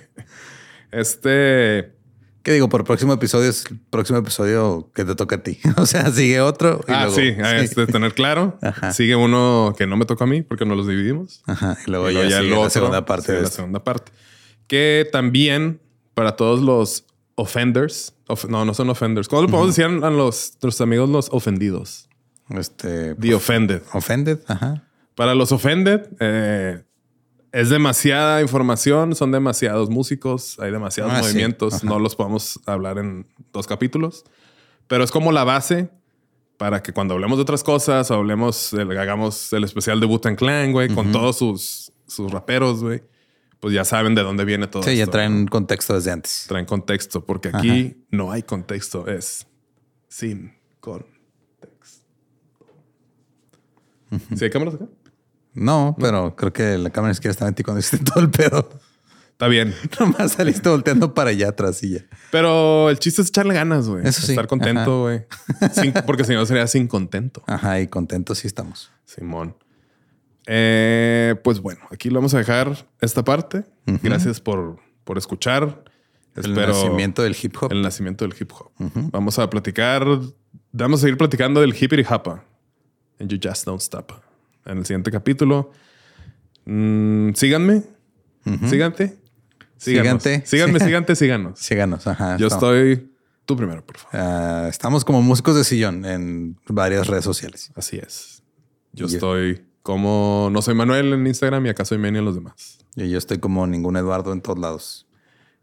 este... 0.92 1.94
¿Qué 2.42 2.54
digo? 2.54 2.70
Por 2.70 2.86
próximo 2.86 3.12
episodio 3.14 3.50
es 3.50 3.66
el 3.70 3.80
próximo 3.90 4.18
episodio 4.18 4.90
que 4.96 5.04
te 5.04 5.14
toca 5.14 5.38
a 5.38 5.44
ti. 5.44 5.60
O 5.78 5.86
sea, 5.86 6.10
sigue 6.12 6.40
otro. 6.40 6.82
ah, 6.88 7.10
sí, 7.14 7.36
es 7.38 7.76
de 7.76 7.88
tener 7.88 8.14
claro. 8.14 8.58
Sigue 8.94 9.16
uno 9.16 9.76
que 9.78 9.86
no 9.88 9.98
me 9.98 10.06
toca 10.06 10.24
a 10.24 10.28
mí 10.28 10.42
porque 10.42 10.66
no 10.66 10.76
los 10.76 10.88
dividimos. 10.88 11.44
Ajá. 11.46 11.78
Y 11.86 11.92
luego 11.92 12.10
ya, 12.10 12.40
sigue 12.40 12.56
la 12.56 12.70
segunda 12.70 13.06
parte. 13.06 13.34
de 13.34 13.42
la 13.42 13.50
segunda 13.50 13.84
parte. 13.84 14.12
Que 14.68 15.08
también 15.12 15.82
para 16.14 16.38
todos 16.38 16.62
los 16.62 17.06
offenders, 17.40 18.14
no, 18.48 18.66
no 18.66 18.74
son 18.74 18.90
offenders. 18.90 19.28
¿Cómo 19.28 19.44
le 19.44 19.48
podemos 19.48 19.76
decir 19.76 19.86
a 19.86 20.10
los, 20.10 20.12
nuestros 20.12 20.82
amigos 20.82 21.10
los 21.10 21.30
ofendidos? 21.32 22.10
Este. 22.50 23.16
The 23.16 23.36
offended. 23.36 23.82
Offended, 23.94 24.40
ajá. 24.48 24.84
Para 25.16 25.36
los 25.36 25.52
offended, 25.52 26.08
eh, 26.20 26.84
es 27.52 27.70
demasiada 27.70 28.42
información, 28.42 29.16
son 29.16 29.32
demasiados 29.32 29.90
músicos, 29.90 30.58
hay 30.60 30.72
demasiados 30.72 31.14
ah, 31.14 31.22
movimientos, 31.22 31.84
no 31.84 32.00
los 32.00 32.16
podemos 32.16 32.60
hablar 32.66 32.98
en 33.00 33.28
dos 33.52 33.68
capítulos, 33.68 34.24
pero 34.88 35.04
es 35.04 35.12
como 35.12 35.32
la 35.32 35.44
base 35.44 35.90
para 36.58 36.84
que 36.84 36.94
cuando 36.94 37.16
hablemos 37.16 37.38
de 37.38 37.44
otras 37.44 37.64
cosas, 37.64 38.12
hablemos, 38.12 38.74
hagamos 38.74 39.52
el 39.54 39.64
especial 39.64 40.00
de 40.00 40.06
Butan 40.06 40.36
Clan, 40.36 40.72
güey, 40.72 40.94
con 40.94 41.12
todos 41.12 41.38
sus, 41.38 41.92
sus 42.06 42.32
raperos, 42.32 42.84
güey, 42.84 43.02
pues 43.60 43.74
ya 43.74 43.84
saben 43.84 44.16
de 44.16 44.24
dónde 44.24 44.46
viene 44.46 44.68
todo. 44.68 44.84
Sí, 44.84 44.96
ya 44.96 45.08
traen 45.08 45.48
contexto 45.48 45.94
desde 45.94 46.12
antes. 46.12 46.46
Traen 46.48 46.66
contexto, 46.66 47.26
porque 47.26 47.52
aquí 47.54 48.06
no 48.10 48.32
hay 48.32 48.44
contexto, 48.44 49.08
es 49.08 49.48
sin 50.08 50.54
contexto. 50.80 52.06
¿Sí 54.36 54.44
hay 54.44 54.50
cámaras 54.50 54.76
acá? 54.76 54.86
No, 55.54 55.96
pero 56.00 56.36
creo 56.36 56.54
que 56.54 56.78
la 56.78 56.90
cámara 56.90 57.12
izquierda 57.12 57.32
estaba 57.32 57.50
en 57.50 57.56
ti 57.56 57.64
cuando 57.64 57.80
hiciste 57.80 58.04
todo 58.14 58.24
el 58.24 58.30
pedo. 58.30 58.70
Está 59.40 59.48
bien. 59.48 59.74
Nomás 60.00 60.34
saliste 60.34 60.68
volteando 60.70 61.14
para 61.14 61.30
allá 61.30 61.50
atrás 61.50 61.82
y 61.84 61.92
ya. 61.92 62.06
Pero 62.32 62.90
el 62.90 63.00
chiste 63.00 63.22
es 63.22 63.30
echarle 63.30 63.54
ganas, 63.54 63.88
güey. 63.88 64.06
Eso 64.06 64.22
sí. 64.22 64.34
Estar 64.34 64.48
contento, 64.48 65.02
güey. 65.04 65.26
porque 66.06 66.24
si 66.24 66.34
no 66.34 66.46
sería 66.46 66.68
sin 66.68 66.88
contento. 66.88 67.44
Ajá, 67.48 67.80
y 67.80 67.88
contento 67.88 68.36
sí 68.36 68.48
estamos. 68.48 68.92
Simón. 69.06 69.56
Eh, 70.52 71.36
pues 71.44 71.60
bueno, 71.60 71.82
aquí 71.92 72.10
lo 72.10 72.16
vamos 72.16 72.34
a 72.34 72.40
dejar 72.40 72.88
esta 73.02 73.24
parte. 73.24 73.66
Gracias 73.86 74.42
por, 74.42 74.80
por 75.04 75.20
escuchar. 75.20 75.84
El 76.36 76.56
nacimiento 76.56 77.22
del 77.22 77.38
hip 77.40 77.56
hop. 77.62 77.72
El 77.72 77.84
nacimiento 77.84 78.26
del 78.28 78.36
hip 78.40 78.52
hop. 78.54 78.72
Vamos 79.12 79.38
a 79.38 79.48
platicar. 79.48 80.04
Vamos 80.72 81.00
a 81.00 81.02
seguir 81.02 81.18
platicando 81.18 81.62
del 81.62 81.76
hippity 81.80 82.04
hapa. 82.04 82.44
And 83.20 83.30
you 83.30 83.38
just 83.42 83.66
don't 83.66 83.82
stop 83.82 84.12
en 84.66 84.80
el 84.80 84.86
siguiente 84.88 85.12
capítulo. 85.12 85.72
Mm, 86.66 87.34
síganme. 87.34 87.84
Síganme. 88.68 89.18
Síganme, 89.78 90.20
síganme, 90.80 91.16
síganos. 91.16 91.60
Síganos, 91.60 92.08
ajá. 92.08 92.38
Yo 92.38 92.48
estoy 92.48 93.12
tú 93.46 93.56
primero, 93.56 93.86
por 93.86 93.98
favor. 93.98 94.20
Ah, 94.20 94.68
estamos 94.68 95.06
como 95.06 95.22
músicos 95.22 95.56
de 95.56 95.64
sillón 95.64 96.06
en 96.06 96.58
varias 96.68 97.06
redes 97.06 97.24
sociales. 97.24 97.72
Así 97.76 97.98
es. 97.98 98.42
Yo 98.94 99.06
estoy 99.06 99.69
como 99.84 100.50
no 100.52 100.62
soy 100.62 100.76
Manuel 100.76 101.14
en 101.14 101.26
Instagram 101.28 101.66
y 101.66 101.70
acá 101.70 101.86
soy 101.86 101.98
Meni 101.98 102.20
en 102.20 102.26
los 102.26 102.36
demás. 102.36 102.80
Y 102.96 103.10
yo 103.10 103.18
estoy 103.18 103.38
como 103.38 103.66
ningún 103.68 103.98
Eduardo 103.98 104.34
en 104.34 104.42
todos 104.42 104.60
lados. 104.60 105.08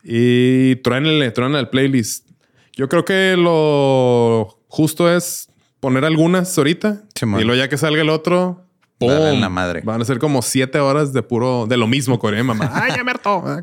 Y 0.02 0.76
truénenle, 0.76 1.30
truénenle 1.30 1.60
el 1.60 1.68
playlist. 1.68 2.28
Yo 2.72 2.88
creo 2.88 3.05
que 3.05 3.36
lo 3.36 4.60
justo 4.68 5.10
es 5.10 5.48
poner 5.80 6.05
algunas 6.05 6.56
ahorita 6.56 7.05
y 7.22 7.44
luego 7.44 7.55
ya 7.55 7.68
que 7.68 7.76
salga 7.76 8.02
el 8.02 8.10
otro, 8.10 8.66
en 9.01 9.40
la 9.40 9.48
madre. 9.48 9.82
Van 9.84 10.01
a 10.01 10.05
ser 10.05 10.18
como 10.18 10.43
siete 10.43 10.78
horas 10.78 11.12
de 11.12 11.22
puro, 11.22 11.66
de 11.66 11.76
lo 11.76 11.86
mismo, 11.86 12.18
Corea, 12.18 12.43
mamá. 12.43 12.70
Ay, 12.74 12.93
ya 12.97 13.05
me 13.05 13.10
hartó. 13.10 13.43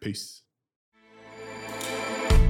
Peace. 0.00 0.43